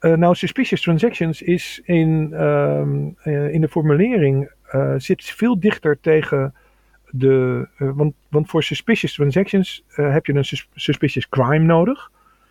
uh, 0.00 0.16
nou, 0.16 0.34
suspicious 0.34 0.82
transactions 0.82 1.42
is 1.42 1.80
in, 1.84 2.28
uh, 2.32 2.82
uh, 3.24 3.52
in 3.52 3.60
de 3.60 3.68
formulering 3.68 4.50
uh, 4.74 4.94
zit 4.96 5.24
veel 5.24 5.60
dichter 5.60 6.00
tegen 6.00 6.54
de, 7.16 7.68
uh, 7.78 7.90
want, 7.94 8.14
want 8.28 8.48
voor 8.48 8.62
suspicious 8.62 9.14
transactions 9.14 9.84
uh, 9.96 10.12
heb 10.12 10.26
je 10.26 10.34
een 10.34 10.44
sus 10.44 10.68
suspicious 10.74 11.28
crime 11.28 11.64
nodig. 11.64 12.10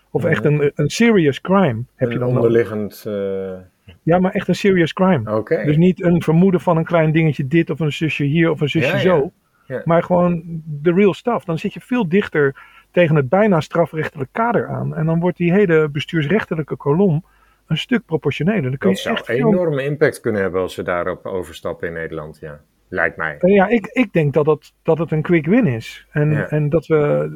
Of 0.09 0.24
echt 0.26 0.45
een, 0.45 0.72
een 0.76 0.89
serious 0.89 1.41
crime 1.41 1.84
heb 1.95 2.07
een 2.07 2.14
je 2.14 2.20
dan 2.20 2.28
onderliggend, 2.28 3.03
nodig. 3.05 3.72
Ja, 4.03 4.20
maar 4.20 4.32
echt 4.32 4.47
een 4.47 4.55
serious 4.55 4.93
crime. 4.93 5.36
Okay. 5.38 5.66
Dus 5.66 5.78
niet 5.78 6.03
een 6.03 6.22
vermoeden 6.22 6.59
van 6.61 6.78
een 6.78 6.84
klein 6.84 7.11
dingetje 7.11 7.47
dit 7.47 7.70
of 7.70 7.80
een 7.80 7.93
zusje 7.93 8.24
hier 8.24 8.51
of 8.51 8.61
een 8.61 8.70
zusje 8.70 8.95
ja, 8.95 8.99
zo. 8.99 9.16
Ja. 9.16 9.32
Ja. 9.76 9.82
Maar 9.86 10.03
gewoon 10.03 10.61
de 10.66 10.93
real 10.93 11.14
stuff. 11.14 11.45
Dan 11.45 11.59
zit 11.59 11.74
je 11.74 11.80
veel 11.80 12.09
dichter 12.09 12.64
tegen 12.91 13.16
het 13.16 13.30
bijna 13.30 13.59
strafrechtelijk 13.59 14.30
kader 14.32 14.68
aan. 14.68 14.95
En 14.95 15.05
dan 15.05 15.20
wordt 15.20 15.38
die 15.38 15.51
hele 15.51 15.89
bestuursrechtelijke 15.89 16.76
kolom 16.76 17.26
een 17.68 17.78
stuk 17.78 18.05
proportioneler. 18.05 18.61
Dan 18.61 18.76
dat 18.80 18.89
je 18.89 18.95
zou 18.95 19.16
echt 19.16 19.30
enorme 19.30 19.76
veel... 19.76 19.86
impact 19.86 20.20
kunnen 20.20 20.41
hebben 20.41 20.61
als 20.61 20.76
we 20.76 20.84
daarop 20.84 21.26
overstappen 21.26 21.88
in 21.88 21.93
Nederland, 21.93 22.38
ja. 22.39 22.61
Lijkt 22.93 23.17
mij. 23.17 23.37
Uh, 23.39 23.53
ja, 23.53 23.67
ik, 23.67 23.85
ik 23.85 24.13
denk 24.13 24.33
dat, 24.33 24.45
dat, 24.45 24.73
dat 24.83 24.97
het 24.97 25.11
een 25.11 25.21
quick 25.21 25.45
win 25.45 25.67
is. 25.67 26.07
En, 26.11 26.31
Ja. 26.31 26.49
en 26.49 26.69
dat 26.69 26.85
we, 26.85 27.29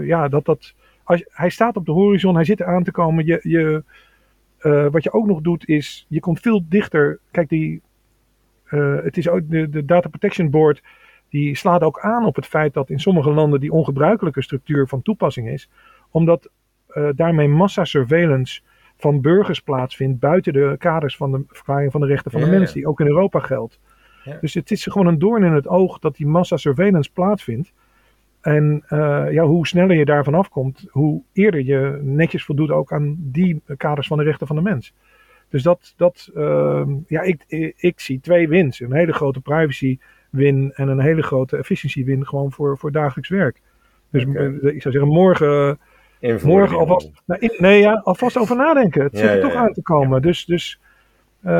uh, 0.00 0.06
ja, 0.06 0.28
dat 0.28 0.44
dat. 0.44 0.74
Als, 1.04 1.24
hij 1.28 1.50
staat 1.50 1.76
op 1.76 1.86
de 1.86 1.92
horizon, 1.92 2.34
hij 2.34 2.44
zit 2.44 2.60
eraan 2.60 2.82
te 2.82 2.90
komen. 2.90 3.26
Je, 3.26 3.38
je, 3.42 3.84
uh, 4.60 4.86
wat 4.90 5.02
je 5.02 5.12
ook 5.12 5.26
nog 5.26 5.40
doet 5.40 5.68
is, 5.68 6.06
je 6.08 6.20
komt 6.20 6.40
veel 6.40 6.64
dichter. 6.68 7.18
Kijk, 7.30 7.48
die, 7.48 7.82
uh, 8.70 8.96
het 9.02 9.16
is 9.16 9.28
ook 9.28 9.40
de, 9.50 9.68
de 9.68 9.84
Data 9.84 10.08
Protection 10.08 10.50
Board, 10.50 10.82
die 11.28 11.56
slaat 11.56 11.82
ook 11.82 12.00
aan 12.00 12.24
op 12.24 12.36
het 12.36 12.46
feit 12.46 12.74
dat 12.74 12.90
in 12.90 13.00
sommige 13.00 13.30
landen 13.30 13.60
die 13.60 13.72
ongebruikelijke 13.72 14.42
structuur 14.42 14.88
van 14.88 15.02
toepassing 15.02 15.48
is. 15.48 15.70
Omdat 16.10 16.50
uh, 16.90 17.08
daarmee 17.14 17.48
massasurveillance 17.48 18.60
van 18.96 19.20
burgers 19.20 19.60
plaatsvindt 19.60 20.18
buiten 20.18 20.52
de 20.52 20.74
kaders 20.78 21.16
van 21.16 21.32
de 21.32 21.44
verklaring 21.48 21.92
van 21.92 22.00
de 22.00 22.06
rechten 22.06 22.30
van 22.30 22.40
de 22.40 22.46
Ja, 22.46 22.52
mens, 22.52 22.72
die 22.72 22.86
ook 22.86 23.00
in 23.00 23.06
Europa 23.06 23.38
geldt. 23.38 23.80
Ja. 24.24 24.38
Dus 24.40 24.54
het 24.54 24.70
is 24.70 24.84
gewoon 24.84 25.06
een 25.06 25.18
doorn 25.18 25.44
in 25.44 25.52
het 25.52 25.68
oog 25.68 25.98
dat 25.98 26.16
die 26.16 26.26
massasurveillance 26.26 27.10
plaatsvindt. 27.12 27.72
En 28.40 28.84
uh, 28.88 29.26
ja, 29.30 29.44
hoe 29.44 29.66
sneller 29.66 29.96
je 29.96 30.04
daarvan 30.04 30.34
afkomt, 30.34 30.86
hoe 30.90 31.22
eerder 31.32 31.64
je 31.64 32.00
netjes 32.02 32.44
voldoet 32.44 32.70
ook 32.70 32.92
aan 32.92 33.16
die 33.18 33.62
kaders 33.76 34.06
van 34.06 34.18
de 34.18 34.24
rechten 34.24 34.46
van 34.46 34.56
de 34.56 34.62
mens. 34.62 34.94
Dus 35.48 35.62
dat, 35.62 35.94
dat 35.96 36.30
uh, 36.34 36.82
ja, 37.06 37.20
ik, 37.20 37.44
ik, 37.46 37.74
ik, 37.76 38.00
zie 38.00 38.20
twee 38.20 38.48
wins. 38.48 38.80
Een 38.80 38.92
hele 38.92 39.12
grote 39.12 39.40
privacy 39.40 39.98
win 40.30 40.72
en 40.74 40.88
een 40.88 41.00
hele 41.00 41.22
grote 41.22 41.56
efficiency 41.56 42.04
win 42.04 42.26
gewoon 42.26 42.52
voor, 42.52 42.78
voor 42.78 42.92
dagelijks 42.92 43.28
werk. 43.28 43.60
Dus 44.10 44.24
uh, 44.24 44.74
ik 44.74 44.82
zou 44.82 44.94
zeggen, 44.94 45.08
morgen, 45.08 45.78
Invoering. 46.18 46.42
morgen 46.42 46.78
alvast, 46.78 47.10
nou, 47.24 47.40
in, 47.40 47.54
nee, 47.58 47.80
ja, 47.80 48.00
alvast 48.04 48.38
over 48.38 48.56
nadenken. 48.56 49.02
Het 49.02 49.12
Ja, 49.12 49.18
zit 49.18 49.28
er 49.28 49.36
ja, 49.36 49.42
toch 49.42 49.52
ja. 49.52 49.58
aan 49.58 49.72
te 49.72 49.82
komen. 49.82 50.22
Dus, 50.22 50.44
dus 50.44 50.80
uh, 51.44 51.50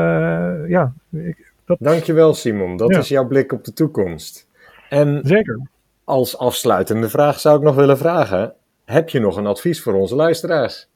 ja, 0.67 0.93
ik, 1.11 1.53
dat, 1.65 1.77
Dankjewel 1.81 2.33
Simon, 2.33 2.77
dat 2.77 2.89
Ja. 2.93 2.99
is 2.99 3.07
jouw 3.07 3.27
blik 3.27 3.51
op 3.51 3.63
de 3.63 3.73
toekomst. 3.73 4.47
En 4.89 5.19
zeker. 5.23 5.67
als 6.03 6.37
afsluitende 6.37 7.09
vraag 7.09 7.39
zou 7.39 7.57
ik 7.57 7.63
nog 7.63 7.75
willen 7.75 7.97
vragen, 7.97 8.53
heb 8.85 9.09
je 9.09 9.19
nog 9.19 9.37
een 9.37 9.47
advies 9.47 9.81
voor 9.81 9.93
onze 9.93 10.15
luisteraars? 10.15 10.89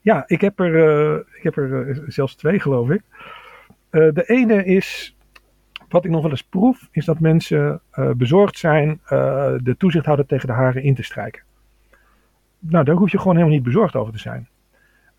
Ja, 0.00 0.24
ik 0.26 0.40
heb 0.40 0.60
er, 0.60 0.74
uh, 0.74 1.18
ik 1.36 1.42
heb 1.42 1.56
er 1.56 1.88
uh, 1.88 1.98
zelfs 2.06 2.34
twee, 2.34 2.60
geloof 2.60 2.90
ik. 2.90 3.02
Uh, 3.90 4.12
de 4.12 4.24
ene 4.24 4.64
is, 4.64 5.16
wat 5.88 6.04
ik 6.04 6.10
nog 6.10 6.22
wel 6.22 6.30
eens 6.30 6.42
proef, 6.44 6.88
is 6.90 7.04
dat 7.04 7.20
mensen 7.20 7.80
bezorgd 8.16 8.58
zijn 8.58 9.00
de 9.62 9.74
toezichthouder 9.78 10.26
tegen 10.26 10.46
de 10.46 10.52
haren 10.52 10.82
in 10.82 10.94
te 10.94 11.02
strijken. 11.02 11.42
Nou, 12.58 12.84
daar 12.84 12.94
hoef 12.94 13.10
je 13.10 13.18
gewoon 13.18 13.36
helemaal 13.36 13.54
niet 13.56 13.64
bezorgd 13.64 13.94
over 13.96 14.12
te 14.12 14.18
zijn. 14.18 14.48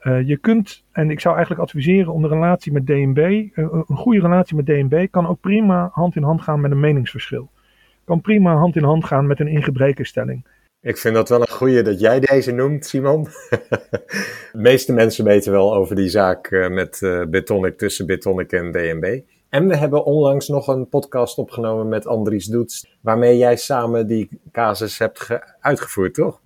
Je 0.04 0.38
kunt, 0.42 0.84
en 0.92 1.10
ik 1.12 1.20
zou 1.20 1.36
eigenlijk 1.36 1.64
adviseren 1.64 2.14
om 2.14 2.22
de 2.22 2.28
relatie 2.28 2.72
met 2.72 2.86
DNB, 2.86 3.48
een 3.54 3.96
goede 3.96 4.20
relatie 4.20 4.56
met 4.56 4.66
DNB 4.66 5.08
kan 5.12 5.28
ook 5.28 5.40
prima 5.40 5.90
hand 5.94 6.16
in 6.16 6.24
hand 6.24 6.42
gaan 6.42 6.62
met 6.62 6.72
een 6.72 6.80
meningsverschil. 6.80 7.50
Kan 8.06 8.22
prima 8.22 8.56
hand 8.56 8.76
in 8.76 8.84
hand 8.84 9.06
gaan 9.06 9.28
met 9.28 9.40
een 9.40 9.48
ingebrekenstelling. 9.48 10.46
Ik 10.82 10.98
vind 10.98 11.16
dat 11.16 11.30
wel 11.30 11.42
een 11.42 11.50
goeie 11.50 11.82
dat 11.82 12.00
jij 12.00 12.20
deze 12.20 12.52
noemt, 12.52 12.86
Simon. 12.86 13.24
De 14.52 14.60
meeste 14.60 14.94
mensen 14.94 15.26
weten 15.26 15.52
wel 15.52 15.76
over 15.76 15.96
die 15.96 16.10
zaak 16.10 16.52
uh, 16.52 16.70
met 16.70 17.02
uh, 17.02 17.26
Bitonic 17.26 17.78
tussen 17.78 18.06
Bitonic 18.06 18.52
en 18.52 18.72
DNB. 18.72 19.22
En 19.50 19.68
we 19.68 19.76
hebben 19.76 20.06
onlangs 20.06 20.48
nog 20.48 20.68
een 20.68 20.90
podcast 20.90 21.38
opgenomen 21.38 21.88
met 21.88 22.08
Andries 22.08 22.46
Doets, 22.46 22.98
waarmee 23.02 23.38
jij 23.38 23.56
samen 23.56 24.08
die 24.08 24.30
casus 24.52 24.98
hebt 24.98 25.28
uitgevoerd, 25.60 26.14
toch? 26.14 26.42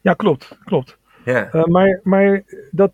Ja, 0.00 0.14
klopt, 0.14 0.58
klopt. 0.64 0.98
Ja. 1.24 1.48
Uh, 1.52 1.64
maar 1.64 2.00
maar 2.02 2.42
dat, 2.70 2.92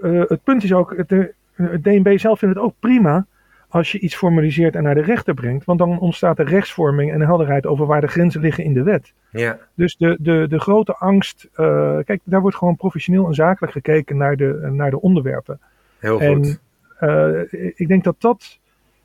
het 0.00 0.42
punt 0.44 0.64
is 0.64 0.72
ook, 0.72 0.96
het, 0.96 1.10
het 1.52 1.84
DNB 1.84 2.18
zelf 2.18 2.38
vindt 2.38 2.54
het 2.54 2.64
ook 2.64 2.74
prima 2.80 3.26
als 3.68 3.92
je 3.92 3.98
iets 3.98 4.16
formaliseert 4.16 4.74
en 4.74 4.82
naar 4.82 4.94
de 4.94 5.02
rechter 5.02 5.34
brengt. 5.34 5.64
Want 5.64 5.78
dan 5.78 5.98
ontstaat 5.98 6.38
er 6.38 6.48
rechtsvorming 6.48 7.12
en 7.12 7.20
helderheid 7.20 7.66
over 7.66 7.86
waar 7.86 8.00
de 8.00 8.06
grenzen 8.06 8.40
liggen 8.40 8.64
in 8.64 8.72
de 8.72 8.82
wet. 8.82 9.12
Ja. 9.30 9.58
Dus 9.74 9.96
de, 9.96 10.16
de, 10.20 10.46
de 10.48 10.60
grote 10.60 10.94
angst, 10.96 11.48
uh, 11.56 11.98
kijk, 12.04 12.20
daar 12.24 12.40
wordt 12.40 12.56
gewoon 12.56 12.76
professioneel 12.76 13.26
en 13.26 13.34
zakelijk 13.34 13.72
gekeken 13.72 14.16
naar 14.16 14.36
de, 14.36 14.68
naar 14.72 14.90
de 14.90 15.00
onderwerpen. 15.00 15.60
Heel 15.98 16.20
en, 16.20 16.34
goed. 16.34 16.60
Uh, 17.00 17.72
ik 17.74 17.88
denk 17.88 18.04
dat 18.04 18.16
dat, 18.18 18.58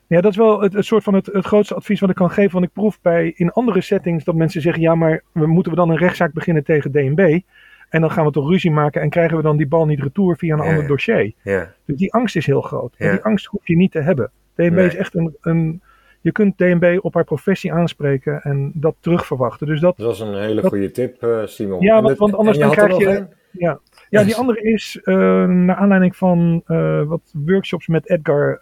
ja, 0.06 0.20
dat 0.20 0.30
is 0.30 0.36
wel 0.36 0.60
het, 0.60 0.72
het 0.72 0.84
soort 0.84 1.02
van 1.02 1.14
het, 1.14 1.26
het 1.26 1.44
grootste 1.44 1.74
advies 1.74 2.00
wat 2.00 2.10
ik 2.10 2.16
kan 2.16 2.30
geven. 2.30 2.52
Want 2.52 2.64
ik 2.64 2.72
proef 2.72 3.00
bij 3.00 3.32
in 3.36 3.50
andere 3.50 3.80
settings 3.80 4.24
dat 4.24 4.34
mensen 4.34 4.60
zeggen, 4.60 4.82
ja, 4.82 4.94
maar 4.94 5.22
we 5.32 5.46
moeten 5.46 5.72
we 5.72 5.78
dan 5.78 5.90
een 5.90 5.96
rechtszaak 5.96 6.32
beginnen 6.32 6.64
tegen 6.64 6.92
DNB. 6.92 7.40
En 7.92 8.00
dan 8.00 8.10
gaan 8.10 8.24
we 8.24 8.30
toch 8.30 8.48
ruzie 8.48 8.70
maken 8.70 9.00
en 9.02 9.10
krijgen 9.10 9.36
we 9.36 9.42
dan 9.42 9.56
die 9.56 9.66
bal 9.68 9.86
niet 9.86 10.00
retour 10.02 10.36
via 10.36 10.54
een 10.56 10.62
Ja, 10.64 10.68
ander 10.70 10.86
dossier. 10.86 11.32
Ja, 11.42 11.72
Dus 11.84 11.96
die 11.96 12.12
angst 12.12 12.36
is 12.36 12.46
heel 12.46 12.60
groot. 12.60 12.94
En 12.98 13.10
die 13.10 13.20
angst 13.22 13.46
hoef 13.46 13.66
je 13.66 13.76
niet 13.76 13.92
te 13.92 14.00
hebben. 14.00 14.30
DNB 14.54 14.70
Nee. 14.74 14.86
is 14.86 14.94
echt 14.96 15.14
een, 15.14 15.36
een. 15.40 15.82
Je 16.20 16.32
kunt 16.32 16.58
DNB 16.58 16.98
op 17.00 17.14
haar 17.14 17.24
professie 17.24 17.72
aanspreken 17.72 18.40
en 18.42 18.72
dat 18.74 18.94
terugverwachten. 19.00 19.66
Dus 19.66 19.80
dat. 19.80 19.96
dat 19.96 20.06
was 20.06 20.20
een 20.20 20.34
hele 20.40 20.60
Dat- 20.60 20.70
goede 20.70 20.90
tip, 20.90 21.22
eh, 21.22 21.40
Simon. 21.44 21.80
Ja, 21.80 22.02
want- 22.02 22.18
anders 22.34 22.58
dan 22.58 22.70
er 22.70 22.76
krijg 22.76 22.96
je-? 22.98 23.26
Ja, 23.50 23.78
ja 24.08 24.24
die 24.24 24.36
andere 24.36 24.60
is 24.62 25.00
eh, 25.04 25.14
naar 25.46 25.76
aanleiding 25.76 26.16
van 26.16 26.62
eh, 26.66 27.02
wat 27.02 27.20
workshops 27.32 27.86
met 27.86 28.08
Edgar 28.10 28.60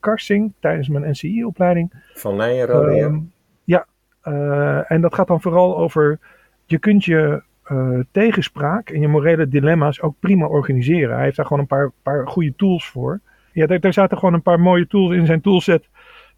Karsing 0.00 0.52
tijdens 0.60 0.88
mijn 0.88 1.10
NCI-opleiding. 1.10 1.92
Van 2.14 2.36
Nijenrode, 2.36 2.92
ja. 2.94 3.04
Ehm, 3.06 3.18
ja, 3.64 3.86
eh, 4.22 4.90
en 4.90 5.00
dat 5.00 5.14
gaat 5.14 5.28
dan 5.28 5.40
vooral 5.40 5.78
over. 5.78 6.18
Je 6.66 6.78
kunt 6.78 7.04
je 7.04 7.42
eh, 7.66 7.98
tegenspraak 8.10 8.90
en 8.90 9.00
je 9.00 9.08
morele 9.08 9.48
dilemma's 9.48 10.00
ook 10.02 10.14
prima 10.20 10.46
organiseren. 10.46 11.14
Hij 11.14 11.24
heeft 11.24 11.36
daar 11.36 11.46
gewoon 11.46 11.62
een 11.62 11.68
paar, 11.68 11.90
paar 12.02 12.28
goede 12.28 12.52
tools 12.56 12.88
voor. 12.88 13.20
Ja, 13.52 13.66
daar, 13.66 13.80
daar 13.80 13.92
zaten 13.92 14.18
gewoon 14.18 14.34
een 14.34 14.42
paar 14.42 14.60
mooie 14.60 14.86
tools 14.86 15.14
in 15.16 15.26
zijn 15.26 15.40
toolset. 15.40 15.88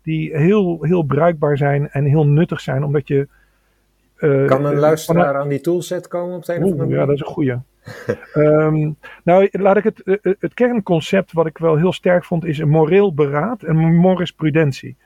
Die 0.03 0.37
heel, 0.37 0.79
heel 0.81 1.03
bruikbaar 1.03 1.57
zijn 1.57 1.91
en 1.91 2.05
heel 2.05 2.27
nuttig 2.27 2.61
zijn, 2.61 2.85
omdat 2.85 3.09
je. 3.09 3.29
eh, 4.17 4.45
Kan 4.47 4.65
een 4.65 4.73
eh, 4.73 4.79
luisteraar 4.79 5.37
aan 5.37 5.49
die 5.49 5.61
toolset 5.61 6.09
komen 6.09 6.37
op 6.37 6.45
de 6.45 6.55
een 6.55 6.65
of 6.65 6.89
ja, 6.89 7.05
dat 7.07 7.15
is 7.15 7.21
een 7.21 7.27
goeie. 7.27 7.55
Ehm, 8.33 8.91
nou, 9.25 9.49
laat 9.51 9.77
ik 9.77 9.85
het, 9.85 10.21
het 10.39 10.55
kernconcept 10.55 11.33
wat 11.33 11.47
ik 11.47 11.59
wel 11.59 11.77
heel 11.77 11.93
sterk 11.93 12.25
vond, 12.25 12.45
is 12.45 12.59
een 12.59 12.69
moreel 12.69 13.15
beraad 13.15 13.63
en 13.63 13.77
morisprudentie. 13.95 14.97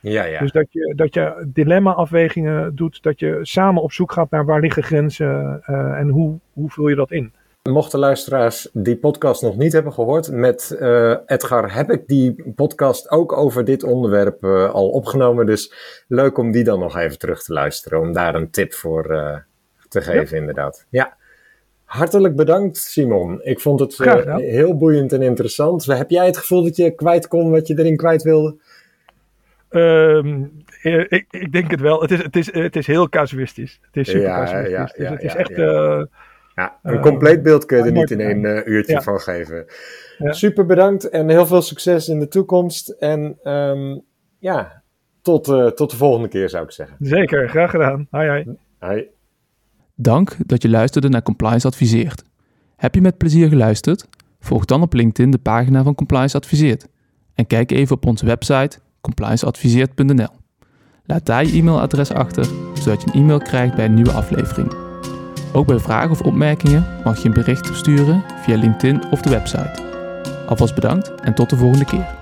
Ja, 0.00 0.24
ja. 0.24 0.40
Dus 0.40 0.52
dat 0.52 0.66
je, 0.70 0.92
dat 0.96 1.14
je 1.14 1.46
dilemma-afwegingen 1.46 2.74
doet, 2.74 3.02
dat 3.02 3.20
je 3.20 3.38
samen 3.42 3.82
op 3.82 3.92
zoek 3.92 4.12
gaat 4.12 4.30
naar 4.30 4.44
waar 4.44 4.60
liggen 4.60 4.82
grenzen 4.82 5.62
eh, 5.64 5.98
en 5.98 6.08
hoe, 6.08 6.38
hoe 6.52 6.70
vul 6.70 6.88
je 6.88 6.94
dat 6.94 7.10
in. 7.10 7.32
Mochten 7.62 7.98
luisteraars 7.98 8.68
die 8.72 8.96
podcast 8.96 9.42
nog 9.42 9.56
niet 9.56 9.72
hebben 9.72 9.92
gehoord, 9.92 10.30
met 10.30 10.76
eh, 10.78 11.16
Edgar 11.26 11.74
heb 11.74 11.90
ik 11.90 12.06
die 12.06 12.52
podcast 12.54 13.10
ook 13.10 13.32
over 13.32 13.64
dit 13.64 13.82
onderwerp 13.82 14.44
eh, 14.44 14.70
al 14.70 14.88
opgenomen. 14.88 15.46
Dus 15.46 15.72
leuk 16.08 16.38
om 16.38 16.50
die 16.50 16.64
dan 16.64 16.78
nog 16.78 16.96
even 16.96 17.18
terug 17.18 17.42
te 17.42 17.52
luisteren, 17.52 18.00
om 18.00 18.12
daar 18.12 18.34
een 18.34 18.50
tip 18.50 18.72
voor 18.72 19.02
te 19.88 20.00
geven, 20.00 20.36
inderdaad. 20.36 20.86
Ja. 20.88 21.18
Hartelijk 21.84 22.36
bedankt, 22.36 22.76
Simon. 22.76 23.40
Ik 23.42 23.60
vond 23.60 23.80
het 23.80 23.98
heel 24.36 24.76
boeiend 24.76 25.12
en 25.12 25.22
interessant. 25.22 25.84
Heb 25.84 26.10
jij 26.10 26.26
het 26.26 26.36
gevoel 26.36 26.62
dat 26.62 26.76
je 26.76 26.90
kwijt 26.90 27.28
kon 27.28 27.50
wat 27.50 27.66
je 27.66 27.78
erin 27.78 27.96
kwijt 27.96 28.22
wilde? 28.22 28.56
Ehm, 29.70 30.44
eh, 30.82 31.00
ik, 31.08 31.26
ik 31.30 31.52
denk 31.52 31.70
het 31.70 31.80
wel. 31.80 32.00
Het 32.00 32.10
is, 32.10 32.22
het 32.22 32.36
is, 32.36 32.52
het 32.52 32.76
is 32.76 32.86
heel 32.86 33.08
casuïstisch. 33.08 33.78
Het 33.82 33.96
is 33.96 34.06
super 34.08 34.22
Ja, 34.26 34.44
casuïstisch. 34.44 34.72
ja, 34.72 34.84
dus 34.84 34.96
ja, 34.96 35.10
het 35.12 35.22
is 35.22 35.34
echt... 35.34 35.48
ja. 35.48 35.56
eh, 35.98 36.04
Ja, 36.54 36.78
een 36.82 36.94
Eh, 36.96 37.02
compleet 37.02 37.42
beeld 37.42 37.64
kun 37.66 37.78
je 37.78 37.84
er 37.84 37.92
niet 37.92 38.10
in 38.10 38.20
één 38.20 38.44
eh, 38.44 38.66
uurtje 38.72 38.92
Ja. 38.92 39.02
van 39.02 39.20
geven. 39.20 39.64
Ja. 40.18 40.32
Super 40.32 40.66
bedankt 40.66 41.08
en 41.08 41.28
heel 41.28 41.46
veel 41.46 41.62
succes 41.62 42.08
in 42.08 42.18
de 42.18 42.28
toekomst. 42.28 42.88
En 42.88 43.38
ehm, 43.42 43.98
ja, 44.38 44.82
tot, 45.22 45.48
eh, 45.48 45.66
tot 45.66 45.90
de 45.90 45.96
volgende 45.96 46.28
keer 46.28 46.48
zou 46.48 46.64
ik 46.64 46.70
zeggen. 46.70 46.96
zeker, 47.00 47.48
graag 47.48 47.70
gedaan. 47.70 48.06
Hi, 48.10 48.30
hi. 48.30 48.44
Hoi. 48.78 49.06
Dank 49.94 50.36
dat 50.46 50.62
je 50.62 50.68
luisterde 50.68 51.08
naar 51.08 51.22
Compliance 51.22 51.66
Adviseert. 51.66 52.22
Heb 52.76 52.94
je 52.94 53.00
met 53.00 53.16
plezier 53.18 53.48
geluisterd? 53.48 54.08
Volg 54.40 54.64
dan 54.64 54.82
op 54.82 54.92
LinkedIn 54.92 55.30
de 55.30 55.38
pagina 55.38 55.82
van 55.82 55.94
Compliance 55.94 56.36
Adviseert. 56.36 56.86
En 57.34 57.46
kijk 57.46 57.70
even 57.70 57.96
op 57.96 58.06
onze 58.06 58.26
website 58.26 58.78
complianceadviseert.nl. 59.00 60.28
Laat 61.04 61.26
daar 61.26 61.44
je 61.44 61.52
e-mailadres 61.52 62.12
achter, 62.12 62.46
zodat 62.74 63.02
je 63.02 63.06
een 63.06 63.20
e-mail 63.20 63.38
krijgt 63.38 63.74
bij 63.74 63.84
een 63.84 63.94
nieuwe 63.94 64.12
aflevering. 64.12 64.72
Ook 65.52 65.66
bij 65.66 65.78
vragen 65.78 66.10
of 66.10 66.20
opmerkingen 66.20 66.86
mag 67.04 67.22
je 67.22 67.28
een 67.28 67.34
bericht 67.34 67.76
sturen 67.76 68.24
via 68.42 68.56
LinkedIn 68.56 69.10
of 69.10 69.20
de 69.20 69.30
website. 69.30 69.82
Alvast 70.46 70.74
bedankt 70.74 71.14
en 71.20 71.34
tot 71.34 71.50
de 71.50 71.56
volgende 71.56 71.84
keer. 71.84 72.19